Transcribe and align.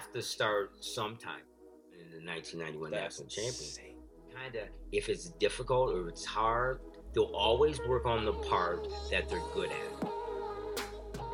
have 0.00 0.12
to 0.12 0.22
start 0.22 0.82
sometime 0.82 1.42
in 1.92 2.08
the 2.10 2.26
1991 2.26 2.90
That's 2.90 3.20
national 3.20 3.28
champions. 3.28 3.78
Kind 4.34 4.54
of, 4.54 4.62
if 4.92 5.10
it's 5.10 5.28
difficult 5.32 5.94
or 5.94 6.08
it's 6.08 6.24
hard, 6.24 6.80
they'll 7.12 7.24
always 7.24 7.78
work 7.86 8.06
on 8.06 8.24
the 8.24 8.32
part 8.32 8.88
that 9.10 9.28
they're 9.28 9.42
good 9.52 9.68
at. 9.68 10.08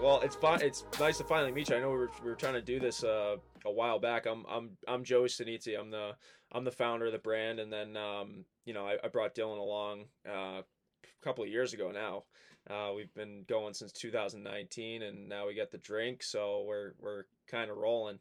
Well, 0.02 0.20
it's 0.22 0.34
fine. 0.34 0.62
It's 0.62 0.84
nice 0.98 1.18
to 1.18 1.24
finally 1.24 1.52
meet 1.52 1.68
you. 1.70 1.76
I 1.76 1.80
know 1.80 1.90
we 1.90 1.96
were, 1.96 2.10
we 2.24 2.28
were 2.28 2.34
trying 2.34 2.54
to 2.54 2.62
do 2.62 2.80
this 2.80 3.04
uh, 3.04 3.36
a 3.64 3.70
while 3.70 4.00
back. 4.00 4.26
I'm 4.26 4.44
I'm 4.50 4.70
I'm 4.88 5.04
Joey 5.04 5.28
Sinizzi. 5.28 5.78
I'm 5.78 5.90
the 5.90 6.16
I'm 6.50 6.64
the 6.64 6.72
founder 6.72 7.06
of 7.06 7.12
the 7.12 7.18
brand, 7.18 7.60
and 7.60 7.72
then 7.72 7.96
um, 7.96 8.44
you 8.64 8.74
know 8.74 8.84
I, 8.84 8.96
I 9.04 9.08
brought 9.08 9.36
Dylan 9.36 9.58
along 9.58 10.06
uh, 10.28 10.60
a 10.60 11.22
couple 11.22 11.44
of 11.44 11.50
years 11.50 11.72
ago 11.72 11.92
now. 11.92 12.24
Uh, 12.68 12.92
we've 12.94 13.14
been 13.14 13.44
going 13.48 13.74
since 13.74 13.92
2019, 13.92 15.02
and 15.02 15.28
now 15.28 15.46
we 15.46 15.54
got 15.54 15.70
the 15.70 15.78
drink, 15.78 16.24
so 16.24 16.64
we're 16.66 16.94
we're 16.98 17.24
kind 17.48 17.70
of 17.70 17.76
rolling. 17.76 18.18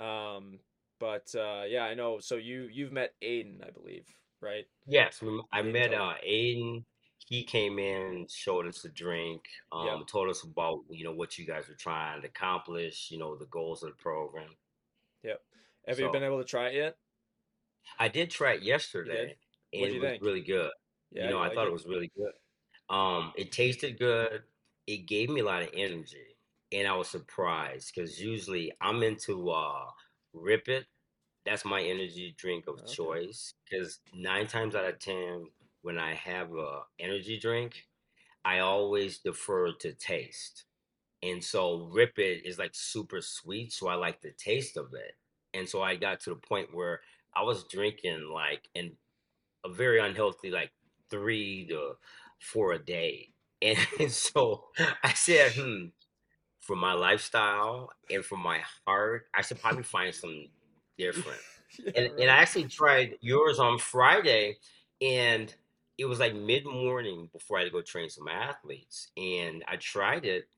Um, 0.00 0.58
but 1.00 1.32
uh, 1.34 1.64
yeah, 1.68 1.84
I 1.84 1.94
know. 1.94 2.18
So 2.20 2.36
you 2.36 2.68
you've 2.72 2.92
met 2.92 3.14
Aiden, 3.22 3.64
I 3.66 3.70
believe, 3.70 4.06
right? 4.40 4.66
Yes, 4.86 5.20
we- 5.22 5.42
I 5.52 5.62
met 5.62 5.94
uh, 5.94 6.14
Aiden. 6.26 6.84
He 7.26 7.44
came 7.44 7.78
in, 7.78 8.26
showed 8.30 8.66
us 8.66 8.84
a 8.84 8.88
drink, 8.88 9.42
um, 9.70 9.86
Yep. 9.86 10.06
told 10.06 10.30
us 10.30 10.44
about 10.44 10.80
you 10.88 11.04
know 11.04 11.12
what 11.12 11.36
you 11.38 11.44
guys 11.46 11.68
were 11.68 11.74
trying 11.74 12.22
to 12.22 12.28
accomplish, 12.28 13.10
you 13.10 13.18
know 13.18 13.36
the 13.36 13.46
goals 13.46 13.82
of 13.82 13.90
the 13.90 13.96
program. 13.96 14.48
Yep. 15.24 15.40
Have 15.88 15.98
you 15.98 16.10
been 16.10 16.22
able 16.22 16.38
to 16.38 16.44
try 16.44 16.68
it 16.68 16.74
yet? 16.74 16.96
I 17.98 18.08
did 18.08 18.30
try 18.30 18.52
it 18.54 18.62
yesterday, 18.62 19.36
and 19.72 19.84
it 19.84 20.00
was 20.00 20.10
think? 20.10 20.22
really 20.22 20.42
good. 20.42 20.70
Yeah, 21.10 21.24
you 21.24 21.30
know, 21.30 21.38
I 21.38 21.46
like 21.48 21.54
thought 21.54 21.66
it 21.66 21.72
was 21.72 21.86
really 21.86 22.10
good. 22.16 22.32
Um, 22.94 23.32
it 23.36 23.52
tasted 23.52 23.98
good. 23.98 24.42
It 24.86 25.06
gave 25.06 25.28
me 25.30 25.40
a 25.40 25.44
lot 25.44 25.62
of 25.62 25.68
energy, 25.74 26.36
and 26.72 26.86
I 26.88 26.94
was 26.94 27.08
surprised 27.08 27.92
because 27.94 28.20
usually 28.20 28.72
I'm 28.80 29.02
into 29.02 29.50
uh, 29.50 29.86
Rip 30.32 30.68
It. 30.68 30.86
That's 31.44 31.64
my 31.64 31.82
energy 31.82 32.34
drink 32.38 32.66
of 32.68 32.84
Okay. 32.84 32.86
choice. 32.86 33.54
Because 33.68 34.00
nine 34.14 34.46
times 34.46 34.74
out 34.74 34.84
of 34.86 34.98
ten, 34.98 35.46
when 35.82 35.98
I 35.98 36.14
have 36.14 36.52
a 36.54 36.82
energy 36.98 37.38
drink, 37.40 37.86
I 38.44 38.60
always 38.60 39.18
defer 39.18 39.72
to 39.72 39.92
taste. 39.94 40.64
And 41.22 41.42
so 41.42 41.88
Rip 41.92 42.18
It 42.18 42.46
is 42.46 42.58
like 42.58 42.74
super 42.74 43.20
sweet, 43.20 43.72
so 43.72 43.88
I 43.88 43.94
like 43.94 44.20
the 44.22 44.32
taste 44.32 44.76
of 44.76 44.94
it. 44.94 45.14
And 45.54 45.68
so 45.68 45.82
I 45.82 45.96
got 45.96 46.20
to 46.22 46.30
the 46.30 46.36
point 46.36 46.74
where 46.74 47.00
I 47.34 47.42
was 47.42 47.64
drinking 47.68 48.30
like 48.32 48.68
in 48.74 48.96
a 49.64 49.68
very 49.72 50.00
unhealthy 50.00 50.50
like 50.50 50.72
three 51.10 51.66
to 51.68 51.94
four 52.40 52.72
a 52.72 52.78
day. 52.78 53.30
And 54.00 54.12
so 54.12 54.66
I 55.02 55.14
said, 55.14 55.52
hmm, 55.52 55.86
for 56.68 56.76
my 56.76 56.92
lifestyle 56.92 57.90
and 58.10 58.24
for 58.24 58.36
my 58.36 58.60
heart, 58.86 59.26
I 59.34 59.42
should 59.42 59.60
probably 59.60 59.84
find 59.84 60.14
something 60.14 60.50
different. 60.98 61.40
Yeah, 61.78 61.92
And, 61.94 62.06
and 62.18 62.30
I 62.30 62.36
actually 62.38 62.68
tried 62.68 63.18
yours 63.20 63.58
on 63.58 63.78
Friday, 63.78 64.56
and 65.02 65.54
it 65.98 66.06
was 66.06 66.18
like 66.18 66.34
mid 66.34 66.66
morning 66.66 67.30
before 67.32 67.58
I 67.58 67.62
had 67.62 67.66
to 67.66 67.72
go 67.72 67.82
train 67.82 68.08
some 68.10 68.28
athletes. 68.28 69.08
And 69.18 69.64
I 69.68 69.76
tried 69.76 70.24
it, 70.24 70.48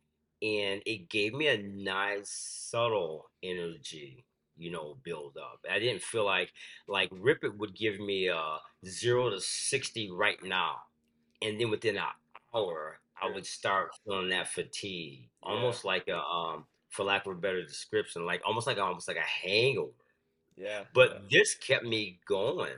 and 0.42 0.82
it 0.86 1.08
gave 1.08 1.34
me 1.34 1.48
a 1.48 1.62
nice, 1.62 2.30
subtle 2.30 3.30
energy, 3.42 4.24
you 4.56 4.70
know, 4.70 4.98
build 5.02 5.36
up. 5.36 5.60
I 5.70 5.80
didn't 5.80 6.02
feel 6.02 6.24
like 6.24 6.52
like 6.88 7.10
Rip 7.12 7.44
It 7.44 7.58
would 7.58 7.74
give 7.74 7.98
me 8.00 8.28
a 8.28 8.58
zero 8.86 9.30
to 9.30 9.40
sixty 9.40 10.10
right 10.10 10.42
now, 10.42 10.82
and 11.42 11.60
then 11.60 11.70
within 11.70 11.96
an 11.96 12.04
hour, 12.54 13.00
I 13.22 13.30
would 13.30 13.46
start 13.46 13.90
feeling 14.04 14.30
that 14.30 14.48
fatigue, 14.48 15.30
almost 15.42 15.84
like 15.84 16.08
a 16.08 16.18
um, 16.18 16.66
for 16.90 17.04
lack 17.04 17.26
of 17.26 17.32
a 17.32 17.40
better 17.40 17.62
description, 17.64 18.26
like 18.26 18.42
almost 18.46 18.66
like 18.66 18.78
almost 18.78 19.08
like 19.08 19.16
a 19.16 19.20
hangover. 19.20 19.92
yeah. 20.56 20.84
But 20.94 21.22
this 21.30 21.54
kept 21.54 21.84
me 21.84 22.20
going, 22.26 22.76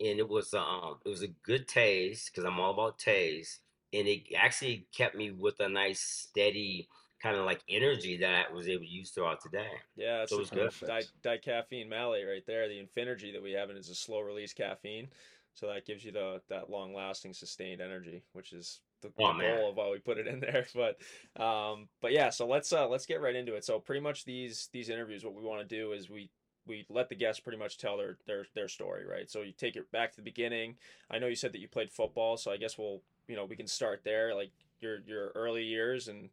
and 0.00 0.18
it 0.18 0.28
was 0.28 0.54
um 0.54 0.98
it 1.04 1.08
was 1.08 1.22
a 1.22 1.28
good 1.28 1.68
taste 1.68 2.30
because 2.30 2.44
I'm 2.44 2.60
all 2.60 2.72
about 2.72 2.98
taste, 2.98 3.60
and 3.92 4.06
it 4.06 4.34
actually 4.36 4.86
kept 4.94 5.14
me 5.16 5.30
with 5.30 5.60
a 5.60 5.68
nice 5.68 6.00
steady 6.00 6.88
kind 7.22 7.36
of 7.36 7.44
like 7.44 7.62
energy 7.68 8.16
that 8.18 8.46
I 8.48 8.52
was 8.52 8.68
able 8.68 8.84
to 8.84 8.88
use 8.88 9.10
throughout 9.10 9.42
the 9.42 9.50
day. 9.50 9.70
Yeah, 9.96 10.22
it's 10.22 10.30
So 10.30 10.36
it 10.36 10.40
was 10.40 10.50
good. 10.50 10.70
di- 10.86 11.02
dicaffeine 11.22 11.88
malate 11.88 12.28
right 12.28 12.46
there. 12.46 12.68
The 12.68 12.80
Infinergy 12.80 13.32
that 13.32 13.42
we 13.42 13.52
have 13.52 13.70
in 13.70 13.76
is 13.76 13.88
a 13.88 13.94
slow 13.94 14.20
release 14.20 14.52
caffeine, 14.52 15.08
so 15.54 15.66
that 15.66 15.84
gives 15.84 16.04
you 16.04 16.12
the 16.12 16.40
that 16.48 16.70
long 16.70 16.94
lasting 16.94 17.34
sustained 17.34 17.80
energy, 17.80 18.22
which 18.32 18.52
is 18.52 18.80
the, 19.00 19.12
Oh, 19.18 19.36
the 19.36 19.42
goal 19.42 19.70
of 19.70 19.76
why 19.76 19.90
we 19.90 19.98
put 19.98 20.18
it 20.18 20.26
in 20.26 20.40
there. 20.40 20.66
But 20.74 21.42
um, 21.42 21.88
but 22.00 22.12
yeah, 22.12 22.30
so 22.30 22.46
let's 22.46 22.72
uh 22.72 22.88
let's 22.88 23.06
get 23.06 23.20
right 23.20 23.34
into 23.34 23.54
it. 23.54 23.64
So 23.64 23.78
pretty 23.78 24.00
much 24.00 24.24
these 24.24 24.68
these 24.72 24.88
interviews, 24.88 25.24
what 25.24 25.34
we 25.34 25.42
want 25.42 25.66
to 25.66 25.76
do 25.76 25.92
is 25.92 26.10
we 26.10 26.30
we 26.66 26.86
let 26.90 27.08
the 27.08 27.14
guests 27.14 27.40
pretty 27.40 27.58
much 27.58 27.78
tell 27.78 27.96
their 27.96 28.18
their 28.26 28.46
their 28.54 28.68
story, 28.68 29.06
right? 29.06 29.30
So 29.30 29.42
you 29.42 29.52
take 29.52 29.76
it 29.76 29.90
back 29.90 30.10
to 30.12 30.16
the 30.16 30.22
beginning. 30.22 30.76
I 31.10 31.18
know 31.18 31.26
you 31.26 31.36
said 31.36 31.52
that 31.52 31.60
you 31.60 31.68
played 31.68 31.90
football, 31.90 32.36
so 32.36 32.50
I 32.52 32.56
guess 32.56 32.78
we'll 32.78 33.02
you 33.26 33.36
know 33.36 33.44
we 33.44 33.56
can 33.56 33.66
start 33.66 34.02
there, 34.04 34.34
like 34.34 34.52
your 34.80 35.00
your 35.06 35.30
early 35.34 35.64
years 35.64 36.08
and 36.08 36.30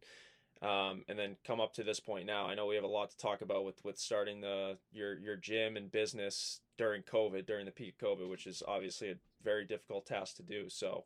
um, 0.62 1.04
and 1.08 1.18
then 1.18 1.36
come 1.44 1.60
up 1.60 1.74
to 1.74 1.84
this 1.84 2.00
point 2.00 2.26
now. 2.26 2.46
I 2.46 2.54
know 2.54 2.66
we 2.66 2.76
have 2.76 2.84
a 2.84 2.88
lot 2.88 3.10
to 3.10 3.16
talk 3.16 3.42
about 3.42 3.64
with 3.64 3.84
with 3.84 3.98
starting 3.98 4.40
the 4.40 4.78
your 4.92 5.18
your 5.18 5.36
gym 5.36 5.76
and 5.76 5.90
business 5.90 6.60
during 6.78 7.02
COVID, 7.02 7.46
during 7.46 7.66
the 7.66 7.72
peak 7.72 7.94
of 8.00 8.18
COVID, 8.18 8.28
which 8.28 8.46
is 8.46 8.62
obviously 8.66 9.10
a 9.10 9.16
very 9.42 9.64
difficult 9.64 10.06
task 10.06 10.36
to 10.36 10.42
do. 10.42 10.68
So, 10.68 11.04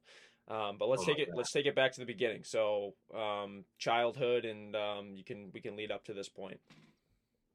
um, 0.50 0.78
but 0.78 0.88
let's 0.88 1.04
Oh 1.04 1.04
take 1.04 1.18
it 1.18 1.30
God. 1.30 1.34
let's 1.34 1.52
take 1.52 1.66
it 1.66 1.76
back 1.76 1.92
to 1.94 2.00
the 2.00 2.06
beginning. 2.06 2.44
So, 2.44 2.94
um, 3.14 3.64
childhood, 3.78 4.44
and 4.44 4.76
um, 4.76 5.14
you 5.16 5.24
can 5.24 5.50
we 5.54 5.60
can 5.60 5.76
lead 5.76 5.92
up 5.92 6.04
to 6.06 6.14
this 6.14 6.28
point. 6.28 6.60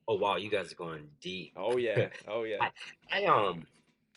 Oh 0.07 0.15
wow, 0.15 0.35
you 0.37 0.49
guys 0.49 0.71
are 0.71 0.75
going 0.75 1.09
deep. 1.21 1.53
Oh 1.55 1.77
yeah, 1.77 2.09
oh 2.27 2.43
yeah, 2.43 2.67
I 3.11 3.25
um 3.25 3.67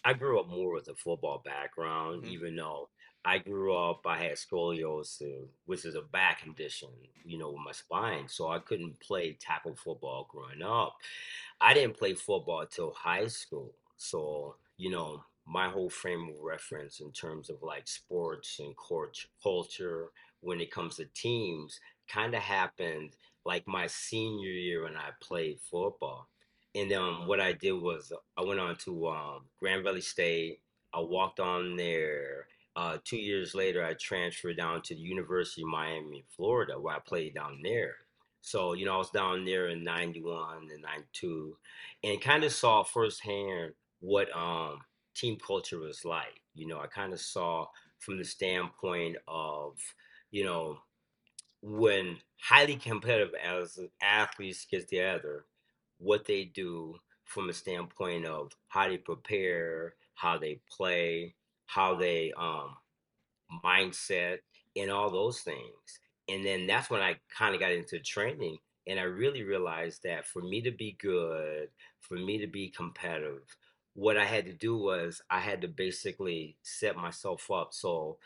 I 0.04 0.14
grew 0.14 0.40
up 0.40 0.48
more 0.48 0.72
with 0.74 0.88
a 0.88 0.94
football 0.94 1.40
background, 1.44 2.24
Mhm. 2.24 2.26
even 2.26 2.56
though 2.56 2.90
I 3.24 3.38
grew 3.38 3.74
up 3.76 4.02
I 4.06 4.18
had 4.18 4.32
scoliosis, 4.34 5.48
which 5.66 5.84
is 5.84 5.94
a 5.94 6.02
back 6.02 6.42
condition, 6.42 6.90
you 7.24 7.38
know, 7.38 7.50
with 7.52 7.62
my 7.64 7.72
spine. 7.72 8.28
So 8.28 8.48
I 8.48 8.58
couldn't 8.60 9.00
play 9.00 9.34
tackle 9.40 9.76
football 9.76 10.28
growing 10.30 10.62
up. 10.62 10.96
I 11.60 11.74
didn't 11.74 11.98
play 11.98 12.14
football 12.14 12.66
till 12.66 12.92
high 12.92 13.28
school. 13.28 13.74
So, 13.96 14.56
you 14.78 14.90
know, 14.90 15.24
my 15.48 15.68
whole 15.68 15.88
frame 15.88 16.28
of 16.28 16.42
reference 16.42 17.00
in 17.00 17.10
terms 17.10 17.48
of 17.48 17.62
like 17.62 17.88
sports 17.88 18.58
and 18.60 18.76
court 18.76 19.16
culture 19.42 20.10
when 20.40 20.60
it 20.60 20.70
comes 20.70 20.96
to 20.96 21.06
teams 21.14 21.80
kind 22.08 22.34
of 22.34 22.42
happened 22.42 23.10
like 23.44 23.66
my 23.66 23.86
senior 23.86 24.50
year 24.50 24.84
when 24.84 24.96
I 24.96 25.10
played 25.22 25.58
football. 25.60 26.28
And 26.74 26.92
um, 26.92 27.26
what 27.26 27.40
I 27.40 27.52
did 27.52 27.72
was 27.72 28.12
I 28.36 28.42
went 28.42 28.60
on 28.60 28.76
to 28.84 29.08
um, 29.08 29.44
Grand 29.58 29.84
Valley 29.84 30.02
State. 30.02 30.60
I 30.92 31.00
walked 31.00 31.40
on 31.40 31.76
there. 31.76 32.46
Uh, 32.76 32.98
two 33.04 33.16
years 33.16 33.54
later, 33.54 33.84
I 33.84 33.94
transferred 33.94 34.58
down 34.58 34.82
to 34.82 34.94
the 34.94 35.00
University 35.00 35.62
of 35.62 35.68
Miami, 35.68 36.24
Florida, 36.36 36.78
where 36.78 36.94
I 36.94 37.00
played 37.00 37.34
down 37.34 37.60
there. 37.62 37.96
So, 38.42 38.74
you 38.74 38.86
know, 38.86 38.94
I 38.94 38.98
was 38.98 39.10
down 39.10 39.44
there 39.44 39.68
in 39.68 39.82
91 39.82 40.68
and 40.72 40.82
92 40.82 41.56
and 42.04 42.20
kind 42.20 42.44
of 42.44 42.52
saw 42.52 42.84
firsthand 42.84 43.72
what 44.00 44.34
um, 44.36 44.80
team 45.18 45.38
culture 45.44 45.78
was 45.78 46.04
like. 46.04 46.40
You 46.54 46.66
know, 46.68 46.80
I 46.80 46.86
kind 46.88 47.12
of 47.12 47.20
saw 47.20 47.66
from 47.98 48.18
the 48.18 48.24
standpoint 48.24 49.16
of, 49.28 49.78
you 50.30 50.44
know, 50.44 50.78
when 51.62 52.18
highly 52.40 52.76
competitive 52.76 53.34
as 53.34 53.78
athletes 54.02 54.66
get 54.70 54.88
together, 54.88 55.46
what 55.98 56.24
they 56.26 56.44
do 56.44 56.96
from 57.24 57.48
a 57.48 57.52
standpoint 57.52 58.26
of 58.26 58.52
how 58.68 58.88
they 58.88 58.98
prepare, 58.98 59.94
how 60.14 60.38
they 60.38 60.60
play, 60.70 61.34
how 61.66 61.94
they 61.94 62.32
um 62.36 62.76
mindset 63.64 64.38
and 64.76 64.90
all 64.90 65.10
those 65.10 65.40
things. 65.40 66.00
And 66.28 66.44
then 66.44 66.66
that's 66.66 66.90
when 66.90 67.00
I 67.00 67.16
kind 67.36 67.54
of 67.54 67.60
got 67.60 67.72
into 67.72 67.98
training 68.00 68.58
and 68.86 68.98
I 69.00 69.04
really 69.04 69.42
realized 69.42 70.02
that 70.04 70.26
for 70.26 70.42
me 70.42 70.62
to 70.62 70.70
be 70.70 70.96
good, 71.00 71.70
for 72.00 72.14
me 72.14 72.38
to 72.38 72.46
be 72.46 72.70
competitive, 72.70 73.44
what 73.98 74.16
I 74.16 74.24
had 74.24 74.44
to 74.46 74.52
do 74.52 74.76
was 74.78 75.20
I 75.28 75.40
had 75.40 75.60
to 75.62 75.68
basically 75.68 76.56
set 76.62 76.94
myself 76.96 77.50
up 77.50 77.74
so 77.74 78.18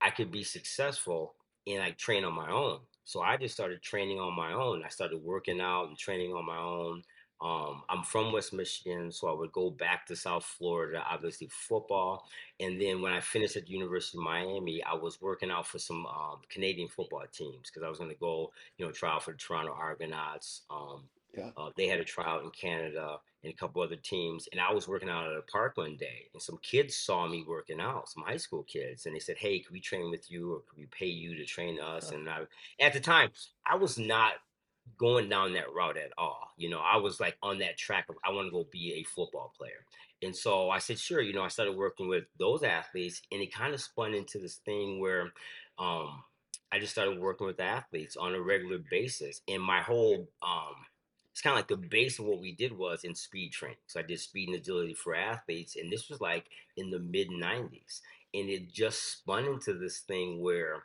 I 0.00 0.10
could 0.10 0.30
be 0.30 0.44
successful 0.44 1.34
and 1.66 1.82
I 1.82 1.90
train 1.90 2.24
on 2.24 2.34
my 2.34 2.50
own. 2.50 2.80
So 3.04 3.20
I 3.20 3.36
just 3.36 3.52
started 3.54 3.82
training 3.82 4.18
on 4.18 4.34
my 4.34 4.54
own. 4.54 4.82
I 4.82 4.88
started 4.88 5.22
working 5.22 5.60
out 5.60 5.88
and 5.88 5.98
training 5.98 6.32
on 6.32 6.46
my 6.46 6.56
own. 6.56 7.02
Um, 7.42 7.82
I'm 7.90 8.02
from 8.02 8.32
West 8.32 8.54
Michigan, 8.54 9.12
so 9.12 9.28
I 9.28 9.34
would 9.34 9.52
go 9.52 9.70
back 9.70 10.06
to 10.06 10.16
South 10.16 10.44
Florida, 10.46 11.04
obviously 11.06 11.48
football. 11.50 12.26
And 12.58 12.80
then 12.80 13.02
when 13.02 13.12
I 13.12 13.20
finished 13.20 13.56
at 13.56 13.66
the 13.66 13.72
University 13.72 14.16
of 14.18 14.24
Miami, 14.24 14.82
I 14.82 14.94
was 14.94 15.20
working 15.20 15.50
out 15.50 15.66
for 15.66 15.78
some 15.78 16.06
um, 16.06 16.40
Canadian 16.48 16.88
football 16.88 17.26
teams 17.30 17.68
because 17.70 17.82
I 17.82 17.90
was 17.90 17.98
going 17.98 18.10
to 18.10 18.16
go, 18.16 18.52
you 18.78 18.86
know, 18.86 18.92
try 18.92 19.12
out 19.12 19.24
for 19.24 19.32
the 19.32 19.38
Toronto 19.38 19.72
Argonauts. 19.74 20.62
Um, 20.70 21.10
Yeah. 21.36 21.52
uh, 21.56 21.70
they 21.76 21.88
had 21.88 22.00
a 22.00 22.04
tryout 22.04 22.44
in 22.44 22.50
Canada 22.50 23.20
and 23.42 23.52
a 23.52 23.56
couple 23.56 23.82
other 23.82 23.96
teams. 23.96 24.48
And 24.52 24.60
I 24.60 24.72
was 24.72 24.88
working 24.88 25.08
out 25.08 25.26
at 25.26 25.36
a 25.36 25.42
park 25.42 25.76
one 25.76 25.96
day, 25.96 26.28
and 26.32 26.42
some 26.42 26.58
kids 26.62 26.96
saw 26.96 27.26
me 27.26 27.44
working 27.46 27.80
out, 27.80 28.08
some 28.08 28.24
high 28.24 28.36
school 28.36 28.62
kids, 28.64 29.06
and 29.06 29.14
they 29.14 29.20
said, 29.20 29.38
"Hey, 29.38 29.60
could 29.60 29.72
we 29.72 29.80
train 29.80 30.10
with 30.10 30.30
you, 30.30 30.54
or 30.54 30.60
could 30.60 30.78
we 30.78 30.86
pay 30.86 31.06
you 31.06 31.36
to 31.36 31.44
train 31.44 31.80
us?" 31.80 32.10
And 32.10 32.28
I, 32.28 32.40
at 32.80 32.92
the 32.92 33.00
time, 33.00 33.30
I 33.66 33.76
was 33.76 33.98
not 33.98 34.34
going 34.98 35.28
down 35.28 35.52
that 35.54 35.72
route 35.72 35.96
at 35.96 36.12
all. 36.18 36.50
You 36.56 36.70
know, 36.70 36.80
I 36.80 36.96
was 36.96 37.20
like 37.20 37.36
on 37.42 37.58
that 37.58 37.78
track 37.78 38.06
of 38.08 38.16
I 38.24 38.30
want 38.30 38.46
to 38.48 38.52
go 38.52 38.66
be 38.70 38.94
a 38.94 39.04
football 39.04 39.52
player. 39.56 39.84
And 40.22 40.36
so 40.36 40.68
I 40.68 40.78
said, 40.78 40.98
sure, 40.98 41.20
you 41.20 41.32
know, 41.32 41.42
I 41.42 41.48
started 41.48 41.76
working 41.76 42.08
with 42.08 42.24
those 42.38 42.62
athletes 42.62 43.22
and 43.32 43.40
it 43.40 43.54
kind 43.54 43.72
of 43.72 43.80
spun 43.80 44.14
into 44.14 44.38
this 44.38 44.56
thing 44.56 45.00
where 45.00 45.32
um, 45.78 46.22
I 46.70 46.78
just 46.78 46.92
started 46.92 47.18
working 47.18 47.46
with 47.46 47.58
athletes 47.58 48.16
on 48.16 48.34
a 48.34 48.40
regular 48.40 48.78
basis. 48.90 49.40
And 49.48 49.62
my 49.62 49.80
whole 49.80 50.28
um, 50.42 50.74
it's 51.40 51.44
kind 51.46 51.54
of 51.54 51.58
like 51.60 51.68
the 51.68 51.88
base 51.88 52.18
of 52.18 52.26
what 52.26 52.42
we 52.42 52.52
did 52.52 52.76
was 52.76 53.02
in 53.02 53.14
speed 53.14 53.50
training. 53.50 53.78
So 53.86 53.98
I 53.98 54.02
did 54.02 54.20
speed 54.20 54.50
and 54.50 54.58
agility 54.58 54.92
for 54.92 55.14
athletes, 55.14 55.74
and 55.74 55.90
this 55.90 56.10
was 56.10 56.20
like 56.20 56.44
in 56.76 56.90
the 56.90 56.98
mid 56.98 57.30
'90s, 57.30 58.02
and 58.34 58.50
it 58.50 58.70
just 58.70 59.20
spun 59.20 59.46
into 59.46 59.72
this 59.72 60.00
thing 60.00 60.42
where 60.42 60.82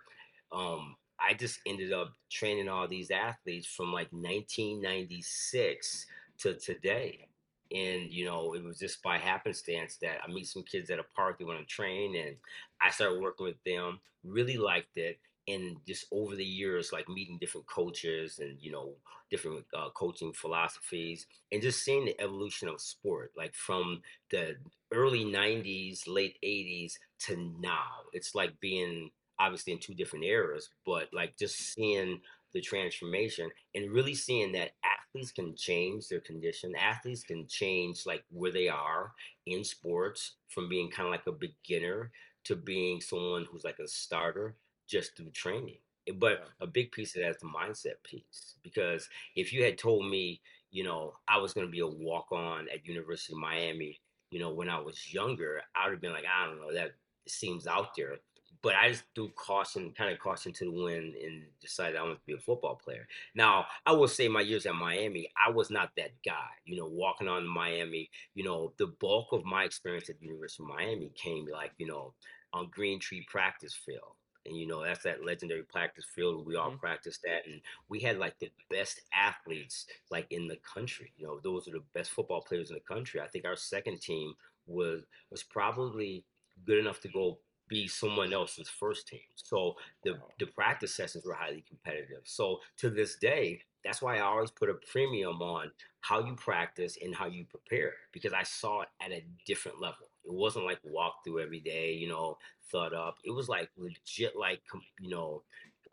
um, 0.54 0.96
I 1.20 1.34
just 1.34 1.60
ended 1.66 1.92
up 1.92 2.14
training 2.32 2.70
all 2.70 2.88
these 2.88 3.12
athletes 3.12 3.68
from 3.68 3.92
like 3.92 4.08
1996 4.14 6.06
to 6.38 6.54
today. 6.54 7.28
And 7.74 8.10
you 8.10 8.24
know, 8.24 8.54
it 8.54 8.64
was 8.64 8.80
just 8.80 9.04
by 9.04 9.18
happenstance 9.18 9.98
that 9.98 10.20
I 10.26 10.32
meet 10.32 10.48
some 10.48 10.64
kids 10.64 10.90
at 10.90 11.00
a 11.00 11.06
park 11.18 11.38
they 11.38 11.44
want 11.44 11.60
to 11.60 11.66
train, 11.66 12.16
and 12.16 12.38
I 12.82 12.92
started 12.92 13.22
working 13.22 13.46
with 13.46 13.62
them. 13.66 14.00
Really 14.24 14.56
liked 14.56 14.96
it, 14.96 15.20
and 15.48 15.78
just 15.88 16.06
over 16.12 16.36
the 16.36 16.46
years 16.46 16.92
like 16.92 17.08
meeting 17.08 17.38
different 17.40 17.68
coaches 17.68 18.40
and 18.40 18.58
you 18.60 18.72
know 18.72 18.94
different 19.30 19.66
uh, 19.78 19.90
coaching 19.96 20.34
philosophies 20.34 21.28
and 21.52 21.62
just 21.62 21.84
seeing 21.84 22.06
the 22.06 22.20
evolution 22.22 22.68
of 22.68 22.82
sport 22.82 23.32
like 23.38 23.54
from 23.56 24.02
the 24.32 24.56
early 24.94 25.26
90s 25.26 26.04
late 26.08 26.38
80s 26.44 26.94
to 27.20 27.54
now. 27.60 27.86
It's 28.14 28.36
like 28.36 28.60
being 28.60 29.10
obviously 29.40 29.74
in 29.74 29.80
two 29.80 29.94
different 29.94 30.26
eras 30.26 30.70
but 30.86 31.10
like 31.12 31.38
just 31.38 31.74
seeing 31.74 32.22
the 32.54 32.62
transformation 32.62 33.50
and 33.74 33.92
really 33.92 34.16
seeing 34.16 34.54
that 34.54 34.72
athletes 34.84 35.32
can 35.32 35.56
change 35.58 36.08
their 36.08 36.22
condition. 36.22 36.74
Athletes 36.76 37.24
can 37.24 37.46
change 37.48 38.06
like 38.06 38.24
where 38.32 38.52
they 38.52 38.70
are 38.70 39.12
in 39.46 39.64
sports 39.64 40.36
from 40.48 40.70
being 40.70 40.90
kind 40.90 41.08
of 41.08 41.12
like 41.12 41.28
a 41.28 41.32
beginner 41.34 42.12
to 42.46 42.56
being 42.56 43.02
someone 43.02 43.46
who's 43.52 43.66
like 43.66 43.80
a 43.80 43.88
starter 43.88 44.56
just 44.88 45.16
through 45.16 45.32
training. 45.32 45.78
But 46.16 46.48
a 46.62 46.68
big 46.68 46.92
piece 46.92 47.16
of 47.16 47.22
that 47.22 47.32
is 47.32 47.38
the 47.38 47.48
mindset 47.48 48.04
piece. 48.04 48.56
Because 48.64 49.10
if 49.36 49.52
you 49.52 49.64
had 49.64 49.78
told 49.78 50.10
me, 50.10 50.42
you 50.72 50.84
know, 50.84 51.14
I 51.28 51.38
was 51.38 51.54
going 51.54 51.66
to 51.66 51.72
be 51.72 51.80
a 51.80 51.88
walk 51.88 52.32
on 52.32 52.68
at 52.74 52.86
University 52.86 53.34
of 53.34 53.40
Miami, 53.40 54.00
you 54.30 54.40
know, 54.40 54.52
when 54.52 54.70
I 54.70 54.80
was 54.80 55.14
younger, 55.14 55.62
I 55.76 55.86
would 55.86 55.94
have 55.94 56.02
been 56.02 56.14
like, 56.14 56.26
I 56.26 56.46
don't 56.46 56.60
know, 56.60 56.74
that 56.74 56.92
seems 57.28 57.66
out 57.68 57.96
there. 57.96 58.18
But 58.62 58.76
I 58.76 58.90
just 58.90 59.04
threw 59.14 59.30
caution, 59.30 59.94
kind 59.96 60.12
of 60.12 60.20
caution 60.20 60.52
to 60.54 60.66
the 60.66 60.72
wind, 60.72 61.14
and 61.16 61.44
decided 61.62 61.96
I 61.96 62.02
wanted 62.02 62.16
to 62.16 62.26
be 62.26 62.34
a 62.34 62.40
football 62.40 62.76
player. 62.84 63.08
Now, 63.36 63.66
I 63.86 63.92
will 63.92 64.08
say 64.08 64.28
my 64.28 64.42
years 64.42 64.66
at 64.66 64.74
Miami, 64.74 65.30
I 65.38 65.52
was 65.52 65.70
not 65.70 65.92
that 65.98 66.12
guy. 66.26 66.50
You 66.66 66.78
know, 66.78 66.88
walking 66.88 67.28
on 67.28 67.48
Miami, 67.48 68.10
you 68.34 68.44
know, 68.44 68.74
the 68.78 68.88
bulk 68.88 69.34
of 69.34 69.46
my 69.46 69.64
experience 69.64 70.10
at 70.10 70.20
the 70.20 70.26
University 70.26 70.64
of 70.64 70.70
Miami 70.70 71.12
came 71.16 71.48
like, 71.52 71.74
you 71.78 71.86
know, 71.86 72.14
on 72.54 72.70
Green 72.72 73.00
Tree 73.00 73.26
practice 73.30 73.76
field 73.76 74.16
and 74.46 74.56
you 74.56 74.68
know 74.68 74.84
that's 74.84 75.04
that 75.04 75.24
legendary 75.26 75.64
practice 75.64 76.06
field 76.06 76.46
we 76.46 76.56
all 76.56 76.72
hmm 76.72 76.78
practiced 76.80 77.26
at 77.26 77.46
and 77.48 77.62
we 77.90 78.00
had 78.00 78.18
like 78.18 78.38
the 78.40 78.52
best 78.70 79.02
athletes 79.14 79.86
like 80.12 80.28
in 80.32 80.48
the 80.48 80.58
country 80.58 81.12
you 81.18 81.26
know 81.26 81.40
those 81.44 81.68
are 81.68 81.72
the 81.72 81.84
best 81.94 82.12
football 82.12 82.42
players 82.42 82.70
in 82.70 82.76
the 82.76 82.94
country. 82.94 83.20
I 83.22 83.28
think 83.28 83.46
our 83.46 83.56
second 83.56 84.02
team 84.02 84.34
was 84.68 85.04
was 85.32 85.44
probably 85.44 86.26
good 86.66 86.80
enough 86.80 87.00
to 87.02 87.08
go 87.10 87.40
be 87.68 87.88
someone 87.88 88.32
else's 88.32 88.70
first 88.70 89.08
team. 89.08 89.20
So 89.36 89.76
the 90.04 90.20
the 90.40 90.48
practice 90.48 90.94
sessions 90.96 91.26
were 91.26 91.34
highly 91.34 91.64
competitive. 91.68 92.22
So 92.26 92.60
to 92.78 92.90
this 92.90 93.16
day 93.18 93.62
that's 93.84 94.02
why 94.02 94.18
i 94.18 94.22
always 94.22 94.50
put 94.50 94.68
a 94.70 94.74
premium 94.92 95.42
on 95.44 95.72
how 96.02 96.20
you 96.26 96.36
practice 96.36 96.98
and 97.04 97.14
how 97.16 97.28
you 97.28 97.46
prepare 97.46 97.94
because 98.12 98.34
i 98.34 98.42
saw 98.42 98.82
it 98.82 98.88
at 99.00 99.12
a 99.12 99.24
different 99.46 99.80
level 99.80 100.08
it 100.26 100.34
wasn't 100.34 100.66
like 100.66 100.80
walk 100.84 101.24
through 101.24 101.40
every 101.42 101.60
day 101.60 101.94
you 101.94 102.08
know 102.08 102.38
thought 102.72 102.94
up. 102.94 103.18
It 103.24 103.32
was 103.32 103.48
like 103.50 103.70
legit, 103.78 104.36
like 104.36 104.62
you 105.00 105.10
know, 105.10 105.44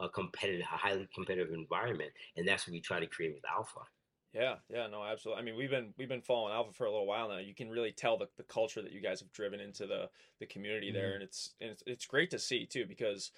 a 0.00 0.08
competitive, 0.08 0.62
a 0.73 0.76
highly 0.76 1.08
competitive 1.14 1.52
environment, 1.52 2.12
and 2.37 2.46
that's 2.46 2.67
what 2.67 2.73
we 2.73 2.81
try 2.81 3.00
to 3.00 3.06
create 3.06 3.34
with 3.34 3.44
Alpha. 3.49 3.81
Yeah, 4.32 4.56
yeah, 4.70 4.87
no, 4.87 5.05
absolutely. 5.05 5.43
I 5.43 5.44
mean, 5.44 5.56
we've 5.56 5.69
been 5.70 5.93
we've 5.99 6.08
been 6.08 6.23
following 6.23 6.55
Alpha 6.55 6.73
for 6.73 6.87
a 6.87 6.90
little 6.90 7.06
while 7.06 7.29
now. 7.29 7.37
You 7.38 7.55
can 7.55 7.69
really 7.69 7.93
tell 7.93 8.17
the, 8.17 8.29
the 8.38 8.44
culture 8.44 8.81
that 8.81 8.93
you 8.93 9.00
guys 9.02 9.20
have 9.20 9.31
driven 9.32 9.61
into 9.61 9.87
the 9.87 10.11
the 10.40 10.46
community 10.46 10.90
there, 10.90 11.12
Mhm. 11.12 11.14
and 11.14 11.23
it's 11.23 11.55
and 11.61 11.70
it's 11.70 11.82
it's 11.87 12.06
great 12.06 12.31
to 12.31 12.38
see 12.38 12.64
too 12.67 12.87
because 12.87 13.31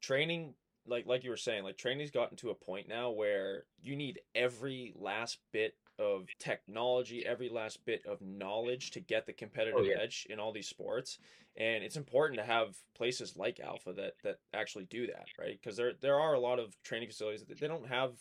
training, 0.00 0.54
like 0.84 1.06
like 1.06 1.22
you 1.22 1.30
were 1.30 1.36
saying, 1.36 1.62
like 1.62 1.78
training's 1.78 2.10
gotten 2.10 2.36
to 2.38 2.50
a 2.50 2.54
point 2.54 2.88
now 2.88 3.10
where 3.10 3.66
you 3.80 3.94
need 3.94 4.20
every 4.34 4.92
last 4.96 5.38
bit 5.52 5.74
of 6.00 6.28
technology, 6.38 7.24
every 7.26 7.48
last 7.48 7.84
bit 7.84 8.04
of 8.06 8.20
knowledge 8.22 8.90
to 8.92 9.00
get 9.00 9.26
the 9.26 9.32
Oh 9.72 9.82
competitive 9.82 9.82
yeah, 9.82 10.00
edge 10.00 10.26
in 10.30 10.40
all 10.40 10.52
these 10.52 10.68
sports. 10.68 11.18
And 11.56 11.84
it's 11.84 11.96
important 11.96 12.40
to 12.40 12.46
have 12.46 12.76
places 12.96 13.36
like 13.36 13.60
Alpha 13.60 13.92
that 13.94 14.14
that 14.24 14.38
actually 14.54 14.86
do 14.86 15.06
that, 15.08 15.28
right? 15.38 15.58
Because 15.62 15.76
there 15.76 15.92
there 16.00 16.20
are 16.20 16.34
a 16.34 16.40
lot 16.40 16.58
of 16.58 16.74
training 16.82 17.08
facilities 17.08 17.44
that 17.44 17.60
they 17.60 17.68
don't 17.68 17.88
have 17.88 18.12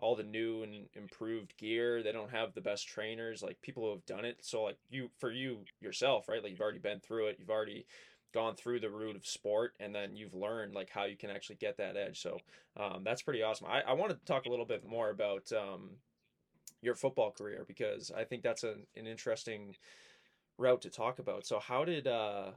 all 0.00 0.14
the 0.16 0.22
new 0.22 0.62
and 0.62 0.88
improved 0.94 1.56
gear. 1.56 2.02
They 2.02 2.12
don't 2.12 2.30
have 2.30 2.54
the 2.54 2.60
best 2.60 2.86
trainers, 2.88 3.42
like 3.42 3.60
people 3.62 3.84
who 3.84 3.90
have 3.90 4.06
done 4.06 4.24
it. 4.24 4.38
So 4.42 4.62
like 4.64 4.78
you 4.90 5.10
for 5.18 5.30
you 5.32 5.66
yourself, 5.80 6.28
right? 6.28 6.42
Like 6.42 6.52
you've 6.52 6.60
already 6.60 6.78
been 6.78 7.00
through 7.00 7.28
it. 7.28 7.36
You've 7.38 7.50
already 7.50 7.86
gone 8.34 8.54
through 8.54 8.80
the 8.80 8.90
route 8.90 9.16
of 9.16 9.26
sport 9.26 9.72
and 9.80 9.94
then 9.94 10.14
you've 10.14 10.34
learned 10.34 10.74
like 10.74 10.90
how 10.90 11.04
you 11.04 11.16
can 11.16 11.30
actually 11.30 11.56
get 11.56 11.78
that 11.78 11.96
edge. 11.96 12.20
So 12.20 12.38
um, 12.76 13.02
that's 13.02 13.22
pretty 13.22 13.42
awesome. 13.42 13.66
I, 13.68 13.80
I 13.80 13.92
want 13.94 14.10
to 14.10 14.18
talk 14.26 14.44
a 14.46 14.50
little 14.50 14.66
bit 14.66 14.86
more 14.86 15.10
about 15.10 15.50
um, 15.52 15.90
your 16.80 16.94
football 16.94 17.30
career 17.30 17.64
because 17.66 18.10
I 18.16 18.24
think 18.24 18.42
that's 18.42 18.64
an, 18.64 18.86
an 18.96 19.06
interesting 19.06 19.76
route 20.58 20.82
to 20.82 20.90
talk 20.90 21.18
about. 21.18 21.46
So 21.46 21.58
how 21.58 21.84
did 21.84 22.06
uh 22.06 22.52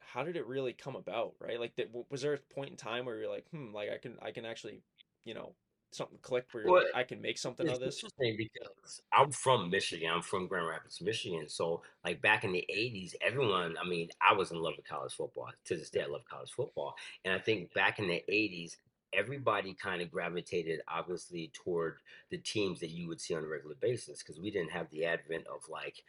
how 0.00 0.22
did 0.22 0.36
it 0.36 0.46
really 0.46 0.72
come 0.72 0.96
about, 0.96 1.34
right? 1.40 1.58
Like 1.58 1.76
that, 1.76 1.88
was 2.10 2.22
there 2.22 2.34
a 2.34 2.54
point 2.54 2.70
in 2.70 2.76
time 2.76 3.04
where 3.04 3.18
you're 3.18 3.30
like, 3.30 3.46
hmm, 3.50 3.72
like 3.72 3.90
I 3.90 3.98
can 3.98 4.16
I 4.22 4.30
can 4.30 4.44
actually, 4.44 4.80
you 5.24 5.34
know, 5.34 5.54
something 5.92 6.18
clicked 6.22 6.52
where 6.52 6.64
you're 6.64 6.72
well, 6.72 6.82
like, 6.84 6.94
I 6.94 7.02
can 7.04 7.20
make 7.20 7.38
something 7.38 7.68
of 7.68 7.80
this? 7.80 8.02
interesting 8.02 8.36
because 8.36 9.00
I'm 9.12 9.30
from 9.30 9.70
Michigan. 9.70 10.10
I'm 10.12 10.22
from 10.22 10.46
Grand 10.46 10.68
Rapids, 10.68 11.00
Michigan. 11.00 11.48
So 11.48 11.82
like 12.04 12.20
back 12.20 12.44
in 12.44 12.52
the 12.52 12.64
'80s, 12.70 13.14
everyone, 13.20 13.76
I 13.82 13.88
mean, 13.88 14.08
I 14.20 14.34
was 14.34 14.50
in 14.50 14.58
love 14.58 14.74
with 14.76 14.86
college 14.86 15.14
football. 15.14 15.48
To 15.66 15.76
this 15.76 15.90
day, 15.90 16.02
I 16.02 16.06
love 16.06 16.22
college 16.30 16.50
football, 16.50 16.94
and 17.24 17.34
I 17.34 17.38
think 17.38 17.72
back 17.74 17.98
in 17.98 18.08
the 18.08 18.22
'80s. 18.28 18.76
Everybody 19.14 19.74
kind 19.74 20.02
of 20.02 20.10
gravitated 20.10 20.80
obviously 20.88 21.50
toward 21.52 21.96
the 22.30 22.38
teams 22.38 22.80
that 22.80 22.90
you 22.90 23.08
would 23.08 23.20
see 23.20 23.34
on 23.34 23.44
a 23.44 23.46
regular 23.46 23.76
basis 23.80 24.22
because 24.22 24.40
we 24.40 24.50
didn't 24.50 24.72
have 24.72 24.90
the 24.90 25.04
advent 25.04 25.46
of 25.46 25.62
like 25.68 26.02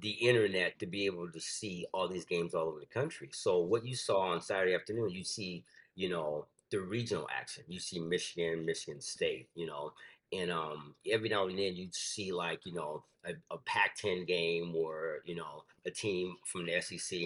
the 0.00 0.10
internet 0.10 0.78
to 0.78 0.86
be 0.86 1.06
able 1.06 1.30
to 1.30 1.40
see 1.40 1.86
all 1.92 2.08
these 2.08 2.24
games 2.24 2.54
all 2.54 2.68
over 2.68 2.80
the 2.80 2.86
country. 2.86 3.30
So 3.32 3.58
what 3.58 3.84
you 3.84 3.96
saw 3.96 4.20
on 4.20 4.40
Saturday 4.40 4.74
afternoon, 4.74 5.10
you 5.10 5.24
see, 5.24 5.64
you 5.94 6.08
know, 6.08 6.46
the 6.70 6.80
regional 6.80 7.28
action. 7.36 7.64
You 7.68 7.80
see 7.80 8.00
Michigan, 8.00 8.64
Michigan 8.64 9.00
State, 9.00 9.48
you 9.54 9.66
know, 9.66 9.92
and 10.32 10.50
um, 10.50 10.94
every 11.10 11.28
now 11.28 11.46
and 11.46 11.58
then 11.58 11.76
you'd 11.76 11.94
see 11.94 12.32
like, 12.32 12.64
you 12.64 12.72
know, 12.72 13.04
a, 13.24 13.54
a 13.54 13.58
Pac-10 13.58 14.26
game 14.26 14.74
or 14.74 15.18
you 15.24 15.34
know 15.34 15.64
a 15.86 15.90
team 15.90 16.36
from 16.44 16.66
the 16.66 16.80
SEC, 16.80 17.20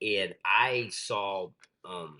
and 0.00 0.34
I 0.44 0.88
saw 0.90 1.48
um, 1.84 2.18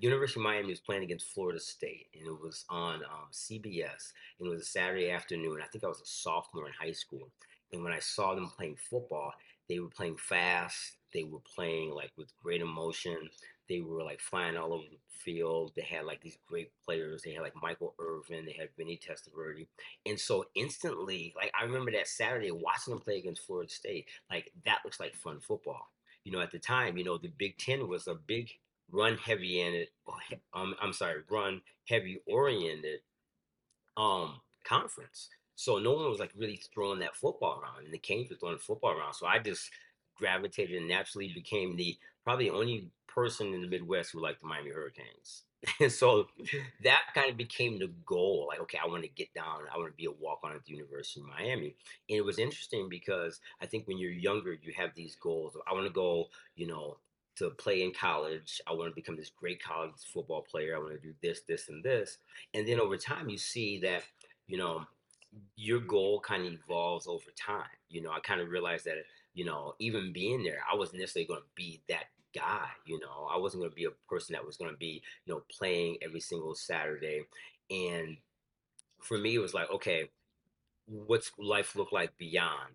University 0.00 0.40
of 0.40 0.44
Miami 0.44 0.70
was 0.70 0.80
playing 0.80 1.02
against 1.02 1.32
Florida 1.32 1.60
State, 1.60 2.08
and 2.14 2.26
it 2.26 2.40
was 2.40 2.64
on 2.68 2.96
um, 2.96 3.28
CBS. 3.32 4.12
And 4.38 4.46
it 4.46 4.50
was 4.50 4.62
a 4.62 4.66
Saturday 4.66 5.10
afternoon. 5.10 5.60
I 5.62 5.66
think 5.66 5.84
I 5.84 5.88
was 5.88 6.00
a 6.00 6.06
sophomore 6.06 6.66
in 6.66 6.72
high 6.72 6.92
school. 6.92 7.28
And 7.72 7.82
when 7.82 7.92
I 7.92 7.98
saw 7.98 8.34
them 8.34 8.50
playing 8.56 8.76
football, 8.76 9.32
they 9.68 9.78
were 9.78 9.88
playing 9.88 10.16
fast. 10.16 10.96
They 11.12 11.24
were 11.24 11.40
playing 11.40 11.90
like 11.90 12.10
with 12.16 12.36
great 12.42 12.60
emotion. 12.60 13.28
They 13.68 13.80
were 13.80 14.02
like 14.02 14.20
flying 14.20 14.56
all 14.56 14.72
over 14.72 14.84
the 14.90 14.98
field. 15.10 15.72
They 15.76 15.82
had 15.82 16.04
like 16.04 16.22
these 16.22 16.38
great 16.46 16.70
players. 16.84 17.22
They 17.22 17.32
had 17.32 17.42
like 17.42 17.60
Michael 17.60 17.94
Irvin. 17.98 18.46
They 18.46 18.56
had 18.58 18.70
Vinny 18.76 18.98
Testaverde. 18.98 19.66
And 20.06 20.18
so 20.18 20.46
instantly, 20.54 21.34
like 21.36 21.52
I 21.58 21.64
remember 21.64 21.92
that 21.92 22.08
Saturday 22.08 22.50
watching 22.50 22.94
them 22.94 23.02
play 23.02 23.18
against 23.18 23.46
Florida 23.46 23.70
State. 23.70 24.06
Like 24.30 24.52
that 24.64 24.80
looks 24.84 25.00
like 25.00 25.14
fun 25.14 25.40
football. 25.40 25.90
You 26.24 26.32
know, 26.32 26.40
at 26.40 26.50
the 26.50 26.58
time, 26.58 26.96
you 26.96 27.04
know, 27.04 27.18
the 27.18 27.28
Big 27.28 27.58
Ten 27.58 27.88
was 27.88 28.06
a 28.06 28.14
big 28.14 28.50
run 28.90 29.16
heavy 29.16 29.60
in 29.60 29.74
it. 29.74 29.88
Um, 30.54 30.74
I'm 30.80 30.92
sorry, 30.92 31.22
run 31.30 31.62
heavy 31.88 32.20
oriented 32.26 33.00
um 33.96 34.40
conference. 34.64 35.28
So 35.56 35.78
no 35.78 35.92
one 35.92 36.08
was 36.08 36.20
like 36.20 36.30
really 36.36 36.60
throwing 36.72 37.00
that 37.00 37.16
football 37.16 37.60
around, 37.60 37.84
and 37.84 37.92
the 37.92 37.98
Canes 37.98 38.30
were 38.30 38.36
throwing 38.36 38.56
the 38.56 38.62
football 38.62 38.92
around. 38.92 39.14
So 39.14 39.26
I 39.26 39.38
just 39.38 39.70
gravitated 40.16 40.76
and 40.76 40.88
naturally 40.88 41.32
became 41.34 41.76
the 41.76 41.96
probably 42.24 42.50
only 42.50 42.90
person 43.06 43.54
in 43.54 43.62
the 43.62 43.68
Midwest 43.68 44.12
who 44.12 44.20
liked 44.20 44.40
the 44.40 44.46
Miami 44.46 44.70
Hurricanes. 44.70 45.42
And 45.80 45.90
so 46.00 46.28
that 46.84 47.00
kind 47.14 47.30
of 47.30 47.36
became 47.36 47.78
the 47.78 47.90
goal. 48.06 48.46
Like, 48.48 48.60
okay, 48.60 48.78
I 48.82 48.86
want 48.86 49.02
to 49.02 49.08
get 49.08 49.32
down. 49.34 49.62
I 49.72 49.76
want 49.76 49.90
to 49.90 49.96
be 49.96 50.04
a 50.04 50.12
walk 50.12 50.40
on 50.44 50.52
at 50.52 50.64
the 50.64 50.72
University 50.72 51.20
of 51.20 51.26
Miami. 51.26 51.74
And 52.08 52.18
it 52.18 52.24
was 52.24 52.38
interesting 52.38 52.88
because 52.88 53.40
I 53.60 53.66
think 53.66 53.88
when 53.88 53.98
you're 53.98 54.12
younger, 54.12 54.52
you 54.52 54.72
have 54.76 54.90
these 54.94 55.16
goals. 55.16 55.56
I 55.68 55.74
want 55.74 55.86
to 55.86 55.92
go, 55.92 56.26
you 56.54 56.68
know, 56.68 56.98
to 57.38 57.50
play 57.50 57.82
in 57.82 57.92
college. 57.92 58.60
I 58.66 58.72
want 58.72 58.90
to 58.90 58.94
become 58.94 59.16
this 59.16 59.30
great 59.30 59.62
college 59.62 59.92
football 60.12 60.42
player. 60.42 60.74
I 60.74 60.78
want 60.78 60.92
to 60.92 60.98
do 60.98 61.14
this, 61.22 61.40
this, 61.48 61.68
and 61.68 61.82
this. 61.82 62.18
And 62.54 62.66
then 62.66 62.80
over 62.80 62.96
time, 62.96 63.28
you 63.28 63.38
see 63.38 63.78
that 63.80 64.02
you 64.48 64.56
know, 64.56 64.84
your 65.54 65.78
goal 65.78 66.20
kind 66.20 66.46
of 66.46 66.54
evolves 66.54 67.06
over 67.06 67.30
time. 67.36 67.68
You 67.88 68.02
know, 68.02 68.10
I 68.10 68.18
kind 68.20 68.40
of 68.40 68.48
realized 68.48 68.86
that, 68.86 68.96
you 69.34 69.44
know, 69.44 69.74
even 69.78 70.12
being 70.12 70.42
there, 70.42 70.60
I 70.70 70.74
wasn't 70.74 71.00
necessarily 71.00 71.28
going 71.28 71.40
to 71.40 71.46
be 71.54 71.80
that 71.88 72.06
guy. 72.34 72.66
You 72.86 72.98
know, 72.98 73.28
I 73.30 73.36
wasn't 73.36 73.60
going 73.60 73.70
to 73.70 73.76
be 73.76 73.84
a 73.84 73.90
person 74.08 74.32
that 74.32 74.44
was 74.44 74.56
going 74.56 74.70
to 74.70 74.76
be, 74.76 75.02
you 75.26 75.34
know, 75.34 75.42
playing 75.56 75.98
every 76.02 76.20
single 76.20 76.54
Saturday. 76.54 77.22
And 77.70 78.16
for 79.00 79.18
me, 79.18 79.34
it 79.34 79.40
was 79.40 79.54
like, 79.54 79.70
okay, 79.70 80.08
what's 80.86 81.30
life 81.38 81.76
look 81.76 81.92
like 81.92 82.16
beyond 82.16 82.74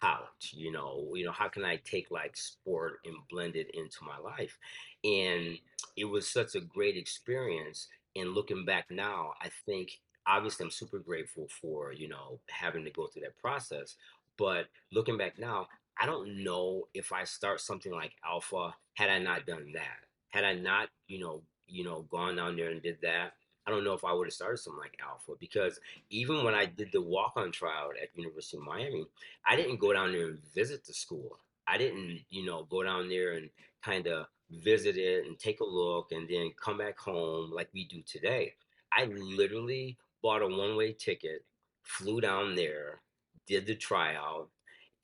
college? 0.00 0.52
You 0.52 0.72
know, 0.72 1.08
you 1.14 1.24
know, 1.24 1.32
how 1.32 1.48
can 1.48 1.64
I 1.64 1.76
take 1.84 2.10
like 2.10 2.36
sport 2.36 3.00
and 3.04 3.14
blend 3.30 3.56
it 3.56 3.70
into 3.74 3.98
my 4.04 4.18
life? 4.18 4.58
And 5.04 5.58
it 5.96 6.04
was 6.04 6.26
such 6.26 6.54
a 6.54 6.60
great 6.60 6.96
experience. 6.96 7.88
And 8.16 8.34
looking 8.34 8.64
back 8.64 8.86
now, 8.90 9.34
I 9.40 9.50
think 9.66 9.92
obviously 10.26 10.64
I'm 10.64 10.70
super 10.70 10.98
grateful 10.98 11.48
for, 11.60 11.92
you 11.92 12.08
know, 12.08 12.40
having 12.48 12.84
to 12.84 12.90
go 12.90 13.06
through 13.06 13.22
that 13.22 13.38
process. 13.38 13.96
But 14.38 14.66
looking 14.92 15.18
back 15.18 15.38
now, 15.38 15.68
I 16.00 16.06
don't 16.06 16.42
know 16.42 16.88
if 16.94 17.12
I 17.12 17.24
start 17.24 17.60
something 17.60 17.92
like 17.92 18.12
Alpha 18.24 18.74
had 18.94 19.10
I 19.10 19.18
not 19.18 19.46
done 19.46 19.72
that. 19.74 19.98
Had 20.30 20.44
I 20.44 20.54
not, 20.54 20.88
you 21.08 21.20
know, 21.20 21.42
you 21.66 21.84
know, 21.84 22.06
gone 22.10 22.36
down 22.36 22.56
there 22.56 22.70
and 22.70 22.82
did 22.82 22.98
that, 23.02 23.34
I 23.66 23.70
don't 23.70 23.84
know 23.84 23.92
if 23.92 24.04
I 24.04 24.12
would 24.12 24.26
have 24.26 24.34
started 24.34 24.58
something 24.58 24.80
like 24.80 24.98
Alpha 25.06 25.32
because 25.38 25.78
even 26.08 26.44
when 26.44 26.54
I 26.54 26.66
did 26.66 26.90
the 26.92 27.02
walk-on 27.02 27.52
trial 27.52 27.90
at 28.00 28.16
University 28.16 28.56
of 28.56 28.64
Miami, 28.64 29.06
I 29.46 29.56
didn't 29.56 29.80
go 29.80 29.92
down 29.92 30.12
there 30.12 30.28
and 30.28 30.42
visit 30.54 30.84
the 30.84 30.94
school. 30.94 31.38
I 31.68 31.78
didn't, 31.78 32.20
you 32.30 32.44
know, 32.44 32.64
go 32.64 32.82
down 32.82 33.08
there 33.08 33.34
and 33.34 33.50
kind 33.82 34.06
of 34.06 34.26
visit 34.50 34.96
it 34.96 35.26
and 35.26 35.38
take 35.38 35.60
a 35.60 35.64
look 35.64 36.10
and 36.10 36.28
then 36.28 36.52
come 36.62 36.78
back 36.78 36.98
home 36.98 37.52
like 37.52 37.68
we 37.72 37.84
do 37.84 38.02
today. 38.02 38.54
I 38.92 39.04
literally 39.04 39.96
bought 40.22 40.42
a 40.42 40.48
one-way 40.48 40.94
ticket, 40.94 41.44
flew 41.82 42.20
down 42.20 42.54
there, 42.56 43.00
did 43.46 43.66
the 43.66 43.74
tryout, 43.74 44.48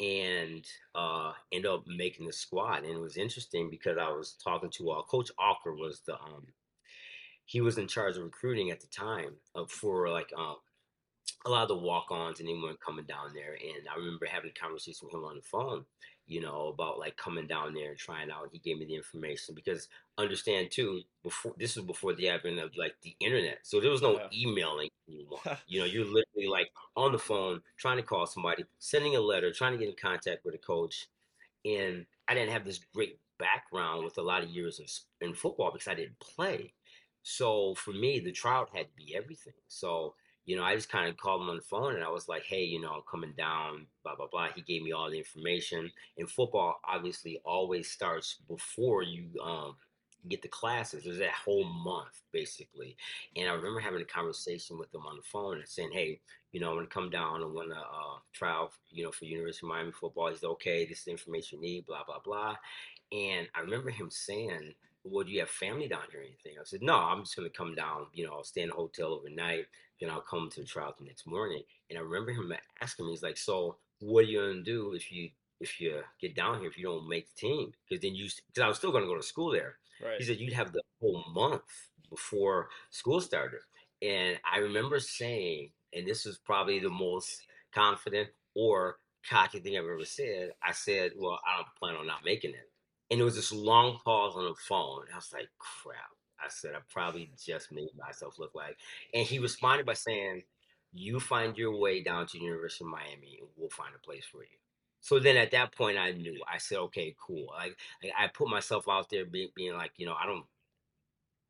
and 0.00 0.64
uh, 0.94 1.32
ended 1.52 1.70
up 1.70 1.84
making 1.86 2.26
the 2.26 2.32
squad. 2.32 2.84
And 2.84 2.92
it 2.92 3.00
was 3.00 3.16
interesting 3.16 3.70
because 3.70 3.96
I 3.98 4.08
was 4.08 4.36
talking 4.42 4.70
to 4.70 4.90
uh, 4.90 5.02
Coach 5.02 5.30
Alker 5.38 5.78
was 5.78 6.00
the 6.06 6.14
um, 6.14 6.46
he 7.46 7.62
was 7.62 7.78
in 7.78 7.88
charge 7.88 8.18
of 8.18 8.24
recruiting 8.24 8.70
at 8.72 8.80
the 8.80 8.88
time 8.88 9.36
uh, 9.56 9.66
for 9.68 10.10
like 10.10 10.32
um, 10.36 10.58
a 11.44 11.50
lot 11.50 11.62
of 11.62 11.68
the 11.68 11.76
walk-ons 11.76 12.40
and 12.40 12.48
anyone 12.48 12.76
coming 12.84 13.04
down 13.06 13.32
there. 13.34 13.52
And 13.54 13.88
I 13.92 13.96
remember 13.96 14.26
having 14.26 14.50
a 14.50 14.60
conversation 14.60 15.06
with 15.06 15.14
him 15.14 15.24
on 15.24 15.36
the 15.36 15.42
phone, 15.42 15.84
you 16.26 16.40
know, 16.40 16.68
about 16.68 16.98
like 16.98 17.16
coming 17.16 17.46
down 17.46 17.72
there 17.74 17.90
and 17.90 17.98
trying 17.98 18.30
out. 18.30 18.48
He 18.52 18.58
gave 18.58 18.78
me 18.78 18.86
the 18.86 18.96
information 18.96 19.54
because 19.54 19.88
understand 20.18 20.70
too, 20.72 21.02
before 21.22 21.54
this 21.56 21.76
was 21.76 21.84
before 21.84 22.14
the 22.14 22.28
advent 22.28 22.58
of 22.58 22.76
like 22.76 22.96
the 23.02 23.14
internet, 23.20 23.60
so 23.62 23.80
there 23.80 23.90
was 23.90 24.02
no 24.02 24.18
Yeah. 24.18 24.28
emailing 24.32 24.90
anymore. 25.08 25.40
you 25.68 25.78
know, 25.80 25.86
you're 25.86 26.04
literally 26.04 26.48
like 26.50 26.70
on 26.96 27.12
the 27.12 27.18
phone 27.18 27.62
trying 27.76 27.98
to 27.98 28.02
call 28.02 28.26
somebody, 28.26 28.64
sending 28.78 29.14
a 29.14 29.20
letter, 29.20 29.52
trying 29.52 29.72
to 29.72 29.78
get 29.78 29.88
in 29.88 29.94
contact 30.00 30.44
with 30.44 30.54
a 30.54 30.58
coach, 30.58 31.06
and 31.64 32.06
I 32.28 32.34
didn't 32.34 32.52
have 32.52 32.64
this 32.64 32.80
great 32.94 33.18
background 33.38 34.04
with 34.04 34.18
a 34.18 34.22
lot 34.22 34.42
of 34.42 34.50
years 34.50 34.80
in, 35.20 35.28
in 35.28 35.34
football 35.34 35.72
because 35.72 35.88
I 35.88 35.94
didn't 35.94 36.18
play. 36.20 36.72
So 37.28 37.74
for 37.74 37.90
me, 37.90 38.20
the 38.20 38.30
trial 38.30 38.68
had 38.72 38.86
to 38.86 38.96
be 38.96 39.16
everything. 39.16 39.52
So 39.66 40.14
you 40.44 40.56
know, 40.56 40.62
I 40.62 40.76
just 40.76 40.88
kind 40.88 41.08
of 41.08 41.16
called 41.16 41.42
him 41.42 41.50
on 41.50 41.56
the 41.56 41.62
phone 41.62 41.96
and 41.96 42.04
I 42.04 42.08
was 42.08 42.28
like, 42.28 42.44
hey, 42.44 42.62
you 42.62 42.80
know, 42.80 42.92
I'm 42.92 43.02
coming 43.10 43.34
down, 43.36 43.86
blah 44.04 44.14
blah 44.14 44.28
blah. 44.30 44.48
He 44.54 44.62
gave 44.62 44.82
me 44.82 44.92
all 44.92 45.10
the 45.10 45.18
information. 45.18 45.90
And 46.16 46.30
football 46.30 46.76
obviously 46.88 47.40
always 47.44 47.90
starts 47.90 48.36
before 48.48 49.02
you 49.02 49.26
um, 49.42 49.74
get 50.28 50.42
the 50.42 50.48
classes. 50.48 51.02
There's 51.02 51.18
that 51.18 51.32
whole 51.32 51.64
month 51.64 52.22
basically. 52.32 52.96
And 53.34 53.48
I 53.48 53.54
remember 53.54 53.80
having 53.80 54.02
a 54.02 54.04
conversation 54.04 54.78
with 54.78 54.94
him 54.94 55.04
on 55.04 55.16
the 55.16 55.22
phone 55.24 55.58
and 55.58 55.68
saying, 55.68 55.90
hey, 55.92 56.20
you 56.52 56.60
know, 56.60 56.70
I'm 56.70 56.76
gonna 56.76 56.86
come 56.86 57.10
down. 57.10 57.42
I 57.42 57.46
want 57.46 57.70
to 57.70 57.76
uh, 57.76 58.18
trial, 58.32 58.70
you 58.92 59.02
know, 59.02 59.10
for 59.10 59.24
University 59.24 59.66
of 59.66 59.70
Miami 59.70 59.90
football. 59.90 60.30
He's 60.30 60.44
okay. 60.44 60.86
This 60.86 60.98
is 60.98 61.04
the 61.06 61.10
information 61.10 61.60
you 61.60 61.68
need. 61.68 61.86
Blah 61.86 62.04
blah 62.06 62.20
blah. 62.24 62.54
And 63.10 63.48
I 63.52 63.62
remember 63.62 63.90
him 63.90 64.10
saying, 64.10 64.74
"Well, 65.10 65.24
do 65.24 65.32
you 65.32 65.40
have 65.40 65.50
family 65.50 65.88
down 65.88 66.04
here 66.10 66.20
or 66.20 66.24
anything?" 66.24 66.58
I 66.58 66.64
said, 66.64 66.82
"No, 66.82 66.94
I'm 66.94 67.22
just 67.24 67.36
gonna 67.36 67.50
come 67.50 67.74
down. 67.74 68.08
You 68.12 68.26
know, 68.26 68.34
I'll 68.34 68.44
stay 68.44 68.62
in 68.62 68.70
a 68.70 68.74
hotel 68.74 69.12
overnight. 69.12 69.66
Then 70.00 70.10
I'll 70.10 70.20
come 70.20 70.50
to 70.50 70.60
the 70.60 70.66
trial 70.66 70.94
the 70.98 71.04
next 71.04 71.26
morning." 71.26 71.64
And 71.88 71.98
I 71.98 72.02
remember 72.02 72.32
him 72.32 72.52
asking 72.80 73.06
me, 73.06 73.12
"He's 73.12 73.22
like, 73.22 73.36
so 73.36 73.78
what 74.00 74.24
are 74.24 74.28
you 74.28 74.40
gonna 74.40 74.62
do 74.62 74.92
if 74.94 75.10
you 75.12 75.30
if 75.58 75.80
you 75.80 76.02
get 76.20 76.34
down 76.34 76.60
here 76.60 76.68
if 76.68 76.76
you 76.76 76.84
don't 76.84 77.08
make 77.08 77.28
the 77.28 77.40
team? 77.40 77.74
Because 77.88 78.02
then 78.02 78.14
you 78.14 78.28
because 78.48 78.62
I 78.62 78.68
was 78.68 78.76
still 78.78 78.92
gonna 78.92 79.06
go 79.06 79.16
to 79.16 79.22
school 79.22 79.50
there." 79.52 79.78
He 80.18 80.24
said, 80.24 80.38
"You'd 80.40 80.52
have 80.52 80.72
the 80.72 80.82
whole 81.00 81.24
month 81.32 81.90
before 82.10 82.70
school 82.90 83.20
started." 83.20 83.60
And 84.02 84.38
I 84.44 84.58
remember 84.58 85.00
saying, 85.00 85.72
and 85.92 86.06
this 86.06 86.26
was 86.26 86.38
probably 86.38 86.78
the 86.78 86.90
most 86.90 87.46
confident 87.72 88.30
or 88.54 89.00
cocky 89.28 89.60
thing 89.60 89.76
I've 89.78 89.84
ever 89.84 90.04
said. 90.04 90.54
I 90.62 90.72
said, 90.72 91.12
"Well, 91.16 91.40
I 91.46 91.56
don't 91.56 91.74
plan 91.76 91.96
on 91.96 92.06
not 92.06 92.24
making 92.24 92.54
it." 92.54 92.70
And 93.10 93.20
there 93.20 93.24
was 93.24 93.36
this 93.36 93.52
long 93.52 93.98
pause 94.04 94.34
on 94.36 94.44
the 94.44 94.54
phone. 94.54 95.04
I 95.12 95.16
was 95.16 95.32
like, 95.32 95.48
"Crap!" 95.58 96.10
I 96.40 96.48
said, 96.48 96.74
"I 96.74 96.80
probably 96.90 97.30
just 97.44 97.72
made 97.72 97.90
myself 97.96 98.38
look 98.38 98.54
like." 98.54 98.76
And 99.14 99.26
he 99.26 99.38
responded 99.38 99.86
by 99.86 99.94
saying, 99.94 100.44
"You 100.92 101.20
find 101.20 101.56
your 101.56 101.76
way 101.78 102.02
down 102.02 102.26
to 102.28 102.38
University 102.38 102.84
of 102.84 102.90
Miami, 102.90 103.38
and 103.40 103.48
we'll 103.56 103.70
find 103.70 103.94
a 103.94 103.98
place 103.98 104.24
for 104.26 104.42
you." 104.42 104.58
So 105.00 105.20
then 105.20 105.36
at 105.36 105.52
that 105.52 105.72
point, 105.72 105.98
I 105.98 106.12
knew. 106.12 106.42
I 106.52 106.58
said, 106.58 106.78
"Okay, 106.78 107.14
cool." 107.24 107.46
Like 107.56 107.76
I, 108.02 108.24
I 108.24 108.28
put 108.28 108.48
myself 108.48 108.88
out 108.88 109.08
there, 109.10 109.24
being, 109.24 109.50
being 109.54 109.74
like, 109.74 109.92
you 109.98 110.06
know, 110.06 110.14
I 110.14 110.26
don't 110.26 110.46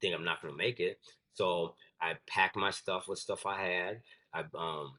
think 0.01 0.15
I'm 0.15 0.25
not 0.25 0.43
going 0.43 0.53
to 0.53 0.59
make 0.59 0.81
it. 0.81 0.99
So 1.35 1.75
I 2.01 2.15
packed 2.29 2.57
my 2.57 2.71
stuff 2.71 3.09
with 3.09 3.19
stuff 3.19 3.47
I 3.47 3.63
had. 3.63 4.03
I 4.33 4.41
um, 4.55 4.95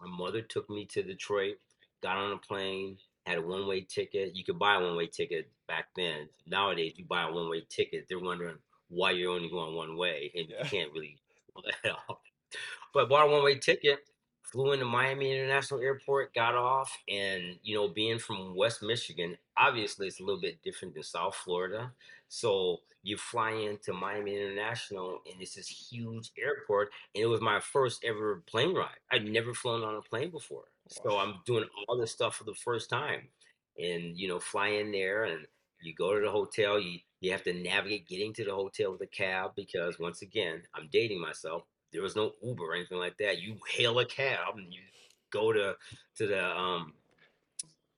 my 0.00 0.08
mother 0.08 0.42
took 0.42 0.68
me 0.68 0.86
to 0.86 1.02
Detroit, 1.02 1.56
got 2.02 2.16
on 2.16 2.32
a 2.32 2.38
plane, 2.38 2.98
had 3.26 3.38
a 3.38 3.42
one 3.42 3.66
way 3.66 3.82
ticket. 3.82 4.34
You 4.34 4.44
could 4.44 4.58
buy 4.58 4.76
a 4.76 4.80
one 4.80 4.96
way 4.96 5.06
ticket 5.06 5.50
back 5.68 5.86
then. 5.96 6.28
Nowadays, 6.46 6.94
you 6.96 7.04
buy 7.04 7.28
a 7.28 7.32
one 7.32 7.48
way 7.48 7.64
ticket. 7.68 8.06
They're 8.08 8.18
wondering 8.18 8.56
why 8.88 9.12
you're 9.12 9.32
only 9.32 9.48
going 9.48 9.74
one 9.74 9.96
way, 9.96 10.30
and 10.34 10.48
you 10.48 10.56
can't 10.64 10.92
really 10.92 11.18
pull 11.52 11.64
that 11.82 11.92
off. 12.08 12.18
But 12.92 13.08
bought 13.08 13.28
a 13.28 13.30
one 13.30 13.44
way 13.44 13.58
ticket, 13.58 14.00
flew 14.42 14.72
into 14.72 14.84
Miami 14.84 15.32
International 15.32 15.80
Airport, 15.80 16.34
got 16.34 16.54
off, 16.54 16.96
and 17.08 17.58
you 17.62 17.74
know, 17.74 17.88
being 17.88 18.18
from 18.18 18.54
West 18.54 18.82
Michigan, 18.82 19.36
obviously 19.56 20.06
it's 20.06 20.20
a 20.20 20.24
little 20.24 20.40
bit 20.40 20.62
different 20.62 20.94
than 20.94 21.02
South 21.02 21.34
Florida. 21.34 21.92
So 22.28 22.80
you 23.02 23.16
fly 23.16 23.52
into 23.52 23.92
Miami 23.92 24.36
International, 24.36 25.20
and 25.30 25.40
it's 25.40 25.54
this 25.54 25.68
huge 25.68 26.30
airport, 26.38 26.90
and 27.14 27.22
it 27.22 27.26
was 27.26 27.40
my 27.40 27.60
first 27.60 28.04
ever 28.04 28.42
plane 28.46 28.74
ride. 28.74 29.00
I'd 29.10 29.24
never 29.24 29.54
flown 29.54 29.82
on 29.82 29.96
a 29.96 30.02
plane 30.02 30.30
before, 30.30 30.64
so 30.92 31.18
I'm 31.18 31.36
doing 31.46 31.64
all 31.88 31.96
this 31.96 32.12
stuff 32.12 32.36
for 32.36 32.44
the 32.44 32.54
first 32.54 32.90
time, 32.90 33.28
and 33.78 34.16
you 34.16 34.28
know, 34.28 34.38
fly 34.38 34.68
in 34.68 34.92
there 34.92 35.24
and 35.24 35.46
you 35.82 35.94
go 35.94 36.14
to 36.14 36.20
the 36.24 36.30
hotel. 36.30 36.78
You 36.78 36.98
you 37.20 37.32
have 37.32 37.44
to 37.44 37.52
navigate 37.54 38.08
getting 38.08 38.32
to 38.34 38.44
the 38.44 38.54
hotel 38.54 38.92
with 38.92 39.00
a 39.02 39.06
cab 39.06 39.52
because 39.56 39.98
once 39.98 40.22
again, 40.22 40.62
I'm 40.74 40.88
dating 40.92 41.20
myself. 41.20 41.62
There 41.92 42.02
was 42.02 42.16
no 42.16 42.32
Uber 42.42 42.64
or 42.64 42.74
anything 42.74 42.98
like 42.98 43.16
that. 43.18 43.40
You 43.40 43.56
hail 43.70 43.98
a 43.98 44.06
cab 44.06 44.56
and 44.56 44.72
you 44.72 44.80
go 45.30 45.52
to 45.52 45.76
to 46.16 46.26
the 46.26 46.44
um 46.44 46.94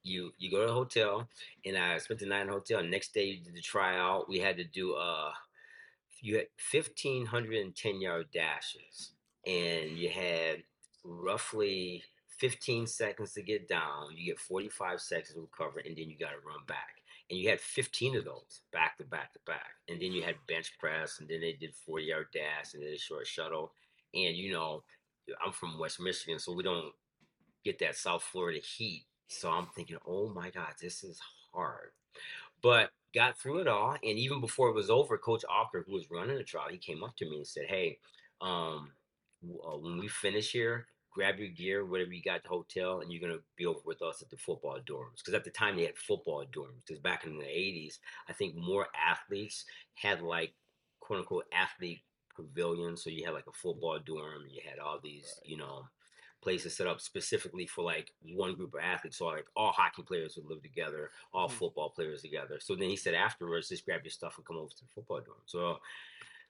you 0.02 0.32
you 0.38 0.50
go 0.50 0.60
to 0.60 0.66
the 0.66 0.72
hotel 0.72 1.28
and 1.64 1.76
I 1.76 1.98
spent 1.98 2.20
the 2.20 2.26
night 2.26 2.42
in 2.42 2.46
the 2.48 2.52
hotel. 2.52 2.82
Next 2.82 3.14
day 3.14 3.24
you 3.24 3.40
did 3.40 3.54
the 3.54 3.60
tryout. 3.60 4.28
We 4.28 4.38
had 4.38 4.56
to 4.58 4.64
do 4.64 4.94
uh 4.94 5.32
you 6.20 6.36
had 6.36 6.46
fifteen 6.56 7.26
hundred 7.26 7.56
and 7.56 7.74
ten 7.74 8.00
yard 8.00 8.26
dashes 8.32 9.12
and 9.46 9.90
you 9.98 10.10
had 10.10 10.62
roughly 11.04 12.02
15 12.38 12.86
seconds 12.86 13.32
to 13.34 13.42
get 13.42 13.68
down. 13.68 14.16
You 14.16 14.26
get 14.26 14.38
45 14.38 15.00
seconds 15.00 15.34
to 15.34 15.40
recover 15.40 15.80
and 15.80 15.96
then 15.96 16.10
you 16.10 16.16
gotta 16.18 16.36
run 16.44 16.64
back. 16.66 17.02
And 17.30 17.38
you 17.38 17.48
had 17.48 17.60
15 17.60 18.16
of 18.16 18.24
those 18.24 18.60
back 18.72 18.98
to 18.98 19.04
back 19.04 19.32
to 19.32 19.38
back. 19.46 19.72
And 19.88 20.00
then 20.00 20.12
you 20.12 20.22
had 20.22 20.36
bench 20.46 20.72
press 20.78 21.20
and 21.20 21.28
then 21.28 21.40
they 21.40 21.52
did 21.52 21.74
40 21.74 22.04
yard 22.04 22.26
dash 22.32 22.74
and 22.74 22.82
then 22.82 22.92
a 22.92 22.98
short 22.98 23.26
shuttle. 23.26 23.72
And 24.14 24.36
you 24.36 24.52
know, 24.52 24.82
I'm 25.44 25.52
from 25.52 25.78
West 25.78 26.00
Michigan, 26.00 26.38
so 26.38 26.52
we 26.52 26.62
don't 26.62 26.92
get 27.64 27.78
that 27.78 27.96
South 27.96 28.22
Florida 28.22 28.60
heat. 28.60 29.06
So 29.28 29.50
I'm 29.50 29.68
thinking, 29.74 29.96
oh 30.06 30.28
my 30.28 30.50
God, 30.50 30.74
this 30.80 31.02
is 31.02 31.18
hard. 31.52 31.90
But 32.62 32.90
got 33.14 33.38
through 33.38 33.58
it 33.58 33.68
all. 33.68 33.92
And 33.92 34.18
even 34.18 34.40
before 34.40 34.68
it 34.68 34.74
was 34.74 34.90
over, 34.90 35.16
Coach 35.16 35.44
Alker, 35.50 35.84
who 35.86 35.92
was 35.92 36.10
running 36.10 36.36
the 36.36 36.42
trial, 36.42 36.68
he 36.70 36.78
came 36.78 37.02
up 37.02 37.16
to 37.16 37.28
me 37.28 37.36
and 37.36 37.46
said, 37.46 37.64
hey, 37.68 37.98
um, 38.40 38.92
uh, 39.66 39.76
when 39.76 39.98
we 39.98 40.08
finish 40.08 40.52
here, 40.52 40.86
grab 41.14 41.38
your 41.38 41.48
gear, 41.48 41.84
whatever 41.86 42.12
you 42.12 42.22
got 42.22 42.36
at 42.36 42.42
the 42.42 42.48
hotel, 42.48 43.00
and 43.00 43.12
you're 43.12 43.20
going 43.20 43.32
to 43.38 43.42
be 43.56 43.66
over 43.66 43.80
with 43.84 44.02
us 44.02 44.20
at 44.20 44.28
the 44.30 44.36
football 44.36 44.78
dorms. 44.84 45.18
Because 45.18 45.34
at 45.34 45.44
the 45.44 45.50
time, 45.50 45.76
they 45.76 45.86
had 45.86 45.96
football 45.96 46.44
dorms. 46.52 46.84
Because 46.86 47.00
back 47.00 47.24
in 47.24 47.38
the 47.38 47.44
80s, 47.44 47.98
I 48.28 48.32
think 48.32 48.56
more 48.56 48.88
athletes 48.94 49.64
had 49.94 50.20
like, 50.20 50.54
quote 51.00 51.20
unquote, 51.20 51.46
athlete 51.52 52.02
pavilions. 52.36 53.02
So 53.04 53.10
you 53.10 53.24
had 53.24 53.34
like 53.34 53.46
a 53.46 53.52
football 53.52 53.98
dorm, 54.00 54.42
you 54.50 54.60
had 54.68 54.78
all 54.78 54.98
these, 55.02 55.32
Right. 55.38 55.50
you 55.50 55.56
know, 55.56 55.88
places 56.42 56.76
set 56.76 56.86
up 56.86 57.00
specifically 57.00 57.66
for 57.66 57.82
like 57.84 58.12
one 58.20 58.54
group 58.54 58.74
of 58.74 58.80
athletes. 58.80 59.16
So 59.18 59.26
like 59.26 59.46
all 59.56 59.72
hockey 59.72 60.02
players 60.02 60.36
would 60.36 60.46
live 60.46 60.62
together, 60.62 61.10
all 61.32 61.48
Mhm. 61.48 61.52
football 61.52 61.90
players 61.90 62.22
together. 62.22 62.58
So 62.60 62.74
then 62.74 62.90
he 62.90 62.96
said 62.96 63.14
afterwards, 63.14 63.68
just 63.68 63.84
grab 63.86 64.02
your 64.04 64.10
stuff 64.10 64.36
and 64.36 64.44
come 64.44 64.56
over 64.56 64.68
to 64.68 64.84
the 64.84 64.90
football 64.94 65.20
dorm. 65.20 65.38
So 65.46 65.80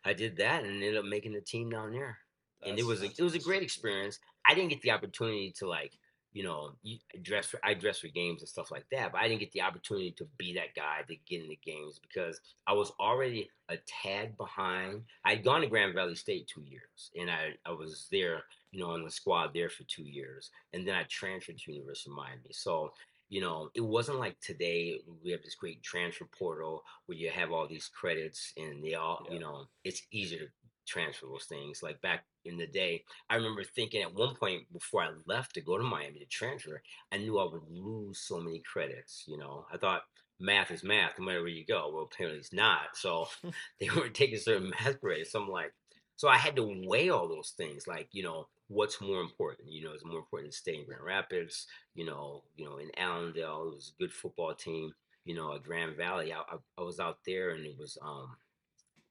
I 0.04 0.14
did 0.14 0.36
that 0.36 0.64
and 0.64 0.72
ended 0.74 0.96
up 0.96 1.04
making 1.04 1.32
the 1.32 1.40
team 1.42 1.70
down 1.70 1.92
there. 1.92 2.18
and 2.62 2.78
it 2.78 2.82
was 2.86 3.02
a, 3.02 3.06
it 3.06 3.20
was 3.20 3.34
a 3.34 3.38
great 3.38 3.62
experience. 3.62 4.18
I 4.54 4.56
didn't 4.56 4.70
get 4.70 4.82
the 4.82 4.92
opportunity 4.92 5.52
to 5.58 5.68
like 5.68 5.98
you 6.32 6.44
know 6.44 6.72
you, 6.82 6.98
dress 7.22 7.46
for 7.46 7.58
I 7.64 7.74
dress 7.74 7.98
for 7.98 8.08
games 8.08 8.40
and 8.40 8.48
stuff 8.48 8.70
like 8.70 8.86
that, 8.92 9.10
but 9.10 9.20
I 9.20 9.26
didn't 9.26 9.40
get 9.40 9.50
the 9.50 9.62
opportunity 9.62 10.12
to 10.12 10.28
be 10.38 10.54
that 10.54 10.76
guy 10.76 11.02
to 11.08 11.16
get 11.26 11.42
in 11.42 11.48
the 11.48 11.58
games 11.64 11.98
because 12.00 12.40
I 12.66 12.72
was 12.72 12.92
already 13.00 13.50
a 13.68 13.78
tad 13.86 14.36
behind. 14.36 15.02
I'd 15.24 15.44
gone 15.44 15.62
to 15.62 15.66
Grand 15.66 15.94
Valley 15.94 16.14
State 16.14 16.46
two 16.46 16.62
years, 16.62 17.10
and 17.18 17.28
I 17.30 17.54
I 17.66 17.72
was 17.72 18.06
there 18.12 18.44
you 18.70 18.80
know 18.80 18.90
on 18.90 19.02
the 19.02 19.10
squad 19.10 19.50
there 19.52 19.68
for 19.68 19.82
two 19.84 20.04
years, 20.04 20.50
and 20.72 20.86
then 20.86 20.94
I 20.94 21.02
transferred 21.08 21.58
to 21.58 21.72
University 21.72 22.10
of 22.10 22.16
Miami. 22.16 22.52
So 22.52 22.92
you 23.28 23.40
know, 23.40 23.70
it 23.74 23.80
wasn't 23.80 24.20
like 24.20 24.38
today 24.40 25.00
we 25.24 25.32
have 25.32 25.42
this 25.42 25.56
great 25.56 25.82
transfer 25.82 26.26
portal 26.38 26.84
where 27.06 27.18
you 27.18 27.30
have 27.30 27.50
all 27.50 27.66
these 27.66 27.88
credits 27.88 28.52
and 28.56 28.84
they 28.84 28.94
all, 28.94 29.26
you 29.28 29.40
know, 29.40 29.66
it's 29.82 30.02
easier 30.12 30.40
to 30.40 30.46
transfer 30.86 31.26
those 31.26 31.46
things. 31.46 31.82
Like 31.82 32.00
back 32.00 32.24
in 32.44 32.56
the 32.58 32.66
day, 32.66 33.04
I 33.30 33.36
remember 33.36 33.64
thinking 33.64 34.02
at 34.02 34.14
one 34.14 34.34
point 34.34 34.72
before 34.72 35.02
I 35.02 35.10
left 35.26 35.54
to 35.54 35.60
go 35.60 35.78
to 35.78 35.84
Miami 35.84 36.18
to 36.20 36.26
transfer, 36.26 36.82
I 37.12 37.18
knew 37.18 37.38
I 37.38 37.44
would 37.44 37.62
lose 37.70 38.18
so 38.20 38.40
many 38.40 38.60
credits. 38.60 39.24
You 39.26 39.38
know, 39.38 39.66
I 39.72 39.76
thought 39.78 40.02
math 40.40 40.70
is 40.70 40.84
math 40.84 41.18
no 41.18 41.26
matter 41.26 41.40
where 41.40 41.48
you 41.48 41.64
go. 41.64 41.90
Well, 41.92 42.08
apparently 42.12 42.40
it's 42.40 42.52
not. 42.52 42.96
So 42.96 43.28
they 43.80 43.88
weren't 43.94 44.14
taking 44.14 44.38
certain 44.38 44.70
math 44.70 45.00
credits. 45.00 45.32
So 45.32 45.42
I'm 45.42 45.48
like, 45.48 45.72
so 46.16 46.28
I 46.28 46.36
had 46.36 46.56
to 46.56 46.82
weigh 46.86 47.10
all 47.10 47.28
those 47.28 47.54
things, 47.56 47.86
like 47.86 48.08
you 48.12 48.22
know, 48.22 48.46
what's 48.68 49.00
more 49.00 49.20
important? 49.20 49.70
You 49.72 49.84
know, 49.84 49.92
is 49.94 50.02
it 50.02 50.08
more 50.08 50.18
important 50.20 50.52
to 50.52 50.58
stay 50.58 50.76
in 50.76 50.84
Grand 50.86 51.04
Rapids? 51.04 51.66
You 51.94 52.06
know, 52.06 52.44
you 52.56 52.64
know, 52.64 52.78
in 52.78 52.90
Allendale, 52.96 53.68
it 53.68 53.74
was 53.74 53.92
a 53.98 54.02
good 54.02 54.12
football 54.12 54.54
team. 54.54 54.92
You 55.24 55.34
know, 55.34 55.54
at 55.54 55.62
Grand 55.62 55.96
Valley, 55.96 56.32
I, 56.32 56.38
I, 56.38 56.56
I 56.78 56.82
was 56.82 57.00
out 57.00 57.18
there, 57.26 57.50
and 57.50 57.64
it 57.64 57.76
was 57.78 57.96
um, 58.02 58.36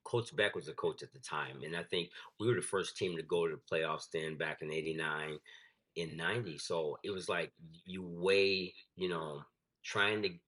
Coach 0.04 0.34
Beck 0.36 0.54
was 0.54 0.66
the 0.66 0.74
coach 0.74 1.02
at 1.02 1.12
the 1.12 1.18
time, 1.18 1.62
and 1.62 1.76
I 1.76 1.82
think 1.82 2.10
we 2.38 2.48
were 2.48 2.54
the 2.56 2.62
first 2.62 2.96
team 2.96 3.16
to 3.16 3.22
go 3.22 3.48
to 3.48 3.56
the 3.56 3.62
playoffs 3.62 4.10
then 4.12 4.36
back 4.36 4.62
in 4.62 4.72
'89, 4.72 5.38
in 5.96 6.16
'90. 6.16 6.58
So 6.58 6.98
it 7.02 7.10
was 7.10 7.28
like 7.28 7.52
you 7.84 8.02
weigh, 8.02 8.74
you 8.96 9.08
know, 9.08 9.42
trying 9.82 10.22
to 10.22 10.38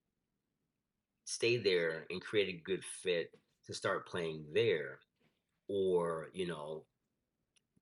stay 1.25 1.57
there 1.57 2.07
and 2.11 2.23
create 2.23 2.49
a 2.55 2.63
good 2.63 2.85
fit 2.85 3.31
to 3.65 3.75
start 3.75 4.07
playing 4.07 4.47
there, 4.53 5.01
or 5.69 6.31
you 6.35 6.47
know, 6.47 6.87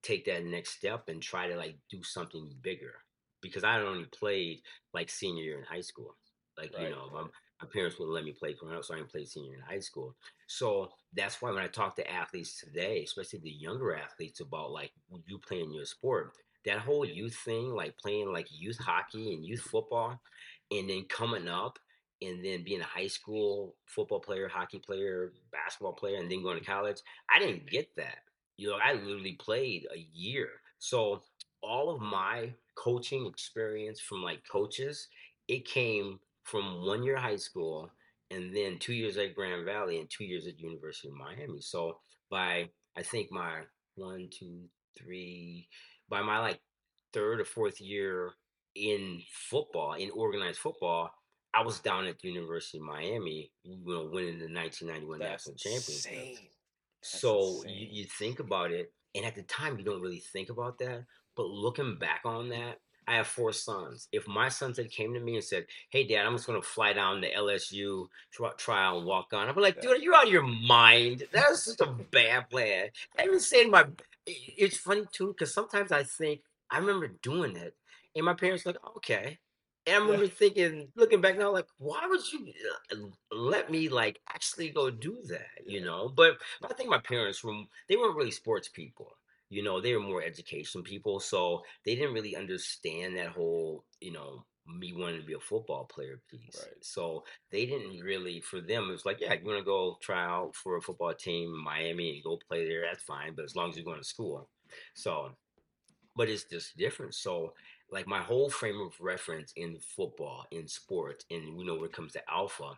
take 0.03 0.25
that 0.27 0.45
next 0.45 0.71
step 0.73 1.09
and 1.09 1.23
try 1.23 1.49
to 1.49 1.57
like 1.57 1.79
do 1.91 2.03
something 2.03 2.55
bigger 2.61 2.95
because 3.41 3.65
I 3.65 3.81
only 3.81 4.07
played 4.07 4.63
like 4.93 5.11
senior 5.11 5.43
year 5.43 5.59
in 5.59 5.65
high 5.65 5.81
school. 5.81 6.17
Like 6.57 6.79
you 6.79 6.89
Right. 6.89 6.91
know, 6.91 7.31
my, 7.63 7.69
parents 7.73 7.99
wouldn't 7.99 8.15
let 8.15 8.25
me 8.25 8.33
play 8.33 8.55
growing 8.55 8.77
up, 8.77 8.85
so 8.85 8.95
I 8.95 8.99
didn't 8.99 9.11
play 9.11 9.25
senior 9.25 9.55
in 9.55 9.61
high 9.61 9.81
school. 9.81 10.15
So 10.47 10.91
that's 11.15 11.41
why 11.41 11.51
when 11.51 11.63
I 11.63 11.69
talk 11.69 11.97
to 11.97 12.11
athletes 12.11 12.61
today, 12.61 13.03
especially 13.05 13.41
the 13.41 13.51
younger 13.51 13.97
athletes, 13.97 14.41
about 14.41 14.73
like 14.73 14.93
you 15.27 15.39
playing 15.39 15.73
your 15.73 15.85
sport, 15.85 16.33
that 16.65 16.79
whole 16.79 17.05
youth 17.05 17.37
thing, 17.45 17.75
like 17.75 17.97
playing 17.99 18.33
like 18.33 18.49
youth 18.51 18.79
hockey 18.79 19.35
and 19.35 19.45
youth 19.45 19.61
football, 19.61 20.21
and 20.71 20.89
then 20.89 21.05
coming 21.09 21.49
up 21.49 21.79
and 22.23 22.45
then 22.45 22.65
being 22.65 22.81
a 22.81 22.85
high 22.85 23.07
school 23.07 23.75
football 23.87 24.21
player, 24.21 24.49
hockey 24.49 24.79
player, 24.79 25.33
basketball 25.53 25.93
player, 25.93 26.19
and 26.19 26.31
then 26.31 26.43
going 26.43 26.59
to 26.59 26.65
college, 26.65 26.99
I 27.31 27.39
didn't 27.39 27.71
get 27.71 27.95
that. 27.97 28.19
You 28.57 28.69
know, 28.69 28.79
I 28.83 28.95
literally 28.95 29.35
played 29.35 29.87
a 29.95 30.07
year. 30.13 30.49
So 30.79 31.23
all 31.63 31.91
of 31.91 32.01
my 32.01 32.53
coaching 32.77 33.27
experience 33.27 34.01
from 34.01 34.23
like 34.23 34.47
coaches, 34.51 35.09
it 35.49 35.65
came 35.67 36.19
from 36.45 36.87
one 36.87 37.03
year 37.03 37.17
high 37.17 37.37
school 37.37 37.91
and 38.31 38.55
then 38.55 38.79
two 38.79 38.95
years 38.95 39.17
at 39.17 39.35
Grand 39.35 39.65
Valley 39.65 39.99
and 39.99 40.09
two 40.09 40.25
years 40.25 40.47
at 40.47 40.59
University 40.59 41.09
of 41.09 41.15
Miami. 41.15 41.61
So 41.61 41.99
by 42.31 42.69
I 42.97 43.03
think 43.03 43.31
my 43.31 43.63
one, 43.97 44.29
two, 44.31 44.63
three, 44.99 45.69
by 46.09 46.23
my 46.23 46.39
like 46.39 46.61
third 47.13 47.41
or 47.41 47.45
fourth 47.45 47.81
year 47.81 48.33
in 48.75 49.23
football, 49.51 49.95
in 49.95 50.11
organized 50.11 50.59
football, 50.59 51.11
I 51.55 51.63
was 51.63 51.79
down 51.79 52.07
at 52.07 52.19
the 52.19 52.29
University 52.29 52.79
of 52.79 52.85
Miami, 52.85 53.53
you 53.63 53.79
know, 53.87 54.09
winning 54.13 54.39
the 54.39 54.53
1991 54.53 55.19
That's 55.21 55.47
national 55.47 55.57
championship. 55.57 56.13
insane. 56.13 56.49
So 57.03 57.63
you, 57.67 57.89
you 57.91 58.05
think 58.19 58.41
about 58.41 58.73
it, 58.73 58.93
and 59.15 59.25
at 59.25 59.37
the 59.37 59.43
time 59.43 59.79
you 59.79 59.85
don't 59.85 60.01
really 60.01 60.23
think 60.33 60.51
about 60.51 60.79
that. 60.79 61.05
But 61.37 61.47
looking 61.47 61.99
back 61.99 62.23
on 62.25 62.47
mm. 62.47 62.51
that, 62.51 62.79
I 63.07 63.17
have 63.17 63.27
four 63.27 63.53
sons. 63.53 64.09
If 64.13 64.27
my 64.27 64.49
sons 64.49 64.77
had 64.77 64.91
came 64.91 65.15
to 65.15 65.21
me 65.21 65.35
and 65.35 65.45
said, 65.45 65.67
"Hey, 65.91 66.05
Dad, 66.05 66.27
I'm 66.27 66.35
just 66.35 66.47
going 66.47 66.61
to 66.61 66.67
fly 66.67 66.93
down 66.93 67.21
to 67.21 67.33
LSU, 67.33 68.09
try, 68.31 68.51
try 68.57 68.85
out 68.85 68.99
and 68.99 69.07
walk 69.07 69.33
on," 69.33 69.49
I'd 69.49 69.55
be 69.55 69.61
like, 69.61 69.81
"Dude, 69.81 70.03
you're 70.03 70.15
out 70.15 70.27
of 70.27 70.33
your 70.33 70.43
mind? 70.43 71.25
That's 71.33 71.67
just 71.67 71.81
a 71.81 71.87
bad 71.87 72.51
plan." 72.51 72.89
I 73.19 73.25
even 73.25 73.41
say 73.41 73.67
my, 73.67 73.87
it's 74.27 74.77
funny 74.77 75.05
too 75.13 75.29
because 75.29 75.53
sometimes 75.53 75.93
I 75.93 76.03
think 76.03 76.41
I 76.71 76.79
remember 76.79 77.09
doing 77.23 77.57
it, 77.57 77.75
and 78.17 78.25
my 78.25 78.35
parents 78.35 78.65
were 78.65 78.73
like, 78.73 78.97
"Okay." 78.97 79.39
And 79.87 79.97
I 79.97 79.99
remember 79.99 80.29
thinking, 80.29 80.89
looking 80.97 81.21
back 81.21 81.37
now, 81.37 81.53
like, 81.53 81.67
why 81.77 82.07
would 82.09 82.33
you 82.33 82.53
uh, 82.91 82.97
let 83.31 83.71
me 83.71 83.91
like 83.91 84.19
actually 84.33 84.71
go 84.71 84.89
do 84.89 85.19
that? 85.29 85.67
You 85.67 85.85
know, 85.85 86.09
but 86.09 86.39
I 86.65 86.73
think 86.73 86.89
my 86.89 86.99
parents 86.99 87.45
were 87.45 87.53
they 87.89 87.97
weren't 87.97 88.17
really 88.17 88.31
sports 88.31 88.69
people. 88.69 89.15
You 89.55 89.63
know, 89.63 89.81
they 89.81 89.95
were 89.95 90.01
more 90.01 90.23
education 90.23 90.83
people, 90.83 91.21
so 91.21 91.63
they 91.85 91.95
didn't 91.95 92.15
really 92.15 92.37
understand 92.37 93.17
that 93.17 93.29
whole, 93.29 93.85
you 94.01 94.13
know, 94.13 94.45
me 94.67 94.93
wanting 94.95 95.21
to 95.21 95.27
be 95.27 95.35
a 95.35 95.41
football 95.41 95.85
player 95.85 96.21
piece. 96.31 96.59
Right. 96.59 96.83
So 96.83 97.25
they 97.51 97.67
didn't 97.67 98.01
really 98.01 98.41
for 98.41 98.61
them 98.61 98.89
it 98.89 98.93
was 98.93 99.05
like, 99.07 99.21
yeah, 99.21 99.35
you 99.35 99.45
want 99.45 99.59
to 99.59 99.65
go 99.65 99.99
try 100.01 100.25
out 100.25 100.57
for 100.57 100.77
a 100.77 100.81
football 100.81 101.15
team 101.15 101.53
in 101.55 101.63
Miami 101.63 102.15
and 102.15 102.25
go 102.25 102.39
play 102.49 102.67
there, 102.67 102.83
that's 102.83 103.05
fine, 103.05 103.35
but 103.35 103.45
as 103.45 103.55
long 103.55 103.71
as 103.71 103.77
you're 103.77 103.85
going 103.85 103.99
to 103.99 104.05
school. 104.05 104.49
So 104.95 105.33
but 106.17 106.29
it's 106.29 106.45
just 106.45 106.77
different. 106.77 107.15
So, 107.15 107.55
like 107.91 108.07
my 108.07 108.21
whole 108.21 108.51
frame 108.51 108.81
of 108.81 108.95
reference 109.01 109.53
in 109.57 109.79
football, 109.97 110.47
in 110.51 110.69
sports, 110.69 111.25
and 111.31 111.59
you 111.59 111.67
know 111.67 111.75
when 111.75 111.87
it 111.87 111.93
comes 111.93 112.13
to 112.13 112.31
alpha, 112.31 112.73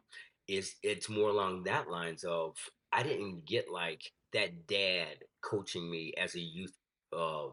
is 0.48 0.74
it's 0.82 1.08
more 1.08 1.30
along 1.30 1.64
that 1.64 1.88
lines 1.88 2.24
of 2.24 2.56
I 2.92 3.02
didn't 3.02 3.46
get 3.46 3.70
like 3.70 4.12
that 4.32 4.66
dad 4.66 5.24
coaching 5.46 5.90
me 5.90 6.12
as 6.20 6.34
a 6.34 6.40
youth 6.40 6.74
uh, 7.16 7.46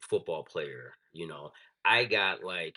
football 0.00 0.42
player. 0.42 0.94
You 1.12 1.28
know, 1.28 1.52
I 1.84 2.04
got 2.04 2.42
like, 2.42 2.76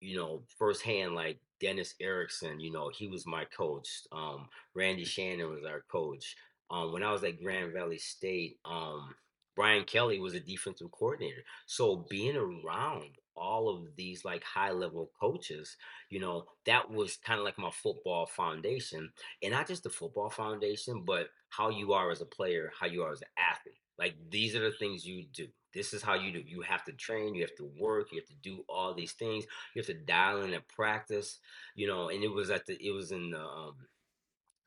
you 0.00 0.16
know, 0.16 0.42
firsthand 0.58 1.14
like 1.14 1.38
Dennis 1.60 1.94
Erickson. 2.00 2.60
You 2.60 2.72
know, 2.72 2.90
he 2.96 3.06
was 3.08 3.26
my 3.26 3.44
coach. 3.44 3.88
Um, 4.12 4.48
Randy 4.74 5.04
Shannon 5.04 5.50
was 5.50 5.64
our 5.64 5.84
coach. 5.90 6.36
Um, 6.70 6.92
when 6.92 7.02
I 7.02 7.12
was 7.12 7.24
at 7.24 7.42
Grand 7.42 7.72
Valley 7.72 7.98
State, 7.98 8.58
um, 8.64 9.14
Brian 9.56 9.84
Kelly 9.84 10.20
was 10.20 10.34
a 10.34 10.40
defensive 10.40 10.90
coordinator. 10.90 11.42
So 11.66 12.06
being 12.08 12.36
around 12.36 13.10
all 13.36 13.68
of 13.68 13.96
these 13.96 14.24
like 14.24 14.44
high 14.44 14.70
level 14.70 15.10
coaches, 15.20 15.76
you 16.08 16.20
know, 16.20 16.44
that 16.66 16.90
was 16.90 17.16
kind 17.16 17.38
of 17.38 17.44
like 17.44 17.58
my 17.58 17.70
football 17.70 18.26
foundation, 18.26 19.10
and 19.42 19.52
not 19.52 19.66
just 19.66 19.82
the 19.82 19.90
football 19.90 20.30
foundation, 20.30 21.02
but 21.04 21.28
how 21.48 21.68
you 21.68 21.92
are 21.92 22.10
as 22.10 22.20
a 22.20 22.26
player, 22.26 22.70
how 22.78 22.86
you 22.86 23.02
are 23.02 23.12
as 23.12 23.22
an 23.22 23.28
athlete. 23.36 23.80
Like 24.00 24.16
these 24.30 24.56
are 24.56 24.60
the 24.60 24.76
things 24.76 25.06
you 25.06 25.26
do. 25.32 25.46
This 25.74 25.92
is 25.92 26.02
how 26.02 26.14
you 26.14 26.32
do. 26.32 26.42
You 26.44 26.62
have 26.62 26.82
to 26.84 26.92
train, 26.92 27.34
you 27.34 27.42
have 27.42 27.54
to 27.56 27.70
work, 27.78 28.08
you 28.10 28.18
have 28.18 28.28
to 28.28 28.34
do 28.42 28.64
all 28.68 28.94
these 28.94 29.12
things. 29.12 29.44
You 29.74 29.80
have 29.80 29.86
to 29.86 29.94
dial 29.94 30.42
in 30.42 30.54
and 30.54 30.66
practice, 30.68 31.38
you 31.76 31.86
know. 31.86 32.08
And 32.08 32.24
it 32.24 32.32
was 32.32 32.50
at 32.50 32.66
the 32.66 32.74
it 32.84 32.92
was 32.92 33.12
in 33.12 33.30
the 33.30 33.40
um, 33.40 33.76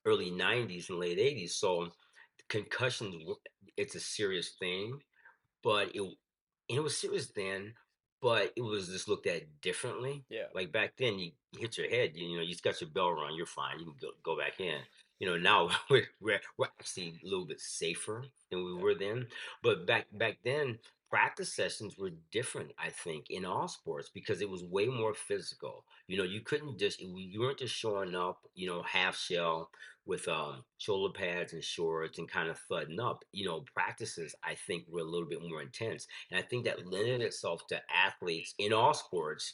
early 0.05 0.31
'90s 0.31 0.89
and 0.89 0.99
late 0.99 1.17
'80s, 1.17 1.51
so 1.51 1.89
concussions 2.47 3.15
it's 3.75 3.95
a 3.95 3.99
serious 3.99 4.49
thing, 4.59 4.99
but 5.63 5.89
it 5.95 6.01
and 6.01 6.77
it 6.77 6.83
was 6.83 6.97
serious 6.97 7.27
then, 7.35 7.73
but 8.21 8.53
it 8.55 8.61
was 8.61 8.87
just 8.87 9.07
looked 9.07 9.27
at 9.27 9.61
differently. 9.61 10.23
Yeah. 10.29 10.45
Like 10.53 10.71
back 10.71 10.93
then, 10.97 11.19
you 11.19 11.31
hit 11.57 11.77
your 11.77 11.89
head, 11.89 12.11
you, 12.13 12.27
you 12.27 12.37
know, 12.37 12.43
you 12.43 12.51
just 12.51 12.63
got 12.63 12.79
your 12.79 12.89
bell 12.91 13.11
rung, 13.11 13.33
you're 13.35 13.45
fine, 13.45 13.79
you 13.79 13.85
can 13.85 13.95
go, 13.99 14.09
go 14.23 14.37
back 14.37 14.59
in. 14.59 14.79
You 15.23 15.29
know, 15.29 15.37
now 15.37 15.69
we're, 15.89 16.03
we're 16.19 16.41
we're 16.57 16.65
actually 16.65 17.17
a 17.23 17.25
little 17.25 17.45
bit 17.45 17.61
safer 17.61 18.25
than 18.51 18.65
we 18.65 18.73
were 18.73 18.93
then. 18.93 19.27
But 19.63 19.87
back 19.87 20.07
back 20.11 20.39
then, 20.43 20.79
practice 21.09 21.53
sessions 21.55 21.97
were 21.97 22.09
different. 22.33 22.71
I 22.77 22.89
think 22.89 23.29
in 23.29 23.45
all 23.45 23.69
sports 23.69 24.11
because 24.13 24.41
it 24.41 24.49
was 24.49 24.65
way 24.65 24.87
more 24.87 25.13
physical. 25.13 25.85
You 26.09 26.17
know, 26.17 26.25
you 26.25 26.41
couldn't 26.41 26.77
just 26.77 26.99
you 26.99 27.39
weren't 27.39 27.59
just 27.59 27.73
showing 27.73 28.15
up, 28.15 28.39
you 28.53 28.67
know, 28.67 28.81
half 28.83 29.15
shell 29.15 29.69
with 30.05 30.27
um 30.27 30.65
shoulder 30.77 31.17
pads 31.17 31.53
and 31.53 31.63
shorts 31.63 32.17
and 32.19 32.29
kind 32.29 32.49
of 32.49 32.59
thudding 32.59 32.99
up. 32.99 33.23
You 33.31 33.45
know, 33.45 33.63
practices 33.73 34.35
I 34.43 34.55
think 34.55 34.83
were 34.89 34.99
a 34.99 35.05
little 35.05 35.29
bit 35.29 35.41
more 35.41 35.61
intense. 35.61 36.05
And 36.31 36.37
I 36.37 36.41
think 36.43 36.65
that 36.65 36.85
lended 36.85 37.21
itself 37.21 37.65
to 37.67 37.79
athletes 37.89 38.55
in 38.59 38.73
all 38.73 38.93
sports 38.93 39.53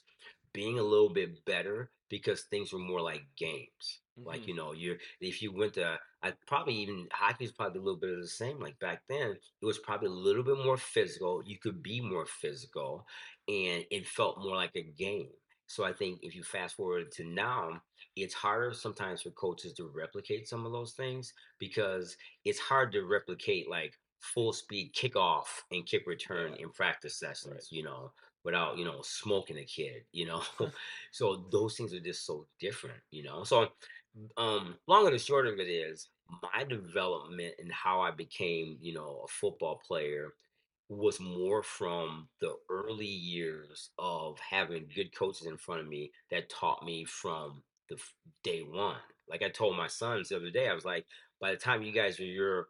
being 0.53 0.79
a 0.79 0.83
little 0.83 1.09
bit 1.13 1.43
better 1.45 1.91
because 2.09 2.43
things 2.43 2.73
were 2.73 2.79
more 2.79 3.01
like 3.01 3.35
games. 3.35 4.01
Like, 4.25 4.45
hmm 4.45 4.47
you 4.47 4.53
know, 4.55 4.73
you're 4.73 4.97
if 5.21 5.41
you 5.41 5.51
went 5.53 5.75
to 5.75 5.99
I 6.21 6.33
probably 6.47 6.75
even 6.75 7.07
hockey 7.11 7.45
is 7.45 7.51
probably 7.53 7.79
a 7.79 7.83
little 7.83 7.99
bit 7.99 8.09
of 8.11 8.21
the 8.21 8.27
same. 8.27 8.59
Like 8.59 8.77
back 8.79 9.03
then, 9.07 9.31
it 9.61 9.65
was 9.65 9.79
probably 9.79 10.07
a 10.07 10.11
little 10.11 10.43
bit 10.43 10.57
more 10.57 10.77
physical. 10.77 11.41
You 11.45 11.57
could 11.59 11.81
be 11.81 12.01
more 12.01 12.25
physical 12.25 13.05
and 13.47 13.85
it 13.91 14.07
felt 14.07 14.39
more 14.39 14.55
like 14.55 14.75
a 14.75 14.83
game. 14.83 15.31
So 15.67 15.83
I 15.83 15.93
think 15.93 16.19
if 16.23 16.33
you 16.35 16.43
fast 16.43 16.75
forward 16.75 17.11
to 17.13 17.23
now, 17.23 17.81
it's 18.15 18.33
harder 18.33 18.73
sometimes 18.73 19.21
for 19.21 19.31
coaches 19.31 19.73
to 19.73 19.87
replicate 19.87 20.47
some 20.47 20.65
of 20.65 20.71
those 20.71 20.93
things 20.93 21.33
because 21.59 22.17
it's 22.43 22.59
hard 22.59 22.91
to 22.93 23.05
replicate 23.05 23.69
like 23.69 23.93
full 24.19 24.51
speed 24.51 24.93
kickoff 24.93 25.45
and 25.71 25.85
kick 25.85 26.05
return 26.07 26.53
Yeah. 26.53 26.57
in 26.57 26.71
practice 26.71 27.17
Right. 27.43 27.63
sessions, 27.63 27.69
you 27.71 27.83
know, 27.83 28.11
without, 28.43 28.77
you 28.77 28.85
know, 28.85 29.01
smoking 29.03 29.57
a 29.57 29.65
kid, 29.65 30.03
you 30.11 30.25
know. 30.25 30.41
so 31.11 31.45
those 31.51 31.75
things 31.75 31.93
are 31.93 31.99
just 31.99 32.25
so 32.25 32.47
different, 32.59 32.99
you 33.11 33.23
know. 33.23 33.43
So 33.43 33.69
um 34.37 34.75
long 34.87 35.05
and 35.05 35.15
the 35.15 35.19
short 35.19 35.47
of 35.47 35.59
it 35.59 35.67
is 35.69 36.09
my 36.41 36.63
development 36.63 37.53
and 37.59 37.71
how 37.71 38.01
I 38.01 38.11
became, 38.11 38.77
you 38.81 38.93
know, 38.93 39.21
a 39.25 39.27
football 39.27 39.81
player 39.87 40.33
was 40.89 41.19
more 41.19 41.63
from 41.63 42.27
the 42.41 42.55
early 42.69 43.05
years 43.05 43.91
of 43.99 44.39
having 44.39 44.89
good 44.95 45.15
coaches 45.15 45.47
in 45.47 45.57
front 45.57 45.81
of 45.81 45.87
me 45.87 46.11
that 46.31 46.49
taught 46.49 46.83
me 46.83 47.05
from 47.05 47.63
the 47.89 47.95
f- 47.95 48.13
day 48.43 48.61
one. 48.61 48.97
Like 49.29 49.43
I 49.43 49.49
told 49.49 49.77
my 49.77 49.87
sons 49.87 50.29
the 50.29 50.37
other 50.37 50.49
day, 50.49 50.67
I 50.67 50.73
was 50.73 50.85
like, 50.85 51.05
by 51.39 51.51
the 51.51 51.57
time 51.57 51.83
you 51.83 51.91
guys 51.93 52.19
are 52.19 52.23
your 52.25 52.67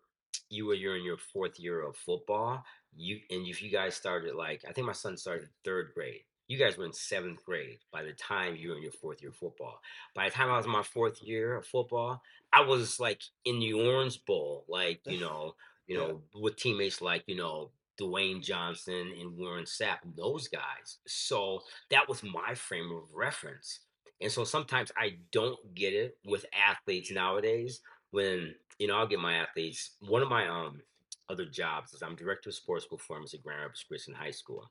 you 0.50 0.66
were 0.66 0.74
you're 0.74 0.98
in 0.98 1.04
your 1.04 1.18
fourth 1.18 1.60
year 1.60 1.82
of 1.82 1.96
football, 1.96 2.64
you 2.96 3.20
and 3.30 3.48
if 3.48 3.62
you 3.62 3.70
guys 3.70 3.96
started 3.96 4.36
like 4.36 4.64
I 4.68 4.72
think 4.74 4.88
my 4.88 4.94
son 4.94 5.18
started 5.18 5.50
third 5.64 5.92
grade. 5.94 6.22
You 6.48 6.58
guys 6.58 6.78
were 6.78 6.86
in 6.86 6.94
seventh 6.94 7.46
grade 7.46 7.78
by 7.92 8.02
the 8.02 8.14
time 8.14 8.56
you 8.56 8.70
were 8.70 8.76
in 8.78 8.82
your 8.82 8.92
fourth 8.92 9.22
year 9.22 9.30
of 9.30 9.38
football. 9.38 9.80
By 10.16 10.30
the 10.30 10.36
time 10.36 10.50
I 10.50 10.58
was 10.58 10.66
in 10.66 10.72
my 10.72 10.82
fourth 10.82 11.22
year 11.22 11.56
of 11.56 11.66
football, 11.68 12.24
I 12.52 12.62
was 12.62 13.00
like 13.00 13.22
in 13.46 13.60
the 13.60 13.74
Orange 13.74 14.26
Bowl, 14.26 14.66
like 14.68 15.02
you 15.06 15.20
know, 15.22 15.56
you 15.88 15.96
Yeah. 15.96 16.04
know, 16.04 16.22
with 16.34 16.56
teammates 16.58 17.02
like 17.02 17.24
you 17.28 17.36
know 17.36 17.72
Dwayne 18.00 18.42
Johnson 18.44 19.14
and 19.20 19.38
Warren 19.38 19.66
Sapp, 19.66 20.00
those 20.16 20.48
guys. 20.48 20.98
So 21.06 21.62
that 21.92 22.08
was 22.08 22.24
my 22.24 22.56
frame 22.56 22.92
of 22.92 23.04
reference. 23.14 23.82
And 24.22 24.32
so 24.32 24.44
sometimes 24.44 24.92
I 24.98 25.18
don't 25.32 25.58
get 25.76 25.94
it 25.94 26.18
with 26.26 26.46
athletes 26.54 27.12
nowadays 27.12 27.82
when, 28.12 28.54
you 28.78 28.88
know, 28.88 28.98
I'll 28.98 29.08
get 29.08 29.20
my 29.20 29.36
athletes. 29.36 29.92
One 30.00 30.22
of 30.22 30.30
my 30.30 30.48
um 30.48 30.82
other 31.30 31.46
jobs 31.46 31.94
is 31.94 32.02
I'm 32.02 32.16
director 32.16 32.50
of 32.50 32.56
sports 32.56 32.86
performance 32.86 33.34
at 33.34 33.44
Grand 33.44 33.62
Rapids 33.62 33.86
Christian 33.88 34.14
High 34.14 34.32
School. 34.32 34.70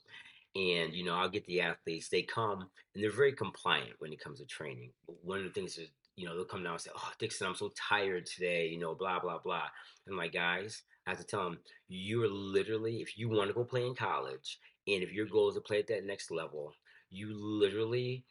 And, 0.57 0.93
you 0.93 1.05
know, 1.05 1.15
I'll 1.15 1.29
get 1.29 1.47
the 1.47 1.61
athletes, 1.61 2.09
they 2.09 2.23
come 2.23 2.61
and 2.95 3.03
they're 3.03 3.11
very 3.11 3.33
compliant 3.33 3.93
when 3.99 4.13
it 4.13 4.21
comes 4.21 4.41
to 4.41 4.47
training. 4.47 4.91
One 5.23 5.39
of 5.39 5.45
the 5.45 5.51
things 5.51 5.79
is, 5.79 5.89
you 6.17 6.27
know, 6.27 6.35
they'll 6.35 6.45
come 6.45 6.65
down 6.65 6.73
and 6.73 6.81
say, 6.81 6.91
Oh, 6.97 7.13
Dixon, 7.19 7.47
I'm 7.47 7.55
so 7.55 7.71
tired 7.77 8.27
today, 8.27 8.69
you 8.69 8.79
know, 8.79 8.95
blah, 8.95 9.21
blah, 9.21 9.39
blah. 9.39 9.69
And 10.07 10.17
my 10.17 10.27
guys, 10.27 10.83
I 11.07 11.11
have 11.11 11.19
to 11.21 11.25
tell 11.25 11.45
them, 11.45 11.59
you're 11.89 12.29
literally, 12.29 12.97
if 12.97 13.17
you 13.17 13.29
want 13.29 13.49
to 13.49 13.55
go 13.55 13.63
play 13.63 13.87
in 13.87 13.95
college, 13.95 14.59
and 14.89 15.03
if 15.03 15.13
your 15.13 15.27
goal 15.27 15.51
is 15.51 15.55
to 15.55 15.61
play 15.61 15.79
at 15.79 15.87
that 15.89 16.07
next 16.07 16.31
level, 16.31 16.73
you 17.11 17.33
literally 17.35 18.25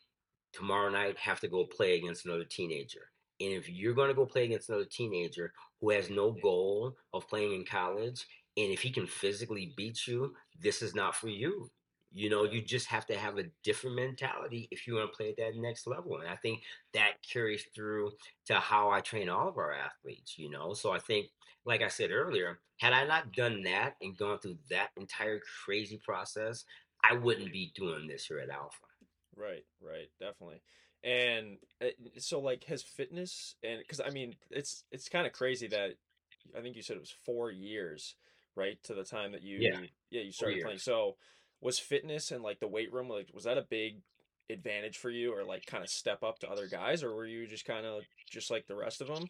tomorrow 0.54 0.90
night 0.90 1.18
have 1.18 1.40
to 1.42 1.48
go 1.48 1.66
play 1.66 1.98
against 1.98 2.26
another 2.26 2.44
teenager. 2.44 3.10
And 3.40 3.52
if 3.52 3.70
you're 3.70 3.94
going 3.94 4.10
to 4.10 4.16
go 4.16 4.26
play 4.26 4.46
against 4.46 4.70
another 4.70 4.86
teenager 4.86 5.54
who 5.80 5.92
has 5.92 6.10
no 6.10 6.32
goal 6.32 6.96
of 7.14 7.28
playing 7.28 7.54
in 7.54 7.66
college, 7.66 8.26
and 8.58 8.72
if 8.72 8.82
he 8.82 8.90
can 8.90 9.06
physically 9.06 9.74
beat 9.78 10.08
you, 10.08 10.34
this 10.60 10.82
is 10.82 10.96
not 10.96 11.16
for 11.16 11.28
you. 11.28 11.70
You 12.12 12.30
know, 12.30 12.46
you 12.46 12.62
just 12.62 12.88
have 12.88 13.06
to 13.08 13.18
have 13.18 13.38
a 13.38 13.46
different 13.64 13.96
mentality 13.96 14.68
if 14.72 14.88
you 14.88 14.96
want 14.96 15.12
to 15.12 15.16
play 15.16 15.30
at 15.30 15.38
that 15.38 15.56
next 15.56 15.86
level. 15.86 16.18
And 16.18 16.28
I 16.28 16.36
think 16.38 16.62
that 16.94 17.14
carries 17.32 17.66
through 17.76 18.12
to 18.46 18.56
how 18.56 18.90
I 18.90 19.02
train 19.02 19.30
all 19.30 19.50
of 19.50 19.58
our 19.58 19.74
athletes, 19.74 20.38
you 20.38 20.50
know. 20.50 20.74
So 20.74 20.92
I 20.92 21.00
think, 21.00 21.28
like 21.66 21.84
I 21.84 21.90
said 21.90 22.12
earlier, 22.12 22.60
had 22.78 22.94
I 22.94 23.06
not 23.06 23.34
done 23.34 23.62
that 23.64 23.96
and 24.02 24.18
gone 24.18 24.40
through 24.40 24.58
that 24.70 24.90
entire 24.98 25.42
crazy 25.66 26.00
process, 26.04 26.64
I 27.04 27.14
wouldn't 27.14 27.52
be 27.52 27.72
doing 27.76 28.08
this 28.08 28.26
here 28.26 28.40
at 28.40 28.50
Alpha. 28.50 28.78
Right, 29.36 29.66
right, 29.82 30.08
definitely. 30.20 30.62
And 31.08 31.58
uh, 31.82 31.88
so 32.20 32.40
like 32.40 32.66
has 32.66 32.84
fitness 32.84 33.56
and 33.64 33.80
because 33.80 34.02
I 34.06 34.10
mean 34.10 34.36
it's 34.52 34.84
it's 34.92 35.10
kind 35.10 35.26
of 35.26 35.34
crazy 35.34 35.68
that 35.70 35.92
I 36.58 36.62
think 36.62 36.76
you 36.76 36.82
said 36.82 36.98
it 36.98 37.02
was 37.02 37.16
four 37.26 37.52
years, 37.52 38.16
right, 38.56 38.78
to 38.84 38.94
the 38.94 39.04
time 39.06 39.32
that 39.32 39.44
you 39.44 39.60
yeah 39.62 39.80
yeah 40.10 40.22
you 40.22 40.32
started 40.32 40.60
playing. 40.62 40.80
So 40.80 41.16
was 41.62 41.80
fitness 41.80 42.32
and 42.32 42.44
like 42.44 42.60
the 42.60 42.68
weight 42.68 42.92
room 42.94 43.10
like 43.10 43.30
was 43.34 43.46
that 43.46 43.58
a 43.58 43.64
big 43.70 44.02
advantage 44.50 44.98
for 44.98 45.10
you 45.10 45.34
or 45.34 45.44
like 45.46 45.66
kind 45.66 45.84
of 45.84 45.90
step 45.90 46.24
up 46.24 46.40
to 46.40 46.50
other 46.50 46.68
guys 46.68 47.04
or 47.04 47.16
were 47.16 47.26
you 47.26 47.48
just 47.48 47.66
kind 47.66 47.86
of 47.86 48.04
just 48.30 48.52
like 48.52 48.68
the 48.68 48.76
rest 48.76 49.02
of 49.02 49.08
them? 49.08 49.30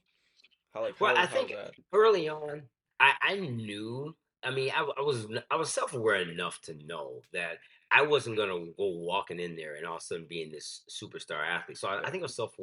How 0.73 0.81
like 0.81 0.97
Well, 0.99 1.11
how 1.11 1.15
I 1.15 1.25
how 1.25 1.27
think 1.27 1.49
that? 1.49 1.73
early 1.93 2.29
on, 2.29 2.63
I, 2.99 3.13
I 3.21 3.35
knew. 3.39 4.15
I 4.43 4.51
mean, 4.51 4.71
I, 4.75 4.81
I 4.97 5.01
was 5.01 5.27
I 5.51 5.55
was 5.55 5.71
self 5.71 5.93
aware 5.93 6.15
enough 6.21 6.61
to 6.63 6.73
know 6.85 7.21
that 7.33 7.59
I 7.91 8.01
wasn't 8.01 8.37
gonna 8.37 8.65
go 8.77 8.87
walking 8.87 9.39
in 9.39 9.55
there 9.55 9.75
and 9.75 9.85
all 9.85 9.95
of 9.95 10.01
a 10.01 10.03
sudden 10.03 10.25
being 10.27 10.51
this 10.51 10.83
superstar 10.89 11.45
athlete. 11.45 11.77
So 11.77 11.87
I, 11.87 12.01
I 12.03 12.09
think 12.09 12.21
I 12.21 12.25
was 12.25 12.35
self 12.35 12.55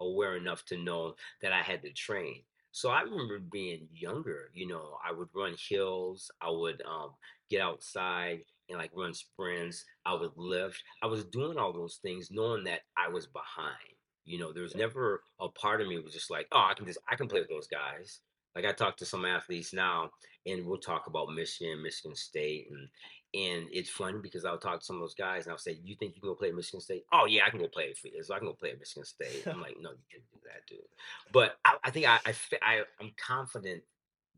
aware 0.00 0.36
enough 0.36 0.64
to 0.66 0.76
know 0.76 1.14
that 1.40 1.52
I 1.52 1.62
had 1.62 1.82
to 1.82 1.92
train. 1.92 2.42
So 2.72 2.90
I 2.90 3.02
remember 3.02 3.38
being 3.38 3.86
younger. 3.92 4.50
You 4.54 4.66
know, 4.66 4.96
I 5.06 5.12
would 5.12 5.28
run 5.34 5.54
hills. 5.68 6.30
I 6.40 6.50
would 6.50 6.82
um, 6.82 7.10
get 7.50 7.60
outside 7.60 8.40
and 8.68 8.78
like 8.78 8.90
run 8.94 9.14
sprints. 9.14 9.84
I 10.04 10.14
would 10.14 10.32
lift. 10.36 10.82
I 11.02 11.06
was 11.06 11.24
doing 11.26 11.58
all 11.58 11.72
those 11.72 12.00
things 12.02 12.28
knowing 12.30 12.64
that 12.64 12.80
I 12.96 13.08
was 13.08 13.26
behind. 13.26 13.76
You 14.24 14.38
know, 14.38 14.52
there 14.52 14.62
was 14.62 14.74
never 14.74 15.22
a 15.40 15.48
part 15.48 15.80
of 15.80 15.88
me 15.88 15.98
was 15.98 16.14
just 16.14 16.30
like, 16.30 16.46
oh, 16.52 16.66
I 16.70 16.74
can 16.74 16.86
just 16.86 16.98
I 17.10 17.16
can 17.16 17.28
play 17.28 17.40
with 17.40 17.48
those 17.48 17.68
guys. 17.68 18.20
Like 18.54 18.64
I 18.64 18.72
talk 18.72 18.96
to 18.98 19.06
some 19.06 19.24
athletes 19.24 19.72
now, 19.72 20.10
and 20.46 20.66
we'll 20.66 20.78
talk 20.78 21.06
about 21.06 21.32
Michigan, 21.34 21.82
Michigan 21.82 22.14
State, 22.14 22.68
and 22.70 22.88
and 23.34 23.66
it's 23.72 23.88
funny 23.88 24.18
because 24.22 24.44
I'll 24.44 24.58
talk 24.58 24.80
to 24.80 24.84
some 24.84 24.96
of 24.96 25.00
those 25.00 25.14
guys 25.14 25.44
and 25.44 25.52
I'll 25.52 25.58
say, 25.58 25.78
"You 25.82 25.96
think 25.96 26.14
you 26.14 26.20
can 26.20 26.30
go 26.30 26.34
play 26.34 26.48
at 26.48 26.54
Michigan 26.54 26.80
State? 26.80 27.04
Oh 27.12 27.24
yeah, 27.26 27.44
I 27.46 27.50
can 27.50 27.60
go 27.60 27.68
play 27.68 27.92
for 27.94 28.08
this. 28.08 28.30
I 28.30 28.38
can 28.38 28.46
go 28.46 28.52
play 28.52 28.70
at 28.70 28.78
Michigan 28.78 29.04
State." 29.04 29.46
I'm 29.46 29.60
like, 29.60 29.76
"No, 29.80 29.90
you 29.90 30.04
can't 30.10 30.24
do 30.32 30.38
that, 30.44 30.66
dude." 30.68 30.80
But 31.32 31.56
I, 31.64 31.76
I 31.84 31.90
think 31.90 32.06
I, 32.06 32.18
I 32.62 32.82
I'm 33.00 33.12
confident 33.16 33.82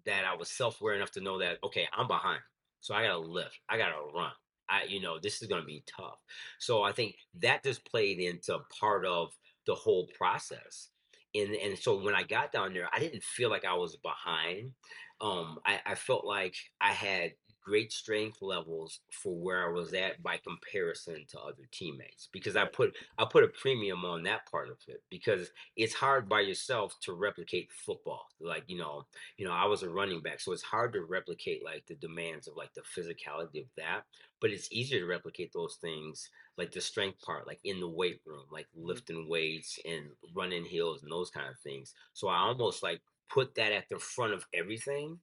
that 0.06 0.24
I 0.24 0.36
was 0.36 0.48
self 0.48 0.80
aware 0.80 0.94
enough 0.94 1.10
to 1.12 1.20
know 1.20 1.38
that 1.38 1.58
okay, 1.64 1.88
I'm 1.92 2.06
behind, 2.06 2.40
so 2.80 2.94
I 2.94 3.02
gotta 3.02 3.18
lift, 3.18 3.58
I 3.68 3.78
gotta 3.78 3.96
run. 4.14 4.32
I 4.68 4.84
you 4.84 5.00
know 5.00 5.18
this 5.18 5.42
is 5.42 5.48
gonna 5.48 5.64
be 5.64 5.82
tough. 5.86 6.18
So 6.58 6.82
I 6.82 6.92
think 6.92 7.16
that 7.40 7.64
just 7.64 7.84
played 7.84 8.20
into 8.20 8.58
part 8.80 9.04
of 9.04 9.36
the 9.66 9.74
whole 9.74 10.08
process. 10.16 10.88
And 11.34 11.54
and 11.56 11.76
so 11.76 12.00
when 12.00 12.14
I 12.14 12.22
got 12.22 12.52
down 12.52 12.74
there, 12.74 12.88
I 12.92 13.00
didn't 13.00 13.24
feel 13.24 13.50
like 13.50 13.64
I 13.64 13.74
was 13.74 13.96
behind. 13.96 14.72
Um, 15.20 15.58
I, 15.64 15.80
I 15.86 15.94
felt 15.94 16.24
like 16.24 16.54
I 16.80 16.92
had 16.92 17.32
great 17.64 17.92
strength 17.92 18.42
levels 18.42 19.00
for 19.10 19.34
where 19.36 19.66
I 19.68 19.72
was 19.72 19.94
at 19.94 20.22
by 20.22 20.36
comparison 20.38 21.24
to 21.28 21.40
other 21.40 21.64
teammates 21.72 22.28
because 22.32 22.56
I 22.56 22.66
put 22.66 22.96
I 23.18 23.24
put 23.24 23.44
a 23.44 23.48
premium 23.48 24.04
on 24.04 24.22
that 24.24 24.46
part 24.50 24.68
of 24.70 24.78
it 24.86 25.02
because 25.10 25.50
it's 25.76 25.94
hard 25.94 26.28
by 26.28 26.40
yourself 26.40 26.94
to 27.02 27.14
replicate 27.14 27.72
football. 27.72 28.26
Like 28.40 28.64
you 28.68 28.78
know, 28.78 29.06
you 29.38 29.46
know, 29.46 29.52
I 29.52 29.64
was 29.66 29.82
a 29.82 29.90
running 29.90 30.22
back, 30.22 30.40
so 30.40 30.52
it's 30.52 30.62
hard 30.62 30.92
to 30.92 31.02
replicate 31.04 31.64
like 31.64 31.86
the 31.86 31.96
demands 31.96 32.46
of 32.48 32.56
like 32.56 32.74
the 32.74 32.82
physicality 32.82 33.62
of 33.62 33.68
that. 33.76 34.04
But 34.40 34.50
it's 34.50 34.70
easier 34.70 35.00
to 35.00 35.06
replicate 35.06 35.52
those 35.52 35.76
things 35.76 36.30
like 36.56 36.72
the 36.72 36.80
strength 36.80 37.20
part, 37.22 37.46
like 37.46 37.60
in 37.64 37.80
the 37.80 37.88
weight 37.88 38.20
room, 38.24 38.46
like 38.50 38.68
hmm 38.84 39.00
lifting 39.04 39.28
weights 39.28 39.78
and 39.84 40.12
running 40.34 40.64
hills 40.64 41.02
and 41.02 41.10
those 41.10 41.30
kind 41.30 41.48
of 41.48 41.58
things. 41.60 41.94
So 42.12 42.28
I 42.28 42.38
almost 42.38 42.82
like 42.82 43.02
put 43.28 43.54
that 43.56 43.72
at 43.72 43.88
the 43.88 43.98
front 43.98 44.32
of 44.34 44.46
everything 44.52 45.20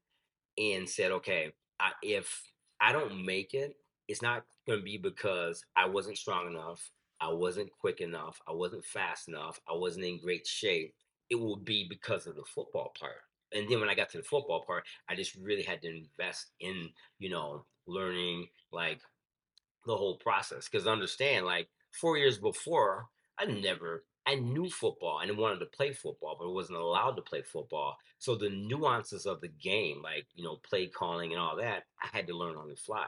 and 0.57 0.89
said, 0.89 1.11
okay, 1.11 1.53
I, 1.81 1.91
if 2.03 2.51
I 2.79 2.91
don't 2.91 3.25
make 3.25 3.53
it, 3.53 3.75
it's 4.07 4.21
not 4.21 4.43
going 4.67 4.79
to 4.79 4.85
be 4.85 4.97
because 4.97 5.63
I 5.75 5.87
wasn't 5.87 6.17
strong 6.17 6.47
enough, 6.47 6.91
I 7.19 7.31
wasn't 7.31 7.71
quick 7.79 8.01
enough, 8.01 8.41
I 8.47 8.51
wasn't 8.51 8.85
fast 8.85 9.27
enough, 9.27 9.59
I 9.69 9.73
wasn't 9.73 10.05
in 10.05 10.19
great 10.19 10.45
shape. 10.45 10.93
It 11.29 11.35
will 11.35 11.57
be 11.57 11.87
because 11.89 12.27
of 12.27 12.35
the 12.35 12.43
football 12.43 12.93
part. 12.99 13.15
And 13.53 13.69
then 13.69 13.79
when 13.79 13.89
I 13.89 13.95
got 13.95 14.09
to 14.11 14.17
the 14.17 14.23
football 14.23 14.63
part, 14.65 14.83
I 15.09 15.15
just 15.15 15.35
really 15.35 15.63
had 15.63 15.81
to 15.81 15.89
invest 15.89 16.51
in, 16.59 16.89
you 17.19 17.29
know, 17.29 17.65
learning 17.87 18.47
like 18.71 19.01
the 19.85 19.95
whole 19.95 20.17
process. 20.17 20.67
Because 20.69 20.87
understand, 20.87 21.45
like 21.45 21.67
four 21.91 22.17
years 22.17 22.37
before, 22.37 23.07
I 23.39 23.45
never, 23.45 24.03
I 24.25 24.35
knew 24.35 24.69
football 24.69 25.19
and 25.19 25.37
wanted 25.37 25.59
to 25.59 25.65
play 25.65 25.93
football, 25.93 26.35
but 26.39 26.45
I 26.45 26.51
wasn't 26.51 26.79
allowed 26.79 27.15
to 27.15 27.21
play 27.21 27.41
football. 27.41 27.97
So 28.19 28.35
the 28.35 28.49
nuances 28.49 29.25
of 29.25 29.41
the 29.41 29.47
game, 29.47 30.01
like 30.03 30.27
you 30.35 30.43
know, 30.43 30.57
play 30.57 30.87
calling 30.87 31.31
and 31.31 31.41
all 31.41 31.57
that, 31.57 31.83
I 32.01 32.07
had 32.15 32.27
to 32.27 32.37
learn 32.37 32.55
on 32.57 32.69
the 32.69 32.75
fly 32.75 33.07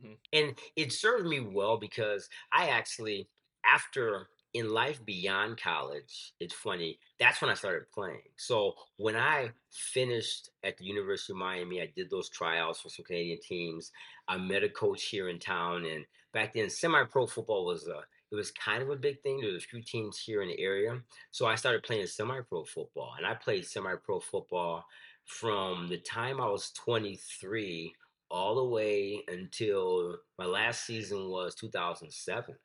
hmm 0.00 0.12
and 0.32 0.54
it 0.76 0.92
served 0.92 1.26
me 1.26 1.40
well 1.40 1.76
because 1.76 2.28
I 2.52 2.68
actually, 2.68 3.28
after 3.64 4.28
in 4.54 4.68
life 4.70 5.04
beyond 5.04 5.58
college, 5.60 6.34
it's 6.40 6.52
funny, 6.54 6.98
that's 7.18 7.40
when 7.40 7.50
I 7.50 7.54
started 7.54 7.90
playing. 7.92 8.20
So 8.36 8.74
when 8.96 9.16
I 9.16 9.50
finished 9.70 10.50
at 10.62 10.76
the 10.76 10.84
University 10.84 11.32
of 11.32 11.38
Miami, 11.38 11.80
I 11.80 11.90
did 11.94 12.10
those 12.10 12.28
tryouts 12.28 12.80
for 12.80 12.90
some 12.90 13.04
Canadian 13.04 13.38
teams. 13.40 13.92
I 14.28 14.36
met 14.36 14.62
a 14.62 14.68
coach 14.68 15.04
here 15.04 15.28
in 15.28 15.38
town, 15.38 15.86
and 15.86 16.04
back 16.32 16.52
then, 16.52 16.68
semi-pro 16.68 17.26
football 17.26 17.64
was 17.64 17.88
a 17.88 18.02
it 18.32 18.36
was 18.36 18.50
kind 18.50 18.82
of 18.82 18.90
a 18.90 18.96
big 18.96 19.20
thing. 19.22 19.40
There 19.40 19.52
was 19.52 19.62
a 19.62 19.66
few 19.66 19.82
teams 19.82 20.18
here 20.18 20.42
in 20.42 20.48
the 20.48 20.58
area, 20.58 21.00
so 21.30 21.46
I 21.46 21.54
started 21.54 21.82
playing 21.82 22.06
semi-pro 22.06 22.64
football, 22.64 23.12
and 23.16 23.26
I 23.26 23.34
played 23.34 23.66
semi-pro 23.66 24.20
football 24.20 24.84
from 25.26 25.88
the 25.88 25.98
time 25.98 26.40
I 26.40 26.48
was 26.48 26.72
23 26.72 27.94
all 28.30 28.54
the 28.54 28.64
way 28.64 29.22
until 29.28 30.16
my 30.38 30.46
last 30.46 30.86
season 30.86 31.28
was 31.28 31.54
2007. 31.54 32.56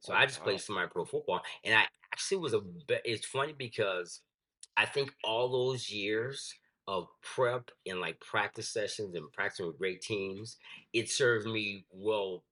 So 0.00 0.12
Oh 0.12 0.16
I 0.16 0.26
just 0.26 0.42
played 0.42 0.60
semi-pro 0.60 1.06
football, 1.06 1.40
and 1.64 1.74
I 1.74 1.84
actually 2.12 2.36
was 2.36 2.52
a. 2.52 2.60
It's 3.04 3.24
funny 3.24 3.54
because 3.56 4.20
I 4.76 4.84
think 4.84 5.14
all 5.24 5.48
those 5.48 5.90
years 5.90 6.52
of 6.86 7.08
prep 7.22 7.70
and 7.86 8.00
like 8.00 8.20
practice 8.20 8.68
sessions 8.68 9.14
and 9.14 9.32
practicing 9.32 9.66
with 9.66 9.78
great 9.78 10.02
teams, 10.02 10.58
it 10.92 11.08
served 11.08 11.46
me 11.46 11.86
well 11.90 12.44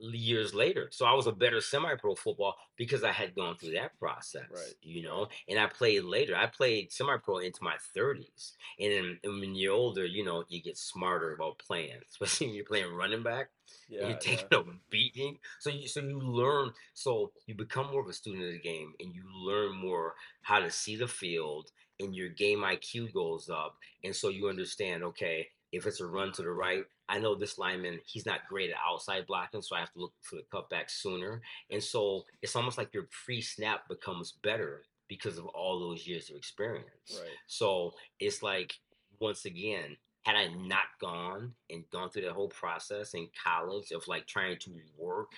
years 0.00 0.54
later. 0.54 0.88
So 0.92 1.04
I 1.06 1.12
was 1.14 1.26
a 1.26 1.32
better 1.32 1.60
semi-pro 1.60 2.14
football 2.14 2.54
because 2.76 3.02
I 3.02 3.12
had 3.12 3.34
gone 3.34 3.56
through 3.56 3.72
that 3.72 3.98
process, 3.98 4.44
Right. 4.50 4.74
you 4.82 5.02
know. 5.02 5.28
And 5.48 5.58
I 5.58 5.66
played 5.66 6.04
later. 6.04 6.36
I 6.36 6.46
played 6.46 6.92
semi-pro 6.92 7.38
into 7.38 7.62
my 7.64 7.76
30s, 7.96 8.52
and 8.78 8.92
then 8.92 9.20
and 9.24 9.40
when 9.40 9.54
you're 9.54 9.74
older, 9.74 10.04
you 10.06 10.24
know, 10.24 10.44
you 10.48 10.62
get 10.62 10.78
smarter 10.78 11.32
about 11.34 11.58
playing, 11.58 11.98
especially 12.10 12.46
when 12.48 12.56
you're 12.56 12.64
playing 12.64 12.92
running 12.94 13.22
back 13.22 13.50
Yeah, 13.88 14.08
you're 14.08 14.18
taking 14.18 14.46
yeah. 14.52 14.58
a 14.58 14.64
beating. 14.90 15.38
So 15.58 15.70
you 15.70 15.88
so 15.88 16.00
you 16.00 16.18
learn. 16.20 16.72
So 16.94 17.32
you 17.46 17.54
become 17.54 17.90
more 17.90 18.02
of 18.02 18.08
a 18.08 18.12
student 18.12 18.44
of 18.44 18.52
the 18.52 18.58
game, 18.60 18.94
and 19.00 19.14
you 19.14 19.24
learn 19.34 19.74
more 19.76 20.14
how 20.42 20.60
to 20.60 20.70
see 20.70 20.96
the 20.96 21.08
field, 21.08 21.70
and 22.00 22.14
your 22.14 22.28
game 22.28 22.60
IQ 22.60 23.12
goes 23.12 23.50
up, 23.50 23.76
and 24.04 24.14
so 24.14 24.28
you 24.28 24.48
understand. 24.48 25.02
Okay, 25.04 25.48
if 25.72 25.86
it's 25.86 26.00
a 26.00 26.06
run 26.06 26.32
to 26.32 26.42
the 26.42 26.50
right, 26.50 26.84
I 27.08 27.18
know 27.18 27.34
this 27.34 27.58
lineman, 27.58 28.00
he's 28.04 28.26
not 28.26 28.48
great 28.48 28.70
at 28.70 28.76
outside 28.86 29.26
blocking, 29.26 29.62
so 29.62 29.76
I 29.76 29.80
have 29.80 29.92
to 29.92 30.00
look 30.00 30.12
for 30.22 30.36
the 30.36 30.42
cutback 30.52 30.90
sooner. 30.90 31.40
And 31.70 31.82
so 31.82 32.24
it's 32.42 32.56
almost 32.56 32.78
like 32.78 32.92
your 32.94 33.08
pre 33.24 33.40
snap 33.40 33.88
becomes 33.88 34.32
better 34.42 34.84
because 35.08 35.38
of 35.38 35.46
all 35.46 35.80
those 35.80 36.06
years 36.06 36.30
of 36.30 36.36
experience. 36.36 36.86
Right. 37.10 37.30
So 37.46 37.94
it's 38.20 38.42
like, 38.42 38.74
once 39.20 39.46
again, 39.46 39.96
had 40.22 40.36
I 40.36 40.48
not 40.48 40.84
gone 41.00 41.54
and 41.70 41.88
gone 41.90 42.10
through 42.10 42.22
that 42.22 42.32
whole 42.32 42.48
process 42.48 43.14
in 43.14 43.28
college 43.42 43.92
of 43.92 44.06
like 44.08 44.26
trying 44.26 44.58
to 44.58 44.70
work 44.98 45.32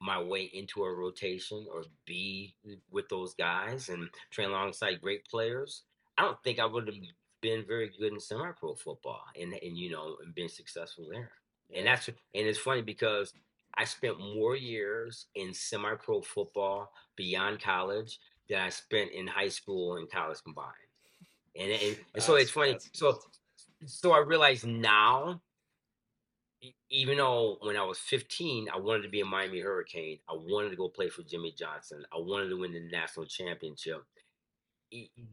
my 0.00 0.22
way 0.22 0.50
into 0.52 0.84
a 0.84 0.94
rotation 0.94 1.66
or 1.72 1.82
be 2.06 2.54
with 2.90 3.08
those 3.08 3.34
guys 3.34 3.88
and 3.88 4.08
train 4.30 4.50
alongside 4.50 5.00
great 5.00 5.26
players, 5.28 5.82
I 6.16 6.22
don't 6.22 6.40
think 6.44 6.60
I 6.60 6.66
would 6.66 6.86
have 6.86 6.96
been 7.46 7.64
very 7.64 7.92
good 7.96 8.12
in 8.12 8.18
semi-pro 8.18 8.74
football 8.74 9.22
and 9.40 9.54
and 9.62 9.78
you 9.78 9.88
know 9.88 10.16
and 10.22 10.34
been 10.34 10.48
successful 10.48 11.06
there. 11.10 11.30
And 11.74 11.86
that's 11.86 12.08
and 12.08 12.16
it's 12.32 12.58
funny 12.58 12.82
because 12.82 13.32
I 13.76 13.84
spent 13.84 14.18
more 14.18 14.56
years 14.56 15.26
in 15.36 15.54
semi-pro 15.54 16.22
football 16.22 16.92
beyond 17.14 17.60
college 17.60 18.18
than 18.48 18.60
I 18.60 18.70
spent 18.70 19.12
in 19.12 19.28
high 19.28 19.48
school 19.48 19.96
and 19.96 20.10
college 20.10 20.38
combined. 20.42 20.72
And 21.54 21.70
and, 21.70 21.96
and 22.14 22.22
so 22.22 22.34
it's 22.34 22.50
funny. 22.50 22.78
So 22.92 23.20
so 23.84 24.10
I 24.10 24.18
realize 24.18 24.64
now, 24.64 25.40
even 26.90 27.18
though 27.18 27.58
when 27.60 27.76
I 27.76 27.84
was 27.84 27.98
15, 27.98 28.68
I 28.74 28.78
wanted 28.78 29.02
to 29.02 29.08
be 29.08 29.20
a 29.20 29.24
Miami 29.24 29.60
Hurricane. 29.60 30.18
I 30.28 30.34
wanted 30.34 30.70
to 30.70 30.76
go 30.76 30.88
play 30.88 31.10
for 31.10 31.22
Jimmy 31.22 31.54
Johnson. 31.56 32.02
I 32.12 32.16
wanted 32.18 32.48
to 32.48 32.58
win 32.58 32.72
the 32.72 32.88
national 32.90 33.26
championship 33.26 34.02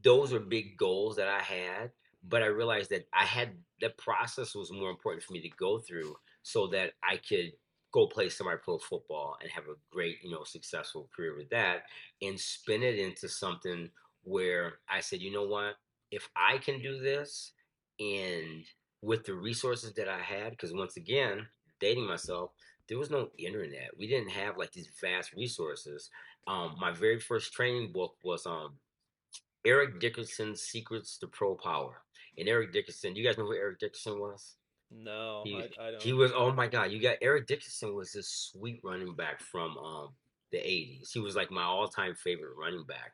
those 0.02 0.34
are 0.34 0.40
big 0.40 0.78
goals 0.78 1.16
that 1.18 1.28
I 1.28 1.40
had, 1.40 1.92
but 2.28 2.42
I 2.42 2.48
realized 2.48 2.90
that 2.92 3.08
I 3.14 3.26
had 3.26 3.52
the 3.82 3.90
process 3.90 4.56
was 4.56 4.72
more 4.72 4.90
important 4.90 5.24
for 5.24 5.34
me 5.34 5.42
to 5.42 5.50
go 5.50 5.80
through 5.80 6.16
so 6.42 6.68
that 6.68 6.92
I 7.04 7.18
could 7.18 7.52
go 7.94 8.08
play 8.08 8.30
semi-pro 8.30 8.80
football 8.80 9.38
and 9.42 9.52
have 9.52 9.66
a 9.66 9.76
great, 9.92 10.18
you 10.24 10.32
know, 10.32 10.44
successful 10.44 11.10
career 11.16 11.36
with 11.36 11.50
that 11.50 11.84
and 12.22 12.40
spin 12.40 12.82
it 12.82 12.98
into 12.98 13.28
something 13.28 13.90
where 14.24 14.80
I 14.90 15.02
said, 15.02 15.22
you 15.22 15.32
know 15.32 15.46
what, 15.46 15.76
if 16.12 16.30
I 16.36 16.58
can 16.58 16.82
do 16.82 17.00
this 17.00 17.52
and 18.00 18.66
with 19.02 19.26
the 19.26 19.34
resources 19.34 19.94
that 19.94 20.08
I 20.08 20.20
had, 20.20 20.52
because 20.52 20.74
once 20.74 20.98
again, 20.98 21.46
dating 21.80 22.08
myself, 22.08 22.52
there 22.88 22.98
was 22.98 23.10
no 23.10 23.30
internet. 23.38 23.92
We 23.98 24.08
didn't 24.08 24.32
have 24.32 24.58
like 24.58 24.72
these 24.72 24.90
vast 25.02 25.34
resources. 25.34 26.10
Um, 26.48 26.76
my 26.80 26.92
very 26.92 27.20
first 27.20 27.54
training 27.54 27.92
book 27.92 28.16
was 28.24 28.46
um 28.46 28.74
Eric 29.66 30.00
Dickerson's 30.00 30.62
Secrets 30.62 31.18
to 31.20 31.28
Pro 31.28 31.56
Power. 31.56 32.02
And 32.38 32.48
Eric 32.50 32.74
Dickerson, 32.74 33.16
you 33.16 33.24
guys 33.24 33.38
know 33.38 33.46
who 33.46 33.54
Eric 33.56 33.80
Dickerson 33.80 34.20
was? 34.20 34.56
no, 34.92 35.44
He 35.46 35.54
I, 35.80 35.88
I 35.88 35.92
don't. 35.92 36.02
he 36.02 36.14
was 36.14 36.32
oh 36.36 36.52
my 36.52 36.68
god, 36.68 36.92
you 36.92 37.02
got 37.02 37.18
Eric 37.22 37.48
Dickerson 37.48 37.96
was 37.96 38.12
this 38.12 38.30
sweet 38.30 38.80
running 38.84 39.16
back 39.16 39.42
from 39.42 39.78
um 39.78 40.10
the 40.52 40.58
80s. 40.60 41.12
He 41.12 41.20
was 41.20 41.36
like 41.36 41.50
my 41.52 41.64
all-time 41.64 42.16
favorite 42.16 42.56
running 42.58 42.86
back. 42.86 43.14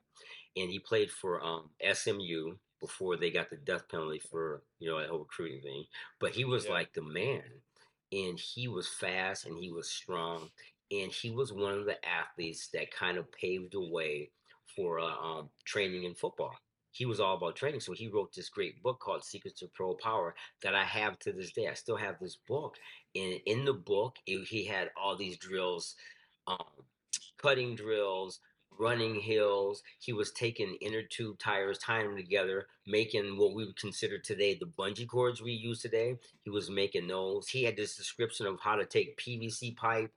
And 0.57 0.69
he 0.69 0.79
played 0.79 1.09
for 1.09 1.41
um 1.43 1.69
SMU 1.81 2.55
before 2.81 3.17
they 3.17 3.29
got 3.31 3.49
the 3.49 3.57
death 3.57 3.87
penalty 3.89 4.19
for, 4.19 4.61
you 4.79 4.89
know, 4.89 4.99
that 4.99 5.09
whole 5.09 5.19
recruiting 5.19 5.61
thing. 5.61 5.85
But 6.19 6.31
he 6.31 6.45
was 6.45 6.65
Yeah. 6.65 6.71
like 6.71 6.93
the 6.93 7.01
man. 7.01 7.43
And 8.11 8.39
he 8.39 8.67
was 8.67 8.87
fast 8.87 9.45
and 9.45 9.57
he 9.57 9.71
was 9.71 9.89
strong. 9.89 10.49
And 10.91 11.11
he 11.11 11.29
was 11.31 11.53
one 11.53 11.73
of 11.73 11.85
the 11.85 12.03
athletes 12.07 12.69
that 12.73 12.91
kind 12.91 13.17
of 13.17 13.31
paved 13.31 13.73
the 13.73 13.81
way 13.81 14.31
for 14.75 14.99
uh, 14.99 15.15
um, 15.15 15.49
training 15.65 16.03
in 16.05 16.15
football. 16.15 16.55
He 16.99 17.05
was 17.05 17.21
all 17.21 17.37
about 17.37 17.55
training. 17.55 17.79
So 17.79 17.93
he 17.93 18.09
wrote 18.09 18.33
this 18.33 18.49
great 18.49 18.83
book 18.83 18.99
called 18.99 19.23
Secrets 19.23 19.61
of 19.61 19.73
Pro 19.73 19.93
Power 19.93 20.35
that 20.61 20.75
I 20.75 20.83
have 20.83 21.17
to 21.19 21.31
this 21.31 21.53
day. 21.53 21.69
I 21.69 21.73
still 21.73 21.95
have 21.95 22.19
this 22.19 22.35
book. 22.35 22.75
And 23.15 23.39
in 23.45 23.63
the 23.63 23.71
book, 23.71 24.17
it, 24.27 24.45
he 24.49 24.65
had 24.65 24.91
all 25.01 25.15
these 25.15 25.37
drills, 25.37 25.95
um, 26.45 26.57
cutting 27.41 27.73
drills, 27.73 28.41
running 28.77 29.15
hills. 29.15 29.81
He 30.01 30.11
was 30.11 30.33
taking 30.33 30.77
inner 30.81 31.01
tube 31.01 31.39
tires, 31.39 31.77
tying 31.77 32.07
them 32.07 32.17
together, 32.17 32.67
making 32.85 33.37
what 33.37 33.53
we 33.53 33.65
would 33.65 33.79
consider 33.79 34.17
today 34.17 34.55
the 34.55 34.65
bungee 34.65 35.07
cords 35.07 35.41
we 35.41 35.53
use 35.53 35.81
today. 35.81 36.17
He 36.43 36.49
was 36.49 36.69
making 36.69 37.07
those. 37.07 37.47
He 37.47 37.63
had 37.63 37.77
this 37.77 37.95
description 37.95 38.45
of 38.45 38.59
how 38.59 38.75
to 38.75 38.85
take 38.85 39.17
PVC 39.17 39.73
pipe 39.77 40.11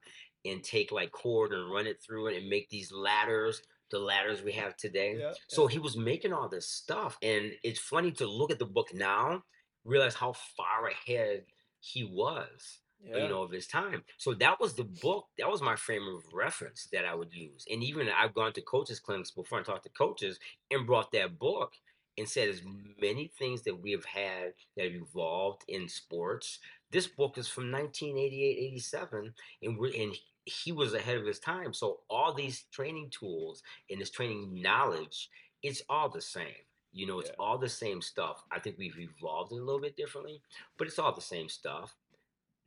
and 0.45 0.65
take 0.65 0.91
like 0.91 1.13
cord 1.13 1.53
and 1.53 1.71
run 1.71 1.87
it 1.87 2.03
through 2.03 2.27
it 2.27 2.39
and 2.39 2.51
make 2.51 2.69
these 2.71 2.91
ladders, 2.91 3.63
the 3.93 4.01
ladders 4.01 4.43
we 4.43 4.53
have 4.53 4.77
today. 4.77 5.17
yeah, 5.19 5.33
So 5.47 5.69
he 5.69 5.79
was 5.79 5.97
making 5.97 6.33
all 6.33 6.49
this 6.49 6.69
stuff. 6.69 7.17
And 7.23 7.53
it's 7.63 7.79
funny 7.79 8.11
to 8.13 8.27
look 8.27 8.51
at 8.51 8.59
the 8.59 8.67
book 8.67 8.89
now, 8.93 9.45
realize 9.85 10.15
how 10.15 10.33
far 10.33 10.89
ahead 10.89 11.45
he 11.79 12.03
was 12.03 12.81
uh, 13.05 13.17
yeah, 13.17 13.23
you 13.25 13.29
know, 13.29 13.43
of 13.43 13.51
his 13.51 13.67
time. 13.67 14.03
So 14.17 14.35
that 14.35 14.61
was 14.61 14.75
the 14.75 14.85
book. 14.85 15.27
That 15.39 15.49
was 15.51 15.63
my 15.63 15.77
frame 15.77 16.07
of 16.09 16.23
reference 16.33 16.89
that 16.93 17.05
I 17.05 17.15
would 17.15 17.33
use. 17.35 17.65
And 17.71 17.83
even 17.83 18.09
I've 18.09 18.35
gone 18.35 18.53
to 18.55 18.63
coaches 18.63 19.01
clinics 19.01 19.31
before 19.31 19.59
and 19.59 19.67
talked 19.67 19.85
to 19.85 19.91
coaches 19.91 20.39
and 20.71 20.87
brought 20.87 21.13
that 21.13 21.39
book 21.39 21.73
and 22.19 22.29
said 22.29 22.49
as 22.49 22.63
many 23.01 23.31
things 23.39 23.63
that 23.63 23.81
we 23.81 23.91
have 23.93 24.05
had 24.05 24.53
that 24.77 24.85
have 24.85 24.95
evolved 24.95 25.63
in 25.69 25.89
sports. 25.89 26.59
This 26.91 27.07
book 27.07 27.39
is 27.39 27.49
from 27.49 27.73
1988, 27.73 28.59
87, 28.75 29.35
and 29.63 29.79
we're 29.79 29.93
and 29.95 30.15
he 30.45 30.73
was 30.73 30.95
ahead 30.95 31.19
of 31.19 31.27
his 31.27 31.39
time. 31.39 31.73
So 31.73 32.01
all 32.11 32.33
these 32.33 32.65
training 32.73 33.11
tools 33.11 33.63
and 33.91 34.01
this 34.01 34.11
training 34.11 34.61
knowledge, 34.61 35.31
it's 35.63 35.83
all 35.89 36.09
the 36.09 36.21
same. 36.21 36.67
You 36.93 37.07
know, 37.07 37.21
it's 37.21 37.31
Yeah. 37.31 37.37
all 37.39 37.59
the 37.59 37.69
same 37.69 38.03
stuff. 38.03 38.43
I 38.51 38.59
think 38.59 38.77
we've 38.79 38.99
evolved 38.99 39.53
it 39.53 39.57
a 39.57 39.65
little 39.65 39.81
bit 39.81 39.97
differently, 39.97 40.43
but 40.77 40.87
it's 40.87 40.99
all 40.99 41.13
the 41.15 41.21
same 41.21 41.49
stuff. 41.49 41.95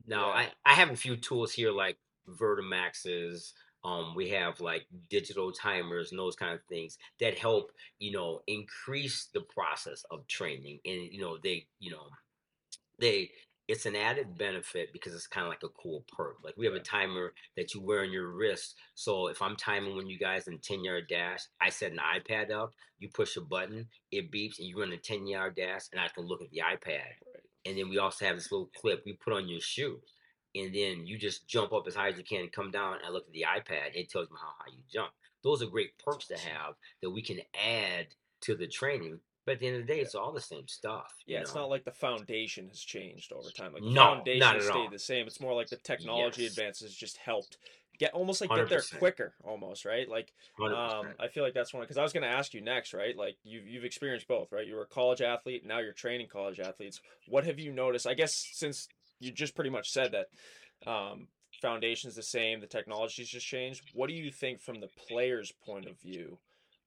Now, 0.08 0.28
Yeah. 0.30 0.50
I, 0.66 0.72
I 0.72 0.74
have 0.76 0.90
a 0.90 0.96
few 0.96 1.16
tools 1.18 1.52
here 1.54 1.72
like 1.72 1.98
Vertimaxes. 2.28 3.54
Um, 3.84 4.16
we 4.16 4.30
have 4.30 4.62
like 4.62 4.88
digital 5.10 5.52
timers 5.52 6.12
and 6.12 6.18
those 6.18 6.36
kind 6.36 6.54
of 6.54 6.64
things 6.64 6.98
that 7.20 7.38
help, 7.38 7.72
you 8.00 8.12
know, 8.12 8.42
increase 8.48 9.26
the 9.26 9.42
process 9.42 10.04
of 10.10 10.26
training. 10.28 10.80
And, 10.86 11.12
you 11.12 11.22
know, 11.22 11.38
they, 11.38 11.68
you 11.80 11.92
know, 11.92 12.08
they, 12.98 13.32
it's 13.68 13.86
an 13.86 13.96
added 13.96 14.38
benefit 14.38 14.94
because 14.94 15.14
it's 15.14 15.28
kind 15.28 15.46
of 15.46 15.50
like 15.50 15.64
a 15.64 15.70
cool 15.70 16.04
perk. 16.16 16.38
Like 16.44 16.56
we 16.58 16.66
have 16.66 16.76
a 16.76 16.80
timer 16.80 17.34
that 17.58 17.74
you 17.74 17.82
wear 17.82 18.02
on 18.02 18.12
your 18.12 18.28
wrist. 18.28 18.76
So 18.94 19.28
if 19.28 19.42
I'm 19.42 19.56
timing 19.56 19.96
when 19.96 20.08
you 20.08 20.20
guys 20.20 20.48
in 20.48 20.60
10 20.60 20.84
yard 20.84 21.08
dash, 21.10 21.42
I 21.60 21.70
set 21.70 21.92
an 21.92 22.00
iPad 22.00 22.52
up, 22.52 22.74
you 23.00 23.10
push 23.10 23.38
a 23.38 23.42
button, 23.42 23.88
it 24.12 24.32
beeps, 24.32 24.60
and 24.60 24.68
you 24.68 24.80
run 24.80 24.92
a 24.92 24.98
10 24.98 25.28
yard 25.28 25.56
dash, 25.56 25.84
and 25.92 26.00
I 26.00 26.08
can 26.10 26.26
look 26.26 26.42
at 26.42 26.52
the 26.52 26.62
iPad. 26.62 27.02
And 27.66 27.78
then 27.78 27.90
we 27.90 27.98
also 27.98 28.26
have 28.26 28.36
this 28.36 28.52
little 28.52 28.70
clip 28.80 29.04
we 29.06 29.14
put 29.14 29.34
on 29.34 29.50
your 29.50 29.62
shoe. 29.62 30.00
And 30.54 30.74
then 30.74 31.06
you 31.06 31.18
just 31.18 31.48
jump 31.48 31.74
up 31.74 31.86
as 31.88 31.96
high 31.96 32.10
as 32.10 32.18
you 32.18 32.24
can 32.24 32.42
and 32.42 32.52
come 32.52 32.72
down 32.72 32.98
and 33.04 33.14
look 33.14 33.26
at 33.28 33.34
the 33.34 33.46
iPad. 33.48 33.96
It 33.96 34.10
tells 34.10 34.30
me 34.30 34.38
how 34.40 34.54
high 34.60 34.72
you 34.72 34.84
jump. 34.92 35.12
Those 35.44 35.62
are 35.62 35.68
great 35.68 35.98
perks 36.00 36.28
to 36.28 36.38
have 36.38 36.76
that 37.02 37.10
we 37.10 37.22
can 37.22 37.40
add 37.54 38.08
to 38.42 38.56
the 38.56 38.68
training. 38.68 39.20
But 39.46 39.54
at 39.54 39.60
the 39.60 39.68
end 39.68 39.76
of 39.78 39.88
the 39.88 39.94
day, 39.94 40.00
it's 40.00 40.16
all 40.16 40.32
the 40.32 40.42
same 40.42 40.68
stuff. 40.68 41.14
Yeah, 41.28 41.42
it's 41.42 41.54
know? 41.54 41.56
not 41.56 41.70
like 41.70 41.84
the 41.86 41.92
foundation 41.92 42.68
has 42.70 42.80
changed 42.80 43.32
over 43.32 43.52
time. 43.52 43.74
Like 43.74 43.86
the 43.86 43.92
No, 43.92 44.02
foundation 44.02 44.40
not 44.40 44.56
at 44.58 44.62
stayed 44.62 44.88
all. 44.88 44.92
the 44.92 45.00
same. 45.00 45.28
It's 45.28 45.40
more 45.40 45.54
like 45.54 45.70
the 45.70 45.78
technology 45.78 46.42
Yes. 46.42 46.48
advances 46.48 46.96
just 46.96 47.18
helped 47.18 47.58
get 47.98 48.14
almost 48.14 48.42
like 48.42 48.54
get 48.54 48.70
there 48.70 48.82
quicker, 48.98 49.36
almost 49.44 49.86
right. 49.86 50.10
Like 50.10 50.34
100%. 50.58 51.10
um, 51.10 51.16
I 51.20 51.28
feel 51.28 51.44
like 51.44 51.54
that's 51.54 51.74
one 51.74 51.84
because 51.84 51.98
I 51.98 52.04
was 52.04 52.14
going 52.14 52.24
to 52.24 52.30
ask 52.30 52.54
you 52.54 52.62
next, 52.62 52.94
right? 52.94 53.16
Like 53.16 53.38
you've 53.44 53.68
you've 53.68 53.86
experienced 53.86 54.28
both, 54.28 54.52
right? 54.52 54.68
You 54.68 54.76
were 54.76 54.84
a 54.84 54.88
college 54.88 55.22
athlete, 55.22 55.66
now 55.66 55.80
you're 55.80 55.94
training 55.94 56.28
college 56.28 56.60
athletes. 56.60 57.02
What 57.28 57.46
have 57.46 57.60
you 57.60 57.72
noticed? 57.72 58.08
I 58.08 58.14
guess 58.16 58.34
since 58.54 58.88
you 59.20 59.32
just 59.32 59.56
pretty 59.56 59.70
much 59.70 59.92
said 59.92 60.12
that 60.14 60.90
um, 60.90 61.28
foundation's 61.62 62.16
the 62.16 62.24
same, 62.24 62.60
the 62.60 62.68
technology's 62.68 63.30
just 63.30 63.46
changed. 63.46 63.84
What 63.94 64.08
do 64.08 64.14
you 64.16 64.32
think 64.32 64.62
from 64.62 64.80
the 64.80 64.90
player's 65.08 65.52
point 65.52 65.88
of 65.88 66.00
view, 66.00 66.40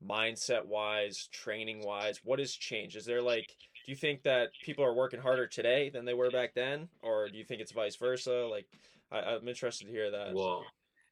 mindset 0.07 0.67
wise, 0.67 1.29
training 1.33 1.85
wise? 1.85 2.21
What 2.25 2.39
has 2.39 2.53
changed? 2.53 2.97
Is 2.97 3.05
there 3.05 3.23
like 3.23 3.57
do 3.89 3.93
you 3.93 3.97
think 3.97 4.23
that 4.25 4.51
people 4.63 4.85
are 4.85 4.93
working 4.93 5.19
harder 5.19 5.47
today 5.47 5.89
than 5.89 6.05
they 6.05 6.13
were 6.13 6.31
back 6.31 6.53
then, 6.55 6.89
or 7.01 7.31
do 7.31 7.39
you 7.39 7.45
think 7.45 7.63
it's 7.63 7.73
vice 7.73 7.97
versa? 7.97 8.47
Like, 8.51 8.67
I, 9.11 9.21
I'm 9.21 9.49
interested 9.49 9.87
to 9.87 9.91
hear 9.91 10.11
that. 10.11 10.35
Well, 10.35 10.63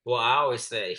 well, 0.05 0.21
I 0.21 0.35
always 0.37 0.63
say 0.63 0.97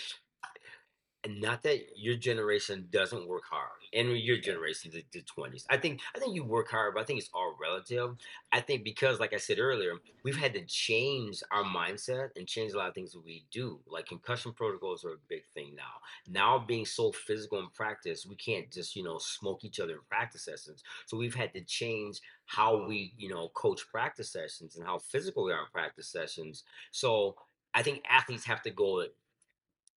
not 1.26 1.62
that 1.64 1.80
your 1.96 2.14
generation 2.14 2.86
doesn't 2.90 3.26
work 3.26 3.42
hard 3.50 3.70
and 3.92 4.16
your 4.18 4.38
generation 4.38 4.90
the, 4.92 5.04
the 5.12 5.22
20s 5.22 5.64
i 5.68 5.76
think 5.76 6.00
i 6.14 6.18
think 6.18 6.34
you 6.34 6.44
work 6.44 6.70
hard 6.70 6.94
but 6.94 7.00
i 7.00 7.04
think 7.04 7.18
it's 7.18 7.30
all 7.34 7.56
relative. 7.60 8.16
I 8.52 8.60
think 8.60 8.84
because 8.84 9.18
like 9.18 9.32
i 9.32 9.36
said 9.36 9.58
earlier 9.58 9.94
we've 10.22 10.36
had 10.36 10.54
to 10.54 10.64
change 10.64 11.42
our 11.50 11.64
mindset 11.64 12.30
and 12.36 12.46
change 12.46 12.72
a 12.72 12.78
lot 12.78 12.88
of 12.88 12.94
things 12.94 13.12
that 13.12 13.24
we 13.24 13.44
do. 13.50 13.78
Like 13.86 14.06
concussion 14.06 14.52
protocols 14.52 15.04
are 15.04 15.12
a 15.12 15.26
big 15.28 15.44
thing 15.54 15.74
now. 15.74 15.82
Now 16.28 16.58
being 16.58 16.86
so 16.86 17.12
physical 17.12 17.58
in 17.60 17.68
practice 17.74 18.26
we 18.26 18.36
can't 18.36 18.70
just 18.70 18.94
you 18.94 19.02
know 19.02 19.18
smoke 19.18 19.64
each 19.64 19.80
other 19.80 19.94
in 19.94 20.00
practice 20.08 20.44
sessions. 20.44 20.82
So 21.06 21.16
we've 21.16 21.34
had 21.34 21.52
to 21.54 21.60
change 21.62 22.20
how 22.46 22.86
we 22.86 23.12
you 23.16 23.28
know 23.28 23.48
coach 23.54 23.88
practice 23.90 24.30
sessions 24.30 24.76
and 24.76 24.86
how 24.86 24.98
physical 24.98 25.44
we 25.44 25.52
are 25.52 25.60
in 25.60 25.72
practice 25.72 26.08
sessions. 26.08 26.64
So 26.90 27.36
i 27.74 27.82
think 27.82 28.02
athletes 28.08 28.46
have 28.46 28.62
to 28.62 28.70
go 28.70 29.04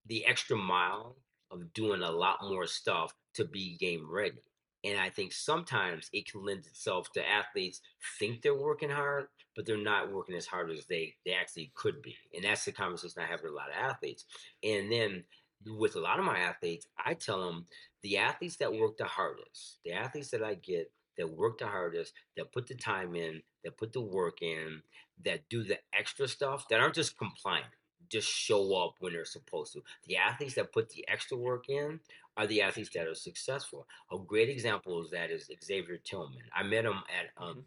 the 0.06 0.26
extra 0.26 0.58
mile 0.58 1.18
of 1.52 1.74
doing 1.74 2.02
a 2.02 2.12
lot 2.12 2.40
more 2.42 2.66
stuff 2.66 3.14
to 3.36 3.46
be 3.46 3.78
game 3.78 4.08
ready. 4.10 4.42
And 4.84 5.00
I 5.00 5.10
think 5.10 5.32
sometimes 5.32 6.10
it 6.12 6.32
can 6.32 6.44
lend 6.44 6.66
itself 6.66 7.12
to 7.14 7.28
athletes 7.28 7.82
think 8.18 8.42
they're 8.42 8.56
working 8.56 8.90
hard, 8.90 9.28
but 9.56 9.66
they're 9.66 9.78
not 9.78 10.12
working 10.12 10.36
as 10.36 10.48
hard 10.48 10.72
as 10.72 10.86
they, 10.88 11.14
they 11.24 11.34
actually 11.34 11.72
could 11.76 12.02
be. 12.02 12.16
And 12.36 12.46
that's 12.46 12.66
the 12.66 12.72
conversation 12.72 13.22
I 13.22 13.28
have 13.28 13.42
with 13.44 13.52
a 13.52 13.56
lot 13.56 13.70
of 13.70 13.76
athletes. 13.76 14.26
And 14.64 14.92
then 14.92 15.24
with 15.66 15.96
a 15.96 16.00
lot 16.00 16.18
of 16.18 16.26
my 16.26 16.40
athletes, 16.40 16.88
I 16.98 17.14
tell 17.14 17.46
them 17.46 17.68
the 18.02 18.18
athletes 18.18 18.56
that 18.58 18.74
work 18.74 18.98
the 18.98 19.06
hardest, 19.06 19.80
the 19.86 19.92
athletes 19.92 20.32
that 20.32 20.44
I 20.44 20.56
get 20.56 20.92
that 21.18 21.28
work 21.28 21.60
the 21.60 21.68
hardest, 21.68 22.14
that 22.38 22.52
put 22.52 22.68
the 22.68 22.74
time 22.74 23.16
in, 23.16 23.42
that 23.64 23.78
put 23.78 23.94
the 23.94 24.02
work 24.02 24.42
in, 24.42 24.82
that 25.24 25.48
do 25.50 25.64
the 25.64 25.78
extra 25.98 26.28
stuff, 26.28 26.68
that 26.70 26.80
aren't 26.80 26.96
just 26.96 27.18
compliant 27.18 27.68
just 28.12 28.28
show 28.28 28.76
up 28.76 28.96
when 29.00 29.14
they're 29.14 29.26
supposed 29.26 29.74
to. 29.74 29.82
The 30.08 30.18
athletes 30.18 30.56
that 30.56 30.74
put 30.74 30.90
the 30.90 31.08
extra 31.08 31.38
work 31.38 31.70
in 31.70 32.00
are 32.38 32.48
the 32.48 32.62
athletes 32.62 32.90
that 32.94 33.08
are 33.08 33.16
successful. 33.16 33.88
A 34.12 34.18
great 34.18 34.50
example 34.50 35.00
of 35.00 35.10
that 35.12 35.32
is 35.32 35.50
Xavier 35.64 35.98
Tillman. 35.98 36.44
I 36.56 36.64
met 36.64 36.86
him 36.86 37.02
at 37.10 37.44
um, 37.44 37.64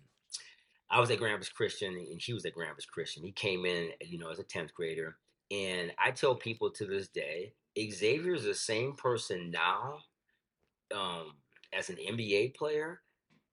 I 0.91 1.01
was 1.01 1.11
at 1.11 1.19
Grand 1.19 1.35
Rapids 1.35 1.49
Christian 1.49 1.95
and 1.95 2.21
he 2.21 2.33
was 2.33 2.45
at 2.45 2.55
Grand 2.55 2.71
Rapids 2.71 2.87
Christian. 2.87 3.25
He 3.25 3.33
came 3.33 3.65
in, 3.65 3.91
you 4.03 4.19
know, 4.19 4.31
as 4.31 4.39
a 4.39 4.45
10th 4.45 4.73
grader. 4.75 5.17
And 5.51 5.93
I 5.99 6.11
tell 6.11 6.35
people 6.35 6.71
to 6.71 6.87
this 6.87 7.09
day, 7.09 7.53
Xavier 7.79 8.35
is 8.35 8.45
the 8.45 8.55
same 8.55 8.95
person 8.95 9.51
now 9.51 9.99
um, 10.95 11.35
as 11.73 11.91
an 11.91 11.97
NBA 11.97 12.55
player 12.55 13.01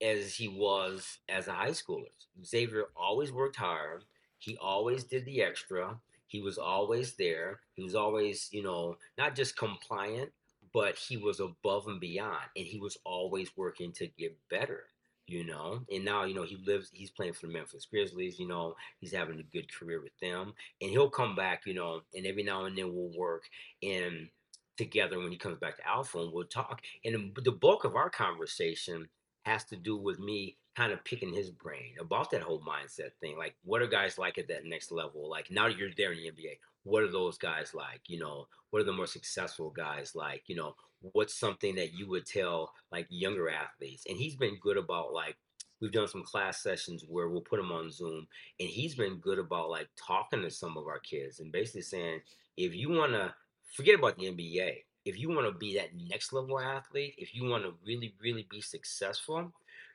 as 0.01 0.35
he 0.35 0.47
was 0.47 1.19
as 1.29 1.47
a 1.47 1.53
high 1.53 1.71
schooler. 1.71 2.05
Xavier 2.45 2.85
always 2.95 3.31
worked 3.31 3.55
hard. 3.55 4.03
He 4.37 4.57
always 4.57 5.03
did 5.03 5.25
the 5.25 5.41
extra. 5.41 5.99
He 6.31 6.39
was 6.39 6.57
always 6.57 7.15
there. 7.17 7.59
He 7.73 7.83
was 7.83 7.93
always, 7.93 8.47
you 8.53 8.63
know, 8.63 8.95
not 9.17 9.35
just 9.35 9.57
compliant, 9.57 10.31
but 10.73 10.97
he 10.97 11.17
was 11.17 11.41
above 11.41 11.87
and 11.87 11.99
beyond. 11.99 12.45
And 12.55 12.65
he 12.65 12.79
was 12.79 12.97
always 13.03 13.49
working 13.57 13.91
to 13.91 14.07
get 14.17 14.37
better, 14.49 14.85
you 15.27 15.43
know. 15.43 15.81
And 15.91 16.05
now, 16.05 16.23
you 16.23 16.33
know, 16.33 16.43
he 16.43 16.55
lives, 16.65 16.89
he's 16.93 17.09
playing 17.09 17.33
for 17.33 17.47
the 17.47 17.51
Memphis 17.51 17.85
Grizzlies, 17.85 18.39
you 18.39 18.47
know, 18.47 18.77
he's 19.01 19.11
having 19.11 19.41
a 19.41 19.43
good 19.43 19.69
career 19.77 20.01
with 20.01 20.17
them. 20.21 20.53
And 20.79 20.89
he'll 20.89 21.09
come 21.09 21.35
back, 21.35 21.63
you 21.65 21.73
know, 21.73 21.99
and 22.15 22.25
every 22.25 22.43
now 22.43 22.63
and 22.63 22.77
then 22.77 22.95
we'll 22.95 23.11
work 23.13 23.43
and 23.83 24.29
together 24.77 25.19
when 25.19 25.33
he 25.33 25.37
comes 25.37 25.59
back 25.59 25.75
to 25.75 25.85
Alpha 25.85 26.19
and 26.19 26.31
we'll 26.31 26.45
talk. 26.45 26.81
And 27.03 27.37
the 27.43 27.51
bulk 27.51 27.83
of 27.83 27.97
our 27.97 28.09
conversation 28.09 29.09
has 29.43 29.65
to 29.65 29.75
do 29.75 29.97
with 29.97 30.17
me 30.17 30.55
kind 30.75 30.93
of 30.93 31.03
picking 31.03 31.33
his 31.33 31.49
brain 31.49 31.95
about 31.99 32.31
that 32.31 32.41
whole 32.41 32.61
mindset 32.61 33.11
thing. 33.19 33.37
Like, 33.37 33.55
what 33.63 33.81
are 33.81 33.87
guys 33.87 34.17
like 34.17 34.37
at 34.37 34.47
that 34.47 34.65
next 34.65 34.91
level? 34.91 35.29
Like, 35.29 35.51
now 35.51 35.67
that 35.67 35.77
you're 35.77 35.89
there 35.97 36.13
in 36.13 36.19
the 36.19 36.31
NBA, 36.31 36.59
what 36.83 37.03
are 37.03 37.11
those 37.11 37.37
guys 37.37 37.73
like? 37.73 38.01
You 38.07 38.19
know, 38.19 38.47
what 38.69 38.81
are 38.81 38.85
the 38.85 38.93
more 38.93 39.07
successful 39.07 39.69
guys 39.69 40.15
like? 40.15 40.43
You 40.47 40.55
know, 40.55 40.75
what's 41.13 41.35
something 41.35 41.75
that 41.75 41.93
you 41.93 42.07
would 42.09 42.25
tell 42.25 42.73
like 42.91 43.07
younger 43.09 43.49
athletes? 43.49 44.05
And 44.07 44.17
he's 44.17 44.35
been 44.35 44.57
good 44.61 44.77
about 44.77 45.13
like, 45.13 45.35
we've 45.81 45.91
done 45.91 46.07
some 46.07 46.23
class 46.23 46.61
sessions 46.61 47.03
where 47.07 47.27
we'll 47.27 47.41
put 47.41 47.59
him 47.59 47.71
on 47.71 47.91
Zoom, 47.91 48.27
and 48.59 48.69
he's 48.69 48.95
been 48.95 49.17
good 49.17 49.39
about 49.39 49.69
like 49.69 49.89
talking 49.95 50.41
to 50.41 50.51
some 50.51 50.77
of 50.77 50.87
our 50.87 50.99
kids 50.99 51.39
and 51.39 51.51
basically 51.51 51.81
saying, 51.81 52.21
if 52.55 52.75
you 52.75 52.89
want 52.89 53.13
to 53.13 53.33
forget 53.75 53.95
about 53.95 54.17
the 54.17 54.25
NBA, 54.25 54.83
if 55.05 55.17
you 55.17 55.29
want 55.29 55.51
to 55.51 55.57
be 55.57 55.75
that 55.75 55.89
next 56.09 56.31
level 56.31 56.59
athlete, 56.59 57.15
if 57.17 57.33
you 57.33 57.49
want 57.49 57.63
to 57.63 57.73
really, 57.85 58.13
really 58.21 58.45
be 58.49 58.61
successful, 58.61 59.51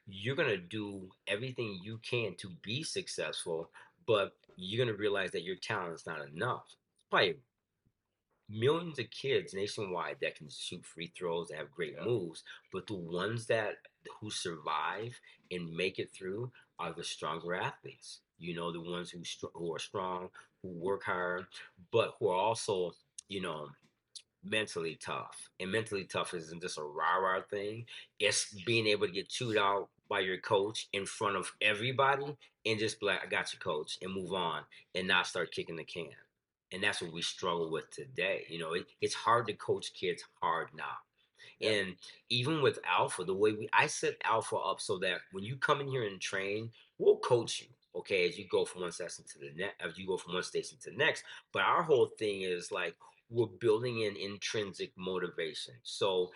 you're 0.08 0.36
going 0.36 0.48
to 0.48 0.56
do 0.56 1.08
everything 1.26 1.80
you 1.82 1.98
can 1.98 2.34
to 2.36 2.50
be 2.62 2.82
successful, 2.82 3.70
but 4.06 4.32
you're 4.56 4.84
going 4.84 4.94
to 4.94 5.00
realize 5.00 5.32
that 5.32 5.42
your 5.42 5.56
talent 5.56 5.94
is 5.94 6.06
not 6.06 6.26
enough. 6.28 6.76
Probably 7.10 7.36
millions 8.48 8.98
of 8.98 9.10
kids 9.10 9.54
nationwide 9.54 10.16
that 10.20 10.36
can 10.36 10.48
shoot 10.48 10.84
free 10.84 11.12
throws, 11.16 11.48
that 11.48 11.58
have 11.58 11.70
great 11.72 11.96
moves, 12.04 12.44
but 12.72 12.86
the 12.86 12.94
ones 12.94 13.46
that 13.46 13.76
who 14.20 14.30
survive 14.30 15.18
and 15.50 15.74
make 15.74 15.98
it 15.98 16.12
through 16.12 16.50
are 16.78 16.92
the 16.92 17.04
stronger 17.04 17.54
athletes. 17.54 18.20
You 18.38 18.54
know, 18.54 18.70
the 18.70 18.80
ones 18.80 19.10
who 19.10 19.22
who 19.54 19.74
are 19.74 19.78
strong, 19.78 20.28
who 20.62 20.68
work 20.68 21.04
hard, 21.04 21.46
but 21.90 22.14
who 22.18 22.28
are 22.28 22.36
also, 22.36 22.92
you 23.28 23.40
know, 23.40 23.68
mentally 24.44 24.96
tough. 25.00 25.48
And 25.58 25.72
mentally 25.72 26.04
tough 26.04 26.34
isn't 26.34 26.62
just 26.62 26.78
a 26.78 26.82
rah 26.82 27.16
rah 27.16 27.42
thing. 27.50 27.86
It's 28.20 28.52
being 28.64 28.86
able 28.86 29.06
to 29.06 29.12
get 29.12 29.28
chewed 29.28 29.56
out 29.56 29.88
by 30.08 30.20
your 30.20 30.38
coach 30.38 30.88
in 30.92 31.06
front 31.06 31.36
of 31.36 31.52
everybody 31.60 32.36
and 32.64 32.78
just 32.78 33.00
be 33.00 33.06
like, 33.06 33.24
I 33.24 33.28
got 33.28 33.52
you, 33.52 33.58
coach, 33.58 33.98
and 34.02 34.12
move 34.12 34.32
on 34.32 34.62
and 34.94 35.06
not 35.06 35.26
start 35.26 35.52
kicking 35.52 35.76
the 35.76 35.84
can. 35.84 36.10
And 36.72 36.82
that's 36.82 37.00
what 37.00 37.12
we 37.12 37.22
struggle 37.22 37.70
with 37.70 37.90
today. 37.90 38.44
You 38.48 38.58
know, 38.58 38.72
it, 38.72 38.86
it's 39.00 39.14
hard 39.14 39.46
to 39.46 39.52
coach 39.54 39.92
kids 39.94 40.24
hard 40.40 40.68
now. 40.76 40.96
And 41.60 41.94
even 42.28 42.60
with 42.60 42.78
Alpha, 42.84 43.24
the 43.24 43.34
way 43.34 43.52
we 43.52 43.68
I 43.72 43.86
set 43.86 44.16
Alpha 44.24 44.56
up 44.56 44.80
so 44.80 44.98
that 44.98 45.20
when 45.32 45.44
you 45.44 45.56
come 45.56 45.80
in 45.80 45.88
here 45.88 46.06
and 46.06 46.20
train, 46.20 46.70
we'll 46.98 47.18
coach 47.18 47.60
you. 47.60 47.68
Okay, 47.94 48.28
as 48.28 48.38
you 48.38 48.44
go 48.50 48.66
from 48.66 48.82
one 48.82 48.92
session 48.92 49.24
to 49.32 49.38
the 49.38 49.52
next, 49.56 49.82
as 49.82 49.96
you 49.96 50.06
go 50.06 50.18
from 50.18 50.34
one 50.34 50.42
station 50.42 50.76
to 50.82 50.90
the 50.90 50.96
next. 50.96 51.24
But 51.52 51.62
our 51.62 51.82
whole 51.82 52.10
thing 52.18 52.42
is 52.42 52.70
like 52.70 52.94
we're 53.30 53.46
building 53.46 54.02
in 54.02 54.16
intrinsic 54.16 54.92
motivation. 54.98 55.74
So 55.82 56.30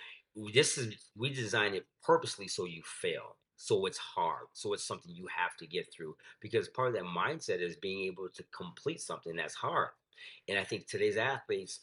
this 0.54 0.78
is 0.78 0.94
we 1.16 1.30
designed 1.30 1.74
it 1.74 1.86
purposely 2.02 2.48
so 2.48 2.64
you 2.64 2.82
fail. 2.84 3.36
So 3.62 3.84
it's 3.84 3.98
hard. 3.98 4.46
So 4.54 4.72
it's 4.72 4.86
something 4.86 5.14
you 5.14 5.26
have 5.26 5.54
to 5.58 5.66
get 5.66 5.92
through 5.92 6.16
because 6.40 6.66
part 6.70 6.88
of 6.88 6.94
that 6.94 7.04
mindset 7.04 7.60
is 7.60 7.76
being 7.76 8.06
able 8.06 8.30
to 8.30 8.42
complete 8.56 9.02
something 9.02 9.36
that's 9.36 9.54
hard. 9.54 9.90
And 10.48 10.58
I 10.58 10.64
think 10.64 10.86
today's 10.86 11.18
athletes, 11.18 11.80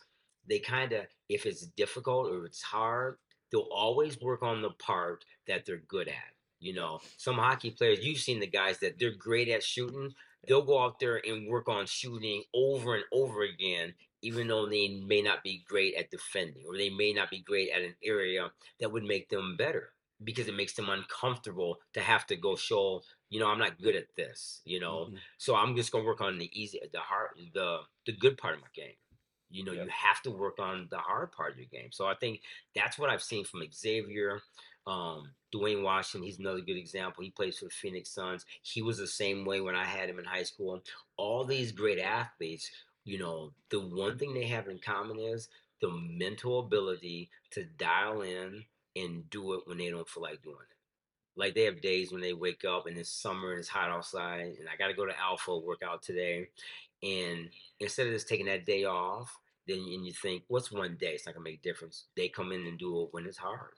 they 0.50 0.58
kind 0.58 0.92
of, 0.94 1.06
if 1.30 1.46
it's 1.46 1.68
difficult 1.68 2.32
or 2.32 2.48
it's 2.48 2.64
hard, 2.64 3.18
they'll 3.52 3.70
always 3.72 4.20
work 4.20 4.42
on 4.42 4.64
the 4.64 4.72
part 4.72 5.24
that 5.48 5.68
they're 5.68 5.84
good 5.88 6.08
at. 6.08 6.34
You 6.60 6.74
know, 6.74 7.00
some 7.18 7.36
hockey 7.36 7.70
players, 7.70 8.04
you've 8.04 8.18
seen 8.18 8.40
the 8.40 8.48
guys 8.48 8.80
that 8.80 8.98
they're 8.98 9.16
great 9.16 9.48
at 9.48 9.62
shooting, 9.62 10.16
they'll 10.48 10.64
go 10.64 10.84
out 10.84 11.00
there 11.00 11.22
and 11.24 11.48
work 11.48 11.70
on 11.70 11.86
shooting 11.86 12.42
over 12.56 12.96
and 12.96 13.04
over 13.14 13.44
again 13.44 13.94
even 14.24 14.48
though 14.48 14.66
they 14.66 14.88
may 15.08 15.22
not 15.22 15.44
be 15.44 15.64
great 15.70 15.94
at 15.94 16.10
defending 16.10 16.64
or 16.68 16.76
they 16.76 16.90
may 16.90 17.14
not 17.14 17.30
be 17.30 17.40
great 17.40 17.70
at 17.70 17.84
an 17.84 17.94
area 18.04 18.52
that 18.80 18.92
would 18.92 19.04
make 19.04 19.30
them 19.30 19.56
better 19.56 19.92
because 20.24 20.48
it 20.48 20.56
makes 20.56 20.74
them 20.74 20.90
uncomfortable 20.90 21.78
to 21.94 22.02
have 22.02 22.26
to 22.26 22.36
go 22.36 22.56
show 22.56 23.02
you 23.30 23.40
know 23.40 23.48
i'm 23.48 23.60
not 23.60 23.82
good 23.82 23.96
at 23.96 24.16
this 24.16 24.62
you 24.66 24.80
know 24.80 25.06
mm-hmm. 25.06 25.16
so 25.38 25.56
i'm 25.56 25.76
just 25.76 25.92
to 25.92 25.98
work 25.98 26.22
on 26.22 26.38
the 26.38 26.50
easy 26.60 26.80
the 26.92 27.00
hard 27.00 27.30
the 27.54 27.80
the 28.06 28.14
good 28.14 28.38
part 28.38 28.56
of 28.56 28.62
my 28.62 28.68
game 28.76 28.96
you 29.50 29.64
know 29.64 29.72
yep. 29.72 29.86
you 29.86 29.92
have 29.92 30.22
to 30.22 30.32
work 30.32 30.60
on 30.60 30.88
the 30.90 30.98
hard 30.98 31.32
part 31.32 31.54
of 31.54 31.58
your 31.58 31.68
game 31.72 31.90
so 31.92 32.08
i 32.08 32.16
think 32.16 32.42
that's 32.76 32.98
what 32.98 33.10
i've 33.10 33.24
seen 33.24 33.44
from 33.44 33.62
xavier 33.72 34.42
um, 34.86 35.32
Duane 35.52 35.84
Washington, 35.84 36.26
he's 36.26 36.40
another 36.40 36.62
good 36.62 36.78
example. 36.78 37.22
He 37.22 37.30
plays 37.30 37.58
for 37.58 37.66
the 37.66 37.72
Phoenix 37.72 38.10
Suns. 38.10 38.46
He 38.62 38.82
was 38.82 38.98
the 38.98 39.06
same 39.06 39.44
way 39.44 39.60
when 39.60 39.76
I 39.76 39.84
had 39.84 40.10
him 40.10 40.18
in 40.18 40.24
high 40.24 40.44
school. 40.44 40.82
All 41.18 41.44
these 41.44 41.74
great 41.74 42.00
athletes 42.00 42.72
you 43.08 43.18
know, 43.18 43.54
the 43.70 43.80
one 43.80 44.20
thing 44.20 44.34
they 44.34 44.48
have 44.48 44.68
in 44.68 44.80
common 44.80 45.18
is 45.18 45.48
the 45.82 45.90
mental 45.90 46.60
ability 46.60 47.30
to 47.52 47.64
dial 47.64 48.22
in 48.22 48.66
and 49.04 49.30
do 49.30 49.54
it 49.54 49.62
when 49.66 49.78
they 49.78 49.90
don't 49.90 50.08
feel 50.08 50.24
like 50.24 50.42
doing 50.42 50.56
it. 50.56 51.40
Like 51.40 51.54
they 51.54 51.64
have 51.64 51.82
days 51.82 52.12
when 52.12 52.22
they 52.22 52.34
wake 52.34 52.66
up 52.66 52.88
and 52.88 52.98
it's 52.98 53.10
summer 53.10 53.52
and 53.52 53.60
it's 53.60 53.70
hot 53.70 53.92
outside 53.92 54.56
and 54.60 54.68
I 54.72 54.76
got 54.78 54.88
to 54.88 54.94
go 54.94 55.06
to 55.06 55.20
Alpha 55.20 55.58
workout 55.58 56.02
today. 56.02 56.48
And 57.04 57.50
instead 57.80 58.08
of 58.08 58.14
just 58.14 58.28
taking 58.28 58.48
that 58.48 58.66
day 58.66 58.86
off, 58.86 59.38
then 59.68 59.78
and 59.80 60.06
you 60.06 60.14
think, 60.14 60.44
what's 60.48 60.72
one 60.72 60.98
day? 61.00 61.12
It's 61.14 61.26
not 61.26 61.36
gonna 61.36 61.44
make 61.44 61.60
a 61.60 61.62
difference. 61.62 62.06
They 62.16 62.30
come 62.30 62.52
in 62.52 62.66
and 62.66 62.80
do 62.80 63.04
it 63.04 63.10
when 63.12 63.26
it's 63.26 63.38
hard. 63.38 63.74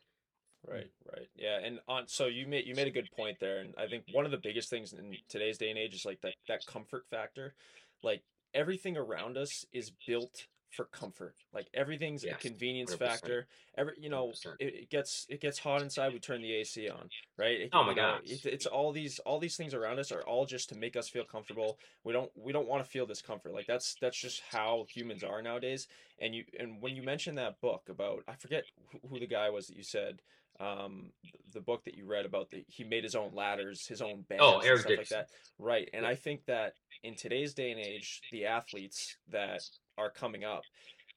Right, 0.67 0.91
right, 1.11 1.27
yeah, 1.35 1.59
and 1.63 1.79
on 1.87 2.07
so 2.07 2.25
you 2.25 2.45
made 2.45 2.67
you 2.67 2.75
made 2.75 2.87
a 2.87 2.91
good 2.91 3.09
point 3.15 3.39
there, 3.39 3.59
and 3.59 3.73
I 3.77 3.87
think 3.87 4.03
one 4.11 4.25
of 4.25 4.31
the 4.31 4.37
biggest 4.37 4.69
things 4.69 4.93
in 4.93 5.15
today's 5.29 5.57
day 5.57 5.69
and 5.69 5.79
age 5.79 5.95
is 5.95 6.05
like 6.05 6.21
that 6.21 6.35
that 6.47 6.65
comfort 6.65 7.05
factor. 7.09 7.55
Like 8.03 8.21
everything 8.53 8.97
around 8.97 9.37
us 9.37 9.65
is 9.73 9.91
built 10.05 10.47
for 10.69 10.85
comfort. 10.85 11.35
Like 11.53 11.67
everything's 11.73 12.23
Yes, 12.23 12.35
a 12.35 12.37
convenience 12.37 12.93
100%. 12.93 12.99
factor. 12.99 13.47
Every 13.77 13.93
you 13.99 14.09
know, 14.09 14.31
it, 14.59 14.75
it 14.75 14.89
gets 14.89 15.25
it 15.29 15.41
gets 15.41 15.59
hot 15.59 15.81
inside. 15.81 16.13
We 16.13 16.19
turn 16.19 16.41
the 16.41 16.53
AC 16.53 16.89
on, 16.89 17.09
right? 17.37 17.61
It- 17.61 17.69
Oh 17.73 17.83
my 17.83 17.89
you 17.89 17.95
know, 17.95 18.13
gosh. 18.15 18.21
It's, 18.25 18.45
it's 18.45 18.65
all 18.65 18.91
these 18.91 19.19
all 19.19 19.39
these 19.39 19.57
things 19.57 19.73
around 19.73 19.99
us 19.99 20.11
are 20.11 20.21
all 20.23 20.45
just 20.45 20.69
to 20.69 20.75
make 20.75 20.95
us 20.95 21.09
feel 21.09 21.23
comfortable. 21.23 21.79
We 22.03 22.13
don't 22.13 22.31
we 22.35 22.51
don't 22.53 22.67
want 22.67 22.83
to 22.83 22.89
feel 22.89 23.05
discomfort. 23.05 23.53
Like 23.53 23.67
that's 23.67 23.95
that's 24.01 24.19
just 24.19 24.41
how 24.51 24.85
humans 24.89 25.23
are 25.23 25.41
nowadays. 25.41 25.87
And 26.19 26.33
you 26.35 26.43
and 26.59 26.81
when 26.81 26.95
you 26.95 27.03
mentioned 27.03 27.37
that 27.37 27.59
book 27.61 27.89
about 27.89 28.23
I 28.27 28.33
forget 28.35 28.65
who, 29.09 29.19
the 29.19 29.27
guy 29.27 29.49
was 29.49 29.67
that 29.67 29.77
you 29.77 29.83
said 29.83 30.21
um 30.59 31.11
the 31.53 31.61
book 31.61 31.83
that 31.85 31.95
you 31.95 32.05
read 32.05 32.25
about 32.25 32.49
the 32.49 32.65
he 32.67 32.83
made 32.83 33.03
his 33.03 33.15
own 33.15 33.31
ladders 33.33 33.87
his 33.87 34.01
own 34.01 34.23
bands 34.27 34.43
Oh, 34.43 34.55
and 34.55 34.63
Eric 34.65 34.81
stuff 34.81 34.97
like 34.97 35.09
that 35.09 35.29
right 35.57 35.89
and 35.93 36.05
i 36.05 36.15
think 36.15 36.45
that 36.45 36.73
in 37.03 37.15
today's 37.15 37.53
day 37.53 37.71
and 37.71 37.79
age 37.79 38.21
the 38.31 38.45
athletes 38.45 39.17
that 39.29 39.61
are 39.99 40.11
coming 40.11 40.45
up 40.45 40.67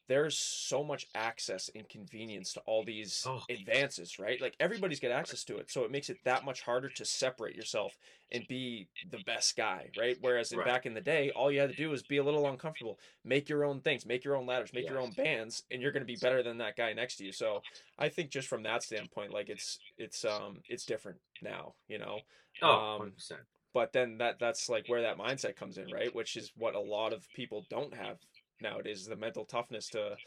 there's 0.09 0.37
so 0.39 0.83
much 0.85 1.07
access 1.15 1.71
and 1.75 1.89
convenience 1.89 2.53
to 2.53 2.61
all 2.63 2.85
these 2.85 3.25
Oh. 3.25 3.43
advances 3.49 4.19
right? 4.19 4.41
Like 4.41 4.57
everybody's 4.61 5.01
got 5.01 5.11
access 5.11 5.45
to 5.45 5.59
it 5.59 5.71
so 5.71 5.85
it 5.85 5.91
makes 5.91 6.11
it 6.11 6.21
that 6.25 6.45
much 6.45 6.63
harder 6.63 6.89
to 6.91 7.05
separate 7.05 7.57
yourself 7.57 7.99
and 8.31 8.47
be 8.47 8.89
the 9.05 9.19
best 9.19 9.57
guy 9.57 9.91
right? 9.95 10.17
Whereas 10.21 10.53
in 10.53 10.61
Right. 10.61 10.63
back 10.63 10.87
in 10.87 10.95
the 10.95 11.01
day 11.01 11.31
all 11.33 11.51
you 11.51 11.61
had 11.61 11.69
to 11.69 11.75
do 11.75 11.91
was 11.91 12.03
be 12.03 12.17
a 12.19 12.25
little 12.25 12.49
uncomfortable 12.49 12.99
make 13.25 13.49
your 13.49 13.65
own 13.65 13.81
things 13.81 14.07
make 14.07 14.25
your 14.25 14.37
own 14.37 14.47
ladders 14.47 14.73
make 14.73 14.89
your 14.89 15.01
own 15.01 15.13
bands 15.13 15.65
and 15.71 15.83
you're 15.83 15.93
going 15.93 16.03
to 16.03 16.07
be 16.07 16.17
better 16.17 16.43
than 16.43 16.59
that 16.59 16.77
guy 16.77 16.93
next 16.93 17.17
to 17.17 17.25
you. 17.25 17.33
So 17.33 17.65
i 17.99 18.09
think 18.09 18.31
just 18.31 18.49
from 18.49 18.63
that 18.65 18.83
standpoint 18.83 19.33
like 19.33 19.49
it's 19.51 19.81
it's 19.99 20.25
um 20.25 20.63
it's 20.69 20.87
different 20.87 21.21
now 21.41 21.75
you 21.89 21.99
know? 21.99 22.23
Oh, 22.63 22.87
um 22.97 22.97
100%. 22.97 23.47
but 23.75 23.93
then 23.93 24.19
that 24.19 24.39
that's 24.39 24.69
like 24.69 24.85
where 24.89 25.03
that 25.03 25.19
mindset 25.19 25.57
comes 25.57 25.79
in 25.79 25.91
right? 25.91 26.15
Which 26.15 26.37
is 26.37 26.53
what 26.57 26.75
a 26.75 26.81
lot 26.81 27.13
of 27.13 27.33
people 27.33 27.67
don't 27.71 27.95
have 27.95 28.21
nowadays 28.63 29.01
is 29.01 29.07
the 29.07 29.17
mental 29.17 29.45
toughness 29.45 29.89
to 29.91 30.19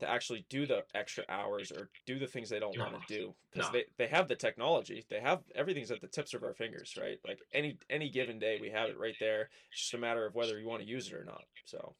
to 0.00 0.08
actually 0.08 0.46
do 0.48 0.66
the 0.66 0.84
extra 0.94 1.24
hours 1.28 1.72
or 1.72 1.90
do 2.06 2.18
the 2.18 2.26
things 2.26 2.48
they 2.48 2.60
don't 2.60 2.76
No. 2.76 2.84
want 2.84 2.94
to 2.94 3.00
do 3.00 3.36
because 3.50 3.68
No. 3.68 3.70
they, 3.70 3.86
they 3.98 4.06
have 4.08 4.28
the 4.28 4.36
technology 4.36 5.04
they 5.10 5.20
have 5.20 5.44
everything's 5.54 5.90
at 5.90 6.00
the 6.00 6.08
tips 6.08 6.34
of 6.34 6.44
our 6.44 6.54
fingers 6.54 6.96
right 7.00 7.18
like 7.26 7.40
any 7.52 7.78
any 7.90 8.10
given 8.10 8.38
day 8.38 8.58
we 8.58 8.70
have 8.70 8.90
it 8.90 8.98
right 8.98 9.18
there 9.20 9.50
it's 9.72 9.82
just 9.82 9.94
a 9.94 9.98
matter 9.98 10.26
of 10.26 10.34
whether 10.34 10.58
you 10.60 10.68
want 10.68 10.82
to 10.82 10.88
use 10.88 11.08
it 11.08 11.14
or 11.14 11.24
not 11.24 11.44
so 11.64 11.96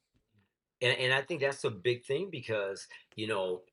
And, 0.81 0.97
and 0.97 1.13
I 1.13 1.21
think 1.21 1.41
that's 1.41 1.63
a 1.63 1.71
big 1.71 2.05
thing 2.05 2.29
because, 2.29 2.87
you 3.15 3.27
know, 3.27 3.63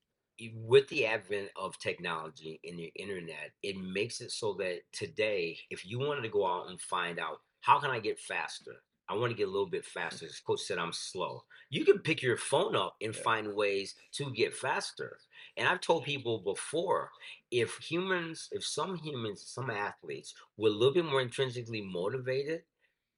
with 0.54 0.88
the 0.88 1.06
advent 1.06 1.50
of 1.56 1.78
technology 1.78 2.60
and 2.64 2.78
the 2.78 2.92
internet, 2.96 3.52
it 3.62 3.76
makes 3.76 4.20
it 4.20 4.30
so 4.32 4.54
that 4.54 4.82
today, 4.92 5.58
if 5.70 5.86
you 5.86 5.98
wanted 5.98 6.22
to 6.22 6.28
go 6.28 6.46
out 6.46 6.68
and 6.68 6.80
find 6.80 7.18
out, 7.18 7.38
how 7.60 7.78
can 7.78 7.90
I 7.90 8.00
get 8.00 8.18
faster? 8.20 8.82
I 9.08 9.14
want 9.14 9.30
to 9.30 9.36
get 9.36 9.48
a 9.48 9.50
little 9.50 9.68
bit 9.68 9.84
faster. 9.84 10.26
As 10.26 10.40
coach 10.40 10.60
said, 10.60 10.78
I'm 10.78 10.92
slow. 10.92 11.44
You 11.70 11.84
can 11.84 11.98
pick 12.00 12.22
your 12.22 12.36
phone 12.36 12.74
up 12.74 12.96
and 13.00 13.14
find 13.14 13.54
ways 13.54 13.94
to 14.12 14.32
get 14.32 14.54
faster. 14.54 15.18
And 15.56 15.68
I've 15.68 15.80
told 15.80 16.04
people 16.04 16.38
before, 16.40 17.10
if 17.50 17.76
humans, 17.76 18.48
if 18.52 18.64
some 18.64 18.96
humans, 18.96 19.42
some 19.46 19.70
athletes 19.70 20.34
were 20.56 20.68
a 20.68 20.72
little 20.72 20.94
bit 20.94 21.04
more 21.04 21.20
intrinsically 21.20 21.82
motivated, 21.82 22.62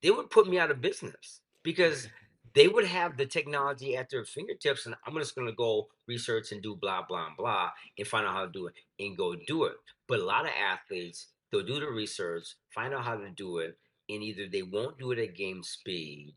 they 0.03 0.11
would 0.11 0.30
put 0.30 0.49
me 0.49 0.59
out 0.59 0.70
of 0.70 0.80
business 0.80 1.41
because 1.62 2.09
they 2.55 2.68
would 2.68 2.86
have 2.86 3.16
the 3.16 3.26
technology 3.26 3.97
at 3.97 4.09
their 4.11 4.24
fingertips 4.24 4.86
and 4.86 4.95
i'm 5.07 5.14
just 5.14 5.34
going 5.34 5.47
to 5.47 5.55
go 5.55 5.86
research 6.07 6.53
and 6.53 6.62
do 6.62 6.74
blah 6.76 7.03
blah 7.09 7.28
blah 7.36 7.70
and 7.99 8.07
find 8.07 8.26
out 8.26 8.32
how 8.32 8.47
to 8.47 8.53
do 8.53 8.66
it 8.66 8.74
and 8.99 9.16
go 9.16 9.34
do 9.47 9.64
it 9.64 9.74
but 10.09 10.20
a 10.20 10.24
lot 10.24 10.45
of 10.45 10.51
athletes 10.51 11.28
they'll 11.51 11.62
do 11.62 11.80
the 11.80 11.86
research 11.86 12.57
find 12.74 12.95
out 12.95 13.05
how 13.05 13.16
to 13.16 13.30
do 13.30 13.59
it 13.59 13.76
and 14.09 14.23
either 14.23 14.47
they 14.47 14.63
won't 14.63 14.99
do 14.99 15.13
it 15.13 15.19
at 15.19 15.35
game 15.37 15.63
speed 15.63 16.35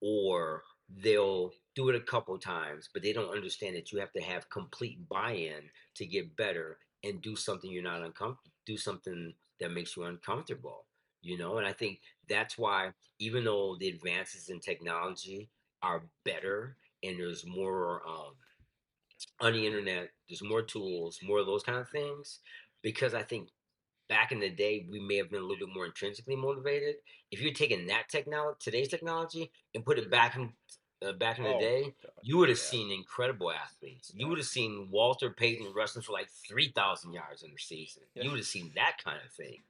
or 0.00 0.62
they'll 1.02 1.50
do 1.74 1.88
it 1.88 1.96
a 1.96 2.00
couple 2.00 2.38
times 2.38 2.88
but 2.92 3.02
they 3.02 3.12
don't 3.12 3.34
understand 3.34 3.74
that 3.74 3.90
you 3.90 3.98
have 3.98 4.12
to 4.12 4.20
have 4.20 4.48
complete 4.50 4.98
buy-in 5.08 5.62
to 5.94 6.06
get 6.06 6.36
better 6.36 6.78
and 7.02 7.22
do 7.22 7.34
something 7.36 7.70
you're 7.70 7.82
not 7.82 8.02
uncomfortable 8.02 8.52
do 8.66 8.76
something 8.76 9.32
that 9.60 9.72
makes 9.72 9.96
you 9.96 10.04
uncomfortable 10.04 10.84
you 11.22 11.38
know? 11.38 11.56
And 11.56 11.66
i 11.66 11.72
think 11.72 12.00
that's 12.28 12.58
why 12.58 12.90
even 13.18 13.44
though 13.44 13.76
the 13.80 13.88
advances 13.88 14.50
in 14.50 14.60
technology 14.60 15.48
are 15.82 16.02
better 16.24 16.76
and 17.02 17.18
there's 17.18 17.46
more 17.46 18.02
um, 18.06 18.34
on 19.40 19.52
the 19.52 19.66
internet 19.66 20.10
there's 20.28 20.42
more 20.42 20.62
tools 20.62 21.18
more 21.22 21.38
of 21.40 21.46
those 21.46 21.62
kind 21.62 21.78
of 21.78 21.88
things 21.88 22.40
because 22.82 23.14
i 23.14 23.22
think 23.22 23.48
back 24.08 24.32
in 24.32 24.40
the 24.40 24.50
day 24.50 24.86
we 24.90 25.00
may 25.00 25.16
have 25.16 25.30
been 25.30 25.40
a 25.40 25.44
little 25.44 25.66
bit 25.66 25.74
more 25.74 25.86
intrinsically 25.86 26.36
motivated 26.36 26.96
if 27.30 27.40
you're 27.40 27.52
taking 27.52 27.86
that 27.86 28.08
technology 28.08 28.56
today's 28.60 28.88
technology 28.88 29.50
and 29.74 29.84
put 29.84 29.98
it 29.98 30.10
back 30.10 30.36
in 30.36 30.52
uh, 31.06 31.12
back 31.12 31.38
in 31.38 31.44
the 31.44 31.50
Oh, 31.50 31.58
day 31.58 31.82
God. 31.82 32.12
you 32.22 32.38
would 32.38 32.48
have 32.48 32.58
Yeah. 32.58 32.64
seen 32.64 32.90
incredible 32.90 33.50
athletes 33.50 34.12
you 34.14 34.28
would 34.28 34.38
have 34.38 34.46
seen 34.46 34.88
walter 34.90 35.30
payton 35.30 35.72
wrestling 35.74 36.02
for 36.02 36.12
like 36.12 36.28
3000 36.30 37.12
yards 37.12 37.42
in 37.42 37.50
the 37.50 37.58
season 37.58 38.02
Yeah. 38.14 38.24
you 38.24 38.30
would 38.30 38.38
have 38.38 38.46
seen 38.46 38.72
that 38.74 38.96
kind 39.02 39.18
of 39.24 39.32
thing 39.32 39.62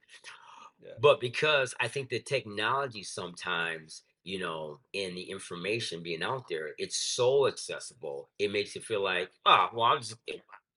Yeah. 0.83 0.93
but 1.01 1.21
because 1.21 1.75
I 1.81 1.89
think 1.89 2.09
the 2.09 2.21
technology 2.21 3.03
sometimes, 3.03 4.03
you 4.23 4.39
know, 4.39 4.81
and 4.95 5.17
the 5.17 5.23
information 5.31 6.03
being 6.03 6.23
out 6.23 6.49
there, 6.49 6.71
it's 6.79 6.97
so 6.97 7.47
accessible. 7.47 8.29
It 8.39 8.53
makes 8.53 8.77
it 8.77 8.85
feel 8.85 9.03
like, 9.03 9.31
oh, 9.45 9.69
well, 9.73 9.87
I'm 9.87 10.01
just, 10.01 10.17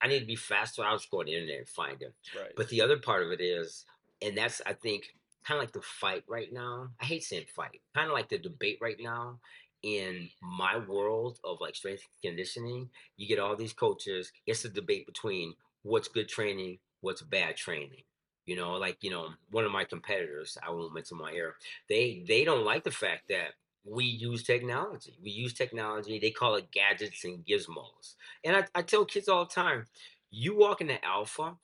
I 0.02 0.08
need 0.08 0.20
to 0.20 0.26
be 0.26 0.36
fast, 0.36 0.76
faster. 0.76 0.84
I'll 0.84 0.98
going 0.98 1.08
go 1.12 1.20
on 1.22 1.26
the 1.26 1.36
internet 1.36 1.60
and 1.60 1.70
find 1.70 2.00
them. 2.00 2.12
right 2.36 2.52
But 2.56 2.70
the 2.70 2.82
other 2.82 2.98
part 2.98 3.24
of 3.24 3.32
it 3.32 3.42
is, 3.42 3.86
and 4.22 4.38
that's, 4.38 4.62
I 4.66 4.74
think, 4.74 5.14
kind 5.44 5.58
of 5.58 5.64
like 5.64 5.74
the 5.74 5.82
fight 5.82 6.24
right 6.28 6.52
now. 6.52 6.90
I 7.02 7.06
hate 7.06 7.24
saying 7.24 7.46
fight, 7.56 7.82
kind 7.96 8.08
of 8.08 8.14
like 8.14 8.30
the 8.30 8.38
debate 8.38 8.80
right 8.82 8.98
now. 9.00 9.40
In 9.84 10.30
my 10.42 10.78
world 10.78 11.40
of 11.44 11.62
like 11.62 11.76
strength 11.76 12.02
and 12.24 12.32
conditioning, 12.32 12.90
you 13.16 13.28
get 13.28 13.40
all 13.40 13.56
these 13.56 13.74
coaches. 13.74 14.32
It's 14.46 14.66
a 14.66 14.70
debate 14.70 15.06
between 15.06 15.54
what's 15.84 16.08
good 16.08 16.28
training, 16.28 16.80
what's 17.02 17.22
bad 17.22 17.56
training. 17.56 18.02
You 18.46 18.56
know, 18.56 18.72
like 18.74 18.98
you 19.02 19.12
know, 19.12 19.30
one 19.52 19.66
of 19.66 19.72
my 19.72 19.84
competitors, 19.84 20.58
I 20.66 20.72
won't 20.72 20.94
mention 20.94 21.18
my 21.18 21.32
air. 21.32 21.56
They 21.88 22.24
they 22.28 22.44
don't 22.44 22.66
like 22.66 22.84
the 22.84 22.92
fact 22.92 23.30
that 23.30 23.52
we 23.90 24.06
use 24.06 24.44
technology. 24.44 25.18
We 25.24 25.32
use 25.32 25.54
technology. 25.54 26.20
They 26.20 26.32
call 26.32 26.56
it 26.56 26.72
gadgets 26.72 27.24
and 27.24 27.46
gizmos. 27.46 28.16
And 28.44 28.56
I, 28.56 28.66
I 28.76 28.82
tell 28.82 29.06
kids 29.06 29.30
all 29.30 29.46
the 29.46 29.54
time, 29.54 29.86
you 30.30 30.58
walk 30.58 30.82
into 30.82 31.04
Alpha, 31.06 31.56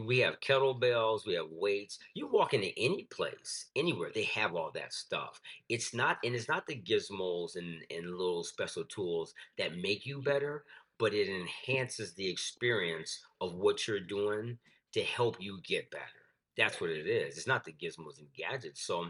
we 0.00 0.18
have 0.18 0.40
kettlebells, 0.40 1.26
we 1.26 1.34
have 1.34 1.50
weights. 1.50 1.98
You 2.14 2.28
walk 2.28 2.54
into 2.54 2.76
any 2.78 3.04
place, 3.04 3.66
anywhere, 3.76 4.10
they 4.14 4.24
have 4.24 4.54
all 4.54 4.70
that 4.74 4.92
stuff. 4.92 5.40
It's 5.68 5.94
not, 5.94 6.18
and 6.24 6.34
it's 6.34 6.48
not 6.48 6.66
the 6.66 6.80
gizmos 6.80 7.56
and, 7.56 7.82
and 7.90 8.10
little 8.10 8.44
special 8.44 8.84
tools 8.84 9.34
that 9.58 9.76
make 9.76 10.06
you 10.06 10.22
better, 10.22 10.64
but 10.98 11.14
it 11.14 11.28
enhances 11.28 12.14
the 12.14 12.28
experience 12.28 13.20
of 13.40 13.54
what 13.54 13.86
you're 13.86 14.00
doing 14.00 14.58
to 14.92 15.02
help 15.02 15.36
you 15.40 15.60
get 15.64 15.90
better. 15.90 16.04
That's 16.56 16.80
what 16.80 16.90
it 16.90 17.06
is. 17.06 17.36
It's 17.36 17.48
not 17.48 17.64
the 17.64 17.72
gizmos 17.72 18.18
and 18.18 18.28
gadgets. 18.36 18.82
So 18.82 19.06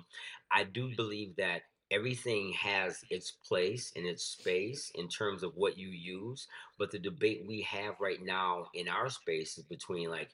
I 0.50 0.64
do 0.64 0.94
believe 0.96 1.36
that 1.36 1.62
everything 1.90 2.52
has 2.52 3.00
its 3.10 3.30
place 3.30 3.92
and 3.96 4.06
its 4.06 4.24
space 4.24 4.90
in 4.94 5.08
terms 5.08 5.42
of 5.42 5.52
what 5.54 5.78
you 5.78 5.88
use. 5.88 6.46
But 6.78 6.90
the 6.90 6.98
debate 6.98 7.44
we 7.46 7.62
have 7.62 7.94
right 8.00 8.22
now 8.22 8.68
in 8.74 8.88
our 8.88 9.10
space 9.10 9.58
is 9.58 9.64
between 9.64 10.10
like 10.10 10.30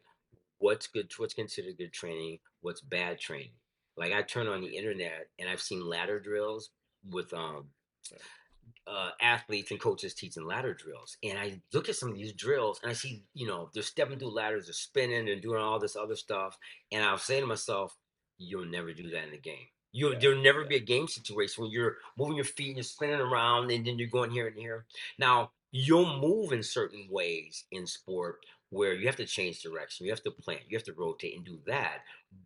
what's 0.59 0.87
good, 0.87 1.11
what's 1.17 1.35
considered 1.35 1.79
good 1.79 1.93
training, 1.93 2.39
what's 2.61 2.81
bad 2.81 3.19
training. 3.19 3.53
Like 3.97 4.13
I 4.13 4.23
turn 4.23 4.47
on 4.47 4.61
the 4.61 4.77
internet 4.77 5.29
and 5.39 5.49
I've 5.49 5.61
seen 5.61 5.85
ladder 5.85 6.21
drills 6.21 6.71
with 7.09 7.33
um 7.33 7.67
uh, 8.87 9.11
athletes 9.21 9.71
and 9.71 9.81
coaches 9.81 10.15
teaching 10.15 10.45
ladder 10.45 10.75
drills. 10.75 11.17
And 11.23 11.39
I 11.39 11.61
look 11.73 11.89
at 11.89 11.97
some 11.97 12.11
of 12.11 12.17
these 12.17 12.33
drills 12.33 12.81
and 12.83 12.91
I 12.91 12.95
see, 12.95 13.25
you 13.35 13.47
know, 13.47 13.71
they're 13.73 13.83
stepping 13.83 14.19
through 14.19 14.35
ladders, 14.35 14.67
they're 14.67 14.73
spinning 14.73 15.29
and 15.29 15.43
doing 15.43 15.61
all 15.61 15.79
this 15.79 15.97
other 15.97 16.17
stuff. 16.17 16.59
And 16.91 17.05
I'll 17.05 17.19
say 17.19 17.41
to 17.41 17.47
myself, 17.47 17.97
you'll 18.39 18.65
never 18.65 18.93
do 18.93 19.11
that 19.11 19.25
in 19.25 19.31
the 19.31 19.39
game. 19.39 19.69
You, 19.93 20.17
there'll 20.19 20.43
never 20.43 20.65
be 20.65 20.77
a 20.77 20.81
game 20.81 21.09
situation 21.09 21.63
where 21.63 21.73
you're 21.73 21.97
moving 22.17 22.37
your 22.37 22.45
feet 22.45 22.69
and 22.69 22.77
you're 22.77 22.85
spinning 22.85 23.21
around 23.21 23.71
and 23.71 23.85
then 23.85 23.99
you're 23.99 24.09
going 24.09 24.31
here 24.31 24.47
and 24.47 24.57
here. 24.57 24.87
Now, 25.19 25.51
you'll 25.73 26.19
move 26.19 26.53
in 26.53 26.63
certain 26.63 27.07
ways 27.11 27.65
in 27.71 27.87
sport 27.87 28.41
where 28.71 28.95
you 28.95 29.07
have 29.07 29.17
to 29.17 29.27
change 29.27 29.63
direction, 29.63 30.07
you 30.07 30.13
have 30.13 30.23
to 30.23 30.31
plant, 30.31 30.61
you 30.69 30.77
have 30.77 30.85
to 30.85 30.93
rotate 30.93 31.37
and 31.37 31.45
do 31.45 31.59
that. 31.67 32.03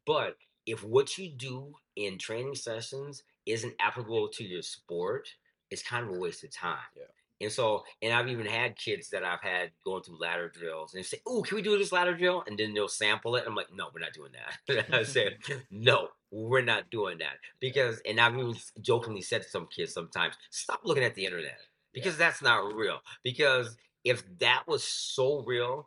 But 0.07 0.37
if 0.67 0.83
what 0.83 1.19
you 1.19 1.31
do 1.31 1.75
in 1.97 2.19
training 2.19 2.55
sessions 2.55 3.23
isn't 3.47 3.75
applicable 3.79 4.29
to 4.29 4.45
your 4.45 4.63
sport, 4.63 5.29
it's 5.71 5.83
kind 5.83 6.09
of 6.09 6.15
a 6.15 6.19
waste 6.19 6.45
of 6.45 6.53
time. 6.53 6.79
Yeah. 6.97 7.05
And 7.45 7.53
so, 7.53 7.85
and 8.03 8.13
I've 8.13 8.29
even 8.29 8.47
had 8.47 8.77
kids 8.77 9.11
that 9.11 9.23
I've 9.25 9.43
had 9.43 9.71
going 9.85 10.03
through 10.03 10.19
ladder 10.21 10.49
drills 10.49 10.95
and 10.95 11.05
say, 11.05 11.19
Oh, 11.27 11.43
can 11.43 11.57
we 11.57 11.63
do 11.63 11.79
this 11.79 11.93
ladder 11.93 12.17
drill? 12.17 12.43
And 12.47 12.59
then 12.59 12.75
they'll 12.75 12.89
sample 12.89 13.37
it. 13.37 13.45
I'm 13.47 13.55
like, 13.55 13.73
No, 13.73 13.89
we're 13.95 14.01
not 14.01 14.13
doing 14.15 14.33
that. 14.33 14.87
I 14.93 15.05
said, 15.05 15.37
No, 15.71 16.09
we're 16.31 16.63
not 16.63 16.91
doing 16.91 17.19
that. 17.19 17.37
Because, 17.61 18.01
and 18.07 18.21
I've 18.21 18.35
even 18.35 18.57
jokingly 18.81 19.23
said 19.23 19.43
to 19.43 19.49
some 19.49 19.69
kids 19.69 19.93
sometimes, 19.93 20.35
Stop 20.51 20.81
looking 20.85 21.05
at 21.05 21.15
the 21.15 21.27
internet 21.27 21.59
because 21.93 22.17
that's 22.17 22.43
not 22.43 22.75
real. 22.75 22.99
Because 23.23 23.77
if 24.05 24.25
that 24.41 24.65
was 24.67 24.83
so 24.83 25.45
real, 25.45 25.87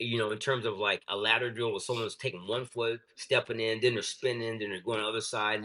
you 0.00 0.18
know, 0.18 0.30
in 0.30 0.38
terms 0.38 0.64
of 0.64 0.78
like 0.78 1.02
a 1.08 1.16
ladder 1.16 1.50
drill 1.50 1.72
where 1.72 1.80
someone's 1.80 2.14
taking 2.14 2.46
one 2.48 2.64
foot, 2.64 3.00
stepping 3.16 3.60
in, 3.60 3.80
then 3.80 3.94
they're 3.94 4.02
spinning, 4.02 4.58
then 4.58 4.70
they're 4.70 4.80
going 4.80 4.98
to 4.98 5.04
the 5.04 5.08
other 5.08 5.20
side. 5.20 5.62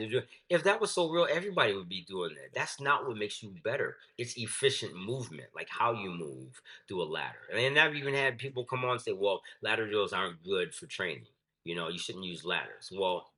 If 0.50 0.64
that 0.66 0.82
was 0.82 0.92
so 0.92 1.10
real, 1.10 1.26
everybody 1.32 1.74
would 1.74 1.88
be 1.88 2.06
doing 2.08 2.36
that. 2.36 2.54
That's 2.54 2.82
not 2.82 3.08
what 3.08 3.18
makes 3.18 3.42
you 3.42 3.56
better. 3.64 3.96
It's 4.18 4.38
efficient 4.38 4.94
movement, 4.94 5.48
like 5.56 5.70
how 5.70 5.94
you 5.94 6.10
move 6.10 6.62
through 6.88 7.04
a 7.04 7.06
ladder. 7.06 7.38
And 7.54 7.80
I've 7.80 7.96
even 7.96 8.14
had 8.14 8.38
people 8.38 8.66
come 8.66 8.84
on 8.84 8.92
and 8.92 9.02
say, 9.02 9.14
well, 9.14 9.42
ladder 9.62 9.88
drills 9.88 10.12
aren't 10.12 10.44
good 10.44 10.76
for 10.76 10.86
training. 10.86 11.28
You 11.64 11.76
know, 11.76 11.88
you 11.88 11.98
shouldn't 11.98 12.26
use 12.26 12.44
ladders. 12.44 12.92
Well, 12.94 13.32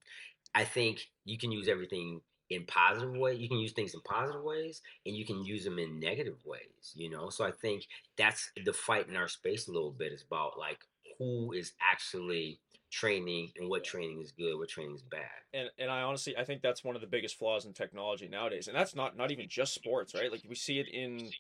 I 0.56 0.64
think 0.64 1.08
you 1.26 1.38
can 1.38 1.52
use 1.52 1.68
everything 1.68 2.22
in 2.50 2.66
positive 2.66 3.14
way. 3.14 3.36
You 3.36 3.50
can 3.50 3.60
use 3.60 3.74
things 3.74 3.94
in 3.94 4.02
positive 4.02 4.44
ways, 4.44 4.82
and 5.06 5.16
you 5.16 5.26
can 5.26 5.44
use 5.44 5.64
them 5.64 5.80
in 5.80 6.00
negative 6.00 6.46
ways. 6.46 6.94
You 6.96 7.10
know, 7.10 7.30
so 7.30 7.46
I 7.46 7.52
think 7.52 7.88
that's 8.18 8.52
the 8.64 8.74
fight 8.74 9.08
in 9.08 9.16
our 9.16 9.28
space 9.28 9.68
a 9.68 9.72
little 9.72 9.92
bit 9.92 10.12
is 10.14 10.24
about 10.24 10.58
like 10.58 10.80
who 11.20 11.54
is 11.54 11.74
actually 11.82 12.60
training 12.92 13.52
and 13.58 13.70
what 13.70 13.84
training 13.84 14.22
is 14.22 14.32
good, 14.32 14.58
what 14.58 14.70
training 14.70 14.96
is 14.96 15.04
bad. 15.04 15.30
And 15.54 15.70
and 15.78 15.90
I 15.90 16.02
honestly 16.02 16.36
I 16.38 16.44
think 16.44 16.62
that's 16.62 16.84
one 16.84 16.96
of 16.96 17.02
the 17.02 17.08
biggest 17.08 17.38
flaws 17.38 17.66
in 17.66 17.74
technology 17.74 18.28
nowadays. 18.28 18.68
And 18.68 18.76
that's 18.76 18.96
not 18.96 19.16
not 19.16 19.32
even 19.32 19.48
just 19.48 19.74
sports, 19.74 20.14
right? 20.14 20.32
Like 20.32 20.44
we 20.48 20.56
see 20.56 20.80
it 20.80 20.88
in 20.90 21.34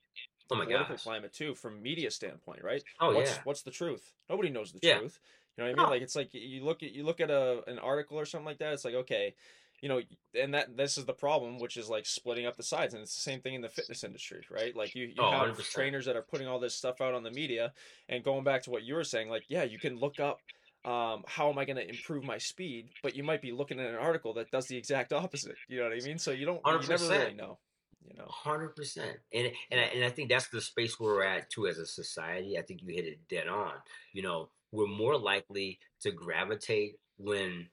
oh 0.49 0.55
my 0.55 0.65
political 0.65 0.97
gosh. 0.97 1.03
climate 1.03 1.33
too, 1.33 1.55
from 1.55 1.81
media 1.81 2.11
standpoint, 2.11 2.63
right? 2.63 2.83
Oh 2.99 3.11
what's 3.11 3.39
yeah. 3.39 3.41
what's 3.43 3.63
the 3.63 3.71
truth? 3.71 4.13
Nobody 4.29 4.49
knows 4.49 4.71
the 4.73 4.79
Yeah. 4.81 4.99
truth. 4.99 5.19
You 5.57 5.63
know 5.63 5.69
what 5.69 5.73
I 5.75 5.77
mean? 5.77 5.89
Like 5.89 6.01
it's 6.01 6.15
like 6.15 6.33
you 6.33 6.63
look 6.65 6.83
at 6.83 6.91
you 6.91 7.03
look 7.03 7.21
at 7.21 7.31
a 7.31 7.63
an 7.67 7.79
article 7.79 8.19
or 8.19 8.25
something 8.25 8.45
like 8.45 8.59
that. 8.59 8.73
It's 8.73 8.85
like 8.85 8.95
okay, 8.95 9.35
you 9.81 9.89
know, 9.89 10.01
and 10.33 10.53
that 10.53 10.75
this 10.77 10.97
is 10.97 11.05
the 11.05 11.13
problem, 11.13 11.59
which 11.59 11.77
is 11.77 11.89
like 11.89 12.05
splitting 12.05 12.45
up 12.45 12.55
the 12.57 12.63
sides, 12.63 12.93
and 12.93 13.03
it's 13.03 13.15
the 13.15 13.21
same 13.21 13.41
thing 13.41 13.53
in 13.55 13.61
the 13.61 13.69
fitness 13.69 14.03
industry, 14.03 14.41
right? 14.51 14.75
Like 14.75 14.95
you 14.95 15.05
you 15.05 15.23
Oh, 15.23 15.31
have 15.31 15.55
100%. 15.55 15.71
trainers 15.71 16.05
that 16.05 16.15
are 16.15 16.21
putting 16.23 16.47
all 16.47 16.59
this 16.59 16.75
stuff 16.75 17.01
out 17.01 17.13
on 17.13 17.23
the 17.23 17.31
media, 17.31 17.73
and 18.09 18.23
going 18.23 18.43
back 18.43 18.63
to 18.63 18.71
what 18.71 18.83
you 18.83 18.95
were 18.95 19.03
saying, 19.03 19.29
like 19.29 19.45
yeah, 19.49 19.63
you 19.63 19.79
can 19.79 19.97
look 19.97 20.19
up. 20.19 20.39
Um, 20.85 21.23
how 21.27 21.49
am 21.49 21.57
I 21.57 21.65
going 21.65 21.75
to 21.77 21.87
improve 21.89 22.23
my 22.23 22.37
speed? 22.37 22.89
But 23.03 23.13
you 23.15 23.21
might 23.23 23.41
be 23.41 23.51
looking 23.51 23.79
at 23.79 23.87
an 23.89 23.95
article 23.95 24.33
that 24.35 24.51
does 24.51 24.67
the 24.67 24.77
exact 24.77 25.11
opposite. 25.11 25.57
You 25.67 25.79
know 25.79 25.83
what 25.89 25.93
I 25.93 25.99
mean? 25.99 26.17
So 26.17 26.31
you 26.31 26.45
don't, 26.45 26.61
you 26.65 26.79
never 26.87 27.09
100%. 27.09 27.09
really 27.09 27.33
know. 27.33 27.59
You 28.05 28.13
know, 28.17 28.27
Hundred 28.29 28.69
percent, 28.75 29.17
and 29.33 29.51
and 29.69 29.79
I, 29.81 29.83
and 29.83 30.05
I 30.05 30.09
think 30.09 30.29
that's 30.29 30.47
the 30.47 30.61
space 30.61 30.97
where 30.99 31.15
we're 31.15 31.23
at 31.23 31.49
too 31.49 31.67
as 31.67 31.77
a 31.77 31.85
society. 31.85 32.57
I 32.57 32.61
think 32.61 32.81
you 32.81 32.93
hit 32.93 33.05
it 33.05 33.27
dead 33.27 33.47
on. 33.47 33.73
You 34.13 34.21
know, 34.21 34.49
we're 34.71 34.87
more 34.87 35.17
likely 35.17 35.79
to 36.01 36.11
gravitate 36.11 36.99
when 37.17 37.69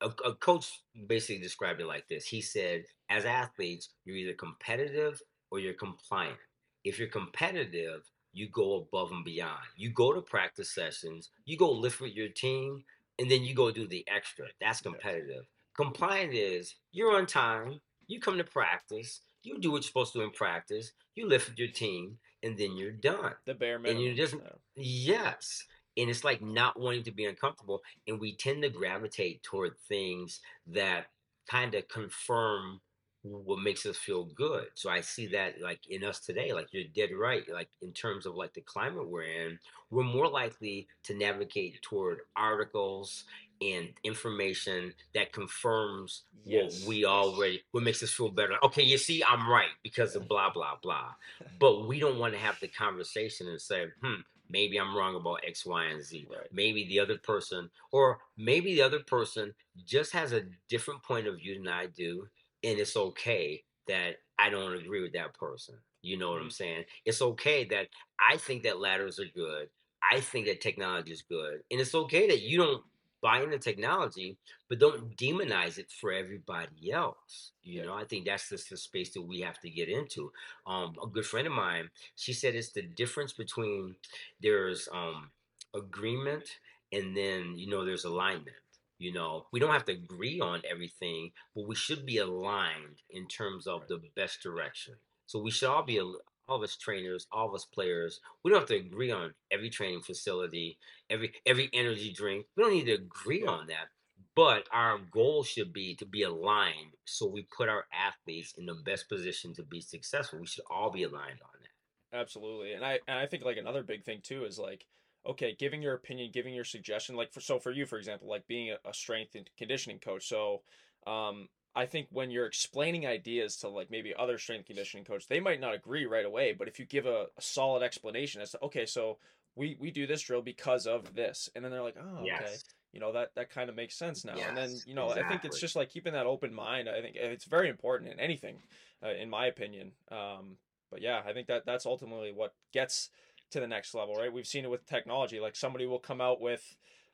a, 0.00 0.10
a 0.24 0.34
coach 0.34 0.70
basically 1.06 1.40
described 1.42 1.80
it 1.80 1.86
like 1.86 2.06
this. 2.08 2.26
He 2.26 2.40
said, 2.40 2.84
as 3.10 3.24
athletes, 3.24 3.90
you're 4.04 4.16
either 4.16 4.34
competitive 4.34 5.20
or 5.50 5.58
you're 5.58 5.74
compliant. 5.74 6.36
If 6.84 6.98
you're 6.98 7.08
competitive, 7.08 8.02
you 8.32 8.48
go 8.48 8.76
above 8.76 9.12
and 9.12 9.24
beyond. 9.24 9.60
You 9.76 9.90
go 9.90 10.12
to 10.12 10.20
practice 10.20 10.74
sessions, 10.74 11.30
you 11.44 11.56
go 11.56 11.70
lift 11.70 12.00
with 12.00 12.14
your 12.14 12.28
team, 12.28 12.84
and 13.18 13.30
then 13.30 13.44
you 13.44 13.54
go 13.54 13.70
do 13.70 13.86
the 13.86 14.04
extra. 14.12 14.46
That's 14.60 14.80
competitive. 14.80 15.44
Compliant 15.76 16.34
is 16.34 16.74
you're 16.92 17.16
on 17.16 17.26
time, 17.26 17.80
you 18.06 18.20
come 18.20 18.36
to 18.38 18.44
practice, 18.44 19.20
you 19.42 19.58
do 19.58 19.70
what 19.70 19.76
you're 19.76 19.82
supposed 19.84 20.12
to 20.12 20.18
do 20.20 20.24
in 20.24 20.30
practice, 20.30 20.92
you 21.14 21.28
lift 21.28 21.48
with 21.48 21.58
your 21.58 21.68
team, 21.68 22.18
and 22.42 22.58
then 22.58 22.76
you're 22.76 22.92
done. 22.92 23.32
the 23.46 23.54
bare 23.54 23.76
And 23.76 24.00
you 24.00 24.14
minimum. 24.14 24.16
just. 24.16 24.34
Yes. 24.76 25.64
And 25.96 26.10
it's 26.10 26.24
like 26.24 26.42
not 26.42 26.78
wanting 26.78 27.04
to 27.04 27.12
be 27.12 27.26
uncomfortable. 27.26 27.82
And 28.06 28.20
we 28.20 28.34
tend 28.34 28.62
to 28.62 28.68
gravitate 28.68 29.42
toward 29.42 29.78
things 29.88 30.40
that 30.66 31.06
kind 31.48 31.74
of 31.74 31.88
confirm 31.88 32.80
what 33.24 33.60
makes 33.60 33.86
us 33.86 33.96
feel 33.96 34.24
good. 34.24 34.66
So 34.74 34.90
I 34.90 35.00
see 35.00 35.26
that 35.28 35.60
like 35.60 35.80
in 35.88 36.04
us 36.04 36.20
today, 36.20 36.52
like 36.52 36.68
you're 36.72 36.84
dead 36.94 37.10
right. 37.16 37.42
Like 37.52 37.70
in 37.82 37.92
terms 37.92 38.26
of 38.26 38.34
like 38.34 38.52
the 38.52 38.60
climate 38.60 39.08
we're 39.08 39.22
in, 39.22 39.58
we're 39.90 40.04
more 40.04 40.28
likely 40.28 40.88
to 41.04 41.14
navigate 41.14 41.80
toward 41.82 42.20
articles 42.36 43.24
and 43.62 43.88
information 44.04 44.92
that 45.14 45.32
confirms 45.32 46.24
Yes. 46.46 46.82
what 46.82 46.88
we 46.88 47.06
already 47.06 47.62
what 47.70 47.82
makes 47.82 48.02
us 48.02 48.10
feel 48.10 48.28
better. 48.30 48.54
Okay, 48.62 48.82
you 48.82 48.98
see, 48.98 49.24
I'm 49.24 49.48
right 49.48 49.70
because 49.82 50.14
of 50.16 50.28
blah 50.28 50.50
blah 50.52 50.76
blah. 50.82 51.14
But 51.58 51.86
we 51.86 51.98
don't 51.98 52.18
want 52.18 52.34
to 52.34 52.38
have 52.38 52.58
the 52.60 52.68
conversation 52.68 53.48
and 53.48 53.60
say, 53.60 53.86
hmm, 54.02 54.20
maybe 54.50 54.78
I'm 54.78 54.94
wrong 54.94 55.14
about 55.16 55.40
X, 55.46 55.64
Y, 55.64 55.84
and 55.86 56.02
Z. 56.02 56.28
Right. 56.30 56.52
Maybe 56.52 56.86
the 56.86 57.00
other 57.00 57.16
person, 57.16 57.70
or 57.92 58.18
maybe 58.36 58.74
the 58.74 58.82
other 58.82 59.00
person 59.00 59.54
just 59.86 60.12
has 60.12 60.32
a 60.32 60.42
different 60.68 61.02
point 61.02 61.26
of 61.26 61.36
view 61.38 61.54
than 61.56 61.68
I 61.68 61.86
do, 61.86 62.28
and 62.64 62.78
it's 62.78 62.96
okay 62.96 63.62
that 63.86 64.16
I 64.38 64.50
don't 64.50 64.74
agree 64.74 65.02
with 65.02 65.12
that 65.12 65.34
person. 65.34 65.76
You 66.02 66.18
know 66.18 66.30
what 66.32 66.40
I'm 66.40 66.50
saying? 66.50 66.84
It's 67.04 67.22
okay 67.22 67.64
that 67.66 67.88
I 68.18 68.36
think 68.36 68.62
that 68.64 68.80
ladders 68.80 69.18
are 69.18 69.26
good. 69.34 69.68
I 70.12 70.20
think 70.20 70.46
that 70.46 70.60
technology 70.60 71.12
is 71.12 71.22
good, 71.22 71.62
and 71.70 71.80
it's 71.80 71.94
okay 71.94 72.26
that 72.28 72.42
you 72.42 72.58
don't 72.58 72.82
buy 73.22 73.40
into 73.40 73.58
technology, 73.58 74.36
but 74.68 74.78
don't 74.78 75.16
demonize 75.16 75.78
it 75.78 75.90
for 75.90 76.12
everybody 76.12 76.92
else. 76.92 77.52
You 77.62 77.82
know, 77.82 77.94
I 77.94 78.04
think 78.04 78.26
that's 78.26 78.50
just 78.50 78.68
the 78.68 78.76
space 78.76 79.14
that 79.14 79.22
we 79.22 79.40
have 79.40 79.58
to 79.60 79.70
get 79.70 79.88
into. 79.88 80.30
Um, 80.66 80.94
a 81.02 81.06
good 81.06 81.24
friend 81.24 81.46
of 81.46 81.54
mine, 81.54 81.88
she 82.16 82.34
said 82.34 82.54
it's 82.54 82.72
the 82.72 82.82
difference 82.82 83.32
between 83.32 83.96
there's 84.42 84.90
um, 84.92 85.30
agreement 85.74 86.44
and 86.92 87.16
then 87.16 87.54
you 87.56 87.68
know 87.68 87.84
there's 87.84 88.04
alignment. 88.04 88.56
You 88.98 89.12
know, 89.12 89.46
we 89.52 89.60
don't 89.60 89.72
have 89.72 89.84
to 89.86 89.92
agree 89.92 90.40
on 90.40 90.62
everything, 90.70 91.32
but 91.54 91.66
we 91.66 91.74
should 91.74 92.06
be 92.06 92.18
aligned 92.18 93.02
in 93.10 93.26
terms 93.26 93.66
of 93.66 93.86
the 93.88 94.00
best 94.14 94.42
direction. 94.42 94.94
So 95.26 95.40
we 95.40 95.50
should 95.50 95.68
all 95.68 95.82
be 95.82 95.98
al- 95.98 96.20
all 96.48 96.56
of 96.56 96.62
us 96.62 96.76
trainers, 96.76 97.26
all 97.32 97.48
of 97.48 97.54
us 97.54 97.64
players. 97.64 98.20
We 98.42 98.50
don't 98.50 98.60
have 98.60 98.68
to 98.68 98.76
agree 98.76 99.10
on 99.10 99.34
every 99.50 99.70
training 99.70 100.02
facility, 100.02 100.78
every 101.10 101.32
every 101.46 101.70
energy 101.72 102.12
drink. 102.12 102.46
We 102.56 102.62
don't 102.62 102.72
need 102.72 102.86
to 102.86 102.94
agree 102.94 103.44
on 103.44 103.66
that. 103.68 103.88
But 104.36 104.68
our 104.72 104.98
goal 104.98 105.44
should 105.44 105.72
be 105.72 105.94
to 105.96 106.06
be 106.06 106.22
aligned 106.22 106.94
so 107.04 107.26
we 107.26 107.46
put 107.56 107.68
our 107.68 107.86
athletes 107.92 108.54
in 108.58 108.66
the 108.66 108.74
best 108.74 109.08
position 109.08 109.54
to 109.54 109.62
be 109.62 109.80
successful. 109.80 110.40
We 110.40 110.46
should 110.46 110.64
all 110.70 110.90
be 110.90 111.04
aligned 111.04 111.40
on 111.42 111.60
that. 111.60 112.18
Absolutely. 112.18 112.72
And 112.72 112.84
I 112.84 113.00
and 113.08 113.18
I 113.18 113.26
think 113.26 113.44
like 113.44 113.56
another 113.56 113.82
big 113.82 114.04
thing 114.04 114.20
too 114.22 114.44
is 114.44 114.58
like 114.58 114.86
okay, 115.26 115.56
giving 115.58 115.82
your 115.82 115.94
opinion, 115.94 116.30
giving 116.32 116.54
your 116.54 116.64
suggestion 116.64 117.16
like 117.16 117.32
for 117.32 117.40
so 117.40 117.58
for 117.58 117.70
you 117.70 117.86
for 117.86 117.98
example, 117.98 118.28
like 118.28 118.46
being 118.46 118.74
a, 118.84 118.94
strength 118.94 119.34
and 119.34 119.48
conditioning 119.56 119.98
coach. 119.98 120.28
So 120.28 120.62
um 121.06 121.48
I 121.76 121.86
think 121.86 122.06
when 122.10 122.30
you're 122.30 122.46
explaining 122.46 123.06
ideas 123.06 123.56
to 123.58 123.68
like 123.68 123.90
maybe 123.90 124.14
other 124.16 124.38
strength 124.38 124.66
conditioning 124.66 125.04
coach, 125.04 125.26
they 125.26 125.40
might 125.40 125.60
not 125.60 125.74
agree 125.74 126.06
right 126.06 126.24
away, 126.24 126.52
but 126.52 126.68
if 126.68 126.78
you 126.78 126.86
give 126.86 127.06
a, 127.06 127.26
a 127.36 127.42
solid 127.42 127.82
explanation 127.82 128.40
as 128.40 128.52
to 128.52 128.62
okay, 128.62 128.86
so 128.86 129.18
we 129.56 129.76
we 129.80 129.90
do 129.90 130.06
this 130.06 130.22
drill 130.22 130.42
because 130.42 130.86
of 130.86 131.14
this, 131.14 131.48
and 131.54 131.64
then 131.64 131.72
they're 131.72 131.82
like, 131.82 131.96
oh, 131.98 132.22
okay, 132.22 132.54
you 132.92 133.00
know 133.00 133.12
that 133.12 133.34
that 133.34 133.50
kind 133.50 133.68
of 133.68 133.76
makes 133.76 133.96
sense 133.96 134.24
now. 134.24 134.34
And 134.48 134.56
then 134.56 134.70
you 134.86 134.94
know 134.94 135.10
I 135.10 135.28
think 135.28 135.44
it's 135.44 135.60
just 135.60 135.76
like 135.76 135.90
keeping 135.90 136.12
that 136.12 136.26
open 136.26 136.54
mind. 136.54 136.88
I 136.88 137.00
think 137.00 137.16
it's 137.16 137.44
very 137.44 137.68
important 137.68 138.12
in 138.12 138.20
anything, 138.20 138.56
uh, 139.04 139.10
in 139.10 139.28
my 139.28 139.46
opinion. 139.46 139.92
Um, 140.10 140.56
but 140.90 141.02
yeah, 141.02 141.22
I 141.26 141.32
think 141.32 141.48
that 141.48 141.66
that's 141.66 141.86
ultimately 141.86 142.32
what 142.32 142.54
gets 142.72 143.10
to 143.54 143.60
the 143.60 143.66
next 143.68 143.94
level, 143.94 144.14
right? 144.14 144.32
We've 144.32 144.46
seen 144.46 144.64
it 144.64 144.70
with 144.70 144.84
technology. 144.84 145.38
Like 145.38 145.54
somebody 145.54 145.86
will 145.86 146.00
come 146.00 146.20
out 146.20 146.40
with, 146.40 146.62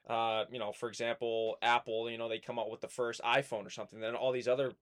uh, 0.09 0.45
you 0.51 0.59
know, 0.59 0.73
for 0.73 0.89
example, 0.89 1.57
Apple. 1.63 2.11
You 2.11 2.17
know, 2.19 2.29
they 2.29 2.39
come 2.39 2.59
out 2.59 2.71
with 2.71 2.81
the 2.81 2.89
first 2.89 3.21
iPhone 3.23 3.67
or 3.67 3.71
something. 3.71 4.01
Then 4.01 4.15
all 4.15 4.33
these 4.33 4.49
other 4.49 4.73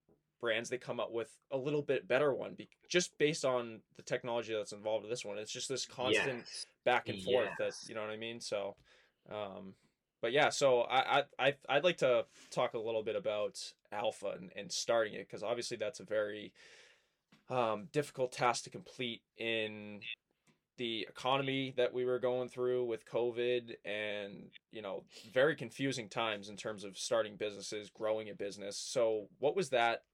brands 0.41 0.71
they 0.71 0.79
come 0.79 1.01
out 1.01 1.13
with 1.13 1.37
a 1.51 1.59
little 1.59 1.83
bit 1.83 2.07
better 2.07 2.33
one, 2.33 2.55
be- 2.55 2.69
just 2.89 3.19
based 3.19 3.45
on 3.45 3.81
the 3.97 4.05
technology 4.05 4.55
that's 4.55 4.73
involved 4.73 5.03
with 5.03 5.11
this 5.11 5.25
one. 5.25 5.37
It's 5.37 5.53
just 5.53 5.69
this 5.69 5.85
constant 5.85 6.39
Yes. 6.39 6.67
back 6.85 7.09
and 7.09 7.21
forth 7.21 7.51
that 7.59 7.73
you 7.89 7.95
know 7.97 8.03
what 8.03 8.11
I 8.11 8.17
mean. 8.17 8.41
So, 8.41 8.77
um, 9.31 9.75
but 10.23 10.31
yeah, 10.31 10.51
so 10.51 10.83
I 10.83 11.19
I 11.19 11.25
I 11.41 11.55
I'd 11.69 11.85
like 11.85 11.99
to 11.99 12.25
talk 12.53 12.75
a 12.75 12.79
little 12.79 13.03
bit 13.03 13.17
about 13.17 13.59
alpha 13.91 14.35
and, 14.39 14.53
and 14.55 14.71
starting 14.71 15.15
it 15.15 15.27
because 15.27 15.43
obviously 15.43 15.77
that's 15.77 15.99
a 15.99 16.05
very 16.05 16.53
um, 17.51 17.89
difficult 17.93 18.31
task 18.31 18.63
to 18.65 18.71
complete 18.71 19.23
in 19.39 20.01
the 20.79 21.07
economy 21.09 21.75
that 21.77 21.93
we 21.93 22.05
were 22.05 22.19
going 22.19 22.49
through 22.49 22.87
with 22.87 23.05
COVID 23.07 23.75
and 23.85 24.49
you 24.73 24.81
know 24.81 25.05
very 25.33 25.55
confusing 25.55 26.09
times 26.09 26.49
in 26.49 26.57
terms 26.57 26.85
of 26.85 26.97
starting 26.97 27.37
businesses, 27.37 27.91
growing 27.91 28.31
a 28.31 28.35
business. 28.35 28.77
So 28.79 29.29
what 29.39 29.55
was 29.55 29.71
that 29.71 30.05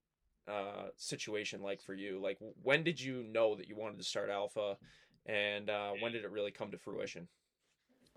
uh, 0.47 0.87
situation 0.97 1.61
like 1.61 1.81
for 1.81 1.93
you? 1.93 2.19
Like 2.21 2.37
when 2.63 2.83
did 2.83 2.99
you 2.99 3.23
know 3.23 3.55
that 3.55 3.69
you 3.69 3.75
wanted 3.75 3.99
to 3.99 4.03
start 4.03 4.29
Alpha, 4.29 4.77
and 5.25 5.69
uh, 5.69 5.91
when 6.01 6.11
did 6.11 6.25
it 6.25 6.31
really 6.31 6.51
come 6.51 6.71
to 6.71 6.77
fruition? 6.77 7.27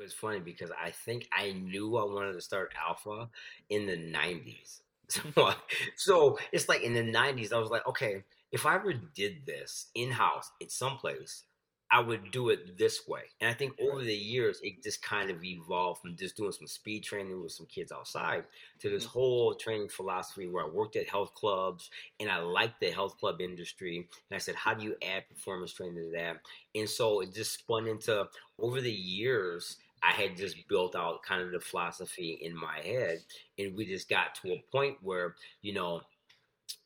It's 0.01 0.15
funny 0.15 0.39
because 0.39 0.71
I 0.71 0.91
think 0.91 1.29
I 1.33 1.53
knew 1.53 1.97
I 1.97 2.05
wanted 2.05 2.35
to 2.35 2.41
start 2.41 2.73
Alpha 2.87 3.29
in 3.69 3.87
the 3.87 3.97
90s. 3.97 4.81
So, 5.11 5.55
so 5.97 6.39
it's 6.53 6.69
like 6.69 6.83
in 6.83 6.93
the 6.93 7.01
90s, 7.01 7.51
I 7.51 7.59
was 7.59 7.71
like, 7.71 7.87
okay, 7.87 8.25
if 8.53 8.67
I 8.67 8.75
ever 8.75 8.93
did 8.93 9.47
this 9.47 9.87
in 9.95 10.11
house 10.11 10.51
at 10.61 10.71
someplace, 10.71 11.45
I 11.91 12.01
would 12.01 12.31
do 12.31 12.51
it 12.51 12.77
this 12.77 13.09
way. 13.09 13.23
And 13.41 13.49
I 13.49 13.55
think 13.55 13.75
over 13.81 14.03
the 14.03 14.15
years, 14.15 14.61
it 14.63 14.83
just 14.83 15.01
kind 15.03 15.31
of 15.31 15.43
evolved 15.43 16.03
from 16.03 16.17
just 16.17 16.37
doing 16.37 16.53
some 16.53 16.67
speed 16.67 17.03
training 17.03 17.41
with 17.43 17.53
some 17.53 17.65
kids 17.67 17.91
outside 17.93 18.45
to 18.81 18.91
this 18.91 19.05
Mhm. 19.05 19.07
whole 19.07 19.55
training 19.55 19.89
philosophy 19.89 20.47
where 20.47 20.67
I 20.67 20.69
worked 20.69 20.97
at 20.97 21.09
health 21.09 21.33
clubs 21.33 21.91
and 22.21 22.31
I 22.31 22.39
liked 22.41 22.81
the 22.81 22.91
health 22.91 23.17
club 23.17 23.41
industry. 23.41 23.97
And 23.99 24.37
I 24.37 24.39
said, 24.39 24.55
how 24.55 24.75
do 24.75 24.85
you 24.85 24.97
add 25.03 25.29
performance 25.31 25.73
training 25.73 25.97
to 25.97 26.11
that? 26.11 26.43
And 26.75 26.89
so 26.91 27.21
it 27.21 27.33
just 27.33 27.55
spun 27.59 27.87
into 27.87 28.29
over 28.59 28.81
the 28.81 28.93
years, 28.93 29.79
I 30.03 30.13
had 30.13 30.37
just 30.37 30.69
built 30.69 30.95
out 30.95 31.23
kind 31.23 31.43
of 31.43 31.53
the 31.53 31.61
philosophy 31.61 32.33
in 32.41 32.55
my 32.55 32.81
head, 32.81 33.25
and 33.59 33.75
we 33.75 33.85
just 33.87 34.09
got 34.09 34.35
to 34.37 34.53
a 34.53 34.63
point 34.71 35.03
where 35.03 35.35
you 35.63 35.73
know 35.73 36.03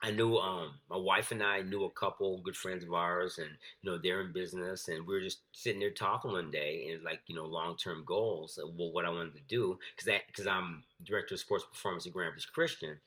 I 0.04 0.10
knew 0.10 0.36
um, 0.36 0.80
my 0.90 0.96
wife 0.96 1.30
and 1.30 1.42
I 1.42 1.60
knew 1.62 1.84
a 1.84 1.90
couple 1.90 2.40
good 2.42 2.56
friends 2.56 2.82
of 2.82 2.92
ours, 2.92 3.38
and 3.38 3.50
you 3.82 3.90
know 3.90 3.98
they're 3.98 4.20
in 4.20 4.32
business, 4.32 4.88
and 4.88 5.06
we 5.06 5.14
were 5.14 5.20
just 5.20 5.42
sitting 5.52 5.78
there 5.78 5.90
talking 5.90 6.32
one 6.32 6.50
day, 6.50 6.90
and 6.92 7.04
like 7.04 7.20
you 7.28 7.36
know 7.36 7.44
long 7.46 7.76
term 7.76 8.02
goals, 8.04 8.58
well, 8.76 8.90
what 8.92 9.04
I 9.04 9.10
wanted 9.10 9.34
to 9.34 9.42
do, 9.48 9.78
because 9.96 10.20
because 10.26 10.46
I'm 10.48 10.82
director 11.04 11.34
of 11.34 11.40
sports 11.40 11.64
performance 11.70 12.06
at 12.06 12.12
Grand 12.12 12.30
Rapids 12.30 12.46
Christian, 12.46 12.98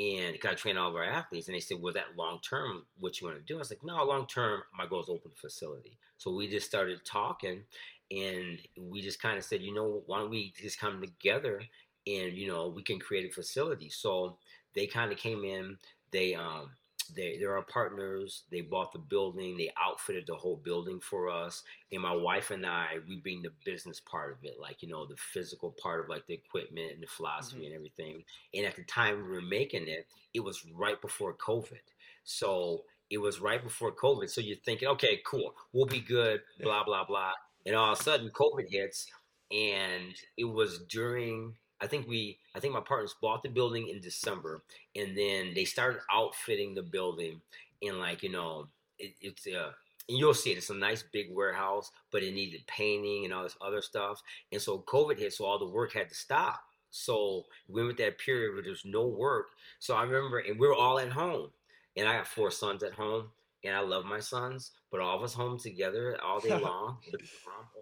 and 0.00 0.32
because 0.32 0.52
I 0.52 0.54
train 0.54 0.76
all 0.76 0.90
of 0.90 0.96
our 0.96 1.04
athletes, 1.04 1.46
and 1.48 1.54
they 1.54 1.60
said, 1.60 1.78
"Well, 1.80 1.94
that 1.94 2.16
long 2.16 2.40
term, 2.40 2.86
what 2.98 3.20
you 3.20 3.26
want 3.28 3.38
to 3.38 3.44
do?" 3.44 3.56
I 3.56 3.58
was 3.58 3.70
like, 3.70 3.84
"No, 3.84 4.02
long 4.04 4.26
term, 4.26 4.62
my 4.76 4.86
goal 4.86 5.02
is 5.02 5.08
open 5.08 5.32
facility." 5.36 5.98
So 6.18 6.32
we 6.34 6.48
just 6.48 6.66
started 6.66 7.04
talking, 7.04 7.62
and 8.10 8.58
we 8.76 9.00
just 9.00 9.22
kind 9.22 9.38
of 9.38 9.44
said, 9.44 9.62
"You 9.62 9.74
know, 9.74 10.02
why 10.06 10.18
don't 10.18 10.30
we 10.30 10.52
just 10.60 10.80
come 10.80 11.00
together, 11.00 11.62
and 12.06 12.32
you 12.32 12.48
know, 12.48 12.68
we 12.68 12.82
can 12.82 12.98
create 12.98 13.30
a 13.30 13.32
facility." 13.32 13.90
So 13.90 14.38
they 14.74 14.86
kind 14.86 15.12
of 15.12 15.18
came 15.18 15.44
in 15.44 15.76
they 16.12 16.34
um 16.34 16.70
they 17.14 17.36
they're 17.38 17.56
our 17.56 17.64
partners. 17.64 18.44
They 18.50 18.60
bought 18.60 18.92
the 18.92 18.98
building. 18.98 19.56
They 19.56 19.70
outfitted 19.80 20.26
the 20.26 20.34
whole 20.34 20.56
building 20.56 21.00
for 21.00 21.28
us. 21.28 21.62
And 21.90 22.02
my 22.02 22.14
wife 22.14 22.50
and 22.50 22.64
I, 22.64 22.98
we 23.08 23.16
bring 23.16 23.42
the 23.42 23.52
business 23.64 24.00
part 24.00 24.32
of 24.32 24.44
it, 24.44 24.56
like 24.60 24.82
you 24.82 24.88
know 24.88 25.06
the 25.06 25.16
physical 25.16 25.74
part 25.82 26.00
of 26.00 26.08
like 26.08 26.26
the 26.26 26.34
equipment 26.34 26.92
and 26.92 27.02
the 27.02 27.06
philosophy 27.06 27.58
mm-hmm. 27.58 27.66
and 27.66 27.74
everything. 27.74 28.24
And 28.54 28.66
at 28.66 28.76
the 28.76 28.84
time 28.84 29.16
we 29.16 29.28
were 29.28 29.42
making 29.42 29.88
it, 29.88 30.06
it 30.34 30.40
was 30.40 30.64
right 30.74 31.00
before 31.00 31.34
COVID. 31.34 31.80
So 32.24 32.84
it 33.10 33.18
was 33.18 33.40
right 33.40 33.62
before 33.62 33.92
COVID. 33.92 34.30
So 34.30 34.40
you're 34.40 34.56
thinking, 34.56 34.88
okay, 34.88 35.20
cool, 35.26 35.54
we'll 35.72 35.86
be 35.86 36.00
good, 36.00 36.40
blah 36.60 36.84
blah 36.84 37.04
blah. 37.04 37.32
And 37.66 37.76
all 37.76 37.92
of 37.92 38.00
a 38.00 38.02
sudden 38.02 38.30
COVID 38.30 38.68
hits, 38.68 39.06
and 39.50 40.14
it 40.36 40.44
was 40.44 40.80
during 40.88 41.54
I 41.82 41.86
think 41.86 42.06
we, 42.06 42.38
I 42.54 42.60
think 42.60 42.72
my 42.72 42.80
partners 42.80 43.16
bought 43.20 43.42
the 43.42 43.48
building 43.48 43.88
in 43.88 44.00
December, 44.00 44.62
and 44.94 45.16
then 45.16 45.52
they 45.54 45.64
started 45.64 46.00
outfitting 46.10 46.74
the 46.74 46.82
building, 46.82 47.40
and 47.82 47.98
like 47.98 48.22
you 48.22 48.30
know, 48.30 48.68
it, 48.98 49.14
it's 49.20 49.46
uh, 49.46 49.72
and 50.08 50.18
you'll 50.18 50.34
see 50.34 50.52
it. 50.52 50.58
It's 50.58 50.70
a 50.70 50.74
nice 50.74 51.02
big 51.02 51.26
warehouse, 51.30 51.90
but 52.10 52.22
it 52.22 52.34
needed 52.34 52.66
painting 52.66 53.24
and 53.24 53.34
all 53.34 53.42
this 53.42 53.56
other 53.60 53.82
stuff. 53.82 54.22
And 54.52 54.60
so 54.60 54.84
COVID 54.86 55.18
hit, 55.18 55.32
so 55.32 55.44
all 55.44 55.58
the 55.58 55.66
work 55.66 55.92
had 55.92 56.08
to 56.08 56.14
stop. 56.14 56.60
So 56.90 57.46
we 57.68 57.80
went 57.80 57.88
with 57.88 57.96
that 57.98 58.18
period 58.18 58.54
where 58.54 58.62
there's 58.62 58.84
no 58.84 59.06
work. 59.06 59.46
So 59.78 59.94
I 59.94 60.02
remember, 60.02 60.38
and 60.38 60.58
we 60.58 60.66
are 60.66 60.74
all 60.74 60.98
at 60.98 61.10
home, 61.10 61.50
and 61.96 62.06
I 62.06 62.16
got 62.16 62.26
four 62.26 62.50
sons 62.50 62.82
at 62.82 62.92
home, 62.92 63.28
and 63.64 63.74
I 63.74 63.80
love 63.80 64.04
my 64.04 64.20
sons, 64.20 64.72
but 64.90 65.00
all 65.00 65.16
of 65.16 65.22
us 65.22 65.34
home 65.34 65.58
together 65.58 66.18
all 66.22 66.40
day 66.40 66.50
long. 66.58 66.98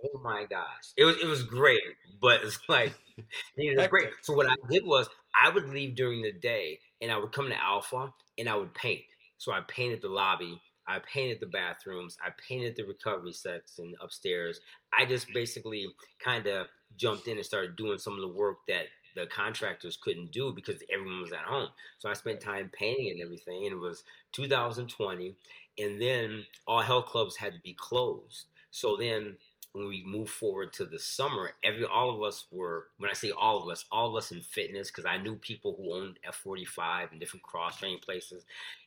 oh 0.05 0.21
my 0.23 0.45
gosh, 0.49 0.93
it 0.97 1.05
was 1.05 1.17
it 1.23 1.27
was 1.27 1.43
great, 1.43 1.83
but 2.21 2.43
it's 2.43 2.59
like 2.69 2.95
it 3.57 3.77
was 3.77 3.89
great. 3.89 4.09
So 4.23 4.35
what 4.35 4.49
I 4.49 4.55
did 4.69 4.85
was 4.85 5.09
I 5.41 5.51
would 5.51 5.69
leave 5.69 5.95
during 5.95 6.23
the 6.23 6.33
day, 6.33 6.79
and 7.01 7.11
I 7.11 7.19
would 7.19 7.33
come 7.33 7.49
to 7.49 7.63
Alpha, 7.63 8.13
and 8.39 8.49
I 8.49 8.57
would 8.57 8.75
paint. 8.75 9.03
So 9.39 9.53
I 9.53 9.61
painted 9.67 10.03
the 10.03 10.09
lobby. 10.09 10.61
I 10.87 10.99
painted 10.99 11.39
the 11.41 11.47
bathrooms. 11.47 12.17
I 12.25 12.31
painted 12.49 12.75
the 12.77 12.83
recovery 12.83 13.33
section 13.33 13.95
upstairs. 14.03 14.61
I 14.93 15.07
just 15.07 15.33
basically 15.33 15.87
kind 16.23 16.47
of 16.47 16.67
jumped 16.97 17.29
in 17.29 17.37
and 17.37 17.47
started 17.47 17.77
doing 17.77 17.99
some 17.99 18.15
of 18.15 18.21
the 18.21 18.37
work 18.37 18.59
that 18.67 18.87
the 19.15 19.27
contractors 19.27 19.99
couldn't 20.01 20.33
do 20.33 20.53
because 20.53 20.83
everyone 20.93 21.23
was 21.23 21.33
at 21.33 21.41
home. 21.41 21.69
So 21.99 22.09
I 22.09 22.15
spent 22.15 22.41
time 22.41 22.71
painting 22.73 23.11
and 23.11 23.21
everything, 23.21 23.65
and 23.65 23.73
it 23.73 23.79
was 23.79 24.05
2020 24.33 25.37
and 25.81 26.01
then 26.01 26.45
all 26.67 26.83
health 26.83 27.07
clubs 27.07 27.37
had 27.37 27.55
to 27.55 27.61
be 27.61 27.75
closed. 27.75 28.47
So 28.71 28.97
then 28.97 29.37
when 29.73 29.89
we 29.89 30.03
move 30.05 30.29
forward 30.29 30.73
to 30.75 30.85
the 30.85 30.99
summer, 30.99 31.53
every 31.63 31.85
all 31.85 32.15
of 32.15 32.23
us 32.23 32.47
were 32.51 32.89
when 32.99 33.11
I 33.11 33.15
say 33.15 33.31
all 33.31 33.63
of 33.63 33.69
us, 33.69 33.85
all 33.91 34.11
of 34.11 34.17
us 34.17 34.33
in 34.33 34.41
fitness 34.41 34.91
because 34.91 35.07
I 35.07 35.17
knew 35.19 35.37
people 35.37 35.75
who 35.77 35.95
owned 35.95 36.19
F45 36.29 37.13
and 37.13 37.21
different 37.21 37.45
cross 37.45 37.79
training 37.79 38.01
places, 38.01 38.45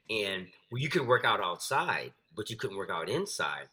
and 0.09 0.47
well, 0.71 0.81
you 0.81 0.89
could 0.89 1.07
work 1.07 1.25
out 1.25 1.41
outside, 1.41 2.13
but 2.35 2.49
you 2.49 2.57
couldn't 2.57 2.77
work 2.77 2.91
out 2.91 3.09
inside. 3.09 3.67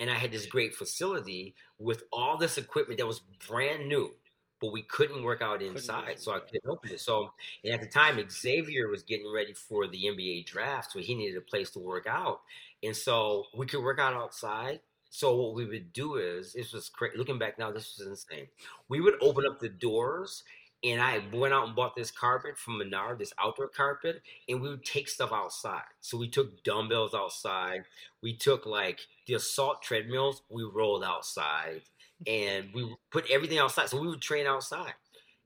And 0.00 0.10
I 0.10 0.14
had 0.14 0.32
this 0.32 0.46
great 0.46 0.74
facility 0.74 1.54
with 1.78 2.02
all 2.12 2.36
this 2.36 2.58
equipment 2.58 2.98
that 2.98 3.06
was 3.06 3.20
brand 3.46 3.88
new 3.88 4.12
but 4.60 4.72
we 4.72 4.82
couldn't 4.82 5.22
work 5.22 5.42
out 5.42 5.62
inside, 5.62 6.18
so 6.18 6.32
I 6.32 6.40
couldn't 6.40 6.68
open 6.68 6.92
it. 6.92 7.00
So 7.00 7.32
and 7.64 7.74
at 7.74 7.80
the 7.80 7.86
time, 7.86 8.18
Xavier 8.30 8.88
was 8.88 9.02
getting 9.02 9.30
ready 9.32 9.52
for 9.52 9.86
the 9.86 10.04
NBA 10.04 10.46
draft, 10.46 10.92
so 10.92 10.98
he 10.98 11.14
needed 11.14 11.36
a 11.36 11.42
place 11.42 11.70
to 11.70 11.78
work 11.78 12.06
out, 12.06 12.40
and 12.82 12.96
so 12.96 13.44
we 13.56 13.66
could 13.66 13.82
work 13.82 13.98
out 13.98 14.14
outside. 14.14 14.80
So 15.08 15.34
what 15.34 15.54
we 15.54 15.64
would 15.64 15.92
do 15.92 16.16
is, 16.16 16.52
this 16.52 16.72
was 16.72 16.88
crazy. 16.88 17.16
Looking 17.16 17.38
back 17.38 17.58
now, 17.58 17.70
this 17.70 17.96
was 17.96 18.06
insane. 18.06 18.48
We 18.88 19.00
would 19.00 19.14
open 19.22 19.46
up 19.46 19.60
the 19.60 19.68
doors, 19.68 20.42
and 20.84 21.00
I 21.00 21.22
went 21.32 21.54
out 21.54 21.66
and 21.66 21.76
bought 21.76 21.96
this 21.96 22.10
carpet 22.10 22.58
from 22.58 22.78
Menard, 22.78 23.18
this 23.18 23.32
outdoor 23.42 23.68
carpet, 23.68 24.20
and 24.48 24.60
we 24.60 24.68
would 24.68 24.84
take 24.84 25.08
stuff 25.08 25.32
outside. 25.32 25.82
So 26.00 26.18
we 26.18 26.28
took 26.28 26.62
dumbbells 26.64 27.14
outside. 27.14 27.84
We 28.22 28.36
took 28.36 28.66
like 28.66 29.00
the 29.26 29.34
assault 29.34 29.80
treadmills. 29.82 30.42
We 30.50 30.64
rolled 30.64 31.04
outside 31.04 31.82
and 32.26 32.68
we 32.74 32.94
put 33.10 33.30
everything 33.30 33.58
outside. 33.58 33.88
So 33.88 34.00
we 34.00 34.08
would 34.08 34.22
train 34.22 34.46
outside. 34.46 34.94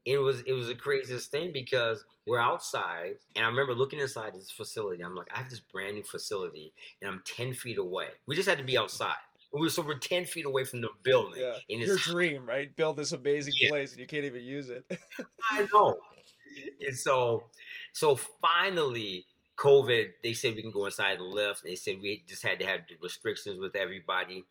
It 0.07 0.19
was 0.19 0.41
it 0.47 0.53
was 0.53 0.69
the 0.69 0.75
craziest 0.75 1.31
thing 1.31 1.53
because 1.53 2.05
we're 2.27 2.41
outside, 2.41 3.17
and 3.37 3.45
I 3.45 3.49
remember 3.49 3.75
looking 3.75 4.01
inside 4.01 4.35
this 4.35 4.51
facility. 4.51 5.03
I'm 5.03 5.15
like, 5.15 5.29
I 5.35 5.39
have 5.39 5.51
this 5.51 5.61
brand 5.61 5.97
new 5.97 6.03
facility, 6.03 6.73
and 7.01 7.11
I'm 7.11 7.23
ten 7.27 7.53
feet 7.53 7.77
away. 7.77 8.07
We 8.27 8.35
just 8.35 8.49
had 8.49 8.59
to 8.59 8.65
be 8.65 8.79
outside. 8.79 9.17
We 9.53 9.61
were, 9.61 9.69
so 9.69 9.83
we're 9.83 9.99
ten 9.99 10.25
feet 10.25 10.47
away 10.47 10.65
from 10.65 10.81
the 10.81 10.89
building. 11.03 11.43
Yeah, 11.43 11.77
your 11.79 11.99
dream, 11.99 12.47
right? 12.47 12.75
Build 12.77 12.97
this 12.97 13.13
amazing 13.13 13.55
yeah. 13.59 13.69
place, 13.69 13.91
and 13.93 14.01
you 14.01 14.07
can't 14.07 14.25
even 14.25 14.43
use 14.43 14.71
it. 14.71 14.85
I 15.51 15.67
know. 15.73 15.99
And 16.87 16.97
so, 16.97 17.45
so 17.93 18.17
finally, 18.17 19.27
COVID, 19.57 20.07
they 20.23 20.33
said 20.33 20.55
we 20.55 20.63
can 20.63 20.71
go 20.71 20.87
inside 20.87 21.19
the 21.19 21.25
lift. 21.25 21.63
They 21.63 21.75
said 21.75 21.97
we 22.01 22.25
just 22.27 22.43
had 22.43 22.59
to 22.61 22.67
have 22.67 22.81
restrictions 23.03 23.59
with 23.59 23.77
everybody. 23.77 24.45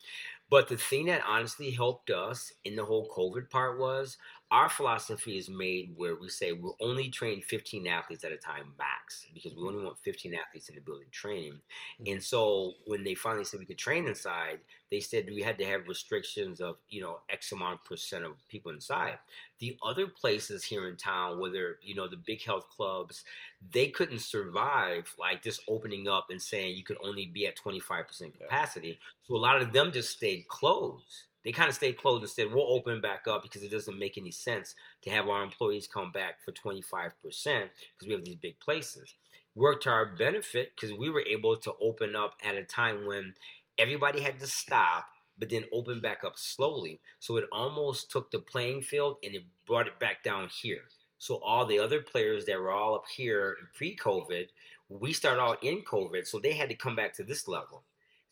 But 0.50 0.68
the 0.68 0.78
thing 0.78 1.06
that 1.06 1.24
honestly 1.28 1.72
helped 1.72 2.10
us 2.10 2.52
in 2.66 2.76
the 2.76 2.86
whole 2.86 3.08
COVID 3.10 3.50
part 3.50 3.80
was 3.80 4.18
our 4.52 4.68
philosophy 4.68 5.38
is 5.38 5.48
made 5.48 5.94
where 5.96 6.16
we 6.16 6.28
say 6.28 6.54
we'll 6.54 6.76
only 6.82 7.10
train 7.10 7.42
15 7.42 7.86
athletes 7.86 8.24
at 8.24 8.32
a 8.32 8.38
time 8.38 8.74
max 8.80 9.28
because 9.34 9.54
we 9.56 9.62
only 9.62 9.84
want 9.84 9.98
15 10.00 10.34
athletes 10.34 10.70
in 10.70 10.76
the 10.76 10.82
building 10.82 11.08
training. 11.12 11.54
Mm-hmm. 11.54 12.14
And 12.14 12.24
so 12.24 12.74
when 12.86 13.04
they 13.04 13.14
finally 13.14 13.44
said 13.44 13.60
we 13.60 13.68
could 13.68 13.78
train 13.78 14.08
inside, 14.08 14.60
they 14.90 15.02
said 15.02 15.28
we 15.28 15.44
had 15.44 15.60
to 15.60 15.66
have 15.66 15.88
restrictions 15.88 16.62
of, 16.62 16.78
you 16.90 17.00
know, 17.00 17.20
X 17.30 17.52
amount 17.52 17.84
percent 17.86 18.26
of 18.26 18.32
people 18.48 18.72
inside. 18.72 19.20
The 19.60 19.78
other 19.84 20.08
places 20.08 20.64
here 20.64 20.90
in 20.90 20.96
town, 20.96 21.40
whether, 21.40 21.78
you 21.84 21.94
know, 21.94 22.08
the 22.08 22.18
big 22.18 22.44
health 22.44 22.68
clubs, 22.76 23.24
they 23.72 23.90
couldn't 23.90 24.22
survive 24.22 25.14
like 25.20 25.44
just 25.44 25.62
opening 25.68 26.08
up 26.08 26.28
and 26.32 26.42
saying 26.42 26.76
you 26.76 26.84
could 26.84 26.98
only 27.04 27.28
be 27.28 27.46
at 27.46 27.56
25% 27.56 28.34
capacity. 28.40 29.00
So 29.28 29.36
a 29.36 29.38
lot 29.38 29.62
of 29.62 29.74
them 29.74 29.92
just 29.92 30.10
stayed 30.10 30.48
closed 30.48 31.26
they 31.44 31.52
kind 31.52 31.70
of 31.70 31.76
stayed 31.76 31.98
closed 31.98 32.22
and 32.22 32.30
said, 32.30 32.52
we'll 32.52 32.72
open 32.72 33.02
back 33.02 33.28
up 33.28 33.44
because 33.44 33.64
it 33.64 33.72
doesn't 33.72 33.98
make 33.98 34.18
any 34.18 34.32
sense 34.32 34.76
to 35.04 35.10
have 35.10 35.28
our 35.28 35.44
employees 35.44 35.88
come 35.88 36.12
back 36.12 36.36
for 36.44 36.52
25% 36.52 37.12
because 37.34 38.08
we 38.08 38.12
have 38.12 38.26
these 38.26 38.36
big 38.36 38.60
places. 38.60 39.14
Worked 39.56 39.84
to 39.84 39.90
our 39.90 40.06
benefit 40.06 40.74
because 40.76 40.96
we 40.96 41.10
were 41.10 41.24
able 41.28 41.58
to 41.58 41.74
open 41.82 42.16
up 42.16 42.36
at 42.44 42.56
a 42.56 42.64
time 42.64 43.06
when 43.06 43.34
everybody 43.78 44.22
had 44.22 44.40
to 44.40 44.48
stop, 44.48 45.06
but 45.38 45.50
then 45.50 45.64
open 45.74 46.02
back 46.02 46.24
up 46.26 46.38
slowly. 46.38 47.00
So 47.20 47.38
it 47.38 47.46
almost 47.52 48.12
took 48.12 48.32
the 48.32 48.40
playing 48.40 48.82
field 48.82 49.18
and 49.24 49.34
it 49.34 49.44
brought 49.66 49.88
it 49.88 50.00
back 50.00 50.24
down 50.24 50.50
here. 50.50 50.84
So 51.18 51.36
all 51.38 51.66
the 51.66 51.80
other 51.80 52.02
players 52.02 52.46
that 52.46 52.60
were 52.60 52.72
all 52.72 52.96
up 52.96 53.06
here 53.16 53.56
pre-COVID, 53.76 54.48
we 54.88 55.14
started 55.14 55.42
out 55.42 55.64
in 55.64 55.82
COVID, 55.82 56.26
so 56.26 56.40
they 56.40 56.54
had 56.54 56.70
to 56.70 56.76
come 56.76 56.96
back 56.96 57.14
to 57.16 57.24
this 57.24 57.48
level. 57.48 57.84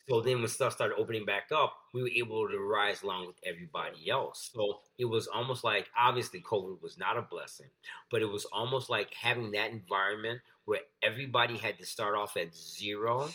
So 0.10 0.22
then 0.22 0.39
when 0.39 0.47
stuff 0.47 0.74
started 0.74 0.95
opening 0.97 1.26
back 1.26 1.51
up, 1.53 1.74
we 1.93 2.01
were 2.01 2.10
able 2.10 2.47
to 2.47 2.60
rise 2.60 3.03
along 3.03 3.28
with 3.28 3.36
everybody 3.45 4.10
else. 4.10 4.51
So 4.53 4.80
it 4.97 5.05
was 5.05 5.28
almost 5.28 5.64
like 5.64 5.89
obviously 5.97 6.41
COVID 6.41 6.82
was 6.82 6.97
not 6.97 7.18
a 7.18 7.22
blessing, 7.22 7.68
but 8.10 8.22
it 8.22 8.26
was 8.30 8.45
almost 8.45 8.89
like 8.89 9.14
having 9.14 9.51
that 9.51 9.72
environment 9.72 10.41
where 10.66 10.82
everybody 11.03 11.58
had 11.58 11.78
to 11.80 11.86
start 11.86 12.16
off 12.16 12.38
at 12.38 12.55
zero 12.55 13.30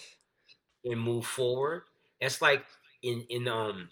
and 0.84 1.00
move 1.00 1.26
forward. 1.26 1.82
It's 2.20 2.40
like 2.40 2.64
in 3.02 3.26
in 3.28 3.48
um 3.48 3.90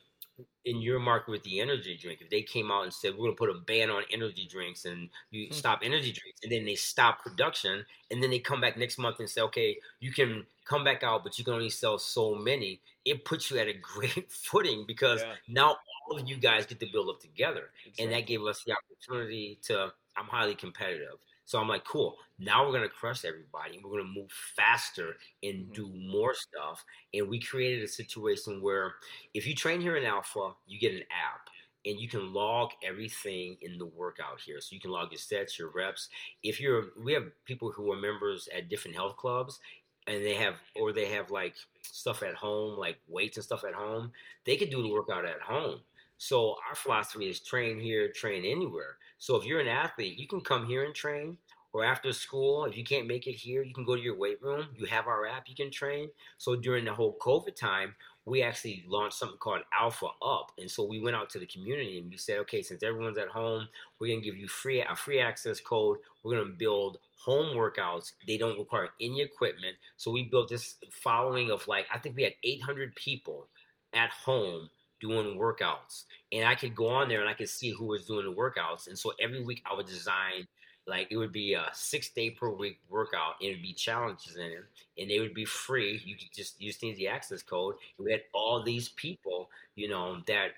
in 0.65 0.81
your 0.81 0.99
market 0.99 1.31
with 1.31 1.43
the 1.43 1.61
energy 1.61 1.97
drink, 2.01 2.21
if 2.21 2.31
they 2.31 2.43
came 2.43 2.71
out 2.71 2.85
and 2.85 2.93
said 2.93 3.13
we're 3.13 3.25
going 3.25 3.33
to 3.33 3.37
put 3.37 3.51
a 3.51 3.55
ban 3.55 3.91
on 3.91 4.03
energy 4.13 4.47
drinks 4.47 4.85
and 4.85 5.09
you 5.31 5.47
mm-hmm. 5.47 5.55
stop 5.55 5.81
energy 5.83 6.13
drinks, 6.13 6.41
and 6.43 6.53
then 6.53 6.65
they 6.65 6.75
stop 6.75 7.23
production, 7.23 7.85
and 8.11 8.23
then 8.23 8.31
they 8.31 8.39
come 8.39 8.61
back 8.61 8.77
next 8.77 8.99
month 8.99 9.21
and 9.21 9.29
say, 9.29 9.41
okay, 9.41 9.79
you 10.01 10.13
can 10.13 10.45
come 10.65 10.85
back 10.85 11.03
out, 11.03 11.25
but 11.25 11.39
you 11.39 11.45
can 11.45 11.55
only 11.55 11.71
sell 11.71 11.99
so 11.99 12.35
many. 12.35 12.81
It 13.05 13.25
puts 13.25 13.51
you 13.51 13.59
at 13.59 13.69
a 13.69 13.75
great 13.81 14.31
footing 14.31 14.85
because 14.87 15.21
yeah. 15.21 15.35
now 15.49 15.77
all 16.09 16.19
of 16.19 16.29
you 16.29 16.37
guys 16.37 16.67
get 16.67 16.81
to 16.81 16.87
build 16.93 17.09
up 17.09 17.21
together, 17.21 17.71
exactly. 17.85 18.05
and 18.05 18.13
that 18.13 18.27
gave 18.27 18.43
us 18.43 18.63
the 18.65 18.75
opportunity 18.75 19.59
to. 19.65 19.93
I'm 20.17 20.27
highly 20.27 20.55
competitive. 20.55 21.19
So 21.51 21.59
I'm 21.59 21.67
like, 21.67 21.85
cool. 21.85 22.15
Now 22.39 22.65
we're 22.65 22.73
gonna 22.73 22.89
crush 22.89 23.25
everybody. 23.25 23.81
We're 23.83 23.99
gonna 23.99 24.05
move 24.05 24.31
faster 24.57 25.17
and 25.43 25.65
mm-hmm. 25.65 25.73
do 25.73 25.91
more 26.13 26.33
stuff. 26.33 26.85
And 27.13 27.29
we 27.29 27.41
created 27.41 27.83
a 27.83 27.89
situation 27.89 28.63
where 28.63 28.95
if 29.35 29.49
you 29.49 29.57
train 29.57 29.81
here 29.81 29.97
in 29.97 30.05
Alpha, 30.05 30.53
you 30.69 30.79
get 30.79 30.95
an 30.95 31.03
app. 31.11 31.51
and 31.87 31.99
you 31.99 32.09
can 32.09 32.33
log 32.33 32.71
everything 32.83 33.57
in 33.63 33.79
the 33.79 33.87
workout 33.87 34.41
here. 34.41 34.61
So 34.61 34.75
you 34.75 34.81
can 34.81 34.91
log 34.91 35.11
your 35.11 35.19
sets, 35.19 35.59
your 35.59 35.71
reps. 35.71 36.09
If 36.43 36.61
you're, 36.61 36.87
we 37.03 37.13
have 37.15 37.25
people 37.45 37.73
who 37.73 37.91
are 37.93 37.97
members 37.97 38.49
at 38.55 38.69
different 38.69 38.97
health 38.97 39.17
clubs, 39.17 39.61
and 40.07 40.25
they 40.25 40.35
have, 40.35 40.55
or 40.75 40.93
they 40.93 41.07
have 41.07 41.31
like 41.31 41.55
stuff 41.83 42.23
at 42.23 42.35
home, 42.35 42.79
like 42.79 42.99
weights 43.09 43.37
and 43.37 43.45
stuff 43.45 43.65
at 43.65 43.75
home. 43.75 44.13
They 44.45 44.57
can 44.57 44.71
do 44.71 44.83
the 44.83 44.89
workout 44.93 45.25
at 45.25 45.41
home. 45.41 45.81
So 46.19 46.57
our 46.69 46.75
philosophy 46.75 47.31
is 47.31 47.41
train 47.41 47.81
here, 47.81 48.09
train 48.09 48.45
anywhere. 48.45 48.97
So 49.21 49.37
if 49.37 49.45
you're 49.45 49.61
an 49.61 49.69
athlete, 49.69 50.19
you 50.19 50.27
can 50.27 50.41
come 50.41 50.67
here 50.67 50.85
and 50.85 50.95
train 50.95 51.37
or 51.73 51.85
after 51.85 52.13
school, 52.13 52.65
if 52.65 52.77
you 52.77 52.83
can't 52.83 53.07
make 53.07 53.27
it 53.27 53.35
here, 53.35 53.63
you 53.63 53.73
can 53.73 53.85
go 53.85 53.95
to 53.95 54.03
your 54.03 54.17
weight 54.17 54.43
room. 54.43 54.67
You 54.77 54.87
have 54.87 55.07
our 55.07 55.27
app, 55.27 55.49
you 55.49 55.55
can 55.55 55.71
train. 55.71 56.09
So 56.39 56.57
during 56.57 56.85
the 56.85 56.93
whole 56.95 57.17
COVID 57.21 57.55
time, 57.55 57.95
we 58.25 58.43
actually 58.43 58.85
launched 58.89 59.19
something 59.19 59.39
called 59.39 59.61
Alpha 59.79 60.09
Up. 60.23 60.53
And 60.59 60.71
so 60.71 60.85
we 60.85 61.01
went 61.01 61.17
out 61.17 61.31
to 61.31 61.39
the 61.39 61.47
community 61.47 61.99
and 61.99 62.11
we 62.11 62.17
said, 62.17 62.39
okay, 62.41 62.63
since 62.63 62.83
everyone's 62.83 63.19
at 63.19 63.29
home, 63.29 63.69
we're 63.99 64.09
gonna 64.09 64.21
give 64.25 64.37
you 64.37 64.49
free 64.49 64.83
a 64.83 64.97
free 64.97 65.21
access 65.21 65.61
code. 65.61 65.99
We're 66.25 66.39
gonna 66.39 66.57
build 66.57 66.99
home 67.17 67.57
workouts. 67.57 68.13
They 68.27 68.37
don't 68.37 68.59
require 68.59 68.89
any 69.01 69.21
equipment. 69.21 69.77
So 69.97 70.11
we 70.11 70.25
built 70.25 70.49
this 70.49 70.77
following 70.91 71.51
of 71.51 71.69
like, 71.69 71.87
I 71.93 71.99
think 71.99 72.17
we 72.17 72.23
had 72.23 72.35
800 72.43 72.95
people 72.97 73.49
at 73.93 74.11
home 74.11 74.71
doing 75.01 75.39
workouts. 75.39 76.05
And 76.33 76.47
I 76.47 76.55
could 76.55 76.75
go 76.75 76.89
on 76.89 77.09
there 77.09 77.21
and 77.21 77.29
I 77.29 77.35
could 77.35 77.49
see 77.49 77.71
who 77.71 77.87
was 77.87 78.07
doing 78.07 78.25
the 78.25 78.33
workouts. 78.33 78.87
And 78.87 78.99
so 78.99 79.13
every 79.21 79.43
week 79.43 79.63
I 79.71 79.75
would 79.75 79.87
design 79.87 80.47
like 80.87 81.09
it 81.11 81.17
would 81.17 81.33
be 81.33 81.55
a 81.55 81.67
six 81.73 82.11
day 82.11 82.31
per 82.31 82.51
week 82.51 82.81
workout 82.89 83.35
and 83.41 83.51
it 83.51 83.53
would 83.55 83.63
be 83.63 83.73
challenges 83.73 84.37
in 84.37 84.47
it 84.47 84.65
and 84.99 85.11
they 85.11 85.21
would 85.21 85.35
be 85.35 85.45
free 85.45 86.01
you 86.05 86.17
could 86.17 86.33
just 86.35 86.61
use 86.61 86.79
the 86.79 87.07
access 87.07 87.43
code 87.43 87.75
and 87.97 88.05
we 88.05 88.13
had 88.13 88.23
all 88.33 88.63
these 88.63 88.89
people 88.91 89.49
you 89.77 89.89
know 89.89 90.21
that 90.27 90.51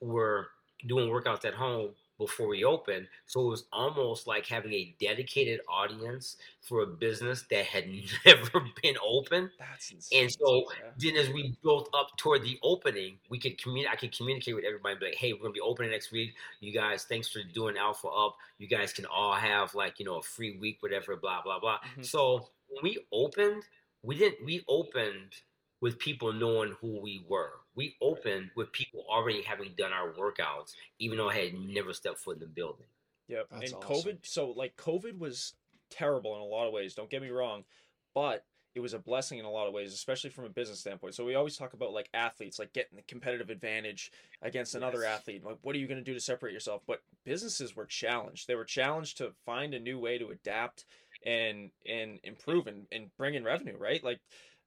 were 0.00 0.48
doing 0.86 1.08
workouts 1.08 1.44
at 1.44 1.54
home 1.54 1.90
before 2.18 2.48
we 2.48 2.64
opened. 2.64 3.06
So 3.26 3.40
it 3.42 3.50
was 3.50 3.64
almost 3.72 4.26
like 4.26 4.46
having 4.46 4.72
a 4.72 4.94
dedicated 5.00 5.60
audience 5.68 6.36
for 6.60 6.82
a 6.82 6.86
business 6.86 7.44
that 7.50 7.64
had 7.64 7.86
never 8.26 8.64
been 8.82 8.96
open. 9.04 9.50
That's 9.58 9.90
insane. 9.90 10.22
And 10.22 10.32
so 10.32 10.64
yeah. 10.70 10.90
then 10.98 11.16
as 11.16 11.32
we 11.32 11.56
built 11.62 11.90
up 11.94 12.16
toward 12.16 12.42
the 12.42 12.58
opening, 12.62 13.18
we 13.28 13.38
could 13.38 13.60
communicate 13.60 13.92
I 13.92 13.96
could 13.96 14.16
communicate 14.16 14.54
with 14.54 14.64
everybody 14.64 14.96
like, 15.00 15.14
hey, 15.14 15.32
we're 15.32 15.40
gonna 15.40 15.52
be 15.52 15.60
opening 15.60 15.90
next 15.90 16.12
week. 16.12 16.34
You 16.60 16.72
guys, 16.72 17.04
thanks 17.04 17.28
for 17.28 17.40
doing 17.54 17.76
Alpha 17.76 18.08
Up. 18.08 18.36
You 18.58 18.68
guys 18.68 18.92
can 18.92 19.06
all 19.06 19.34
have 19.34 19.74
like, 19.74 19.98
you 19.98 20.04
know, 20.04 20.16
a 20.16 20.22
free 20.22 20.56
week, 20.58 20.78
whatever, 20.80 21.16
blah, 21.16 21.42
blah, 21.42 21.60
blah. 21.60 21.78
Mm-hmm. 21.78 22.02
So 22.02 22.48
when 22.68 22.82
we 22.82 22.98
opened, 23.12 23.62
we 24.02 24.16
didn't 24.16 24.44
we 24.44 24.64
opened 24.68 25.34
with 25.80 25.98
people 25.98 26.32
knowing 26.32 26.74
who 26.80 27.00
we 27.00 27.24
were. 27.28 27.52
We 27.74 27.96
opened 28.00 28.50
with 28.56 28.72
people 28.72 29.04
already 29.08 29.42
having 29.42 29.74
done 29.76 29.92
our 29.92 30.12
workouts, 30.12 30.72
even 30.98 31.18
though 31.18 31.28
I 31.28 31.34
had 31.34 31.54
never 31.54 31.92
stepped 31.92 32.18
foot 32.18 32.36
in 32.36 32.40
the 32.40 32.46
building. 32.46 32.86
Yep. 33.28 33.46
That's 33.50 33.72
and 33.72 33.84
awesome. 33.84 34.12
COVID, 34.12 34.18
so 34.22 34.50
like 34.50 34.76
COVID 34.76 35.18
was 35.18 35.54
terrible 35.90 36.34
in 36.36 36.40
a 36.40 36.44
lot 36.44 36.66
of 36.66 36.72
ways. 36.72 36.94
Don't 36.94 37.10
get 37.10 37.22
me 37.22 37.28
wrong, 37.28 37.64
but 38.14 38.44
it 38.76 38.80
was 38.80 38.92
a 38.92 38.98
blessing 38.98 39.38
in 39.38 39.46
a 39.46 39.50
lot 39.50 39.66
of 39.66 39.72
ways, 39.72 39.94
especially 39.94 40.28
from 40.28 40.44
a 40.44 40.50
business 40.50 40.80
standpoint. 40.80 41.14
So 41.14 41.24
we 41.24 41.34
always 41.34 41.56
talk 41.56 41.72
about 41.72 41.94
like 41.94 42.10
athletes, 42.12 42.58
like 42.58 42.74
getting 42.74 42.96
the 42.96 43.02
competitive 43.02 43.48
advantage 43.48 44.12
against 44.42 44.74
another 44.74 45.00
yes. 45.00 45.18
athlete. 45.18 45.42
Like, 45.42 45.56
what 45.62 45.74
are 45.74 45.78
you 45.78 45.86
going 45.86 45.98
to 45.98 46.04
do 46.04 46.12
to 46.12 46.20
separate 46.20 46.52
yourself? 46.52 46.82
But 46.86 47.00
businesses 47.24 47.74
were 47.74 47.86
challenged. 47.86 48.46
They 48.46 48.54
were 48.54 48.66
challenged 48.66 49.16
to 49.16 49.32
find 49.46 49.72
a 49.72 49.80
new 49.80 49.98
way 49.98 50.18
to 50.18 50.28
adapt 50.28 50.84
and 51.24 51.70
and 51.88 52.20
improve 52.22 52.66
and, 52.66 52.86
and 52.92 53.08
bring 53.16 53.34
in 53.34 53.44
revenue. 53.44 53.78
Right, 53.78 54.04
like 54.04 54.20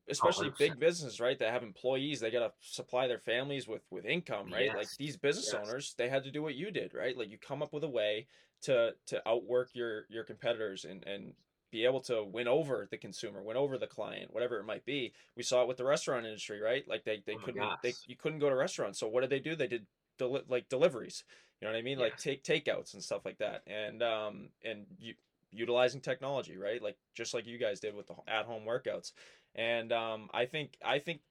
especially 0.09 0.49
100%. 0.49 0.57
big 0.57 0.79
businesses, 0.79 1.19
right? 1.19 1.37
That 1.39 1.51
have 1.51 1.63
employees, 1.63 2.19
they 2.19 2.31
got 2.31 2.39
to 2.39 2.51
supply 2.61 3.07
their 3.07 3.19
families 3.19 3.67
with 3.67 3.81
with 3.89 4.05
income, 4.05 4.51
right? 4.51 4.65
Yes. 4.65 4.75
Like 4.75 4.87
these 4.97 5.17
business 5.17 5.51
yes. 5.53 5.61
owners, 5.61 5.95
they 5.97 6.09
had 6.09 6.23
to 6.23 6.31
do 6.31 6.41
what 6.41 6.55
you 6.55 6.71
did, 6.71 6.93
right? 6.93 7.17
Like 7.17 7.29
you 7.29 7.37
come 7.37 7.61
up 7.61 7.73
with 7.73 7.83
a 7.83 7.89
way 7.89 8.27
to 8.63 8.93
to 9.07 9.27
outwork 9.27 9.69
your 9.73 10.05
your 10.09 10.23
competitors 10.23 10.85
and 10.85 11.05
and 11.07 11.33
be 11.71 11.85
able 11.85 12.01
to 12.01 12.23
win 12.23 12.47
over 12.47 12.87
the 12.89 12.97
consumer, 12.97 13.43
win 13.43 13.57
over 13.57 13.77
the 13.77 13.87
client, 13.87 14.33
whatever 14.33 14.57
it 14.59 14.65
might 14.65 14.85
be. 14.85 15.13
We 15.35 15.43
saw 15.43 15.61
it 15.61 15.67
with 15.67 15.77
the 15.77 15.85
restaurant 15.85 16.25
industry, 16.25 16.59
right? 16.59 16.87
Like 16.87 17.03
they 17.03 17.21
they 17.25 17.35
oh 17.35 17.39
couldn't 17.39 17.69
they 17.83 17.93
you 18.07 18.15
couldn't 18.15 18.39
go 18.39 18.49
to 18.49 18.55
restaurants. 18.55 18.99
So 18.99 19.07
what 19.07 19.21
did 19.21 19.29
they 19.29 19.39
do? 19.39 19.55
They 19.55 19.67
did 19.67 19.85
deli- 20.17 20.43
like 20.47 20.69
deliveries. 20.69 21.23
You 21.61 21.67
know 21.67 21.73
what 21.73 21.79
I 21.79 21.83
mean? 21.83 21.99
Like 21.99 22.17
take 22.17 22.43
takeouts 22.43 22.93
and 22.93 23.03
stuff 23.03 23.25
like 23.25 23.37
that. 23.39 23.63
And 23.67 24.01
um 24.01 24.49
and 24.63 24.85
you 24.97 25.13
utilizing 25.51 26.01
technology, 26.01 26.57
right? 26.57 26.81
Like 26.81 26.97
just 27.15 27.33
like 27.33 27.47
you 27.47 27.57
guys 27.57 27.79
did 27.79 27.95
with 27.95 28.07
the 28.07 28.15
at 28.27 28.45
home 28.45 28.63
workouts. 28.67 29.13
And 29.55 29.91
um, 29.91 30.29
I 30.33 30.45
think 30.45 30.77
I 30.83 30.99
think 30.99 31.21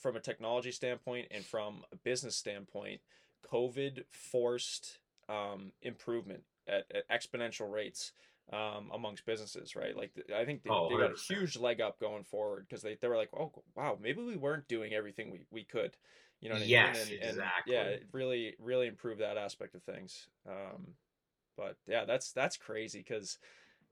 from 0.00 0.16
a 0.16 0.20
technology 0.20 0.70
standpoint 0.70 1.28
and 1.30 1.44
from 1.44 1.82
a 1.92 1.96
business 1.96 2.36
standpoint, 2.36 3.00
COVID 3.52 4.04
forced 4.10 4.98
um, 5.28 5.72
improvement 5.82 6.42
at, 6.68 6.84
at, 6.94 7.08
exponential 7.08 7.70
rates 7.70 8.12
um, 8.52 8.90
amongst 8.92 9.24
businesses, 9.24 9.74
right? 9.74 9.96
Like 9.96 10.12
I 10.36 10.44
think 10.44 10.62
they, 10.62 10.70
oh, 10.70 10.88
they 10.90 10.96
got 10.96 11.14
a 11.14 11.34
huge 11.34 11.56
leg 11.56 11.80
up 11.80 11.98
going 11.98 12.24
forward 12.24 12.66
because 12.68 12.82
they, 12.82 12.96
they 13.00 13.08
were 13.08 13.16
like, 13.16 13.30
oh 13.34 13.52
wow, 13.74 13.98
maybe 14.00 14.22
we 14.22 14.36
weren't 14.36 14.68
doing 14.68 14.92
everything 14.92 15.30
we, 15.30 15.46
we 15.50 15.64
could. 15.64 15.96
You 16.40 16.50
know 16.50 16.56
what 16.56 16.66
yes, 16.66 17.06
I 17.06 17.10
mean? 17.10 17.18
And, 17.22 17.30
exactly. 17.30 17.76
And 17.76 17.86
yeah, 17.86 17.92
it 17.92 18.06
really 18.12 18.54
really 18.58 18.86
improved 18.86 19.20
that 19.20 19.38
aspect 19.38 19.74
of 19.74 19.82
things. 19.82 20.26
Um, 20.46 20.88
but 21.56 21.76
yeah, 21.86 22.04
that's 22.04 22.32
that's 22.32 22.56
crazy 22.56 22.98
because 22.98 23.38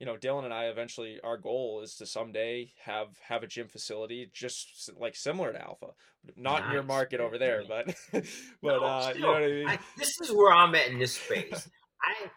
you 0.02 0.06
know, 0.06 0.16
Dylan 0.16 0.44
and 0.44 0.52
I 0.52 0.64
eventually 0.64 1.20
our 1.22 1.36
goal 1.36 1.80
is 1.84 1.94
to 1.98 2.06
someday 2.06 2.72
have 2.84 3.06
have 3.28 3.44
a 3.44 3.46
gym 3.46 3.68
facility 3.68 4.28
just 4.34 4.90
like 4.98 5.14
similar 5.14 5.52
to 5.52 5.62
Alpha, 5.62 5.90
not 6.36 6.62
nice. 6.62 6.66
in 6.66 6.72
your 6.72 6.82
market 6.82 7.20
over 7.20 7.38
there, 7.38 7.62
but 7.68 7.86
but 8.12 8.24
no, 8.64 8.82
uh, 8.82 9.02
still, 9.02 9.14
you 9.14 9.22
know 9.22 9.32
what 9.32 9.42
I 9.44 9.46
mean. 9.46 9.68
I, 9.68 9.78
this 9.96 10.10
is 10.20 10.32
where 10.32 10.52
I'm 10.52 10.74
at 10.74 10.88
in 10.88 10.98
this 10.98 11.14
space. 11.14 11.70
I 12.02 12.30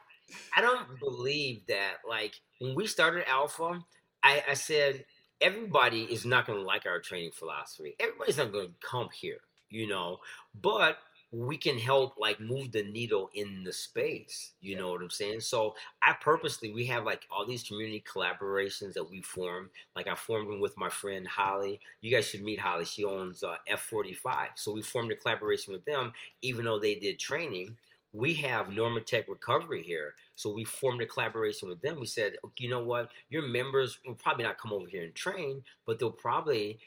I 0.55 0.61
don't 0.61 0.99
believe 0.99 1.65
that 1.67 1.93
like 2.07 2.35
when 2.59 2.75
we 2.75 2.85
started 2.85 3.27
Alpha, 3.27 3.79
I, 4.21 4.43
I 4.47 4.53
said 4.53 5.03
everybody 5.41 6.03
is 6.03 6.23
not 6.23 6.45
going 6.45 6.59
to 6.59 6.65
like 6.65 6.85
our 6.85 6.99
training 6.99 7.31
philosophy. 7.33 7.95
Everybody's 7.99 8.37
not 8.37 8.51
going 8.51 8.67
to 8.67 8.87
come 8.87 9.09
here, 9.11 9.39
you 9.71 9.87
know, 9.87 10.17
but 10.53 10.99
we 11.37 11.57
can 11.57 11.77
help 11.77 12.13
like 12.17 12.39
move 12.39 12.71
the 12.71 12.83
needle 12.83 13.29
in 13.33 13.63
the 13.65 13.73
space. 13.73 14.53
You 14.61 14.71
yeah. 14.71 14.79
know 14.79 14.91
what 14.91 15.01
I'm 15.01 15.09
saying? 15.09 15.41
So 15.41 15.75
I 16.01 16.13
purposely 16.21 16.71
we 16.71 16.85
have 16.85 17.03
like 17.03 17.23
all 17.29 17.45
these 17.45 17.63
community 17.63 18.01
collaborations 18.09 18.93
that 18.93 19.09
we 19.09 19.21
form. 19.21 19.69
Like 19.97 20.07
I 20.07 20.15
formed 20.15 20.49
them 20.49 20.61
with 20.61 20.77
my 20.77 20.87
friend 20.87 21.27
Holly. 21.27 21.81
You 21.99 22.09
guys 22.09 22.25
should 22.25 22.41
meet 22.43 22.59
Holly. 22.59 22.85
She 22.85 23.03
owns 23.03 23.43
uh, 23.43 23.55
F45. 23.69 24.47
So 24.55 24.71
we 24.71 24.81
formed 24.81 25.11
a 25.11 25.15
collaboration 25.15 25.73
with 25.73 25.83
them, 25.83 26.13
even 26.41 26.63
though 26.63 26.79
they 26.79 26.95
did 26.95 27.19
training. 27.19 27.75
We 28.13 28.33
have 28.35 28.67
Normatec 28.67 29.27
Recovery 29.27 29.83
here. 29.83 30.13
So 30.35 30.49
we 30.53 30.63
formed 30.63 31.01
a 31.01 31.05
collaboration 31.05 31.67
with 31.67 31.81
them. 31.81 31.99
We 31.99 32.05
said, 32.05 32.35
you 32.57 32.69
know 32.69 32.81
what? 32.81 33.09
Your 33.29 33.45
members 33.45 33.99
will 34.07 34.15
probably 34.15 34.45
not 34.45 34.57
come 34.57 34.71
over 34.71 34.87
here 34.87 35.03
and 35.03 35.13
train, 35.13 35.63
but 35.85 35.99
they'll 35.99 36.11
probably 36.11 36.79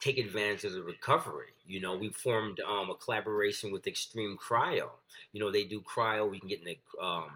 take 0.00 0.18
advantage 0.18 0.64
of 0.64 0.72
the 0.72 0.82
recovery. 0.82 1.48
You 1.66 1.80
know, 1.80 1.96
we 1.96 2.08
formed 2.10 2.60
um, 2.60 2.90
a 2.90 2.94
collaboration 2.94 3.72
with 3.72 3.86
Extreme 3.86 4.38
Cryo. 4.38 4.90
You 5.32 5.40
know, 5.40 5.50
they 5.50 5.64
do 5.64 5.80
cryo. 5.80 6.30
We 6.30 6.40
can 6.40 6.48
get 6.48 6.60
in 6.60 6.64
the, 6.64 7.04
um, 7.04 7.30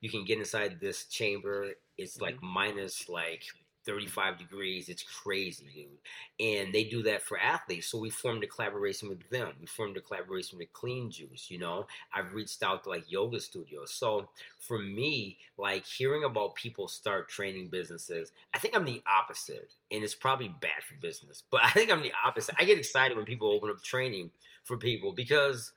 you 0.00 0.10
can 0.10 0.24
get 0.24 0.38
inside 0.38 0.80
this 0.80 1.04
chamber. 1.04 1.70
It's 1.96 2.20
like 2.20 2.36
mm-hmm. 2.36 2.46
minus 2.46 3.08
like 3.08 3.44
35 3.84 4.38
degrees. 4.38 4.88
It's 4.88 5.02
crazy, 5.02 5.64
dude. 5.74 6.46
And 6.46 6.74
they 6.74 6.84
do 6.84 7.02
that 7.04 7.22
for 7.22 7.38
athletes. 7.38 7.88
So 7.88 7.98
we 7.98 8.10
formed 8.10 8.44
a 8.44 8.46
collaboration 8.46 9.08
with 9.08 9.28
them. 9.30 9.52
We 9.60 9.66
formed 9.66 9.96
a 9.96 10.00
collaboration 10.00 10.58
with 10.58 10.72
Clean 10.72 11.10
Juice. 11.10 11.50
You 11.50 11.58
know, 11.58 11.86
I've 12.14 12.34
reached 12.34 12.62
out 12.62 12.84
to 12.84 12.90
like 12.90 13.10
yoga 13.10 13.40
studios. 13.40 13.92
So 13.92 14.28
for 14.58 14.78
me, 14.78 15.38
like 15.58 15.84
hearing 15.84 16.24
about 16.24 16.54
people 16.54 16.88
start 16.88 17.28
training 17.28 17.68
businesses, 17.68 18.32
I 18.54 18.58
think 18.58 18.76
I'm 18.76 18.84
the 18.84 19.02
opposite. 19.06 19.72
And 19.90 20.02
it's 20.02 20.14
probably 20.14 20.54
bad 20.60 20.82
for 20.86 20.94
business, 21.00 21.42
but 21.50 21.60
I 21.64 21.70
think 21.70 21.90
I'm 21.90 22.02
the 22.02 22.12
opposite. 22.24 22.54
I 22.58 22.64
get 22.64 22.78
excited 22.78 23.16
when 23.16 23.26
people 23.26 23.50
open 23.50 23.70
up 23.70 23.82
training 23.82 24.30
for 24.64 24.76
people 24.76 25.12
because 25.12 25.72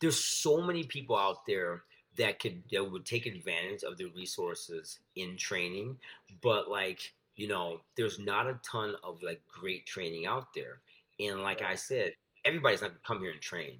there's 0.00 0.18
so 0.18 0.60
many 0.60 0.84
people 0.84 1.16
out 1.16 1.46
there 1.46 1.82
that 2.16 2.38
could 2.38 2.62
that 2.70 2.90
would 2.90 3.06
take 3.06 3.26
advantage 3.26 3.82
of 3.84 3.96
the 3.96 4.06
resources 4.14 4.98
in 5.16 5.36
training 5.36 5.96
but 6.42 6.68
like 6.68 7.12
you 7.36 7.48
know, 7.48 7.80
there's 7.96 8.18
not 8.18 8.46
a 8.46 8.58
ton 8.68 8.94
of 9.02 9.22
like 9.22 9.42
great 9.48 9.86
training 9.86 10.26
out 10.26 10.48
there. 10.54 10.80
And 11.20 11.42
like 11.42 11.62
I 11.62 11.74
said, 11.74 12.12
everybody's 12.44 12.82
not 12.82 12.88
gonna 12.88 13.00
come 13.06 13.20
here 13.20 13.30
and 13.30 13.40
train, 13.40 13.78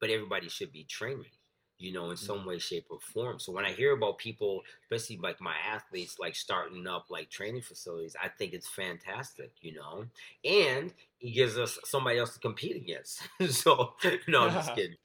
but 0.00 0.10
everybody 0.10 0.48
should 0.48 0.72
be 0.72 0.84
training, 0.84 1.26
you 1.78 1.92
know, 1.92 2.10
in 2.10 2.16
some 2.16 2.38
mm-hmm. 2.38 2.48
way, 2.48 2.58
shape, 2.58 2.86
or 2.90 3.00
form. 3.00 3.38
So 3.38 3.52
when 3.52 3.64
I 3.64 3.72
hear 3.72 3.92
about 3.92 4.18
people, 4.18 4.62
especially 4.84 5.18
like 5.18 5.40
my 5.40 5.54
athletes, 5.70 6.18
like 6.18 6.34
starting 6.34 6.86
up 6.86 7.06
like 7.10 7.30
training 7.30 7.62
facilities, 7.62 8.16
I 8.22 8.28
think 8.28 8.52
it's 8.52 8.68
fantastic, 8.68 9.52
you 9.60 9.74
know, 9.74 10.06
and 10.44 10.92
it 11.20 11.30
gives 11.30 11.58
us 11.58 11.78
somebody 11.84 12.18
else 12.18 12.34
to 12.34 12.40
compete 12.40 12.76
against. 12.76 13.22
so 13.50 13.94
no, 14.28 14.46
I'm 14.46 14.54
just 14.54 14.74
kidding. 14.74 14.96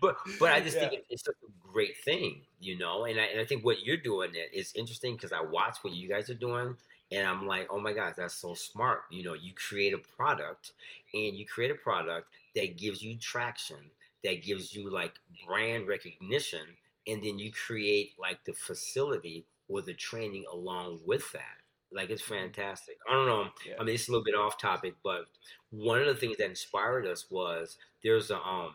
But 0.00 0.16
but 0.40 0.50
I 0.50 0.60
just 0.60 0.76
yeah. 0.76 0.88
think 0.88 1.02
it's 1.08 1.24
such 1.24 1.36
a 1.44 1.72
great 1.72 1.96
thing, 2.04 2.42
you 2.58 2.76
know, 2.76 3.04
and 3.04 3.20
I, 3.20 3.24
and 3.24 3.40
I 3.40 3.44
think 3.44 3.64
what 3.64 3.84
you're 3.84 3.96
doing 3.96 4.32
is 4.52 4.72
interesting 4.74 5.14
because 5.14 5.32
I 5.32 5.40
watch 5.40 5.76
what 5.82 5.94
you 5.94 6.08
guys 6.08 6.28
are 6.30 6.34
doing 6.34 6.76
and 7.12 7.26
I'm 7.26 7.46
like, 7.46 7.68
oh 7.70 7.80
my 7.80 7.92
gosh, 7.92 8.14
that's 8.16 8.34
so 8.34 8.54
smart. 8.54 9.02
You 9.10 9.24
know, 9.24 9.34
you 9.34 9.52
create 9.54 9.94
a 9.94 9.98
product 9.98 10.72
and 11.14 11.36
you 11.36 11.46
create 11.46 11.70
a 11.70 11.76
product 11.76 12.28
that 12.56 12.78
gives 12.78 13.02
you 13.02 13.16
traction, 13.18 13.78
that 14.24 14.42
gives 14.42 14.74
you 14.74 14.90
like 14.90 15.14
brand 15.46 15.88
recognition, 15.88 16.66
and 17.06 17.22
then 17.22 17.38
you 17.38 17.52
create 17.52 18.12
like 18.18 18.44
the 18.44 18.52
facility 18.54 19.46
or 19.68 19.82
the 19.82 19.94
training 19.94 20.44
along 20.52 21.00
with 21.06 21.30
that. 21.32 21.58
Like 21.92 22.10
it's 22.10 22.22
Mm-hmm. 22.30 22.46
fantastic. 22.46 22.96
I 23.08 23.12
don't 23.14 23.26
know. 23.26 23.48
Yeah. 23.66 23.74
I 23.78 23.84
mean, 23.84 23.94
it's 23.94 24.08
a 24.08 24.12
little 24.12 24.24
bit 24.24 24.34
off 24.34 24.58
topic, 24.58 24.94
but 25.04 25.26
one 25.70 26.00
of 26.00 26.06
the 26.06 26.14
things 26.14 26.38
that 26.38 26.48
inspired 26.50 27.06
us 27.06 27.26
was 27.30 27.76
there's 28.02 28.30
a 28.30 28.36
um, 28.40 28.74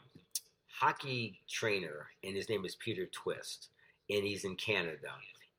hockey 0.80 1.40
trainer, 1.50 2.08
and 2.24 2.36
his 2.36 2.50
name 2.50 2.66
is 2.66 2.76
Peter 2.76 3.06
Twist, 3.08 3.70
and 4.10 4.24
he's 4.24 4.46
in 4.46 4.56
Canada. 4.56 5.12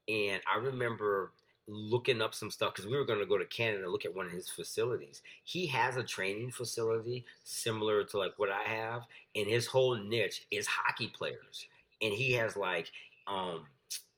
And 0.08 0.40
I 0.52 0.58
remember 0.58 1.32
looking 1.68 2.22
up 2.22 2.34
some 2.34 2.50
stuff 2.50 2.74
because 2.74 2.90
we 2.90 2.96
were 2.96 3.04
going 3.04 3.18
to 3.18 3.26
go 3.26 3.38
to 3.38 3.44
Canada 3.44 3.88
look 3.88 4.04
at 4.04 4.14
one 4.14 4.26
of 4.26 4.32
his 4.32 4.48
facilities. 4.48 5.22
He 5.44 5.66
has 5.66 5.96
a 5.96 6.02
training 6.02 6.50
facility 6.50 7.24
similar 7.44 8.04
to 8.04 8.18
like 8.18 8.38
what 8.38 8.50
I 8.50 8.62
have, 8.62 9.02
and 9.36 9.46
his 9.46 9.66
whole 9.66 9.96
niche 9.96 10.46
is 10.50 10.66
hockey 10.66 11.08
players. 11.08 11.66
And 12.00 12.12
he 12.12 12.32
has 12.32 12.56
like 12.56 12.90
um, 13.26 13.66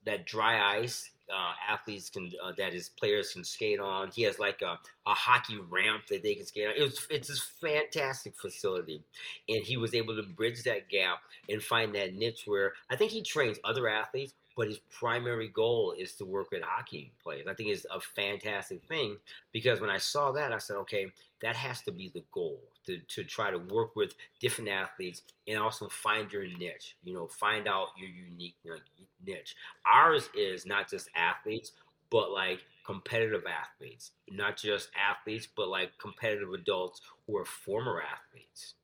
that 0.05 0.27
dry 0.27 0.79
ice 0.79 1.11
uh, 1.31 1.53
athletes 1.73 2.11
can 2.11 2.31
uh, 2.43 2.53
that 2.59 2.73
his 2.73 2.89
players 2.89 3.33
can 3.33 3.45
skate 3.45 3.81
on. 3.81 4.11
He 4.11 4.23
has 4.23 4.39
like 4.39 4.63
a, 4.63 4.79
a 5.07 5.15
hockey 5.15 5.59
ramp 5.69 6.07
that 6.09 6.23
they 6.23 6.35
can 6.35 6.47
skate 6.47 6.69
on. 6.69 6.75
It 6.77 6.83
was 6.83 7.07
it's 7.11 7.29
this 7.29 7.41
fantastic 7.61 8.35
facility, 8.37 9.03
and 9.49 9.65
he 9.65 9.77
was 9.77 9.95
able 9.95 10.17
to 10.17 10.23
bridge 10.23 10.63
that 10.65 10.89
gap 10.89 11.21
and 11.49 11.63
find 11.63 11.95
that 11.95 12.15
niche 12.15 12.43
where 12.47 12.73
I 12.91 12.97
think 12.97 13.13
he 13.13 13.23
trains 13.23 13.59
other 13.65 13.89
athletes, 13.89 14.35
but 14.61 14.69
his 14.69 14.81
primary 14.91 15.49
goal 15.49 15.95
is 15.99 16.13
to 16.17 16.27
work 16.27 16.51
with 16.51 16.61
hockey 16.63 17.15
players. 17.23 17.47
I 17.49 17.55
think 17.55 17.71
it's 17.71 17.87
a 17.91 17.99
fantastic 17.99 18.85
thing 18.85 19.17
because 19.53 19.81
when 19.81 19.89
I 19.89 19.97
saw 19.97 20.33
that, 20.33 20.53
I 20.53 20.59
said, 20.59 20.77
okay, 20.81 21.07
that 21.41 21.57
has 21.57 21.81
to 21.85 21.93
be 21.93 22.11
the 22.13 22.23
goal 22.31 22.61
to, 22.85 22.99
to 22.99 23.25
try 23.25 23.51
to 23.51 23.57
work 23.57 23.97
with 23.97 24.13
different 24.39 24.69
athletes 24.69 25.23
and 25.49 25.57
also 25.57 25.89
find 25.89 26.31
your 26.31 26.43
niche. 26.43 26.95
You 27.03 27.15
know, 27.15 27.27
find 27.27 27.67
out 27.67 27.89
your 27.97 28.11
unique 28.11 28.57
you 28.63 28.77
niche. 29.25 29.57
Ours 29.91 30.29
is 30.37 30.67
not 30.67 30.91
just 30.91 31.09
athletes, 31.17 31.73
but 32.11 32.31
like 32.31 32.61
competitive 32.85 33.45
athletes, 33.47 34.11
not 34.31 34.59
just 34.59 34.91
athletes, 34.95 35.49
but 35.57 35.69
like 35.69 35.97
competitive 35.97 36.53
adults 36.53 37.01
who 37.27 37.39
are 37.39 37.47
former 37.47 38.03
athletes. 38.03 38.75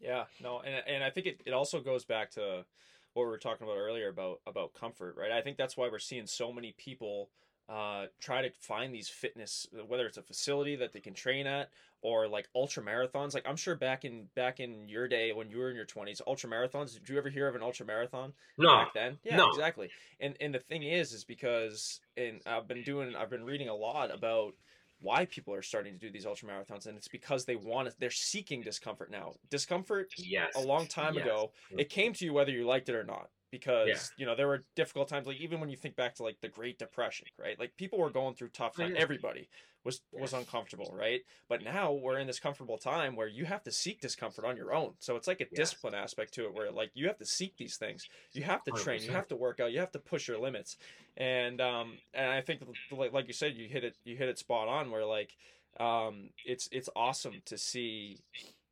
Yeah, 0.00 0.24
no, 0.42 0.60
and 0.60 0.82
and 0.86 1.04
I 1.04 1.10
think 1.10 1.26
it, 1.26 1.42
it 1.44 1.52
also 1.52 1.80
goes 1.80 2.06
back 2.06 2.30
to 2.32 2.64
what 3.14 3.24
we 3.24 3.28
were 3.30 3.38
talking 3.38 3.66
about 3.66 3.76
earlier 3.78 4.08
about 4.08 4.40
about 4.46 4.74
comfort, 4.74 5.16
right? 5.16 5.32
I 5.32 5.40
think 5.42 5.56
that's 5.56 5.76
why 5.76 5.88
we're 5.88 5.98
seeing 5.98 6.26
so 6.26 6.52
many 6.52 6.72
people 6.72 7.30
uh, 7.68 8.06
try 8.20 8.42
to 8.42 8.50
find 8.60 8.94
these 8.94 9.08
fitness, 9.08 9.66
whether 9.86 10.06
it's 10.06 10.18
a 10.18 10.22
facility 10.22 10.76
that 10.76 10.92
they 10.92 11.00
can 11.00 11.14
train 11.14 11.46
at 11.46 11.70
or 12.02 12.28
like 12.28 12.48
ultra 12.54 12.82
marathons. 12.82 13.34
Like 13.34 13.46
I'm 13.46 13.56
sure 13.56 13.74
back 13.76 14.04
in 14.04 14.26
back 14.34 14.60
in 14.60 14.88
your 14.88 15.08
day 15.08 15.32
when 15.32 15.50
you 15.50 15.58
were 15.58 15.70
in 15.70 15.76
your 15.76 15.86
20s, 15.86 16.20
ultra 16.26 16.50
marathons. 16.50 16.92
Did 16.94 17.08
you 17.08 17.16
ever 17.18 17.30
hear 17.30 17.48
of 17.48 17.54
an 17.54 17.62
ultra 17.62 17.86
marathon 17.86 18.34
No, 18.56 18.72
back 18.72 18.92
then? 18.92 19.18
Yeah, 19.22 19.40
no. 19.40 19.46
exactly. 19.46 19.92
And 20.20 20.36
and 20.40 20.54
the 20.54 20.58
thing 20.60 20.82
is, 20.82 21.12
is 21.12 21.24
because 21.24 22.00
and 22.16 22.42
I've 22.46 22.68
been 22.68 22.82
doing, 22.82 23.16
I've 23.16 23.30
been 23.30 23.44
reading 23.44 23.68
a 23.68 23.74
lot 23.74 24.10
about 24.10 24.54
why 25.00 25.24
people 25.26 25.52
are 25.54 25.62
starting 25.62 25.92
to 25.94 25.98
do 25.98 26.10
these 26.10 26.26
ultra 26.26 26.48
marathons 26.48 26.86
and 26.86 26.96
it's 26.96 27.08
because 27.08 27.44
they 27.44 27.56
want 27.56 27.88
it 27.88 27.94
they're 27.98 28.10
seeking 28.10 28.62
discomfort 28.62 29.10
now. 29.10 29.32
Discomfort 29.50 30.08
yes, 30.16 30.54
a 30.56 30.60
long 30.60 30.86
time 30.86 31.14
yes. 31.14 31.24
ago 31.24 31.52
it 31.76 31.88
came 31.88 32.12
mm-hmm. 32.12 32.18
to 32.18 32.24
you 32.26 32.32
whether 32.32 32.52
you 32.52 32.66
liked 32.66 32.88
it 32.88 32.94
or 32.94 33.04
not 33.04 33.28
because 33.54 34.10
Yeah. 34.16 34.18
you 34.18 34.26
know 34.26 34.34
there 34.34 34.48
were 34.48 34.64
difficult 34.74 35.08
times 35.08 35.26
like 35.28 35.36
even 35.36 35.60
when 35.60 35.68
you 35.68 35.76
think 35.76 35.94
back 35.94 36.14
to 36.16 36.24
like 36.24 36.40
the 36.40 36.48
great 36.48 36.76
depression 36.76 37.28
right? 37.38 37.58
Like 37.58 37.76
people 37.76 37.98
were 38.00 38.10
going 38.10 38.34
through 38.34 38.48
tough 38.48 38.74
times. 38.76 38.92
Everybody 38.96 39.48
was 39.84 40.02
was 40.12 40.32
uncomfortable 40.32 40.92
right? 40.92 41.22
But 41.48 41.62
now 41.62 41.92
we're 41.92 42.18
in 42.18 42.26
this 42.26 42.40
comfortable 42.40 42.78
time 42.78 43.14
where 43.14 43.28
you 43.28 43.44
have 43.44 43.62
to 43.62 43.70
seek 43.70 44.00
discomfort 44.00 44.44
on 44.44 44.56
your 44.56 44.74
own. 44.74 44.94
So 44.98 45.14
it's 45.14 45.28
like 45.28 45.40
a 45.40 45.46
Yes. 45.50 45.54
discipline 45.54 45.94
aspect 45.94 46.34
to 46.34 46.46
it 46.46 46.52
where 46.54 46.72
like 46.72 46.90
you 46.94 47.06
have 47.06 47.18
to 47.18 47.26
seek 47.26 47.56
these 47.56 47.76
things. 47.76 48.08
You 48.32 48.42
have 48.42 48.64
to 48.64 48.72
train. 48.72 49.04
You 49.04 49.10
100%. 49.10 49.12
have 49.12 49.28
to 49.28 49.36
work 49.36 49.60
out. 49.60 49.72
You 49.72 49.78
have 49.80 49.92
to 49.92 50.00
push 50.00 50.26
your 50.26 50.38
limits. 50.38 50.76
And 51.16 51.60
um 51.60 51.98
and 52.12 52.28
i 52.28 52.40
think 52.40 52.62
like, 52.90 53.26
you 53.28 53.32
said 53.32 53.56
you 53.56 53.68
hit 53.68 53.84
it 53.84 53.96
you 54.04 54.16
hit 54.16 54.28
it 54.28 54.38
spot 54.38 54.66
on 54.68 54.90
where 54.90 55.04
like 55.04 55.36
um 55.78 56.30
it's 56.44 56.68
it's 56.72 56.88
awesome 56.96 57.42
to 57.46 57.56
see 57.58 58.18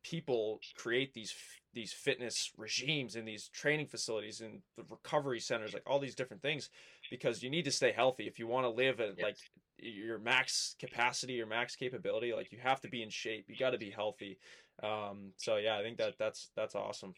people 0.03 0.61
create 0.75 1.13
these 1.13 1.33
these 1.73 1.93
fitness 1.93 2.51
regimes 2.57 3.15
and 3.15 3.27
these 3.27 3.49
training 3.49 3.87
facilities 3.87 4.41
and 4.41 4.61
the 4.77 4.83
recovery 4.89 5.39
centers 5.39 5.73
like 5.73 5.83
all 5.87 5.99
these 5.99 6.15
different 6.15 6.41
things 6.41 6.69
because 7.09 7.41
you 7.43 7.49
need 7.49 7.65
to 7.65 7.71
stay 7.71 7.91
healthy 7.91 8.27
if 8.27 8.39
you 8.39 8.47
want 8.47 8.65
to 8.65 8.69
live 8.69 8.99
at 8.99 9.17
Yes. 9.17 9.23
like 9.23 9.37
your 9.77 10.19
max 10.19 10.75
capacity 10.79 11.33
your 11.33 11.47
max 11.47 11.75
capability 11.75 12.33
like 12.33 12.51
you 12.51 12.59
have 12.59 12.79
to 12.81 12.87
be 12.87 13.01
in 13.03 13.09
shape 13.09 13.45
you 13.49 13.55
got 13.57 13.71
to 13.71 13.77
be 13.77 13.89
healthy 13.89 14.37
um 14.83 15.31
so 15.37 15.57
yeah 15.57 15.77
i 15.77 15.81
think 15.83 15.97
that 15.97 16.13
that's 16.17 16.51
that's 16.55 16.75
awesome 16.75 17.13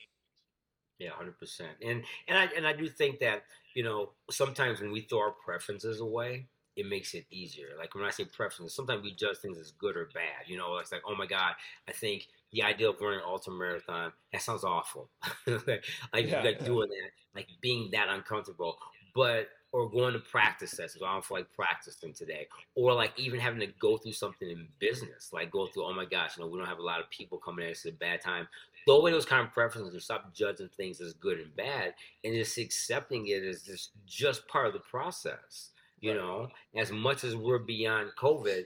Yeah, 0.99 1.09
hundred 1.11 1.37
percent. 1.37 1.71
And 1.83 2.03
and 2.27 2.37
I 2.37 2.45
and 2.55 2.65
I 2.65 2.73
do 2.73 2.87
think 2.87 3.19
that 3.19 3.43
you 3.73 3.83
know 3.83 4.11
sometimes 4.31 4.79
when 4.81 4.91
we 4.91 5.01
throw 5.01 5.19
our 5.19 5.31
preferences 5.31 5.99
away, 5.99 6.47
it 6.77 6.85
makes 6.85 7.13
it 7.13 7.25
easier. 7.29 7.69
Like 7.77 7.95
when 7.95 8.05
I 8.05 8.11
say 8.11 8.25
preferences, 8.25 8.75
sometimes 8.75 9.03
we 9.03 9.13
judge 9.13 9.37
things 9.37 9.57
as 9.57 9.71
good 9.71 9.97
or 9.97 10.05
bad. 10.13 10.47
You 10.47 10.57
know, 10.57 10.77
it's 10.77 10.91
like 10.93 11.01
oh 11.05 11.15
my 11.15 11.25
god, 11.25 11.55
I 11.87 11.91
think 11.91 12.27
the 12.55 12.63
idea 12.63 12.89
of 12.89 12.99
running 13.01 13.19
an 13.19 13.25
ultra 13.25 13.53
marathon 13.53 14.13
that 14.33 14.41
sounds 14.41 14.63
awful. 14.63 15.11
like 15.47 15.85
Yeah. 16.17 16.41
like 16.41 16.63
doing 16.63 16.89
that, 16.89 17.11
like 17.35 17.49
being 17.61 17.91
that 17.91 18.09
uncomfortable, 18.09 18.77
but 19.13 19.49
or 19.71 19.89
going 19.89 20.13
to 20.13 20.19
practice 20.19 20.71
sessions. 20.71 21.03
I 21.05 21.11
don't 21.13 21.25
feel 21.25 21.37
like 21.37 21.51
practicing 21.53 22.13
today, 22.13 22.47
or 22.75 22.93
like 22.93 23.13
even 23.19 23.39
having 23.41 23.59
to 23.59 23.67
go 23.67 23.97
through 23.97 24.13
something 24.13 24.49
in 24.49 24.69
business, 24.79 25.33
like 25.33 25.51
go 25.51 25.67
through. 25.67 25.85
Oh 25.85 25.93
my 25.93 26.05
gosh, 26.05 26.37
you 26.37 26.43
know, 26.43 26.49
we 26.49 26.57
don't 26.57 26.67
have 26.67 26.79
a 26.79 26.83
lot 26.83 27.01
of 27.01 27.09
people 27.09 27.37
coming 27.37 27.65
in. 27.65 27.71
It's 27.71 27.85
a 27.85 27.91
bad 27.91 28.21
time 28.21 28.47
throw 28.85 28.97
away 28.97 29.11
those 29.11 29.25
kind 29.25 29.45
of 29.45 29.53
preferences 29.53 29.93
and 29.93 30.03
stop 30.03 30.33
judging 30.33 30.69
things 30.69 31.01
as 31.01 31.13
good 31.13 31.39
and 31.39 31.55
bad 31.55 31.95
and 32.23 32.35
just 32.35 32.57
accepting 32.57 33.27
it 33.27 33.43
as 33.43 33.63
just 33.63 33.91
just 34.05 34.47
part 34.47 34.67
of 34.67 34.73
the 34.73 34.79
process 34.79 35.71
you 36.01 36.13
Right. 36.13 36.15
know 36.15 36.49
as 36.75 36.91
much 36.91 37.23
as 37.23 37.35
we're 37.35 37.57
beyond 37.59 38.11
covid 38.15 38.65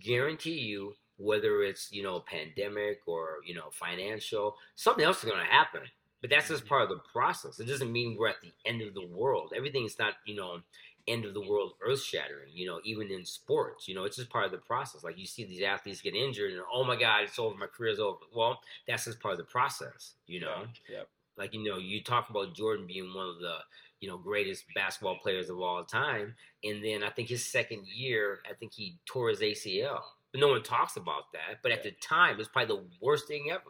guarantee 0.00 0.58
you 0.58 0.94
whether 1.16 1.62
it's 1.62 1.92
you 1.92 2.02
know 2.02 2.20
pandemic 2.20 3.00
or 3.06 3.36
you 3.44 3.54
know 3.54 3.70
financial 3.72 4.56
something 4.74 5.04
else 5.04 5.18
is 5.18 5.30
going 5.30 5.44
to 5.44 5.52
happen. 5.52 5.82
But 6.20 6.30
that's 6.30 6.48
just 6.48 6.60
mm-hmm. 6.60 6.68
part 6.68 6.82
of 6.82 6.88
the 6.90 7.02
process. 7.12 7.58
It 7.58 7.66
doesn't 7.66 7.90
mean 7.90 8.16
we're 8.18 8.28
at 8.28 8.40
the 8.42 8.52
end 8.64 8.80
of 8.80 8.94
the 8.94 9.06
world. 9.06 9.52
Everything's 9.56 9.98
not 9.98 10.14
you 10.26 10.36
know 10.36 10.60
end 11.08 11.24
of 11.24 11.34
the 11.34 11.40
world 11.40 11.72
earth 11.84 12.00
shattering 12.00 12.52
you 12.54 12.64
know 12.64 12.78
even 12.84 13.10
in 13.10 13.24
sports 13.24 13.88
you 13.88 13.94
know 13.94 14.04
it's 14.04 14.16
just 14.16 14.30
part 14.30 14.44
of 14.44 14.52
the 14.52 14.58
process. 14.58 15.02
Like 15.02 15.18
you 15.18 15.26
see 15.26 15.44
these 15.44 15.62
athletes 15.62 16.00
get 16.00 16.14
injured 16.14 16.52
and 16.52 16.60
oh 16.72 16.84
my 16.84 16.96
god 16.96 17.24
it's 17.24 17.38
over 17.38 17.56
my 17.56 17.66
career's 17.66 17.98
over. 17.98 18.18
Well 18.34 18.60
that's 18.86 19.06
just 19.06 19.20
part 19.20 19.32
of 19.32 19.38
the 19.38 19.44
process 19.44 20.14
you 20.26 20.40
know? 20.40 20.66
Yeah, 20.88 20.98
yeah. 20.98 21.02
like 21.36 21.54
you 21.54 21.64
know 21.64 21.78
you 21.78 22.02
talk 22.02 22.30
about 22.30 22.54
jordan 22.54 22.86
being 22.86 23.12
one 23.12 23.28
of 23.28 23.38
the 23.40 23.56
you 24.02 24.08
know 24.08 24.18
greatest 24.18 24.64
basketball 24.74 25.16
players 25.16 25.48
of 25.48 25.60
all 25.60 25.84
time 25.84 26.34
and 26.64 26.84
then 26.84 27.02
i 27.02 27.08
think 27.08 27.28
his 27.28 27.44
second 27.44 27.86
year 27.86 28.40
i 28.50 28.52
think 28.52 28.72
he 28.74 28.96
tore 29.06 29.30
his 29.30 29.40
acl 29.40 30.00
but 30.32 30.40
no 30.40 30.48
one 30.48 30.62
talks 30.62 30.96
about 30.96 31.32
that 31.32 31.60
but 31.62 31.70
at 31.70 31.82
the 31.82 31.92
time 31.92 32.40
it's 32.40 32.48
probably 32.48 32.74
the 32.76 32.84
worst 33.00 33.28
thing 33.28 33.48
ever 33.50 33.60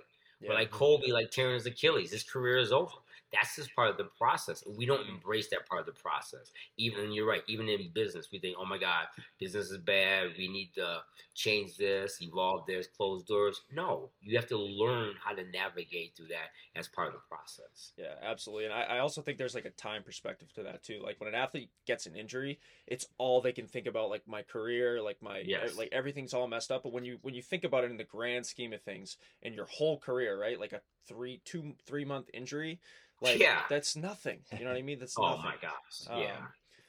yeah. 0.43 0.49
but 0.49 0.55
like 0.55 0.71
Kobe, 0.71 1.09
like 1.09 1.31
tearing 1.31 1.55
his 1.55 1.67
Achilles, 1.67 2.11
his 2.11 2.23
career 2.23 2.59
is 2.59 2.73
over. 2.73 2.93
That's 3.33 3.57
just 3.57 3.75
part 3.75 3.89
of 3.91 3.97
the 3.97 4.05
process. 4.05 4.63
We 4.67 4.85
don't 4.87 5.07
Mhm. 5.07 5.15
embrace 5.17 5.49
that 5.51 5.67
part 5.67 5.81
of 5.81 5.87
the 5.87 6.01
process. 6.01 6.53
Even 6.77 7.13
you're 7.13 7.27
right, 7.27 7.43
even 7.49 7.69
in 7.69 7.91
business, 7.93 8.31
we 8.31 8.39
think, 8.39 8.57
oh 8.59 8.65
my 8.65 8.79
God, 8.79 9.07
business 9.39 9.71
is 9.71 9.79
bad. 9.79 10.37
We 10.37 10.49
need 10.49 10.75
to 10.75 11.05
change 11.35 11.77
this, 11.77 12.21
evolve 12.21 12.67
this, 12.67 12.87
close 12.89 13.23
doors. 13.25 13.63
No, 13.71 14.13
you 14.21 14.37
have 14.37 14.49
to 14.49 14.59
learn 14.59 15.17
how 15.17 15.35
to 15.35 15.45
navigate 15.45 16.15
through 16.17 16.29
that 16.29 16.51
as 16.75 16.89
part 16.89 17.09
of 17.09 17.15
the 17.15 17.21
process. 17.21 17.93
Yeah, 17.97 18.17
absolutely. 18.21 18.67
And 18.67 18.75
I, 18.75 18.83
I 18.83 18.99
also 18.99 19.23
think 19.23 19.39
there's 19.39 19.55
like 19.55 19.65
a 19.65 19.71
time 19.71 20.03
perspective 20.03 20.53
to 20.55 20.63
that 20.65 20.83
too. 20.83 21.01
Like 21.03 21.19
when 21.21 21.29
an 21.29 21.35
athlete 21.35 21.71
gets 21.87 22.07
an 22.07 22.17
injury, 22.17 22.61
it's 22.87 23.07
all 23.19 23.41
they 23.41 23.53
can 23.53 23.67
think 23.67 23.87
about, 23.87 24.11
like 24.11 24.27
my 24.27 24.43
career, 24.43 25.01
like 25.01 25.23
my 25.23 25.39
Yes. 25.39 25.77
like 25.77 25.89
everything's 25.93 26.35
all 26.35 26.47
messed 26.49 26.71
up. 26.71 26.83
But 26.83 26.93
when 26.93 27.05
you 27.05 27.19
when 27.23 27.35
you 27.35 27.43
think 27.43 27.65
about 27.65 27.85
it 27.85 27.91
in 27.91 27.97
the 27.97 28.05
grand 28.05 28.47
scheme 28.47 28.73
of 28.73 28.83
things 28.83 29.17
in 29.41 29.55
your 29.55 29.67
whole 29.67 29.99
career, 29.99 30.39
right? 30.39 30.59
Like 30.61 30.73
a 30.73 30.83
three 31.07 31.41
two 31.45 31.75
three 31.87 32.05
month 32.05 32.29
injury, 32.35 32.81
like 33.21 33.39
Yeah. 33.39 33.63
that's 33.69 33.97
nothing. 33.97 34.41
You 34.57 34.65
know 34.65 34.71
what 34.71 34.79
I 34.79 34.83
mean? 34.83 34.99
That's 34.99 35.15
Oh 35.19 35.23
nothing. 35.31 35.43
my 35.45 35.55
gosh. 35.61 36.09
Um, 36.09 36.21
yeah. 36.21 36.37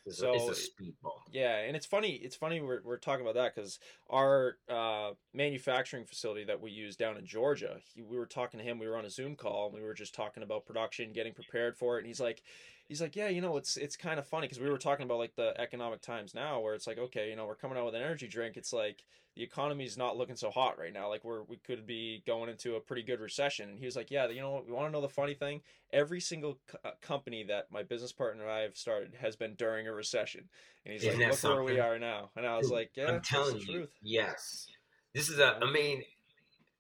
It's, 0.06 0.18
so 0.18 0.34
a, 0.34 0.50
it's 0.50 0.68
a 0.68 0.84
speedball. 0.84 1.22
Yeah, 1.32 1.60
and 1.60 1.78
it's 1.78 1.86
funny. 1.86 2.10
It's 2.16 2.36
funny 2.36 2.60
we're 2.62 2.82
we're 2.84 2.98
talking 2.98 3.22
about 3.26 3.36
that 3.36 3.56
because 3.56 3.80
our 4.10 4.58
uh, 4.68 5.12
manufacturing 5.34 6.04
facility 6.06 6.44
that 6.44 6.60
we 6.60 6.72
use 6.72 6.98
down 6.98 7.16
in 7.18 7.26
Georgia, 7.26 7.78
he, 7.94 8.02
we 8.02 8.18
were 8.18 8.26
talking 8.26 8.60
to 8.60 8.66
him. 8.66 8.80
We 8.80 8.88
were 8.88 8.98
on 8.98 9.06
a 9.06 9.10
Zoom 9.10 9.36
call 9.38 9.68
and 9.68 9.76
we 9.76 9.82
were 9.82 9.94
just 9.94 10.14
talking 10.14 10.44
about 10.44 10.66
production, 10.66 11.14
getting 11.14 11.34
prepared 11.34 11.78
for 11.78 11.96
it. 11.96 12.00
And 12.00 12.08
he's 12.08 12.20
like, 12.20 12.42
he's 12.90 13.02
like, 13.02 13.16
yeah, 13.16 13.30
you 13.30 13.40
know, 13.40 13.56
it's 13.56 13.78
it's 13.78 13.96
kind 13.96 14.20
of 14.20 14.28
funny 14.28 14.48
because 14.48 14.60
we 14.62 14.70
were 14.70 14.78
talking 14.78 15.06
about 15.06 15.20
like 15.20 15.36
the 15.38 15.54
economic 15.60 16.02
times 16.02 16.34
now, 16.36 16.60
where 16.60 16.74
it's 16.76 16.86
like, 16.86 16.98
okay, 16.98 17.30
you 17.30 17.38
know, 17.38 17.46
we're 17.46 17.56
coming 17.56 17.78
out 17.78 17.86
with 17.86 17.96
an 17.96 18.02
energy 18.02 18.28
drink. 18.28 18.58
It's 18.58 18.74
like 18.74 19.06
the 19.36 19.44
economy 19.44 19.86
is 19.86 19.98
not 19.98 20.18
looking 20.18 20.36
so 20.36 20.52
hot 20.52 20.78
right 20.78 20.94
now. 20.94 21.10
Like 21.10 21.24
we're 21.24 21.44
we 21.44 21.58
could 21.58 21.88
be 21.88 22.24
going 22.28 22.50
into 22.50 22.76
a 22.76 22.80
pretty 22.80 23.04
good 23.04 23.20
recession. 23.20 23.70
And 23.70 23.80
he 23.80 23.86
was 23.86 23.96
like, 23.96 24.12
yeah, 24.12 24.28
you 24.28 24.42
know 24.42 24.52
what? 24.52 24.68
We 24.68 24.74
want 24.74 24.88
to 24.88 24.92
know 24.92 25.02
the 25.02 25.10
funny 25.10 25.34
thing? 25.34 25.62
Every 25.92 26.20
single 26.20 26.60
co- 26.68 26.78
uh, 26.86 26.92
company 27.02 27.44
that 27.46 27.68
my 27.72 27.84
business 27.84 28.12
partner 28.12 28.44
and 28.44 28.52
I 28.52 28.60
have 28.60 28.78
started 28.78 29.16
has 29.20 29.36
been 29.36 29.56
during 29.56 29.88
a 29.88 29.94
recession. 29.94 30.50
And 30.86 30.94
he's 30.94 31.04
Isn't 31.04 31.20
like, 31.20 31.44
look 31.44 31.56
where 31.56 31.64
we 31.64 31.80
are 31.80 31.98
now. 31.98 32.30
And 32.36 32.46
I 32.46 32.58
was 32.58 32.68
Dude, 32.68 32.76
like, 32.76 32.92
yeah, 32.96 33.08
I'm 33.08 33.22
telling 33.22 33.56
the 33.56 33.60
you, 33.62 33.74
truth. 33.74 33.90
yes. 34.02 34.68
This 35.14 35.30
is 35.30 35.40
a. 35.40 35.58
I 35.62 35.72
mean, 35.72 36.04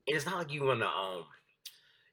it's 0.06 0.26
not 0.26 0.38
like 0.38 0.52
you 0.52 0.64
want 0.64 0.82
to 0.82 0.88
um, 0.88 1.26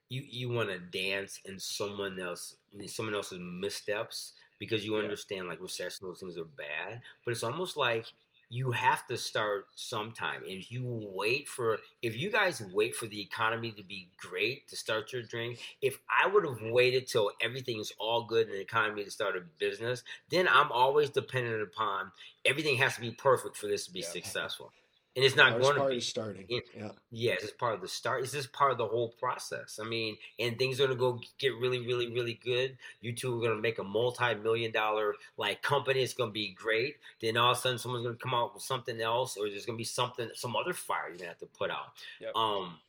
you 0.09 0.23
you 0.27 0.49
want 0.49 0.69
to 0.69 0.79
dance 0.79 1.39
in 1.45 1.59
someone 1.59 2.19
else 2.19 2.55
someone 2.87 3.15
else's 3.15 3.39
missteps 3.41 4.33
because 4.59 4.85
you 4.85 4.95
understand 4.97 5.47
like 5.47 5.61
recession 5.61 6.05
those 6.05 6.19
things 6.19 6.37
are 6.37 6.43
bad 6.43 7.01
but 7.23 7.31
it's 7.31 7.43
almost 7.43 7.77
like 7.77 8.05
you 8.51 8.71
have 8.71 9.07
to 9.07 9.17
start 9.17 9.65
sometime 9.75 10.41
if 10.45 10.71
you 10.71 10.83
wait 11.15 11.47
for 11.47 11.77
if 12.01 12.17
you 12.17 12.29
guys 12.29 12.61
wait 12.73 12.93
for 12.93 13.07
the 13.07 13.21
economy 13.21 13.71
to 13.71 13.81
be 13.83 14.09
great 14.17 14.67
to 14.67 14.75
start 14.75 15.13
your 15.13 15.23
drink 15.23 15.57
if 15.81 15.99
i 16.21 16.27
would 16.27 16.45
have 16.45 16.61
waited 16.71 17.07
till 17.07 17.31
everything's 17.41 17.93
all 17.97 18.25
good 18.25 18.47
in 18.47 18.53
the 18.53 18.59
economy 18.59 19.03
to 19.05 19.09
start 19.11 19.37
a 19.37 19.41
business 19.57 20.03
then 20.29 20.47
i'm 20.49 20.71
always 20.71 21.09
dependent 21.09 21.61
upon 21.63 22.11
everything 22.45 22.75
has 22.75 22.93
to 22.95 23.01
be 23.01 23.11
perfect 23.11 23.55
for 23.55 23.67
this 23.67 23.85
to 23.85 23.93
be 23.93 24.01
Yeah. 24.01 24.07
successful 24.07 24.73
and 25.15 25.25
it's 25.25 25.35
not 25.35 25.59
going 25.59 25.75
to 25.75 25.89
be 25.89 25.99
starting. 25.99 26.45
It- 26.47 26.63
yeah. 26.75 26.89
Yes, 27.11 27.43
it's 27.43 27.51
part 27.51 27.73
of 27.75 27.81
the 27.81 27.87
start. 27.87 28.23
It's 28.23 28.31
just 28.31 28.53
part 28.53 28.71
of 28.71 28.77
the 28.77 28.87
whole 28.87 29.09
process. 29.09 29.79
I 29.81 29.85
mean, 29.87 30.17
and 30.39 30.57
things 30.57 30.79
are 30.79 30.87
gonna 30.87 30.97
go 30.97 31.19
get 31.37 31.49
really, 31.55 31.79
really, 31.79 32.07
really 32.11 32.39
good. 32.43 32.77
You 33.01 33.13
two 33.13 33.37
are 33.37 33.41
gonna 33.47 33.59
make 33.61 33.79
a 33.79 33.83
multi-million 33.83 34.71
dollar 34.71 35.15
like 35.37 35.61
company. 35.61 36.01
It's 36.01 36.13
gonna 36.13 36.31
be 36.31 36.53
great. 36.53 36.95
Then 37.21 37.35
all 37.35 37.51
of 37.51 37.57
a 37.57 37.59
sudden, 37.61 37.77
someone's 37.77 38.05
gonna 38.05 38.17
come 38.17 38.33
out 38.33 38.53
with 38.53 38.63
something 38.63 39.01
else, 39.01 39.35
or 39.37 39.49
there's 39.49 39.65
gonna 39.65 39.77
be 39.77 39.83
something, 39.83 40.29
some 40.33 40.55
other 40.55 40.73
fire 40.73 41.09
you're 41.09 41.17
gonna 41.17 41.29
have 41.29 41.39
to 41.39 41.45
put 41.47 41.69
out. 41.71 41.87
Yep. 42.21 42.35
Um, 42.35 42.79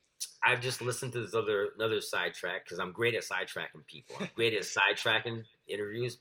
I've 0.41 0.61
just 0.61 0.81
listened 0.81 1.11
to 1.13 1.21
this 1.21 1.33
other 1.33 1.69
another 1.75 1.99
sidetrack 1.99 2.63
because 2.63 2.79
I'm 2.79 2.91
great 2.93 3.15
at 3.15 3.23
sidetracking 3.23 3.85
people. 3.87 4.15
I'm 4.19 4.29
great 4.35 4.53
at 4.53 4.61
sidetracking 4.63 5.43
interviews. 5.67 6.17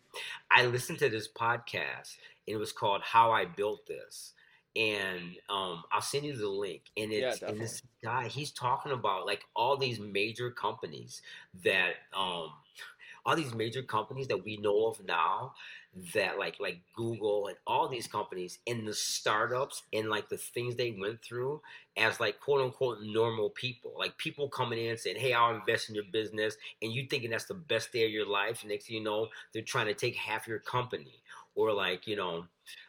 I 0.51 0.67
listened 0.67 0.99
to 1.01 1.09
this 1.09 1.29
podcast, 1.29 2.17
and 2.49 2.55
it 2.55 2.57
was 2.57 2.73
called 2.73 3.03
"How 3.03 3.31
I 3.31 3.45
Built 3.45 3.87
This." 3.87 4.33
And 4.75 5.37
um, 5.49 5.83
I'll 5.93 6.01
send 6.01 6.25
you 6.25 6.37
the 6.37 6.49
link. 6.49 6.83
And 6.97 7.13
Yeah, 7.13 7.31
it's 7.31 7.43
and 7.43 7.61
this 7.61 7.83
guy, 8.03 8.29
he's 8.29 8.51
talking 8.51 8.93
about 8.93 9.27
like 9.27 9.45
all 9.55 9.77
these 9.77 10.01
major 10.01 10.51
companies 10.51 11.23
that 11.65 11.95
um, 12.17 12.53
all 13.25 13.37
these 13.37 13.55
major 13.55 13.83
companies 13.83 14.29
that 14.29 14.45
we 14.45 14.57
know 14.57 14.87
of 14.87 15.05
now 15.05 15.55
that 16.15 16.39
like 16.39 16.59
like 16.59 16.81
Google 16.97 17.49
and 17.49 17.57
all 17.67 17.87
these 17.87 18.07
companies 18.07 18.59
and 18.67 18.89
the 18.89 18.95
startups 18.95 19.83
and 19.93 20.09
like 20.09 20.29
the 20.31 20.39
things 20.39 20.75
they 20.75 20.97
went 20.99 21.23
through 21.23 21.61
as 21.97 22.19
like 22.19 22.41
quote 22.41 22.63
unquote 22.63 22.99
normal 23.03 23.51
people. 23.51 23.95
Like 23.99 24.17
people 24.17 24.49
coming 24.49 24.79
in 24.79 24.91
and 24.91 24.99
saying, 24.99 25.17
Hey, 25.17 25.35
I'll 25.35 25.55
invest 25.55 25.91
in 25.91 25.95
your 25.95 26.05
business 26.11 26.57
and 26.81 26.93
you 26.93 27.07
thinking 27.09 27.31
that's 27.31 27.45
the 27.45 27.55
best 27.55 27.93
day 27.93 28.07
of 28.07 28.11
your 28.11 28.27
life. 28.27 28.65
Next 28.65 28.87
thing 28.87 28.97
you 28.97 29.05
know, 29.05 29.29
they're 29.53 29.63
trying 29.63 29.87
to 29.87 29.95
take 29.95 30.17
half 30.17 30.49
your 30.49 30.61
company. 30.61 31.22
Or 31.55 31.73
like, 31.73 32.07
you 32.07 32.17
know, 32.17 32.47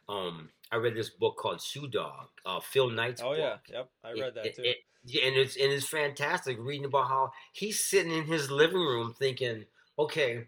um, 0.07 0.51
I 0.72 0.78
read 0.78 0.95
this 0.95 1.09
book 1.09 1.38
called 1.38 1.61
Shoe 1.61 1.88
Dog, 1.88 2.30
uh, 2.45 2.59
Phil 2.59 2.89
Knight's 2.89 3.22
Oh 3.22 3.30
book. 3.32 3.39
yeah, 3.39 3.57
yep, 3.70 3.89
I 4.03 4.11
read 4.11 4.36
that 4.36 4.55
too. 4.55 4.64
it- 4.64 4.78
yeah, 5.05 5.24
and 5.26 5.36
it's 5.36 5.57
and 5.57 5.70
it's 5.70 5.86
fantastic 5.89 6.57
reading 6.59 6.86
about 6.86 7.09
how 7.09 7.34
he's 7.51 7.84
sitting 7.84 8.14
in 8.14 8.24
his 8.24 8.49
living 8.49 8.78
room 8.80 9.14
thinking, 9.14 9.66
okay, 9.99 10.47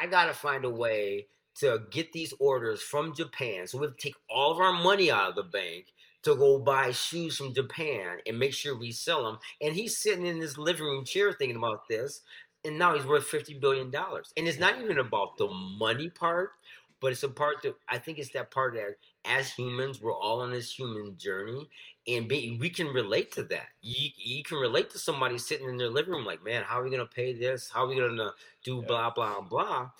I 0.00 0.06
gotta 0.06 0.32
find 0.32 0.64
a 0.64 0.70
way 0.70 1.26
to 1.56 1.86
get 1.90 2.12
these 2.12 2.32
orders 2.38 2.82
from 2.82 3.14
Japan. 3.14 3.66
So 3.66 3.78
we 3.78 3.86
have 3.86 3.96
to 3.96 4.02
take 4.02 4.14
all 4.28 4.52
of 4.52 4.60
our 4.60 4.72
money 4.72 5.10
out 5.10 5.30
of 5.30 5.34
the 5.36 5.42
bank 5.42 5.92
to 6.22 6.36
go 6.36 6.58
buy 6.58 6.90
shoes 6.92 7.36
from 7.36 7.54
Japan 7.54 8.18
and 8.26 8.38
make 8.38 8.52
sure 8.52 8.76
we 8.76 8.92
sell 8.92 9.24
them. 9.24 9.38
And 9.60 9.74
he's 9.74 9.96
sitting 9.98 10.26
in 10.26 10.36
his 10.40 10.58
living 10.58 10.84
room 10.84 11.04
chair 11.04 11.32
thinking 11.32 11.56
about 11.56 11.88
this. 11.88 12.22
And 12.64 12.78
now 12.78 12.94
he's 12.94 13.06
worth 13.06 13.26
fifty 13.26 13.54
billion 13.58 13.90
dollars. 13.90 14.32
And 14.36 14.46
it's 14.48 14.58
not 14.58 14.80
even 14.80 14.98
about 14.98 15.36
the 15.36 15.46
money 15.48 16.10
part, 16.10 16.52
but 17.00 17.12
it's 17.12 17.22
a 17.22 17.28
part 17.28 17.62
that 17.62 17.74
I 17.88 17.98
think 17.98 18.18
it's 18.18 18.32
that 18.32 18.50
part 18.50 18.74
that 18.74 18.96
as 19.24 19.52
humans, 19.52 20.00
we're 20.00 20.14
all 20.16 20.40
on 20.40 20.50
this 20.50 20.72
human 20.72 21.16
journey, 21.18 21.68
and 22.06 22.28
be, 22.28 22.56
we 22.60 22.70
can 22.70 22.86
relate 22.88 23.32
to 23.32 23.42
that. 23.44 23.68
You, 23.82 24.10
you 24.16 24.42
can 24.42 24.58
relate 24.58 24.90
to 24.90 24.98
somebody 24.98 25.38
sitting 25.38 25.68
in 25.68 25.76
their 25.76 25.90
living 25.90 26.12
room, 26.14 26.24
like, 26.24 26.44
man, 26.44 26.62
how 26.64 26.80
are 26.80 26.84
we 26.84 26.90
gonna 26.90 27.06
pay 27.06 27.32
this? 27.32 27.68
How 27.68 27.84
are 27.84 27.88
we 27.88 27.96
gonna 27.96 28.32
do 28.64 28.82
blah 28.82 29.10
blah 29.10 29.40
blah? 29.40 29.90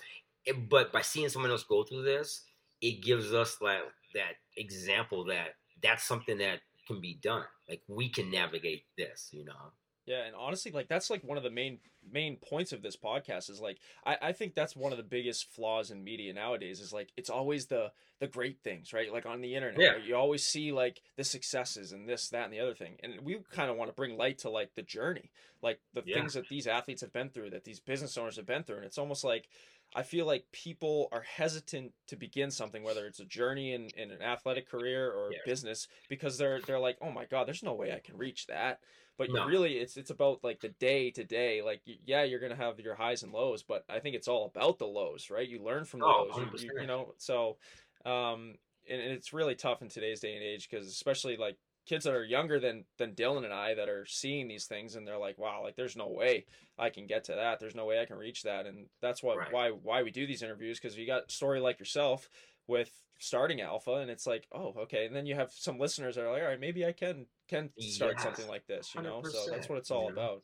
And- 0.47 0.69
but 0.69 0.91
by 0.93 1.01
seeing 1.01 1.29
someone 1.29 1.51
else 1.51 1.63
go 1.63 1.83
through 1.83 2.03
this, 2.03 2.45
it 2.81 3.01
gives 3.03 3.33
us 3.33 3.59
like 3.61 3.81
that 4.13 4.35
example 4.55 5.25
that 5.25 5.55
that's 5.81 6.03
something 6.03 6.37
that 6.37 6.61
can 6.87 7.01
be 7.01 7.15
done. 7.15 7.43
Like 7.67 7.81
we 7.87 8.09
can 8.09 8.31
navigate 8.31 8.85
this, 8.97 9.29
you 9.31 9.43
know. 9.43 9.73
Yeah, 10.07 10.23
and 10.25 10.35
honestly, 10.35 10.71
like 10.71 10.87
that's 10.87 11.09
like 11.09 11.21
one 11.23 11.37
of 11.37 11.43
the 11.43 11.51
main 11.51 11.79
main 12.09 12.37
points 12.37 12.71
of 12.71 12.81
this 12.81 12.95
podcast 12.95 13.49
is 13.49 13.59
like 13.59 13.77
I, 14.05 14.17
I 14.21 14.31
think 14.31 14.55
that's 14.55 14.73
one 14.73 14.93
of 14.93 14.97
the 14.97 15.03
biggest 15.03 15.51
flaws 15.53 15.91
in 15.91 16.01
media 16.01 16.33
nowadays 16.33 16.79
is 16.79 16.93
like 16.93 17.09
it's 17.17 17.29
always 17.29 17.65
the 17.65 17.91
the 18.19 18.27
great 18.27 18.59
things, 18.63 18.93
right? 18.93 19.11
Like 19.11 19.25
on 19.25 19.41
the 19.41 19.53
internet, 19.53 19.79
Yeah. 19.79 19.91
right? 19.91 20.03
you 20.03 20.15
always 20.15 20.43
see 20.45 20.71
like 20.71 21.01
the 21.17 21.25
successes 21.25 21.91
and 21.91 22.07
this, 22.07 22.29
that, 22.29 22.45
and 22.45 22.53
the 22.53 22.61
other 22.61 22.73
thing. 22.73 22.95
And 23.03 23.21
we 23.21 23.37
kind 23.51 23.69
of 23.69 23.77
want 23.77 23.91
to 23.91 23.95
bring 23.95 24.17
light 24.17 24.39
to 24.39 24.49
like 24.49 24.73
the 24.75 24.81
journey, 24.81 25.29
like 25.61 25.79
the 25.93 26.01
Yeah. 26.05 26.15
things 26.15 26.33
that 26.33 26.47
these 26.49 26.65
athletes 26.67 27.01
have 27.01 27.13
been 27.13 27.29
through, 27.29 27.51
that 27.51 27.65
these 27.65 27.79
business 27.81 28.17
owners 28.17 28.37
have 28.37 28.47
been 28.47 28.63
through. 28.63 28.77
And 28.77 28.85
it's 28.85 28.97
almost 28.97 29.23
like 29.25 29.49
I 29.93 30.03
feel 30.03 30.25
like 30.25 30.45
people 30.51 31.09
are 31.11 31.21
hesitant 31.21 31.91
to 32.07 32.15
begin 32.15 32.49
something, 32.49 32.83
whether 32.83 33.05
it's 33.07 33.19
a 33.19 33.25
journey 33.25 33.73
in, 33.73 33.89
in 33.95 34.11
an 34.11 34.21
athletic 34.21 34.69
career 34.69 35.11
or 35.11 35.31
Yeah. 35.33 35.39
business, 35.45 35.87
because 36.09 36.37
they're 36.37 36.61
they're 36.61 36.79
like, 36.79 36.97
oh 37.01 37.11
my 37.11 37.25
god, 37.25 37.45
there's 37.47 37.63
no 37.63 37.73
way 37.73 37.91
I 37.93 37.99
can 37.99 38.17
reach 38.17 38.47
that. 38.47 38.79
But 39.17 39.31
No. 39.33 39.43
really, 39.43 39.77
it's 39.79 39.97
it's 39.97 40.11
about 40.11 40.43
like 40.43 40.59
the 40.59 40.69
day 40.69 41.11
to 41.11 41.23
day. 41.23 41.61
Like, 41.61 41.81
yeah, 41.85 42.23
you're 42.23 42.39
gonna 42.39 42.55
have 42.55 42.79
your 42.79 42.95
highs 42.95 43.23
and 43.23 43.31
lows, 43.33 43.63
but 43.63 43.83
I 43.89 43.99
think 43.99 44.15
it's 44.15 44.27
all 44.27 44.45
about 44.45 44.77
the 44.79 44.87
lows, 44.87 45.29
right? 45.29 45.47
You 45.47 45.63
learn 45.63 45.85
from 45.85 46.01
the 46.01 46.07
Oh, 46.07 46.27
lows, 46.27 46.37
you- 46.37 46.49
you, 46.75 46.87
know. 46.87 47.13
So, 47.17 47.57
um, 48.05 48.55
and, 48.89 49.01
and 49.01 49.11
it's 49.11 49.33
really 49.33 49.55
tough 49.55 49.81
in 49.81 49.89
today's 49.89 50.19
day 50.19 50.35
and 50.35 50.43
age 50.43 50.69
because 50.69 50.87
especially 50.87 51.37
like 51.37 51.57
kids 51.85 52.03
that 52.05 52.13
are 52.13 52.23
younger 52.23 52.59
than 52.59 52.85
than 52.97 53.15
Dylan 53.15 53.43
and 53.45 53.53
I 53.53 53.73
that 53.75 53.89
are 53.89 54.05
seeing 54.05 54.47
these 54.47 54.67
things 54.67 54.95
and 54.95 55.07
they're 55.07 55.17
like, 55.17 55.37
wow, 55.37 55.63
like 55.63 55.75
there's 55.75 55.95
no 55.95 56.09
way 56.09 56.45
I 56.77 56.89
can 56.89 57.07
get 57.07 57.23
to 57.25 57.35
that. 57.35 57.59
There's 57.59 57.75
no 57.75 57.85
way 57.85 57.99
I 58.01 58.05
can 58.05 58.17
reach 58.17 58.43
that, 58.43 58.65
and 58.65 58.89
that's 59.01 59.23
why 59.23 59.35
Right. 59.35 59.47
why 59.47 59.71
why 59.71 60.03
we 60.03 60.11
do 60.11 60.27
these 60.27 60.43
interviews 60.43 60.79
because 60.79 60.97
you 60.97 61.05
got 61.07 61.29
a 61.29 61.31
story 61.31 61.59
like 61.59 61.79
yourself 61.79 62.29
with 62.67 62.91
starting 63.19 63.61
alpha 63.61 63.93
and 63.95 64.11
it's 64.11 64.27
like 64.27 64.47
oh 64.51 64.73
okay. 64.83 65.05
And 65.07 65.15
then 65.15 65.25
you 65.25 65.35
have 65.35 65.51
some 65.51 65.79
listeners 65.79 66.15
that 66.15 66.25
are 66.25 66.31
like 66.31 66.41
all 66.43 66.49
right 66.49 66.59
maybe 66.59 66.85
i 66.85 66.91
can 66.91 67.25
can 67.47 67.71
start 67.79 68.19
Yes, 68.19 68.21
something 68.21 68.47
like 68.47 68.67
this 68.67 68.93
you 68.95 69.01
know? 69.01 69.21
So 69.23 69.47
that's 69.49 69.69
what 69.69 69.77
it's 69.79 69.91
all 69.91 70.07
you 70.07 70.13
know? 70.13 70.19
about. 70.19 70.43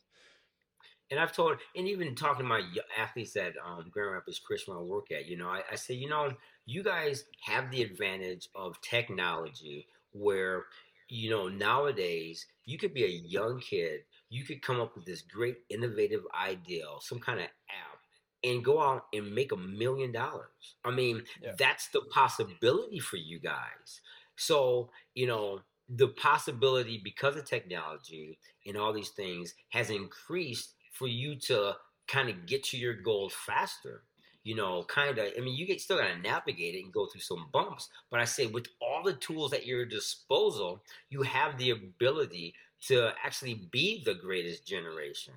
And 1.10 1.20
I've 1.20 1.32
told, 1.32 1.58
and 1.76 1.86
even 1.86 2.14
talking 2.14 2.42
to 2.42 2.48
my 2.48 2.62
athletes 2.98 3.36
at 3.36 3.54
um, 3.64 3.86
Grand 3.90 4.12
Rapids 4.12 4.38
Christian 4.38 4.74
I 4.74 4.80
work 4.80 5.12
at, 5.12 5.26
you 5.26 5.36
know, 5.36 5.48
I, 5.48 5.62
I 5.70 5.74
say, 5.76 5.94
you 5.94 6.08
know, 6.08 6.32
you 6.66 6.82
guys 6.82 7.24
have 7.42 7.70
the 7.70 7.82
advantage 7.82 8.48
of 8.54 8.80
technology 8.80 9.86
where, 10.12 10.64
you 11.08 11.30
know, 11.30 11.48
nowadays 11.48 12.46
you 12.64 12.78
could 12.78 12.94
be 12.94 13.04
a 13.04 13.08
young 13.08 13.60
kid, 13.60 14.00
you 14.30 14.44
could 14.44 14.62
come 14.62 14.80
up 14.80 14.94
with 14.96 15.04
this 15.04 15.22
great 15.22 15.58
innovative 15.68 16.22
idea, 16.34 16.84
some 17.00 17.20
kind 17.20 17.38
of 17.40 17.46
app, 17.46 17.93
and 18.44 18.64
go 18.64 18.80
out 18.80 19.06
and 19.12 19.34
make 19.34 19.52
a 19.52 19.56
million 19.56 20.12
dollars. 20.12 20.76
I 20.84 20.90
mean, 20.90 21.24
Yeah. 21.42 21.54
that's 21.58 21.88
the 21.88 22.02
possibility 22.02 22.98
for 23.00 23.16
you 23.16 23.38
guys. 23.40 24.00
So, 24.36 24.90
you 25.14 25.26
know, 25.26 25.62
the 25.88 26.08
possibility 26.08 26.98
because 27.02 27.36
of 27.36 27.44
technology 27.44 28.38
and 28.66 28.76
all 28.76 28.92
these 28.92 29.10
things 29.10 29.54
has 29.70 29.90
increased 29.90 30.74
for 30.92 31.06
you 31.08 31.36
to 31.36 31.76
kind 32.06 32.28
of 32.28 32.46
get 32.46 32.64
to 32.64 32.76
your 32.76 32.94
goals 32.94 33.32
faster. 33.34 34.04
You 34.44 34.54
know, 34.54 34.84
kind 34.84 35.16
of. 35.18 35.32
I 35.38 35.40
mean, 35.40 35.54
you 35.56 35.66
get 35.66 35.80
still 35.80 35.96
got 35.96 36.08
to 36.08 36.18
navigate 36.18 36.74
it 36.74 36.84
and 36.84 36.92
go 36.92 37.06
through 37.06 37.22
some 37.22 37.48
bumps. 37.50 37.88
But 38.10 38.20
I 38.20 38.26
say, 38.26 38.46
with 38.46 38.66
all 38.80 39.02
the 39.02 39.14
tools 39.14 39.54
at 39.54 39.64
your 39.64 39.86
disposal, 39.86 40.84
you 41.08 41.22
have 41.22 41.56
the 41.56 41.70
ability 41.70 42.54
to 42.88 43.14
actually 43.24 43.54
be 43.72 44.02
the 44.04 44.14
greatest 44.14 44.66
generation. 44.66 45.32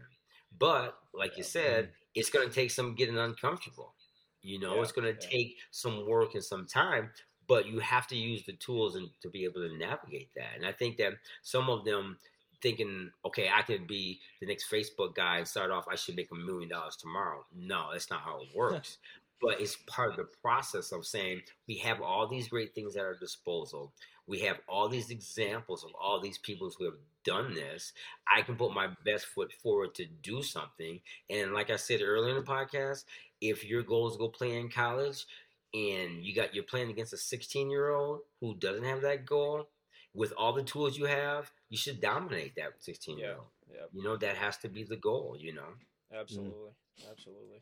But 0.59 0.99
like 1.13 1.37
you 1.37 1.43
Yeah. 1.43 1.49
said, 1.49 1.85
mm. 1.87 1.91
It's 2.17 2.29
going 2.29 2.47
to 2.47 2.53
take 2.53 2.71
some 2.71 2.95
getting 2.95 3.17
uncomfortable. 3.17 3.95
You 4.41 4.59
know, 4.59 4.75
Yeah, 4.75 4.81
it's 4.81 4.91
going 4.91 5.13
to 5.13 5.19
yeah. 5.25 5.29
take 5.29 5.57
some 5.71 6.07
work 6.07 6.33
and 6.35 6.43
some 6.43 6.65
time. 6.67 7.11
But 7.47 7.65
you 7.67 7.79
have 7.79 8.07
to 8.07 8.15
use 8.17 8.45
the 8.45 8.53
tools 8.53 8.95
and 8.95 9.09
to 9.21 9.29
be 9.29 9.45
able 9.45 9.61
to 9.67 9.77
navigate 9.77 10.31
that. 10.35 10.55
And 10.55 10.65
I 10.65 10.73
think 10.73 10.97
that 10.97 11.13
some 11.43 11.69
of 11.69 11.85
them 11.85 12.17
thinking, 12.61 13.11
okay, 13.25 13.49
I 13.53 13.61
could 13.61 13.87
be 13.87 14.19
the 14.41 14.47
next 14.47 14.69
Facebook 14.69 15.15
guy 15.15 15.37
and 15.37 15.47
start 15.47 15.71
off, 15.71 15.87
I 15.89 15.95
should 15.95 16.15
make 16.15 16.31
a 16.31 16.35
million 16.35 16.69
dollars 16.69 16.97
tomorrow. 16.97 17.45
No, 17.55 17.89
that's 17.93 18.09
not 18.09 18.21
how 18.21 18.41
it 18.41 18.49
works. 18.55 18.97
But 19.41 19.61
it's 19.61 19.77
part 19.87 20.11
of 20.11 20.17
the 20.17 20.27
process 20.41 20.91
of 20.91 21.05
saying 21.05 21.41
we 21.67 21.77
have 21.77 22.01
all 22.01 22.27
these 22.27 22.47
great 22.47 22.73
things 22.73 22.95
at 22.95 23.03
our 23.03 23.15
disposal. 23.15 23.93
We 24.25 24.39
have 24.39 24.57
all 24.67 24.89
these 24.89 25.09
examples 25.09 25.83
of 25.83 25.91
all 25.99 26.19
these 26.19 26.37
people 26.37 26.69
who 26.77 26.85
have 26.85 26.97
done 27.23 27.53
this. 27.53 27.93
I 28.27 28.41
can 28.41 28.55
put 28.55 28.73
my 28.73 28.89
best 29.05 29.25
foot 29.27 29.53
forward 29.63 29.95
to 29.95 30.05
do 30.05 30.41
something. 30.41 30.99
And 31.29 31.53
like 31.53 31.69
I 31.69 31.75
said 31.77 32.01
earlier 32.01 32.35
in 32.35 32.43
the 32.43 32.49
podcast, 32.49 33.05
if 33.39 33.63
your 33.63 33.83
goal 33.83 34.07
is 34.07 34.13
to 34.13 34.19
go 34.19 34.29
play 34.29 34.57
in 34.57 34.69
college 34.69 35.25
and 35.73 36.23
you 36.25 36.33
got 36.33 36.55
you're 36.55 36.63
playing 36.63 36.89
against 36.89 37.13
a 37.13 37.17
16 37.17 37.69
year 37.69 37.89
old 37.91 38.21
who 38.41 38.55
doesn't 38.55 38.85
have 38.85 39.01
that 39.01 39.25
goal, 39.25 39.69
with 40.13 40.33
all 40.35 40.51
the 40.51 40.63
tools 40.63 40.97
you 40.97 41.05
have, 41.05 41.51
you 41.69 41.77
should 41.77 42.01
dominate 42.01 42.55
that 42.55 42.73
16 42.79 43.19
year 43.19 43.35
old. 43.35 43.47
yeah 43.71 43.85
You 43.93 44.03
know, 44.03 44.17
that 44.17 44.35
has 44.35 44.57
to 44.57 44.69
be 44.69 44.83
the 44.83 44.97
goal, 44.97 45.37
you 45.39 45.53
know? 45.53 45.75
absolutely 46.13 46.71
absolutely 47.11 47.61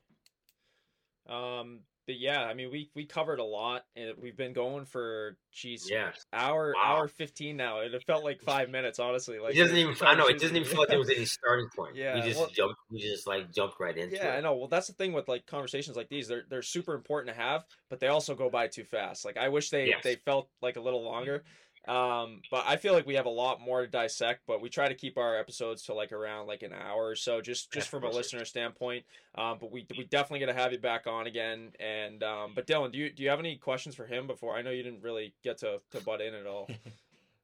um 1.29 1.79
but 2.07 2.19
yeah, 2.19 2.43
I 2.43 2.53
mean, 2.53 2.69
we 2.69 2.91
we 2.93 3.05
covered 3.07 3.39
a 3.39 3.43
lot, 3.43 3.83
and 3.95 4.13
we've 4.21 4.37
been 4.37 4.53
going 4.53 4.85
for 4.85 5.37
geez, 5.51 5.89
Yeah. 5.89 6.11
hour 6.31 6.71
Wow. 6.75 6.97
hour 6.97 7.07
fifteen 7.07 7.57
now, 7.57 7.79
and 7.79 7.91
it 7.95 8.03
felt 8.03 8.23
like 8.23 8.41
five 8.43 8.69
minutes, 8.69 8.99
honestly. 8.99 9.39
Like 9.39 9.55
It 9.55 9.57
doesn't 9.57 9.75
even. 9.75 9.95
I 10.01 10.13
know 10.13 10.27
it 10.27 10.39
doesn't 10.39 10.55
even 10.55 10.69
feel 10.69 10.81
like 10.81 10.89
there 10.89 10.99
was 10.99 11.09
any 11.09 11.25
starting 11.25 11.67
point. 11.75 11.95
Yeah, 11.95 12.13
we 12.13 12.21
just 12.21 12.39
well- 12.39 12.49
jumped. 12.49 12.75
We 12.91 12.99
just 13.01 13.25
like 13.25 13.51
jumped 13.51 13.79
right 13.79 13.97
into 13.97 14.17
Yeah, 14.17 14.35
I 14.35 14.41
know. 14.41 14.53
Well, 14.55 14.67
that's 14.67 14.85
the 14.85 14.93
thing 14.93 15.13
with 15.13 15.27
like 15.27 15.47
conversations 15.47 15.97
like 15.97 16.09
these. 16.09 16.27
They're 16.27 16.43
they're 16.47 16.61
super 16.61 16.93
important 16.93 17.35
to 17.35 17.41
have, 17.41 17.65
but 17.89 17.99
they 17.99 18.07
also 18.07 18.35
go 18.35 18.51
by 18.51 18.67
too 18.67 18.83
fast. 18.83 19.25
Like 19.25 19.37
I 19.37 19.49
wish 19.49 19.71
they 19.71 19.87
Yes. 19.87 20.03
they 20.03 20.17
felt 20.17 20.47
like 20.61 20.75
a 20.75 20.81
little 20.81 21.01
longer. 21.03 21.43
Um, 21.87 22.41
but 22.49 22.63
I 22.67 22.77
feel 22.77 22.93
like 22.93 23.05
we 23.05 23.15
have 23.15 23.25
a 23.25 23.29
lot 23.29 23.61
more 23.61 23.81
to 23.81 23.87
dissect. 23.87 24.41
But 24.47 24.61
we 24.61 24.69
try 24.69 24.87
to 24.87 24.95
keep 24.95 25.17
our 25.17 25.37
episodes 25.37 25.83
to 25.83 25.93
like 25.93 26.11
around 26.11 26.47
like 26.47 26.63
an 26.63 26.73
hour 26.73 27.07
or 27.07 27.15
so, 27.15 27.41
just 27.41 27.71
just 27.71 27.87
Yeah, 27.87 27.89
from 27.91 28.03
a 28.03 28.07
perfect. 28.07 28.17
listener 28.17 28.45
standpoint. 28.45 29.05
Um, 29.35 29.57
but 29.59 29.71
we 29.71 29.85
we 29.97 30.05
definitely 30.05 30.39
gonna 30.45 30.59
have 30.59 30.71
you 30.71 30.79
back 30.79 31.07
on 31.07 31.27
again. 31.27 31.71
And 31.79 32.23
um, 32.23 32.51
but 32.55 32.67
Dylan, 32.67 32.91
do 32.91 32.97
you 32.97 33.11
do 33.11 33.23
you 33.23 33.29
have 33.29 33.39
any 33.39 33.57
questions 33.57 33.95
for 33.95 34.05
him 34.05 34.27
before? 34.27 34.55
I 34.55 34.61
know 34.61 34.71
you 34.71 34.83
didn't 34.83 35.01
really 35.03 35.33
get 35.43 35.57
to 35.59 35.81
to 35.91 36.01
butt 36.01 36.21
in 36.21 36.33
at 36.33 36.45
all. 36.47 36.69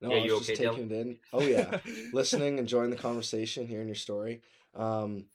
No, 0.02 0.10
Yeah, 0.10 0.18
I 0.18 0.22
was 0.22 0.26
you 0.26 0.38
just 0.40 0.50
okay, 0.50 0.66
Dylan? 0.66 0.74
taking 0.74 0.92
it 0.92 1.00
in. 1.02 1.18
Oh 1.32 1.42
yeah, 1.42 1.78
listening, 2.12 2.58
enjoying 2.58 2.90
the 2.90 2.96
conversation, 2.96 3.68
hearing 3.68 3.88
your 3.88 3.94
story. 3.96 4.42
Um, 4.76 5.26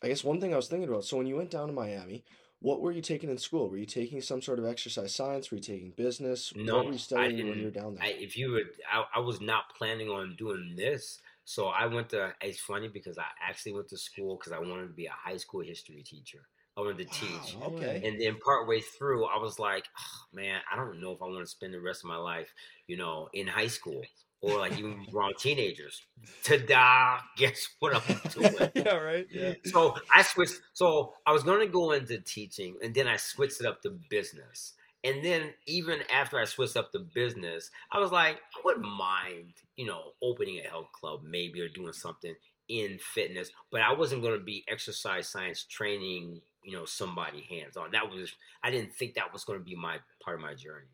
I 0.00 0.06
guess 0.08 0.22
one 0.22 0.40
thing 0.40 0.52
I 0.52 0.56
was 0.56 0.68
thinking 0.68 0.88
about. 0.88 1.04
So 1.04 1.16
when 1.16 1.26
you 1.26 1.34
went 1.36 1.50
down 1.50 1.66
to 1.66 1.72
Miami, 1.72 2.22
what 2.62 2.80
were 2.80 2.92
you 2.92 3.02
taking 3.02 3.30
in 3.30 3.38
school? 3.38 3.68
Were 3.68 3.76
you 3.76 3.86
taking 3.86 4.20
some 4.22 4.40
sort 4.42 4.58
of 4.58 4.64
exercise 4.64 5.14
science? 5.14 5.50
Were 5.50 5.56
you 5.56 5.62
taking 5.62 5.90
business? 5.92 6.54
No, 6.54 6.76
what 6.76 6.84
were 6.86 6.92
you 6.92 6.98
I 7.16 7.30
studying 7.30 7.48
when 7.48 7.58
you 7.58 7.66
were 7.66 7.70
down 7.70 7.94
there? 7.94 8.04
I, 8.04 8.08
if 8.18 8.36
you 8.36 8.52
would, 8.52 8.68
I, 8.90 9.04
I 9.16 9.20
was 9.20 9.40
not 9.40 9.74
planning 9.76 10.08
on 10.08 10.36
doing 10.36 10.74
this. 10.76 11.20
So 11.44 11.66
I 11.66 11.86
went 11.86 12.10
to. 12.10 12.34
It's 12.40 12.60
funny 12.60 12.88
because 12.88 13.18
I 13.18 13.26
actually 13.40 13.72
went 13.72 13.88
to 13.88 13.98
school 13.98 14.36
because 14.36 14.52
I 14.52 14.58
wanted 14.58 14.88
to 14.88 14.92
be 14.94 15.06
a 15.06 15.12
high 15.12 15.36
school 15.38 15.62
history 15.62 16.02
teacher. 16.02 16.48
I 16.76 16.80
wanted 16.80 16.98
to 16.98 17.04
teach. 17.10 17.58
Okay. 17.62 18.04
And 18.04 18.20
then 18.20 18.38
partway 18.44 18.80
through, 18.80 19.26
I 19.26 19.38
was 19.38 19.58
like, 19.58 19.86
"Ah, 19.98 20.26
man, 20.32 20.60
I 20.70 20.76
don't 20.76 21.00
know 21.00 21.12
if 21.12 21.20
I 21.22 21.26
want 21.26 21.40
to 21.40 21.46
spend 21.46 21.74
the 21.74 21.80
rest 21.80 22.04
of 22.04 22.08
my 22.08 22.16
life, 22.16 22.52
you 22.86 22.96
know, 22.96 23.28
in 23.32 23.46
high 23.46 23.66
school 23.66 24.02
or 24.42 24.58
like 24.58 24.76
even 24.76 25.06
around 25.14 25.34
teenagers. 25.38 26.02
Ta-da! 26.44 27.20
Guess 27.36 27.68
what 27.78 27.94
I'm 27.94 28.30
doing? 28.30 28.70
yeah, 28.74 28.96
right. 28.96 29.26
Yeah. 29.30 29.54
so 29.64 29.94
I 30.14 30.22
switched. 30.22 30.60
So 30.74 31.14
I 31.24 31.32
was 31.32 31.44
going 31.44 31.60
to 31.60 31.72
go 31.72 31.92
into 31.92 32.18
teaching, 32.20 32.76
and 32.82 32.94
then 32.94 33.06
I 33.06 33.16
switched 33.16 33.60
it 33.60 33.66
up 33.66 33.80
to 33.82 33.90
business. 34.10 34.74
And 35.04 35.24
then 35.24 35.50
even 35.66 35.98
after 36.12 36.38
I 36.38 36.44
switched 36.44 36.76
up 36.76 36.92
to 36.92 37.00
business, 37.00 37.70
I 37.90 37.98
was 37.98 38.12
like, 38.12 38.36
I 38.36 38.60
wouldn't 38.64 38.86
mind, 38.86 39.54
you 39.76 39.86
know, 39.86 40.12
opening 40.22 40.60
a 40.60 40.68
health 40.68 40.92
club 40.92 41.22
maybe 41.24 41.60
or 41.60 41.68
doing 41.68 41.92
something 41.92 42.34
in 42.68 42.98
fitness, 42.98 43.50
but 43.70 43.80
I 43.80 43.92
wasn't 43.92 44.22
going 44.22 44.38
to 44.38 44.44
be 44.44 44.64
exercise 44.68 45.28
science 45.28 45.64
training, 45.64 46.40
you 46.62 46.76
know, 46.76 46.84
somebody 46.84 47.44
hands 47.50 47.76
on. 47.76 47.90
That 47.90 48.08
was 48.10 48.32
I 48.62 48.70
didn't 48.70 48.94
think 48.94 49.14
that 49.14 49.32
was 49.32 49.44
going 49.44 49.58
to 49.58 49.64
be 49.64 49.74
my 49.74 49.98
part 50.24 50.36
of 50.36 50.42
my 50.42 50.54
journey. 50.54 50.86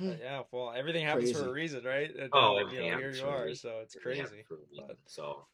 Right. 0.00 0.06
Hmm. 0.06 0.10
Uh, 0.10 0.14
yeah. 0.22 0.42
Well, 0.50 0.72
everything 0.76 1.04
happens 1.04 1.30
for 1.32 1.48
a 1.48 1.52
reason, 1.52 1.84
right? 1.84 2.14
And, 2.14 2.30
Oh, 2.32 2.56
uh, 2.56 2.60
everything 2.60 2.84
you 2.86 2.90
know, 2.92 2.98
here 2.98 3.10
you 3.12 3.24
are. 3.26 3.54
So 3.54 3.80
it's 3.82 3.94
crazy. 3.94 4.22
for 4.48 4.54
a 4.54 4.58
reason. 4.70 4.86
But- 4.88 4.98
So, 5.06 5.46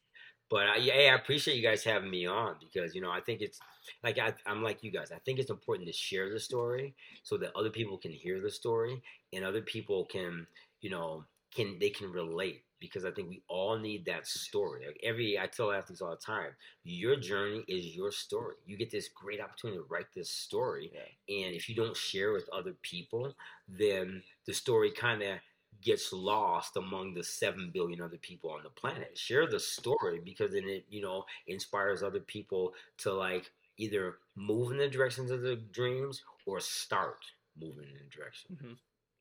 but 0.49 0.67
I, 0.67 0.75
yeah, 0.77 0.93
I 1.11 1.15
appreciate 1.15 1.55
you 1.55 1.63
guys 1.63 1.83
having 1.83 2.09
me 2.11 2.25
on 2.25 2.55
because 2.59 2.93
you 2.93 3.01
know 3.01 3.09
I 3.11 3.21
think 3.21 3.41
it's 3.41 3.59
like 4.03 4.17
I, 4.19 4.33
I'm 4.45 4.61
like 4.61 4.83
you 4.83 4.91
guys. 4.91 5.11
I 5.11 5.19
think 5.19 5.39
it's 5.39 5.49
important 5.49 5.87
to 5.87 5.93
share 5.93 6.29
the 6.29 6.39
story 6.39 6.93
so 7.23 7.37
that 7.37 7.55
other 7.55 7.69
people 7.69 7.97
can 7.97 8.11
hear 8.11 8.41
the 8.41 8.49
story 8.51 9.01
and 9.31 9.45
other 9.45 9.61
people 9.61 10.05
can 10.05 10.45
you 10.81 10.89
know 10.89 11.23
can 11.55 11.77
they 11.79 11.89
can 11.89 12.11
relate 12.11 12.63
because 12.81 13.05
I 13.05 13.11
think 13.11 13.29
we 13.29 13.43
all 13.47 13.77
need 13.79 14.05
that 14.05 14.27
story. 14.27 14.85
Like 14.85 14.99
every 15.03 15.39
I 15.39 15.47
tell 15.47 15.71
athletes 15.71 16.01
all 16.01 16.09
the 16.11 16.17
time, 16.17 16.51
your 16.83 17.15
journey 17.15 17.63
is 17.69 17.95
your 17.95 18.11
story. 18.11 18.55
You 18.65 18.75
get 18.77 18.91
this 18.91 19.07
great 19.09 19.39
opportunity 19.39 19.77
to 19.79 19.85
write 19.89 20.13
this 20.13 20.29
story, 20.29 20.91
Yeah. 20.93 21.45
and 21.45 21.55
if 21.55 21.69
you 21.69 21.75
don't 21.75 21.95
share 21.95 22.33
with 22.33 22.49
other 22.51 22.73
people, 22.81 23.33
then 23.69 24.23
the 24.45 24.53
story 24.53 24.91
kind 24.91 25.21
of 25.23 25.37
gets 25.81 26.11
lost 26.13 26.75
among 26.77 27.13
the 27.13 27.23
7 27.23 27.71
billion 27.73 28.01
other 28.01 28.17
people 28.17 28.51
on 28.51 28.63
the 28.63 28.69
planet. 28.69 29.17
Share 29.17 29.47
the 29.47 29.59
story 29.59 30.19
because 30.23 30.51
then 30.51 30.67
it, 30.67 30.85
you 30.89 31.01
know, 31.01 31.25
inspires 31.47 32.03
other 32.03 32.19
people 32.19 32.73
to 32.97 33.13
like 33.13 33.51
either 33.77 34.17
move 34.35 34.71
in 34.71 34.77
the 34.77 34.89
directions 34.89 35.31
of 35.31 35.41
their 35.41 35.55
dreams 35.55 36.23
or 36.45 36.59
start 36.59 37.19
moving 37.59 37.87
in 37.89 37.97
the 37.97 38.15
direction. 38.15 38.51
Mhm. 38.51 38.77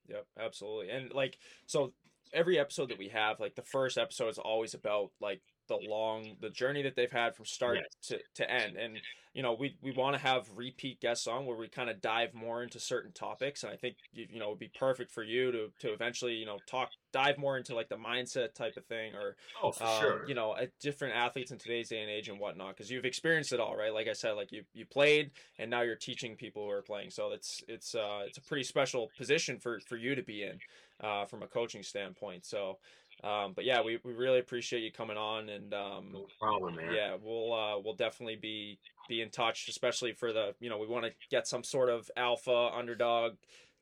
Yep, 0.08 0.26
absolutely. 0.38 0.90
And 0.90 1.12
like 1.12 1.38
so 1.66 1.92
every 2.32 2.58
episode 2.58 2.90
that 2.90 2.98
we 2.98 3.08
have, 3.08 3.40
like 3.40 3.54
the 3.54 3.62
first 3.62 3.98
episode 3.98 4.28
is 4.28 4.38
always 4.38 4.74
about 4.74 5.10
like 5.20 5.42
the 5.70 5.76
long 5.76 6.36
the 6.40 6.50
journey 6.50 6.82
that 6.82 6.96
they've 6.96 7.10
had 7.10 7.34
from 7.34 7.46
start 7.46 7.84
Yes. 7.84 8.00
to, 8.02 8.20
to 8.34 8.50
end. 8.50 8.76
And 8.76 9.02
you 9.32 9.42
know, 9.42 9.54
we 9.54 9.78
we 9.80 9.92
want 9.92 10.14
to 10.14 10.18
have 10.22 10.50
repeat 10.56 11.00
guests 11.00 11.26
on 11.26 11.46
where 11.46 11.56
we 11.56 11.68
kind 11.68 11.88
of 11.88 12.02
dive 12.02 12.34
more 12.34 12.62
into 12.62 12.80
certain 12.80 13.12
topics. 13.12 13.62
And 13.62 13.72
I 13.72 13.76
think 13.76 13.96
you, 14.12 14.26
you 14.28 14.38
know, 14.40 14.46
it 14.48 14.50
would 14.50 14.58
be 14.58 14.68
perfect 14.68 15.12
for 15.12 15.22
you 15.22 15.52
to 15.52 15.72
to 15.78 15.92
eventually, 15.94 16.34
you 16.34 16.46
know, 16.46 16.60
talk 16.66 16.92
dive 17.12 17.38
more 17.38 17.56
into 17.56 17.74
like 17.74 17.88
the 17.88 17.96
mindset 17.96 18.54
type 18.54 18.76
of 18.76 18.86
thing 18.86 19.14
or 19.14 19.36
Oh, 19.54 19.70
for 19.72 19.86
um, 19.86 20.20
sure. 20.26 20.26
you 20.26 20.34
know, 20.34 20.56
different 20.80 21.14
athletes 21.14 21.50
in 21.52 21.58
today's 21.58 21.88
day 21.88 22.00
and 22.02 22.10
age 22.10 22.28
and 22.28 22.38
whatnot, 22.38 22.76
because 22.76 22.90
you've 22.90 23.04
experienced 23.06 23.52
it 23.52 23.60
all, 23.60 23.76
right? 23.76 23.94
Like 23.94 24.08
I 24.08 24.12
said, 24.12 24.32
like 24.32 24.52
you 24.52 24.64
you 24.74 24.84
played, 24.84 25.32
and 25.58 25.70
now 25.70 25.80
you're 25.82 25.96
teaching 25.96 26.36
people 26.36 26.64
who 26.64 26.70
are 26.70 26.82
playing. 26.82 27.10
So 27.10 27.30
it's 27.32 27.62
it's 27.68 27.94
uh 27.94 28.24
it's 28.26 28.36
a 28.38 28.42
pretty 28.42 28.64
special 28.64 29.08
position 29.16 29.58
for 29.58 29.80
for 29.80 29.96
you 29.96 30.14
to 30.14 30.22
be 30.22 30.42
in, 30.42 30.60
uh, 31.00 31.24
from 31.26 31.42
a 31.42 31.48
coaching 31.48 31.82
standpoint. 31.82 32.44
So, 32.44 32.78
um, 33.22 33.52
but 33.54 33.64
yeah, 33.64 33.82
we, 33.82 33.98
we 34.04 34.12
really 34.12 34.38
appreciate 34.38 34.82
you 34.82 34.90
coming 34.92 35.16
on, 35.16 35.48
and 35.48 35.74
um, 35.74 36.10
no 36.12 36.26
problem, 36.38 36.76
man. 36.76 36.92
yeah, 36.94 37.16
we'll 37.22 37.52
uh 37.52 37.78
we'll 37.78 37.94
definitely 37.94 38.36
be 38.36 38.78
be 39.08 39.20
in 39.20 39.30
touch, 39.30 39.68
especially 39.68 40.12
for 40.12 40.32
the 40.32 40.54
you 40.60 40.70
know 40.70 40.78
we 40.78 40.86
want 40.86 41.04
to 41.04 41.12
get 41.30 41.46
some 41.46 41.62
sort 41.64 41.88
of 41.90 42.10
alpha 42.16 42.70
underdog 42.74 43.32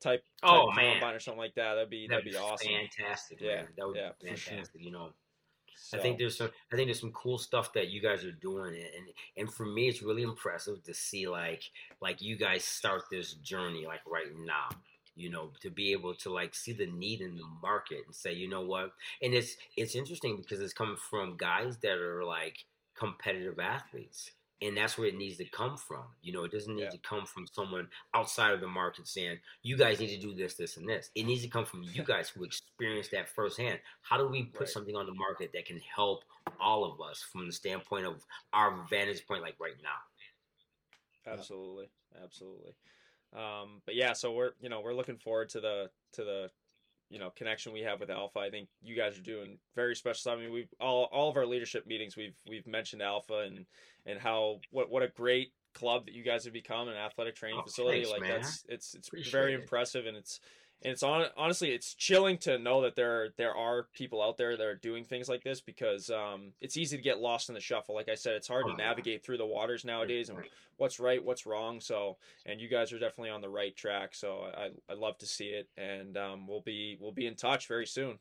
type. 0.01 0.23
type 0.23 0.25
Oh, 0.43 0.71
man. 0.73 0.93
combine 0.95 1.15
or 1.15 1.21
something 1.21 1.39
like 1.39 1.55
that. 1.55 1.75
That'd 1.75 1.91
be 1.91 2.07
that'd, 2.09 2.25
be, 2.25 2.37
awesome. 2.37 2.69
fantastic. 2.69 3.41
Yeah, 3.41 3.57
man. 3.57 3.69
that 3.77 3.87
would 3.87 3.97
yeah, 3.97 4.11
be 4.21 4.37
sure. 4.37 4.53
fantastic. 4.55 4.81
You 4.85 4.93
know, 4.93 5.11
So, 5.77 5.99
I 5.99 6.01
think 6.01 6.19
there's 6.19 6.37
some 6.37 6.51
I 6.73 6.77
think 6.77 6.89
there's 6.89 7.01
some 7.01 7.13
cool 7.13 7.39
stuff 7.39 7.73
that 7.75 7.89
you 7.91 8.01
guys 8.01 8.25
are 8.25 8.33
doing 8.33 8.75
and 8.75 9.09
and 9.37 9.53
for 9.53 9.67
me 9.67 9.89
it's 9.89 10.03
really 10.03 10.23
impressive 10.23 10.83
to 10.85 10.95
see 10.95 11.29
like 11.29 11.63
like 12.01 12.21
you 12.21 12.37
guys 12.37 12.65
start 12.65 13.03
this 13.11 13.35
journey 13.35 13.87
like 13.87 14.01
right 14.07 14.27
now. 14.45 14.69
You 15.19 15.31
know, 15.31 15.51
to 15.63 15.71
be 15.71 15.93
able 15.93 16.15
to 16.17 16.33
like 16.33 16.55
see 16.55 16.73
the 16.73 16.87
need 16.87 17.21
in 17.21 17.37
the 17.37 17.45
market 17.63 18.03
and 18.07 18.15
say, 18.15 18.33
you 18.33 18.49
know 18.49 18.63
what? 18.63 18.93
And 19.23 19.35
it's 19.35 19.57
it's 19.77 19.95
interesting 19.95 20.37
because 20.37 20.61
it's 20.61 20.73
coming 20.75 20.97
from 20.97 21.37
guys 21.37 21.79
that 21.79 21.99
are 21.99 22.25
like 22.25 22.59
competitive 22.95 23.59
athletes. 23.59 24.33
And 24.61 24.77
that's 24.77 24.99
where 24.99 25.09
it 25.09 25.17
needs 25.17 25.37
to 25.39 25.45
come 25.45 25.77
from. 25.77 26.05
You 26.23 26.33
know, 26.33 26.45
it 26.45 26.51
doesn't 26.53 26.75
need 26.75 26.83
Yeah. 26.85 26.91
to 26.91 26.99
come 26.99 27.27
from 27.27 27.47
someone 27.47 27.89
outside 28.15 28.53
of 28.55 28.61
the 28.61 28.67
market 28.69 29.07
saying, 29.07 29.39
you 29.63 29.77
guys 29.77 30.01
need 30.01 30.09
to 30.09 30.21
do 30.21 30.35
this, 30.35 30.55
this, 30.55 30.77
and 30.77 30.89
this. 30.89 31.11
It 31.15 31.25
needs 31.27 31.43
to 31.43 31.49
come 31.49 31.65
from 31.65 31.85
you 31.85 32.03
guys 32.05 32.29
who 32.29 32.45
experienced 32.45 33.13
that 33.13 33.29
firsthand. 33.29 33.81
How 34.03 34.19
do 34.19 34.27
we 34.29 34.45
put 34.45 34.69
Right. 34.69 34.69
something 34.69 34.97
on 34.97 35.07
the 35.07 35.15
market 35.15 35.53
that 35.55 35.67
can 35.67 35.81
help 35.95 36.25
all 36.61 36.85
of 36.85 37.01
us 37.01 37.23
from 37.23 37.47
the 37.47 37.53
standpoint 37.53 38.07
of 38.07 38.25
our 38.53 38.85
vantage 38.91 39.27
point, 39.29 39.43
like 39.43 39.57
right 39.61 39.77
now? 39.83 39.99
absolutely 41.27 41.89
absolutely 42.25 42.75
um 43.37 43.81
but 43.85 43.95
yeah 43.95 44.13
so 44.13 44.33
we're 44.33 44.51
you 44.61 44.69
know 44.69 44.81
we're 44.81 44.95
looking 44.95 45.17
forward 45.19 45.49
to 45.49 45.61
the 45.61 45.91
to 46.13 46.25
the 46.25 46.51
you 47.11 47.19
know 47.19 47.31
connection 47.37 47.73
we 47.73 47.81
have 47.81 48.01
with 48.01 48.11
alpha 48.11 48.39
i 48.39 48.51
think 48.51 48.69
you 48.83 48.95
guys 48.97 49.19
are 49.19 49.23
doing 49.23 49.59
very 49.75 49.95
special 49.95 50.19
stuff 50.19 50.35
i 50.39 50.41
mean 50.43 50.53
we've 50.53 50.73
all, 50.81 51.05
all 51.13 51.29
of 51.29 51.37
our 51.37 51.47
leadership 51.47 51.87
meetings 51.87 52.17
we've 52.17 52.37
we've 52.49 52.67
mentioned 52.67 53.03
alpha 53.03 53.41
and 53.47 53.67
and 54.07 54.19
how 54.19 54.59
what 54.71 54.91
what 54.91 55.03
a 55.03 55.09
great 55.09 55.53
club 55.75 56.07
that 56.07 56.15
you 56.15 56.25
guys 56.25 56.45
have 56.45 56.53
become 56.53 56.89
an 56.89 56.97
athletic 56.97 57.37
training 57.37 57.59
Oh, 57.61 57.63
facility 57.65 57.99
thanks, 58.05 58.11
like 58.11 58.21
man. 58.23 58.41
that's 58.41 58.65
it's 58.69 58.95
it's 58.95 59.09
Appreciate 59.09 59.33
very 59.33 59.55
it. 59.55 59.61
impressive 59.61 60.07
and 60.07 60.17
it's 60.17 60.41
and 60.83 60.93
it's 60.93 61.03
on 61.03 61.27
honestly 61.37 61.71
it's 61.71 61.95
chilling 61.95 62.39
to 62.39 62.59
know 62.59 62.83
that 62.83 62.97
there 62.97 63.31
there 63.37 63.55
are 63.55 63.89
people 63.95 64.23
out 64.23 64.37
there 64.37 64.57
that 64.57 64.67
are 64.67 64.77
doing 64.77 65.05
things 65.05 65.29
like 65.29 65.43
this 65.43 65.61
because 65.61 66.11
um 66.11 66.53
it's 66.61 66.77
easy 66.77 66.97
to 66.97 67.03
get 67.03 67.19
lost 67.19 67.49
in 67.49 67.55
the 67.55 67.61
shuffle 67.61 67.95
like 67.95 68.09
i 68.09 68.15
said 68.15 68.35
it's 68.35 68.49
hard 68.49 68.67
to 68.67 68.77
navigate 68.77 69.25
through 69.25 69.37
the 69.37 69.47
waters 69.47 69.85
nowadays 69.85 70.29
and 70.29 70.39
what's 70.79 70.99
right, 70.99 71.23
what's 71.23 71.45
wrong. 71.45 71.81
So, 71.81 72.17
and 72.47 72.61
you 72.61 72.69
guys 72.69 72.93
are 72.93 72.99
definitely 72.99 73.31
on 73.31 73.43
the 73.43 73.49
right 73.49 73.77
track. 73.77 74.15
So 74.15 74.47
I, 74.57 74.71
I 74.91 74.95
love 74.95 75.19
to 75.19 75.27
see 75.27 75.49
it, 75.49 75.69
and 75.77 76.17
um, 76.17 76.47
we'll 76.47 76.63
be 76.63 76.97
we'll 76.99 77.13
be 77.13 77.27
in 77.27 77.35
touch 77.35 77.69
very 77.69 77.87
soon. 77.87 78.19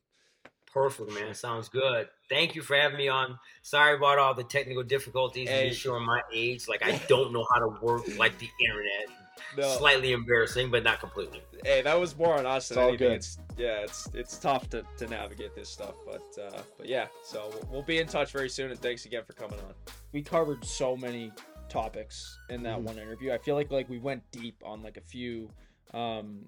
Perfect, 0.71 1.13
man. 1.13 1.33
Sounds 1.33 1.69
good. 1.69 2.09
Thank 2.29 2.53
you 2.53 2.61
for 2.61 2.75
having 2.75 2.97
me 2.97 3.07
on. 3.07 3.39
Sorry 3.61 3.95
about 3.95 4.19
all 4.19 4.33
the 4.33 4.43
technical 4.43 4.83
difficulties. 4.83 5.47
Hey. 5.47 5.71
Showing 5.71 6.05
my 6.05 6.21
age. 6.33 6.67
Like 6.67 6.85
I 6.85 7.01
don't 7.07 7.31
know 7.31 7.45
how 7.53 7.59
to 7.61 7.77
work 7.81 8.03
like 8.17 8.37
the 8.37 8.49
internet. 8.59 9.26
No, 9.55 9.77
Slightly 9.77 10.11
embarrassing, 10.11 10.69
but 10.69 10.83
not 10.83 10.99
completely. 10.99 11.41
hey, 11.63 11.81
that 11.81 11.99
was 11.99 12.17
more 12.17 12.37
on 12.37 12.45
us 12.45 12.67
than 12.69 12.77
It's 12.77 12.81
all 12.81 12.87
anything. 12.89 13.07
good. 13.07 13.15
It's 13.15 13.37
yeah, 13.57 13.79
it's 13.81 14.09
it's 14.13 14.37
tough 14.37 14.69
to, 14.71 14.83
to 14.97 15.07
navigate 15.07 15.55
this 15.55 15.69
stuff, 15.69 15.95
but 16.05 16.21
uh, 16.41 16.61
but 16.77 16.87
yeah. 16.87 17.07
So 17.23 17.49
we'll, 17.51 17.67
we'll 17.71 17.81
be 17.83 17.99
in 17.99 18.07
touch 18.07 18.31
very 18.31 18.49
soon, 18.49 18.71
and 18.71 18.79
thanks 18.79 19.05
again 19.05 19.23
for 19.25 19.33
coming 19.33 19.59
on. 19.59 19.73
We 20.11 20.21
covered 20.21 20.63
so 20.65 20.95
many 20.97 21.31
topics 21.69 22.37
in 22.49 22.61
that 22.63 22.77
Mhm. 22.79 22.83
one 22.83 22.97
interview. 22.99 23.31
I 23.31 23.37
feel 23.37 23.55
like 23.55 23.71
like 23.71 23.89
we 23.89 23.99
went 23.99 24.23
deep 24.31 24.61
on 24.65 24.83
like 24.83 24.97
a 24.97 25.01
few 25.01 25.49
um 25.93 26.47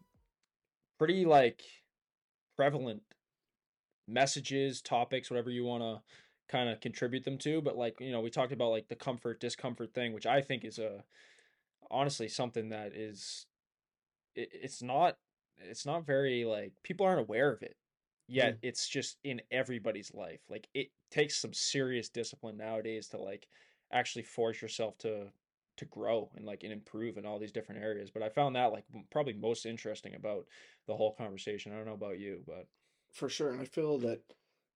pretty 0.97 1.25
like 1.25 1.61
prevalent 2.57 3.01
messages, 4.07 4.81
topics, 4.81 5.29
whatever 5.29 5.49
you 5.49 5.63
want 5.63 5.83
to 5.83 6.01
kind 6.51 6.67
of 6.69 6.79
contribute 6.81 7.23
them 7.23 7.37
to, 7.37 7.61
but 7.61 7.77
like, 7.77 7.99
you 7.99 8.11
know, 8.11 8.21
we 8.21 8.29
talked 8.29 8.51
about 8.51 8.69
like 8.71 8.87
the 8.87 8.95
comfort 8.95 9.39
discomfort 9.39 9.93
thing, 9.93 10.13
which 10.13 10.25
I 10.25 10.41
think 10.41 10.65
is 10.65 10.79
a 10.79 11.03
honestly 11.91 12.27
something 12.27 12.69
that 12.69 12.95
is 12.95 13.45
it, 14.35 14.49
it's 14.53 14.81
not 14.81 15.17
it's 15.57 15.85
not 15.85 16.05
very 16.05 16.45
like 16.45 16.73
people 16.83 17.05
aren't 17.05 17.19
aware 17.19 17.51
of 17.51 17.61
it 17.61 17.75
yet 18.27 18.55
Mm. 18.55 18.59
it's 18.61 18.87
just 18.87 19.17
in 19.23 19.41
everybody's 19.51 20.13
life 20.13 20.41
like 20.49 20.67
it 20.73 20.91
takes 21.11 21.35
some 21.35 21.53
serious 21.53 22.09
discipline 22.09 22.57
nowadays 22.57 23.07
to 23.09 23.17
like 23.17 23.47
actually 23.91 24.23
force 24.23 24.61
yourself 24.61 24.97
to 24.99 25.27
to 25.77 25.85
grow 25.85 26.29
and 26.35 26.45
like 26.45 26.63
and 26.63 26.73
improve 26.73 27.17
in 27.17 27.25
all 27.25 27.39
these 27.39 27.51
different 27.51 27.81
areas 27.81 28.11
but 28.11 28.21
i 28.21 28.29
found 28.29 28.55
that 28.55 28.71
like 28.71 28.85
probably 29.11 29.33
most 29.33 29.65
interesting 29.65 30.13
about 30.15 30.45
the 30.87 30.95
whole 30.95 31.13
conversation 31.15 31.71
i 31.71 31.75
don't 31.75 31.85
know 31.87 31.93
about 31.93 32.19
you 32.19 32.43
but 32.45 32.67
For 33.11 33.29
sure. 33.29 33.51
And 33.51 33.61
I 33.61 33.65
feel 33.65 33.97
that 33.99 34.21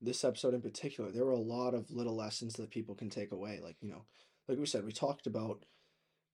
this 0.01 0.23
episode 0.23 0.53
in 0.53 0.61
particular, 0.61 1.11
there 1.11 1.25
were 1.25 1.31
a 1.31 1.37
lot 1.39 1.73
of 1.73 1.91
little 1.91 2.15
lessons 2.15 2.53
that 2.55 2.69
people 2.71 2.95
can 2.95 3.09
take 3.09 3.31
away. 3.31 3.59
Like, 3.63 3.77
you 3.81 3.89
know, 3.89 4.05
like 4.47 4.57
we 4.57 4.65
said, 4.65 4.85
we 4.85 4.91
talked 4.91 5.27
about 5.27 5.65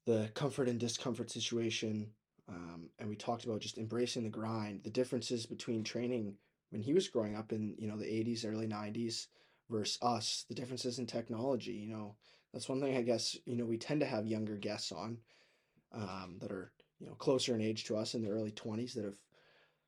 the 0.10 0.28
comfort 0.34 0.68
and 0.68 0.80
discomfort 0.80 1.30
situation. 1.30 2.08
Um, 2.48 2.90
and 2.98 3.08
we 3.08 3.16
talked 3.16 3.46
about 3.46 3.62
just 3.62 3.78
embracing 3.78 4.24
the 4.24 4.30
grind, 4.30 4.84
the 4.84 4.90
differences 4.90 5.46
between 5.46 5.84
training 5.84 6.34
when 6.72 6.82
he 6.82 6.96
was 6.96 7.08
growing 7.08 7.36
up 7.36 7.52
in, 7.52 7.76
you 7.78 7.88
know, 7.88 7.96
the 7.96 8.06
80s, 8.06 8.44
early 8.44 8.66
90s 8.66 9.28
versus 9.70 10.00
us, 10.02 10.46
the 10.50 10.56
differences 10.56 10.98
in 10.98 11.06
technology. 11.06 11.74
You 11.74 11.90
know, 11.94 12.16
that's 12.52 12.68
one 12.68 12.82
thing 12.82 12.98
I 12.98 13.04
guess, 13.04 13.38
you 13.46 13.56
know, 13.56 13.66
we 13.66 13.78
tend 13.78 14.00
to 14.00 14.08
have 14.08 14.26
younger 14.26 14.56
guests 14.56 14.92
on 14.92 15.20
um, 15.94 16.38
that 16.42 16.52
are, 16.52 16.72
you 17.00 17.06
know, 17.06 17.14
closer 17.14 17.54
in 17.54 17.62
age 17.62 17.84
to 17.86 17.96
us 17.96 18.16
in 18.16 18.24
their 18.24 18.34
early 18.34 18.52
20s 18.52 18.94
that 18.96 19.06
have 19.06 19.18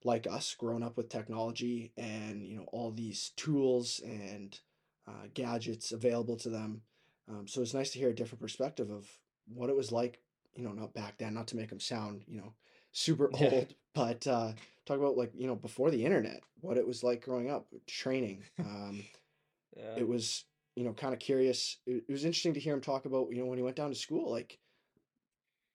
like 0.03 0.27
us 0.27 0.53
grown 0.53 0.83
up 0.83 0.97
with 0.97 1.09
technology 1.09 1.93
and 1.95 2.47
you 2.47 2.57
know 2.57 2.65
all 2.71 2.89
these 2.89 3.33
tools 3.37 4.01
and 4.03 4.59
uh, 5.07 5.27
gadgets 5.35 5.91
available 5.91 6.35
to 6.35 6.49
them 6.49 6.81
um, 7.29 7.47
so 7.47 7.61
it's 7.61 7.75
nice 7.75 7.91
to 7.91 7.99
hear 7.99 8.09
a 8.09 8.15
different 8.15 8.41
perspective 8.41 8.89
of 8.89 9.07
what 9.47 9.69
it 9.69 9.75
was 9.75 9.91
like 9.91 10.19
you 10.53 10.63
know 10.63 10.71
not 10.71 10.93
back 10.93 11.17
then 11.17 11.33
not 11.33 11.47
to 11.47 11.55
make 11.55 11.69
them 11.69 11.79
sound 11.79 12.23
you 12.27 12.37
know 12.37 12.53
super 12.91 13.29
old 13.39 13.73
but 13.93 14.25
uh, 14.27 14.51
talk 14.85 14.97
about 14.97 15.17
like 15.17 15.31
you 15.35 15.47
know 15.47 15.55
before 15.55 15.91
the 15.91 16.05
internet 16.05 16.41
what 16.61 16.77
it 16.77 16.87
was 16.87 17.03
like 17.03 17.23
growing 17.23 17.49
up 17.49 17.67
training 17.87 18.43
um, 18.59 19.03
yeah. 19.75 19.95
it 19.97 20.07
was 20.07 20.45
you 20.75 20.83
know 20.83 20.93
kind 20.93 21.13
of 21.13 21.19
curious 21.19 21.77
it, 21.85 22.03
it 22.07 22.11
was 22.11 22.25
interesting 22.25 22.53
to 22.53 22.59
hear 22.59 22.73
him 22.73 22.81
talk 22.81 23.05
about 23.05 23.27
you 23.31 23.39
know 23.39 23.45
when 23.45 23.57
he 23.57 23.63
went 23.63 23.75
down 23.75 23.89
to 23.89 23.95
school 23.95 24.31
like 24.31 24.57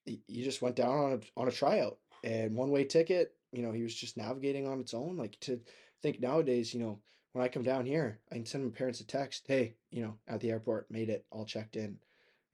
you 0.05 0.45
just 0.45 0.63
went 0.63 0.77
down 0.77 0.91
on 0.91 1.13
a 1.13 1.41
on 1.41 1.49
a 1.49 1.53
tryout 1.53 1.99
and 2.25 2.55
one 2.55 2.71
way 2.71 2.85
ticket 2.85 3.35
you 3.53 3.63
know 3.63 3.73
he 3.73 3.83
was 3.83 3.95
just 3.95 4.17
navigating 4.17 4.67
on 4.67 4.81
its 4.81 4.95
own 4.95 5.17
like 5.17 5.39
to 5.41 5.61
think 6.03 6.21
nowadays 6.21 6.73
you 6.73 6.81
know 6.81 6.99
when 7.33 7.45
i 7.45 7.49
come 7.49 7.63
down 7.63 7.85
here 7.85 8.19
i 8.31 8.35
can 8.37 8.47
send 8.47 8.65
my 8.65 8.71
parents 8.71 9.01
a 9.01 9.07
text 9.07 9.45
hey 9.49 9.75
you 9.91 10.03
know 10.03 10.15
at 10.29 10.41
the 10.41 10.51
airport 10.51 10.91
made 10.91 11.09
it 11.09 11.25
all 11.31 11.45
checked 11.45 11.77
in 11.77 11.99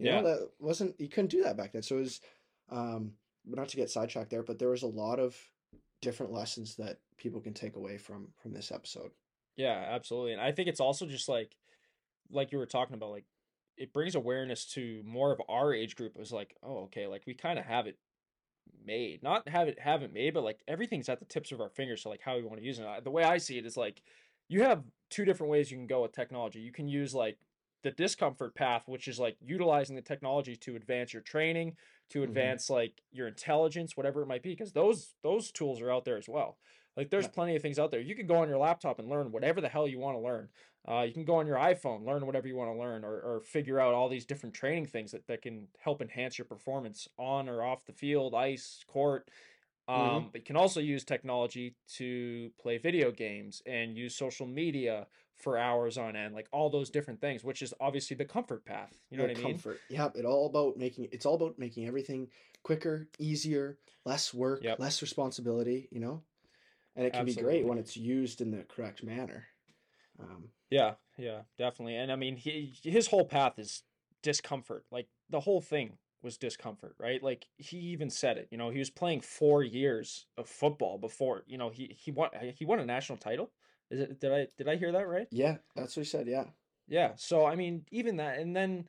you 0.03 0.11
Yeah. 0.11 0.21
know 0.21 0.29
that 0.29 0.51
wasn't 0.59 0.99
you 1.01 1.09
couldn't 1.09 1.31
do 1.31 1.43
that 1.43 1.57
back 1.57 1.73
then 1.73 1.83
so 1.83 1.97
it 1.97 2.01
was 2.01 2.21
um 2.71 3.13
not 3.45 3.69
to 3.69 3.77
get 3.77 3.91
sidetracked 3.91 4.31
there 4.31 4.43
but 4.43 4.59
there 4.59 4.69
was 4.71 4.83
a 4.83 4.87
lot 4.87 5.19
of 5.19 5.37
different 6.01 6.33
lessons 6.33 6.77
that 6.77 6.99
people 7.17 7.41
can 7.41 7.55
take 7.55 7.77
away 7.77 7.97
from 7.99 8.29
from 8.43 8.53
this 8.53 8.73
episode 8.73 9.11
Yeah, 9.57 9.85
absolutely. 9.91 10.33
And 10.33 10.41
I 10.41 10.53
think 10.53 10.69
it's 10.69 10.81
also 10.81 11.07
just 11.07 11.29
like 11.29 11.57
like 12.31 12.53
you 12.53 12.59
were 12.59 12.67
talking 12.67 12.95
about, 12.95 13.11
like 13.11 13.27
it 13.77 13.93
brings 13.93 14.15
awareness 14.15 14.65
to 14.75 15.03
more 15.05 15.33
of 15.33 15.41
our 15.49 15.75
age 15.75 15.97
group. 15.97 16.13
It 16.15 16.21
was 16.21 16.33
like, 16.33 16.57
oh, 16.63 16.85
okay, 16.85 17.07
like 17.07 17.23
we 17.27 17.35
kind 17.35 17.59
of 17.59 17.65
have 17.65 17.87
it 17.87 17.99
made. 18.85 19.23
Not 19.23 19.49
have 19.49 19.69
it 19.69 19.79
have 19.79 20.03
it 20.03 20.13
made, 20.13 20.35
but 20.35 20.45
like 20.45 20.61
everything's 20.67 21.09
at 21.09 21.19
the 21.19 21.25
tips 21.27 21.53
of 21.53 21.61
our 21.61 21.69
fingers. 21.71 22.03
So 22.03 22.11
like 22.11 22.23
how 22.23 22.37
we 22.37 22.43
want 22.43 22.59
to 22.61 22.67
use 22.67 22.79
it. 22.79 23.05
The 23.05 23.11
way 23.11 23.25
I 23.25 23.39
see 23.39 23.59
it 23.59 23.67
is 23.67 23.77
like 23.77 24.03
you 24.49 24.63
have 24.63 24.83
two 25.11 25.25
different 25.25 25.51
ways 25.51 25.71
you 25.71 25.77
can 25.77 25.87
go 25.87 26.03
with 26.03 26.13
technology. 26.13 26.61
You 26.61 26.73
can 26.73 26.89
use 26.89 27.15
like 27.15 27.39
the 27.83 27.91
discomfort 27.91 28.55
path, 28.55 28.89
which 28.89 29.09
is 29.09 29.19
like 29.19 29.37
utilizing 29.41 29.97
the 29.97 30.03
technology 30.03 30.57
to 30.57 30.77
advance 30.77 31.13
your 31.13 31.23
training, 31.23 31.77
to 32.11 32.23
Mhm. 32.23 32.23
advance 32.23 32.71
like 32.71 33.03
your 33.11 33.29
intelligence, 33.29 33.97
whatever 33.97 34.23
it 34.23 34.27
might 34.27 34.43
be, 34.43 34.51
because 34.51 34.73
those 34.73 35.15
those 35.23 35.51
tools 35.53 35.81
are 35.81 35.91
out 35.91 36.05
there 36.05 36.17
as 36.19 36.29
well. 36.29 36.59
Like 36.97 37.11
there's 37.11 37.27
Yeah. 37.27 37.29
plenty 37.29 37.57
of 37.57 37.63
things 37.63 37.79
out 37.79 37.91
there. 37.91 38.01
You 38.01 38.15
can 38.15 38.27
go 38.27 38.37
on 38.37 38.49
your 38.49 38.59
laptop 38.59 38.99
and 38.99 39.09
learn 39.09 39.33
whatever 39.33 39.61
the 39.61 39.69
hell 39.69 39.89
you 39.89 39.99
want 39.99 40.17
to 40.17 40.21
learn. 40.21 40.51
Uh, 40.87 41.03
you 41.07 41.13
can 41.15 41.25
go 41.25 41.37
on 41.37 41.47
your 41.47 41.57
iPhone, 41.57 42.05
learn 42.05 42.27
whatever 42.27 42.49
you 42.49 42.57
want 42.57 42.71
to 42.71 42.79
learn, 42.79 43.05
or, 43.05 43.21
or 43.21 43.41
figure 43.41 43.81
out 43.81 43.95
all 43.95 44.09
these 44.09 44.27
different 44.27 44.55
training 44.55 44.87
things 44.87 45.13
that, 45.13 45.27
that 45.27 45.41
can 45.43 45.69
help 45.79 46.03
enhance 46.03 46.37
your 46.39 46.45
performance 46.45 47.09
on 47.19 47.49
or 47.49 47.63
off 47.63 47.87
the 47.87 47.93
field, 47.93 48.35
ice, 48.35 48.85
court. 48.87 49.31
Um, 49.89 50.29
Mhm. 50.29 50.33
But 50.33 50.43
you 50.43 50.45
can 50.45 50.57
also 50.57 50.81
use 50.81 51.05
technology 51.05 51.77
to 51.97 52.53
play 52.61 52.79
video 52.79 53.11
games 53.11 53.63
and 53.67 53.97
use 53.97 54.15
social 54.17 54.47
media 54.47 55.09
for 55.43 55.59
hours 55.59 55.99
on 55.99 56.17
end, 56.17 56.35
like 56.35 56.49
all 56.53 56.71
those 56.71 56.89
different 56.89 57.21
things, 57.21 57.45
which 57.45 57.63
is 57.63 57.75
obviously 57.81 58.17
the 58.17 58.25
comfort 58.25 58.65
path. 58.65 58.93
You 59.11 59.19
know 59.19 59.25
the 59.25 59.29
what 59.29 59.37
I 59.39 59.43
mean? 59.43 59.53
comfort. 59.55 59.81
Yep, 59.91 60.17
it 60.17 60.25
all 60.25 60.47
about 60.47 60.77
making 60.77 61.09
it's 61.13 61.27
all 61.27 61.35
about 61.35 61.59
making 61.59 61.87
everything 61.87 62.29
quicker, 62.63 63.09
easier, 63.19 63.77
less 64.05 64.33
work, 64.33 64.63
Yep. 64.63 64.79
less 64.79 65.03
responsibility, 65.03 65.89
you 65.91 66.01
know? 66.01 66.23
And 66.95 67.07
it 67.07 67.13
can 67.13 67.27
be 67.27 67.35
great 67.35 67.67
when 67.67 67.79
it's 67.79 67.97
used 67.97 68.41
in 68.41 68.51
the 68.51 68.65
correct 68.65 69.03
manner. 69.03 69.47
Um, 70.21 70.49
Yeah, 70.71 70.95
yeah, 71.19 71.43
definitely. 71.59 71.97
And 71.97 72.11
I 72.11 72.17
mean, 72.17 72.37
he 72.37 72.75
his 72.83 73.09
whole 73.09 73.25
path 73.25 73.59
is 73.59 73.83
discomfort. 74.23 74.85
Like 74.91 75.09
the 75.29 75.41
whole 75.41 75.61
thing 75.61 75.99
was 76.23 76.39
discomfort, 76.39 76.95
right? 76.99 77.23
Like 77.23 77.47
he 77.59 77.79
even 77.79 78.11
said 78.11 78.39
it. 78.39 78.49
You 78.51 78.59
know, 78.59 78.71
he 78.71 78.79
was 78.79 78.91
playing 78.91 79.21
four 79.21 79.63
years 79.63 80.27
of 80.39 80.49
football 80.49 80.99
before. 80.99 81.43
You 81.47 81.59
know, 81.59 81.71
he 81.71 81.95
he 81.99 82.11
won 82.11 82.31
he 82.57 82.65
won 82.65 82.79
a 82.79 82.87
national 82.87 83.19
title. 83.19 83.51
Is 83.93 84.01
it? 84.01 84.21
Did 84.21 84.33
I 84.33 84.49
did 84.59 84.69
I 84.69 84.77
hear 84.77 84.93
that 84.93 85.09
right? 85.09 85.29
yeah, 85.31 85.59
that's 85.77 85.97
what 85.97 86.05
he 86.05 86.11
said, 86.11 86.27
yeah. 86.27 86.47
Yeah. 86.89 87.13
So 87.17 87.47
I 87.47 87.55
mean, 87.57 87.87
even 87.91 88.17
that, 88.17 88.39
and 88.39 88.57
then, 88.57 88.89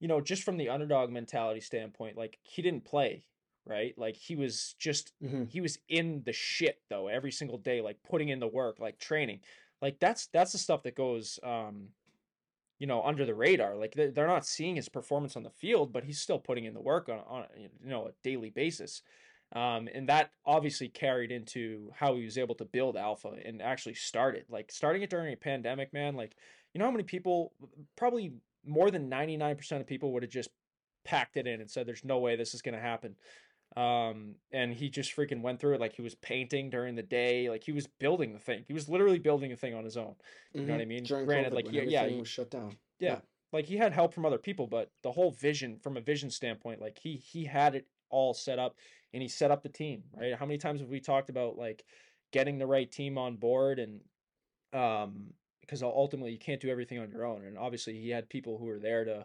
you 0.00 0.08
know, 0.08 0.20
just 0.20 0.42
from 0.42 0.56
the 0.58 0.68
underdog 0.68 1.10
mentality 1.10 1.60
standpoint, 1.60 2.16
like 2.16 2.38
he 2.42 2.62
didn't 2.62 2.84
play, 2.84 3.26
right? 3.64 3.96
Like 3.98 4.16
he 4.16 4.36
was 4.36 4.74
just 4.78 5.12
hmm 5.20 5.44
he 5.48 5.60
was 5.60 5.78
in 5.88 6.22
the 6.24 6.32
shit 6.32 6.82
though 6.90 7.08
every 7.08 7.32
single 7.32 7.58
day 7.58 7.80
like 7.80 8.02
putting 8.02 8.28
in 8.30 8.40
the 8.40 8.48
work 8.48 8.78
like 8.80 8.98
training 8.98 9.40
like 9.82 9.98
that's 10.00 10.26
that's 10.28 10.52
the 10.52 10.58
stuff 10.58 10.82
that 10.82 10.96
goes 10.96 11.38
um 11.44 11.90
you 12.78 12.86
know 12.86 13.02
under 13.02 13.24
the 13.24 13.34
radar 13.34 13.76
like 13.76 13.94
they- 13.94 14.10
they're 14.10 14.26
not 14.26 14.46
seeing 14.46 14.76
his 14.76 14.88
performance 14.88 15.36
on 15.36 15.42
the 15.44 15.50
field 15.50 15.92
but 15.92 16.04
he's 16.04 16.20
still 16.20 16.38
putting 16.38 16.64
in 16.64 16.74
the 16.74 16.80
work 16.80 17.08
on 17.08 17.18
on 17.20 17.46
you 17.56 17.68
know 17.84 18.06
a 18.08 18.12
daily 18.22 18.50
basis 18.50 19.02
um 19.56 19.88
and 19.94 20.08
that 20.08 20.30
obviously 20.44 20.88
carried 20.88 21.32
into 21.32 21.90
how 21.94 22.14
he 22.14 22.24
was 22.24 22.36
able 22.36 22.54
to 22.54 22.64
build 22.66 22.96
alpha 22.96 23.30
and 23.44 23.62
actually 23.62 23.94
start 23.94 24.36
it 24.36 24.46
like 24.50 24.70
starting 24.70 25.02
it 25.02 25.10
during 25.10 25.32
a 25.32 25.36
pandemic 25.36 25.92
man 25.92 26.14
like 26.14 26.36
you 26.74 26.78
know 26.78 26.84
how 26.84 26.90
many 26.90 27.04
people 27.04 27.52
probably 27.96 28.32
more 28.68 28.90
than 28.90 29.08
99% 29.08 29.80
of 29.80 29.86
people 29.86 30.12
would 30.12 30.22
have 30.24 30.30
just 30.30 30.50
packed 31.04 31.36
it 31.36 31.46
in 31.46 31.60
and 31.60 31.70
said 31.70 31.86
there's 31.86 32.04
no 32.04 32.18
way 32.18 32.34
this 32.36 32.52
is 32.52 32.60
going 32.62 32.74
to 32.74 32.80
happen 32.80 33.14
um 33.76 34.34
and 34.52 34.72
he 34.74 34.88
just 34.88 35.14
freaking 35.16 35.40
went 35.42 35.60
through 35.60 35.74
it 35.74 35.80
like 35.80 35.92
he 35.94 36.02
was 36.02 36.14
painting 36.16 36.68
during 36.70 36.94
the 36.94 37.02
day 37.02 37.48
like 37.48 37.62
he 37.64 37.72
was 37.72 37.86
building 37.98 38.32
the 38.32 38.38
thing 38.38 38.64
he 38.66 38.72
was 38.74 38.88
literally 38.88 39.18
building 39.18 39.50
the 39.50 39.56
thing 39.56 39.74
on 39.74 39.84
his 39.84 39.96
own 39.96 40.14
You 40.52 40.62
know 40.62 40.72
what 40.74 40.80
I 40.82 40.84
mean? 40.84 40.98
Mm-hmm. 41.04 41.06
During 41.14 41.26
Granted, 41.26 41.52
COVID, 41.52 41.56
like, 41.56 41.66
when 41.66 41.90
yeah- 41.90 42.06
he 42.08 42.18
was 42.18 42.28
shut 42.28 42.50
down. 42.50 42.76
yeah. 42.98 43.10
Yeah. 43.10 43.18
like 43.52 43.66
he 43.66 43.76
had 43.76 43.92
help 43.92 44.12
from 44.14 44.24
other 44.26 44.38
people 44.38 44.66
but 44.66 44.90
the 45.02 45.12
whole 45.12 45.30
vision 45.32 45.78
from 45.82 45.96
a 45.96 46.00
vision 46.00 46.30
standpoint 46.30 46.80
like 46.80 46.98
he 46.98 47.16
he 47.16 47.44
had 47.44 47.74
it 47.74 47.86
all 48.08 48.34
set 48.34 48.58
up 48.58 48.76
and 49.16 49.22
he 49.22 49.28
set 49.28 49.50
up 49.50 49.62
the 49.62 49.68
team 49.70 50.02
right 50.14 50.34
how 50.38 50.44
many 50.44 50.58
times 50.58 50.80
have 50.80 50.90
we 50.90 51.00
talked 51.00 51.30
about 51.30 51.56
like 51.56 51.84
getting 52.32 52.58
the 52.58 52.66
right 52.66 52.92
team 52.92 53.16
on 53.16 53.36
board 53.36 53.78
and 53.78 54.00
um 54.74 55.32
because 55.62 55.82
ultimately 55.82 56.30
you 56.32 56.38
can't 56.38 56.60
do 56.60 56.68
everything 56.68 56.98
on 56.98 57.10
your 57.10 57.24
own 57.24 57.44
and 57.46 57.56
obviously 57.56 57.98
he 57.98 58.10
had 58.10 58.28
people 58.28 58.58
who 58.58 58.66
were 58.66 58.78
there 58.78 59.04
to 59.06 59.24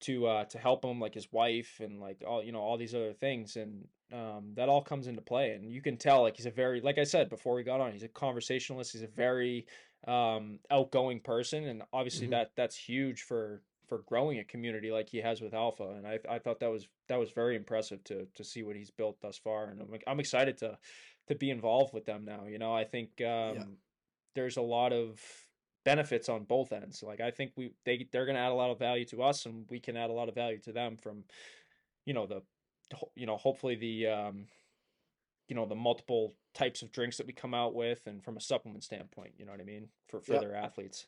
to 0.00 0.26
uh 0.26 0.44
to 0.44 0.58
help 0.58 0.84
him 0.84 1.00
like 1.00 1.14
his 1.14 1.32
wife 1.32 1.80
and 1.80 2.00
like 2.00 2.22
all 2.26 2.42
you 2.44 2.52
know 2.52 2.60
all 2.60 2.76
these 2.76 2.94
other 2.94 3.14
things 3.14 3.56
and 3.56 3.88
um 4.12 4.52
that 4.54 4.68
all 4.68 4.82
comes 4.82 5.06
into 5.06 5.22
play 5.22 5.52
and 5.52 5.70
you 5.70 5.80
can 5.80 5.96
tell 5.96 6.20
like 6.20 6.36
he's 6.36 6.44
a 6.46 6.50
very 6.50 6.82
like 6.82 6.98
I 6.98 7.04
said 7.04 7.30
before 7.30 7.54
we 7.54 7.62
got 7.62 7.80
on 7.80 7.92
he's 7.92 8.02
a 8.02 8.08
conversationalist 8.08 8.92
he's 8.92 9.02
a 9.02 9.06
very 9.06 9.66
um 10.06 10.58
outgoing 10.70 11.20
person 11.20 11.64
and 11.64 11.82
obviously 11.94 12.26
Mhm. 12.26 12.32
that 12.32 12.50
that's 12.56 12.76
huge 12.76 13.22
for 13.22 13.62
for 13.86 13.98
growing 13.98 14.38
a 14.38 14.44
community 14.44 14.90
like 14.90 15.08
he 15.08 15.18
has 15.18 15.40
with 15.40 15.54
Alpha 15.54 15.90
and 15.90 16.06
I 16.06 16.18
I 16.28 16.38
thought 16.38 16.60
that 16.60 16.70
was 16.70 16.88
that 17.08 17.18
was 17.18 17.30
very 17.30 17.56
impressive 17.56 18.02
to 18.04 18.26
to 18.34 18.44
see 18.44 18.62
what 18.62 18.76
he's 18.76 18.90
built 18.90 19.20
thus 19.20 19.38
far 19.38 19.66
and 19.66 19.80
I'm 19.80 19.90
like- 19.90 20.04
I'm 20.06 20.20
excited 20.20 20.56
to 20.58 20.78
to 21.28 21.34
be 21.34 21.50
involved 21.50 21.92
with 21.94 22.04
them 22.04 22.24
now 22.24 22.46
you 22.46 22.58
know? 22.58 22.74
I 22.74 22.84
think 22.84 23.20
um 23.20 23.76
there's 24.34 24.56
a 24.56 24.62
lot 24.62 24.92
of 24.92 25.20
benefits 25.84 26.28
on 26.28 26.44
both 26.44 26.72
ends 26.72 27.02
like 27.02 27.20
I 27.20 27.30
think 27.30 27.52
we 27.56 27.72
they 27.84 28.08
they're 28.10 28.24
going 28.26 28.36
to 28.36 28.40
add 28.40 28.52
a 28.52 28.54
lot 28.54 28.70
of 28.70 28.78
value 28.78 29.04
to 29.06 29.22
us 29.22 29.46
and 29.46 29.66
we 29.68 29.80
can 29.80 29.96
add 29.96 30.10
a 30.10 30.14
lot 30.14 30.28
of 30.28 30.34
value 30.34 30.58
to 30.60 30.72
them 30.72 30.96
from 30.96 31.24
you 32.06 32.14
know 32.14 32.26
the 32.26 32.40
you 33.14 33.26
know 33.26 33.36
hopefully 33.36 33.74
the 33.74 34.06
um 34.06 34.46
you 35.48 35.54
know 35.54 35.66
the 35.66 35.74
multiple 35.74 36.34
types 36.54 36.80
of 36.82 36.90
drinks 36.90 37.18
that 37.18 37.26
we 37.26 37.32
come 37.32 37.52
out 37.52 37.74
with 37.74 38.06
and 38.06 38.24
from 38.24 38.36
a 38.36 38.40
supplement 38.40 38.82
standpoint 38.82 39.32
you 39.36 39.44
know 39.44 39.52
what 39.52 39.60
i 39.60 39.64
mean? 39.64 39.88
For 40.08 40.22
for 40.22 40.34
Yeah. 40.34 40.40
their 40.40 40.54
athletes 40.54 41.06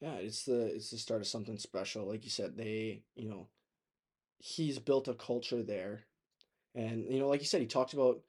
Yeah, 0.00 0.14
it's 0.14 0.44
the 0.44 0.66
it's 0.74 0.90
the 0.90 0.98
start 0.98 1.20
of 1.22 1.26
something 1.26 1.58
special. 1.58 2.06
Like 2.06 2.24
you 2.24 2.30
said, 2.30 2.56
they, 2.56 3.02
you 3.14 3.28
know, 3.28 3.48
he's 4.38 4.78
built 4.78 5.08
a 5.08 5.14
culture 5.14 5.62
there. 5.62 6.04
And, 6.74 7.06
you 7.12 7.20
know, 7.20 7.28
like 7.28 7.40
you 7.40 7.46
said, 7.46 7.60
he 7.62 7.68
talked 7.68 7.94
about 7.94 8.20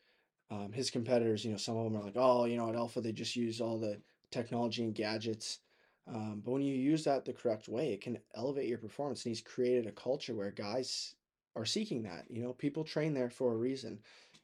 um, 0.52 0.72
his 0.74 0.92
competitors, 0.92 1.46
you 1.46 1.52
know, 1.52 1.58
some 1.58 1.78
of 1.78 1.86
them 1.86 1.98
are 1.98 2.04
like, 2.06 2.16
oh, 2.18 2.46
you 2.46 2.58
know, 2.58 2.70
at 2.70 2.76
Alpha, 2.76 3.02
they 3.02 3.14
just 3.14 3.36
use 3.36 3.62
all 3.62 3.80
the 3.80 4.00
technology 4.32 4.84
and 4.84 4.96
gadgets. 4.96 5.60
Um, 6.08 6.42
but 6.46 6.52
when 6.52 6.64
you 6.64 6.76
use 6.76 7.04
that 7.06 7.26
the 7.26 7.34
correct 7.34 7.70
way, 7.70 7.94
it 7.94 8.02
can 8.02 8.20
elevate 8.36 8.70
your 8.70 8.80
performance. 8.80 9.26
And 9.26 9.32
he's 9.32 9.42
created 9.42 9.88
a 9.88 9.92
culture 9.94 10.36
where 10.36 10.52
guys 10.52 11.16
are 11.56 11.66
seeking 11.66 12.04
that. 12.04 12.26
You 12.30 12.44
know, 12.44 12.54
people 12.54 12.84
train 12.86 13.14
there 13.14 13.30
for 13.30 13.54
a 13.54 13.58
reason, 13.58 14.00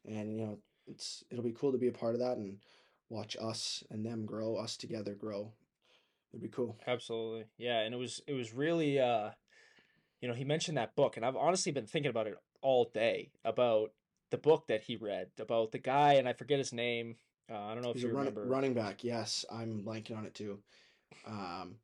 and 0.07 0.31
you 0.31 0.45
know, 0.45 0.59
it's 0.87 1.23
it'll 1.31 1.43
be 1.43 1.53
cool 1.53 1.71
to 1.73 1.77
be 1.79 1.87
a 1.89 1.93
part 1.93 2.15
of 2.15 2.21
that 2.21 2.37
and 2.37 2.57
watch 3.09 3.37
us 3.41 3.83
and 3.91 4.05
them 4.05 4.25
grow, 4.25 4.57
us 4.57 4.77
together 4.77 5.15
grow. 5.15 5.53
It'd 6.33 6.41
be 6.41 6.49
cool. 6.49 6.75
Absolutely. 6.87 7.45
Yeah, 7.57 7.79
and 7.81 7.93
it 7.93 7.97
was 7.97 8.21
it 8.27 8.33
was 8.33 8.53
really 8.53 8.99
uh 8.99 9.29
you 10.21 10.27
know, 10.27 10.33
he 10.33 10.45
mentioned 10.45 10.77
that 10.77 10.95
book 10.95 11.15
and 11.17 11.25
I've 11.25 11.35
honestly 11.35 11.71
been 11.71 11.85
thinking 11.85 12.09
about 12.09 12.27
it 12.27 12.35
all 12.61 12.89
day 12.93 13.31
about 13.43 13.91
the 14.31 14.37
book 14.37 14.67
that 14.67 14.81
he 14.81 14.95
read 14.95 15.27
about 15.37 15.71
the 15.71 15.79
guy 15.79 16.13
and 16.13 16.27
I 16.27 16.33
forget 16.33 16.57
his 16.57 16.73
name. 16.73 17.17
Uh, 17.51 17.59
I 17.59 17.73
don't 17.73 17.83
know 17.83 17.89
if 17.89 17.95
He's 17.95 18.03
you 18.03 18.09
run, 18.09 18.19
remember. 18.19 18.45
running 18.45 18.73
back. 18.73 19.03
Yes, 19.03 19.43
I'm 19.51 19.83
blanking 19.85 20.17
on 20.17 20.25
it 20.25 20.33
too. 20.33 20.59
Um, 21.27 21.75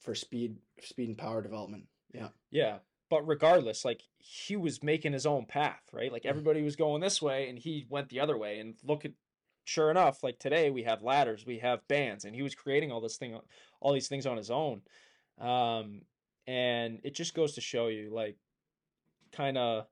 for 0.00 0.14
speed, 0.14 0.56
speed 0.80 1.08
and 1.08 1.18
power 1.18 1.42
development. 1.42 1.84
Yeah. 2.12 2.28
Yeah. 2.50 2.78
But 3.10 3.28
regardless, 3.28 3.84
like 3.84 4.02
he 4.18 4.56
was 4.56 4.82
making 4.82 5.12
his 5.12 5.26
own 5.26 5.44
path, 5.44 5.82
right? 5.92 6.10
Like 6.10 6.24
everybody 6.24 6.62
was 6.62 6.74
going 6.74 7.02
this 7.02 7.20
way 7.20 7.48
and 7.50 7.58
he 7.58 7.86
went 7.90 8.08
the 8.08 8.20
other 8.20 8.36
way. 8.38 8.58
And 8.58 8.74
look 8.82 9.04
at 9.04 9.12
sure 9.64 9.90
enough, 9.90 10.22
like 10.22 10.38
today 10.38 10.70
we 10.70 10.82
have 10.84 11.02
ladders, 11.02 11.46
we 11.46 11.58
have 11.58 11.86
bands, 11.88 12.24
and 12.24 12.34
he 12.34 12.42
was 12.42 12.54
creating 12.54 12.90
all 12.92 13.00
this 13.00 13.16
thing 13.16 13.38
all 13.80 13.92
these 13.92 14.08
things 14.08 14.26
on 14.26 14.36
his 14.36 14.50
own. 14.50 14.82
Um 15.40 16.02
and 16.46 17.00
it 17.04 17.14
just 17.14 17.34
goes 17.34 17.54
to 17.54 17.60
show 17.60 17.88
you 17.88 18.10
like 18.12 18.36
kind 19.32 19.56
of 19.56 19.86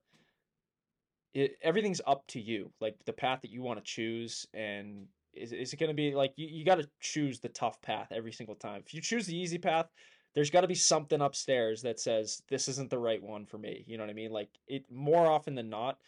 it 1.33 1.57
everything's 1.63 2.01
up 2.07 2.27
to 2.29 2.41
you, 2.41 2.73
like 2.81 2.97
the 3.05 3.13
path 3.13 3.41
that 3.43 3.51
you 3.51 3.63
want 3.63 3.79
to 3.79 3.85
choose 3.85 4.47
and 4.53 5.07
is, 5.33 5.53
is 5.53 5.73
it 5.73 5.79
going 5.79 5.91
to 5.91 5.95
be 5.95 6.15
like 6.15 6.33
you, 6.37 6.49
you 6.49 6.65
got 6.65 6.77
to 6.77 6.89
choose 7.01 7.39
the 7.39 7.49
tough 7.49 7.81
path 7.83 8.09
every 8.11 8.33
single 8.33 8.57
time. 8.57 8.83
If 8.85 8.93
you 8.95 9.01
choose 9.01 9.27
the 9.27 9.37
easy 9.37 9.59
path, 9.59 9.87
there's 10.35 10.51
got 10.51 10.63
to 10.63 10.69
be 10.69 10.75
something 10.75 11.21
upstairs 11.21 11.83
that 11.83 12.01
says 12.01 12.43
this 12.49 12.69
isn't 12.69 12.91
the 12.91 12.99
right 12.99 13.23
one 13.23 13.47
for 13.47 13.59
me. 13.59 13.85
You 13.87 13.97
know 13.97 14.05
what 14.05 14.11
I 14.11 14.15
mean? 14.15 14.33
Like 14.33 14.49
it 14.67 14.91
more 14.91 15.27
often 15.27 15.55
than 15.55 15.71
not, 15.71 15.99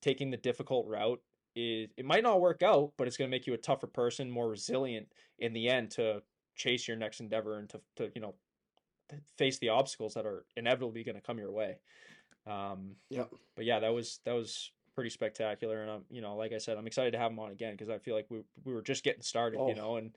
taking 0.00 0.30
the 0.30 0.36
difficult 0.36 0.86
route 0.86 1.20
is 1.54 1.90
it 1.96 2.04
might 2.04 2.22
not 2.22 2.40
work 2.40 2.62
out, 2.62 2.94
but 2.96 3.06
it's 3.08 3.16
going 3.16 3.30
to 3.30 3.34
make 3.36 3.46
you 3.46 3.54
a 3.54 3.58
tougher 3.58 3.86
person, 3.86 4.30
more 4.30 4.48
resilient 4.48 5.12
in 5.38 5.52
the 5.52 5.68
end 5.68 5.90
to 5.92 6.22
chase 6.56 6.86
your 6.88 6.96
next 6.96 7.20
endeavor 7.20 7.58
and 7.58 7.68
to 7.70 7.82
to 7.96 8.10
you 8.14 8.20
know 8.20 8.36
face 9.36 9.58
the 9.58 9.70
obstacles 9.70 10.14
that 10.14 10.26
are 10.26 10.46
inevitably 10.56 11.04
going 11.04 11.16
to 11.16 11.20
come 11.20 11.38
your 11.38 11.52
way. 11.52 11.80
Um, 12.46 12.96
Yep. 13.10 13.34
but 13.56 13.64
yeah, 13.66 13.80
that 13.80 13.90
was 13.94 14.20
that 14.26 14.34
was 14.34 14.72
pretty 14.94 15.10
spectacular, 15.10 15.82
and 15.82 15.90
I'm 15.90 16.06
you 16.10 16.22
know 16.22 16.36
like 16.36 16.52
I 16.52 16.58
said, 16.58 16.78
I'm 16.78 16.86
excited 16.88 17.12
to 17.12 17.18
have 17.18 17.32
him 17.32 17.40
on 17.40 17.52
again 17.52 17.74
because 17.74 17.90
I 17.90 17.98
feel 17.98 18.16
like 18.16 18.28
we 18.30 18.42
we 18.64 18.74
were 18.74 18.82
just 18.82 19.04
getting 19.04 19.22
started, 19.22 19.60
Oh. 19.60 19.66
you 19.66 19.74
know, 19.74 19.96
and 19.96 20.16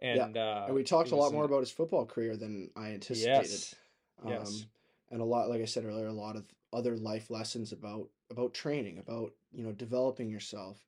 and 0.00 0.36
uh, 0.36 0.66
And 0.66 0.74
we 0.74 0.84
talked 0.84 1.10
a 1.12 1.16
lot 1.16 1.32
more 1.32 1.44
about 1.44 1.60
his 1.60 1.70
football 1.70 2.06
career 2.06 2.36
than 2.36 2.70
I 2.76 2.92
anticipated. 2.92 3.66
yes, 3.66 3.74
Um, 4.18 4.66
yes. 4.66 4.66
and 5.10 5.20
a 5.20 5.24
lot, 5.24 5.48
like 5.48 5.60
I 5.62 5.64
said 5.66 5.84
earlier, 5.84 6.06
a 6.06 6.12
lot 6.12 6.36
of 6.36 6.46
other 6.72 6.96
life 6.96 7.30
lessons 7.30 7.72
about 7.72 8.10
about 8.30 8.54
training, 8.54 8.98
about 8.98 9.32
you 9.52 9.64
know 9.64 9.72
developing 9.72 10.30
yourself. 10.30 10.78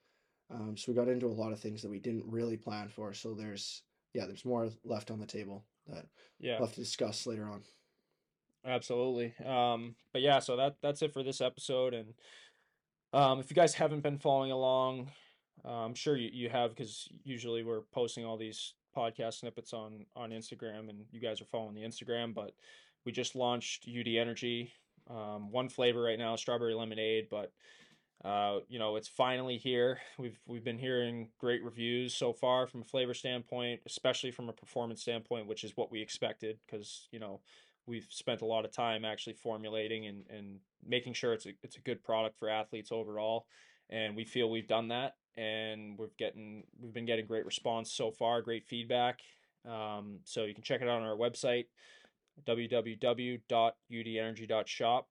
Um, 0.51 0.77
so 0.77 0.93
we 0.93 0.97
got 0.97 1.09
into 1.09 1.27
a 1.27 1.29
lot 1.29 1.53
of 1.53 1.61
things 1.61 1.83
that 1.83 1.91
we 1.91 1.99
didn't 1.99 2.25
really 2.27 2.57
plan 2.57 2.89
for. 2.89 3.15
So 3.15 3.35
there's 3.35 3.83
yeah, 4.15 4.27
there's 4.27 4.45
more 4.45 4.69
left 4.85 5.11
on 5.11 5.19
the 5.19 5.27
table 5.27 5.65
that 5.89 6.07
yeah. 6.39 6.59
we'll 6.59 6.67
have 6.67 6.75
to 6.75 6.81
discuss 6.81 7.27
later 7.27 7.45
on. 7.45 7.63
Absolutely. 8.65 9.35
Um, 9.45 9.97
but 10.13 10.23
yeah, 10.23 10.39
so 10.39 10.57
that 10.57 10.77
that's 10.83 11.03
it 11.03 11.13
for 11.13 11.23
this 11.23 11.41
episode. 11.41 11.95
And 11.95 12.15
um, 13.13 13.41
if 13.41 13.51
you 13.51 13.55
guys 13.55 13.75
haven't 13.75 14.03
been 14.03 14.19
following 14.19 14.53
along, 14.53 15.11
uh, 15.65 15.85
I'm 15.85 15.95
sure 15.95 16.17
you, 16.17 16.31
you 16.33 16.49
have 16.49 16.75
because 16.75 17.09
usually 17.25 17.63
we're 17.63 17.83
posting 17.93 18.25
all 18.25 18.37
these 18.37 18.75
podcast 18.97 19.41
snippets 19.41 19.73
on 19.73 20.07
on 20.15 20.31
Instagram, 20.31 20.89
and 20.91 21.05
you 21.11 21.21
guys 21.21 21.41
are 21.41 21.47
following 21.47 21.75
the 21.75 21.83
Instagram. 21.83 22.35
But 22.35 22.53
we 23.05 23.13
just 23.13 23.35
launched 23.35 23.89
UD 23.89 24.09
Energy, 24.09 24.73
um, 25.11 25.51
one 25.51 25.69
flavor 25.69 26.03
right 26.03 26.19
now, 26.19 26.37
strawberry 26.37 26.75
lemonade. 26.75 27.29
But 27.31 27.53
uh, 28.25 28.61
you 28.69 28.79
know, 28.79 28.97
it's 28.97 29.09
finally 29.09 29.59
here. 29.59 29.99
We've 30.19 30.39
we've 30.47 30.65
been 30.65 30.79
hearing 30.79 31.31
great 31.39 31.65
reviews 31.65 32.15
so 32.15 32.33
far 32.33 32.67
from 32.67 32.83
a 32.83 32.85
flavor 32.85 33.15
standpoint, 33.15 33.81
especially 33.87 34.31
from 34.31 34.49
a 34.49 34.53
performance 34.53 35.03
standpoint, 35.03 35.47
which 35.47 35.65
is 35.65 35.77
what 35.77 35.91
we 35.91 36.01
expected 36.01 36.59
because 36.67 37.09
you 37.11 37.19
know 37.19 37.41
we've 37.87 38.07
spent 38.11 38.43
a 38.43 38.47
lot 38.47 38.65
of 38.65 38.73
time 38.73 39.05
actually 39.05 39.35
formulating 39.35 40.07
and, 40.07 40.25
and 40.31 40.59
making 40.87 41.13
sure 41.13 41.33
it's 41.33 41.47
a, 41.47 41.51
it's 41.63 41.77
a 41.77 41.81
good 41.81 42.03
product 42.03 42.39
for 42.39 42.49
athletes 42.49 42.93
overall 42.93 43.47
and 43.91 44.17
we 44.17 44.25
feel 44.25 44.51
we've 44.51 44.69
done 44.69 44.89
that 44.89 45.17
and 45.37 45.99
we've 45.99 46.17
getting 46.17 46.65
we've 46.81 46.93
been 46.93 47.07
getting 47.07 47.27
great 47.27 47.45
response 47.47 47.93
so 47.93 48.11
far 48.11 48.43
great 48.43 48.65
feedback 48.65 49.21
um, 49.69 50.19
so 50.25 50.45
you 50.45 50.55
can 50.55 50.63
check 50.63 50.81
it 50.81 50.89
out 50.89 51.01
on 51.01 51.07
our 51.07 51.17
website 51.17 51.67
www.udenergy.shop 52.47 55.09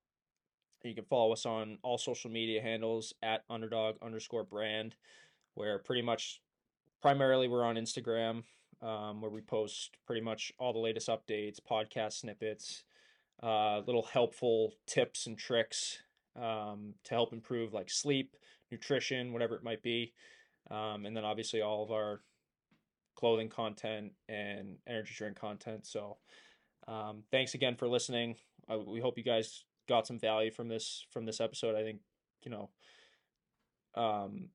you 0.84 0.96
can 0.96 1.06
follow 1.06 1.32
us 1.32 1.46
on 1.46 1.78
all 1.84 2.00
social 2.00 2.32
media 2.32 2.62
handles 2.62 3.14
at 3.22 3.44
underdog 3.50 3.96
underscore 4.02 4.44
brand 4.44 4.96
where 5.54 5.80
pretty 5.80 6.02
much 6.02 6.42
primarily 7.02 7.48
we're 7.48 7.64
on 7.64 7.76
instagram 7.76 8.44
um, 8.82 9.22
where 9.22 9.32
we 9.32 9.42
post 9.42 9.98
pretty 10.06 10.22
much 10.22 10.52
all 10.58 10.74
the 10.74 10.80
latest 10.80 11.08
updates, 11.08 11.60
podcast 11.60 12.14
snippets, 12.14 12.84
uh, 13.44 13.82
little 13.86 14.04
helpful 14.04 14.74
tips 14.88 15.28
and 15.28 15.38
tricks 15.38 16.00
um, 16.36 16.94
to 17.04 17.14
help 17.14 17.34
improve 17.34 17.74
like 17.74 17.90
sleep, 17.90 18.36
nutrition, 18.72 19.34
whatever 19.34 19.56
it 19.56 19.64
might 19.64 19.84
be. 19.84 20.14
Um, 20.70 21.06
and 21.06 21.16
then 21.16 21.26
obviously 21.26 21.62
all 21.62 21.84
of 21.84 21.92
our 21.92 22.22
clothing 23.16 23.50
content 23.50 24.14
and 24.30 24.78
energy 24.88 25.14
drink 25.16 25.40
content. 25.40 25.86
So 25.86 26.18
um, 26.88 27.24
thanks 27.32 27.54
again 27.54 27.76
for 27.76 27.88
listening. 27.88 28.36
I, 28.70 28.78
we 28.78 29.00
hope 29.00 29.18
you 29.18 29.24
guys 29.24 29.64
got 29.88 30.08
some 30.08 30.20
value 30.20 30.52
from 30.52 30.68
this 30.68 31.06
from 31.12 31.26
this 31.26 31.42
episode. 31.42 31.76
I 31.76 31.84
think 31.84 32.00
you 32.44 32.52
know 32.52 32.70
um, 33.96 34.50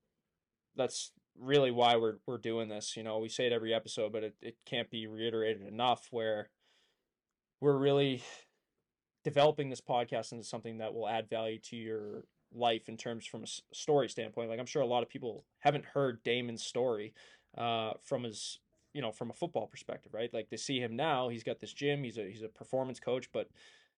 that's 0.75 1.11
really 1.39 1.71
why 1.71 1.95
we're 1.95 2.17
we're 2.25 2.37
doing 2.37 2.69
this. 2.69 2.95
You 2.97 3.03
know, 3.03 3.19
we 3.19 3.29
say 3.29 3.47
it 3.47 3.53
every 3.53 3.73
episode, 3.73 4.11
but 4.11 4.23
it, 4.23 4.35
it 4.41 4.55
can't 4.65 4.89
be 4.89 5.07
reiterated 5.07 5.67
enough 5.67 6.07
where 6.11 6.49
we're 7.59 7.77
really 7.77 8.23
developing 9.23 9.69
this 9.69 9.81
podcast 9.81 10.31
into 10.31 10.43
something 10.43 10.77
that 10.77 10.93
will 10.93 11.07
add 11.07 11.29
value 11.29 11.59
to 11.59 11.75
your 11.75 12.23
life 12.53 12.87
in 12.87 12.97
terms 12.97 13.25
from 13.25 13.43
a 13.43 13.75
story 13.75 14.09
standpoint. 14.09 14.49
Like 14.49 14.59
I'm 14.59 14.65
sure 14.65 14.81
a 14.81 14.87
lot 14.87 15.03
of 15.03 15.09
people 15.09 15.45
haven't 15.59 15.85
heard 15.85 16.23
Damon's 16.23 16.63
story 16.63 17.13
uh, 17.57 17.93
from 18.03 18.23
his 18.23 18.59
you 18.97 19.03
know 19.03 19.11
from 19.11 19.29
a 19.29 19.33
football 19.33 19.67
perspective, 19.67 20.11
right? 20.11 20.33
Like 20.33 20.49
to 20.49 20.57
see 20.57 20.79
him 20.79 20.95
now, 20.95 21.29
he's 21.29 21.43
got 21.43 21.59
this 21.59 21.71
gym, 21.71 22.03
he's 22.03 22.17
a 22.17 22.23
he's 22.23 22.41
a 22.41 22.47
performance 22.47 22.99
coach, 22.99 23.31
but 23.31 23.47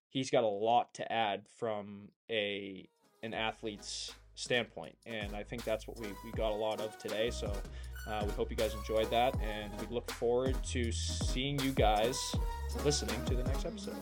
he's 0.10 0.30
got 0.30 0.44
a 0.44 0.48
lot 0.48 0.94
to 0.96 1.10
add 1.10 1.48
from 1.58 2.10
a 2.30 2.86
an 3.24 3.34
athlete's 3.34 4.12
standpoint. 4.36 4.98
And 5.06 5.38
I 5.38 5.44
think 5.44 5.64
that's 5.64 5.88
what 5.88 5.98
we, 5.98 6.08
we 6.26 6.32
got 6.34 6.52
a 6.52 6.56
lot 6.56 6.82
of 6.82 6.98
today. 6.98 7.30
So 7.30 7.50
uh, 8.08 8.24
we 8.26 8.32
hope 8.34 8.52
you 8.52 8.58
guys 8.58 8.74
enjoyed 8.74 9.10
that. 9.10 9.40
And 9.42 9.72
we 9.80 9.88
look 9.94 10.12
forward 10.12 10.62
to 10.66 10.92
seeing 10.92 11.60
you 11.60 11.72
guys 11.72 12.18
listening 12.84 13.24
to 13.26 13.36
the 13.36 13.44
next 13.44 13.66
episode. 13.66 13.96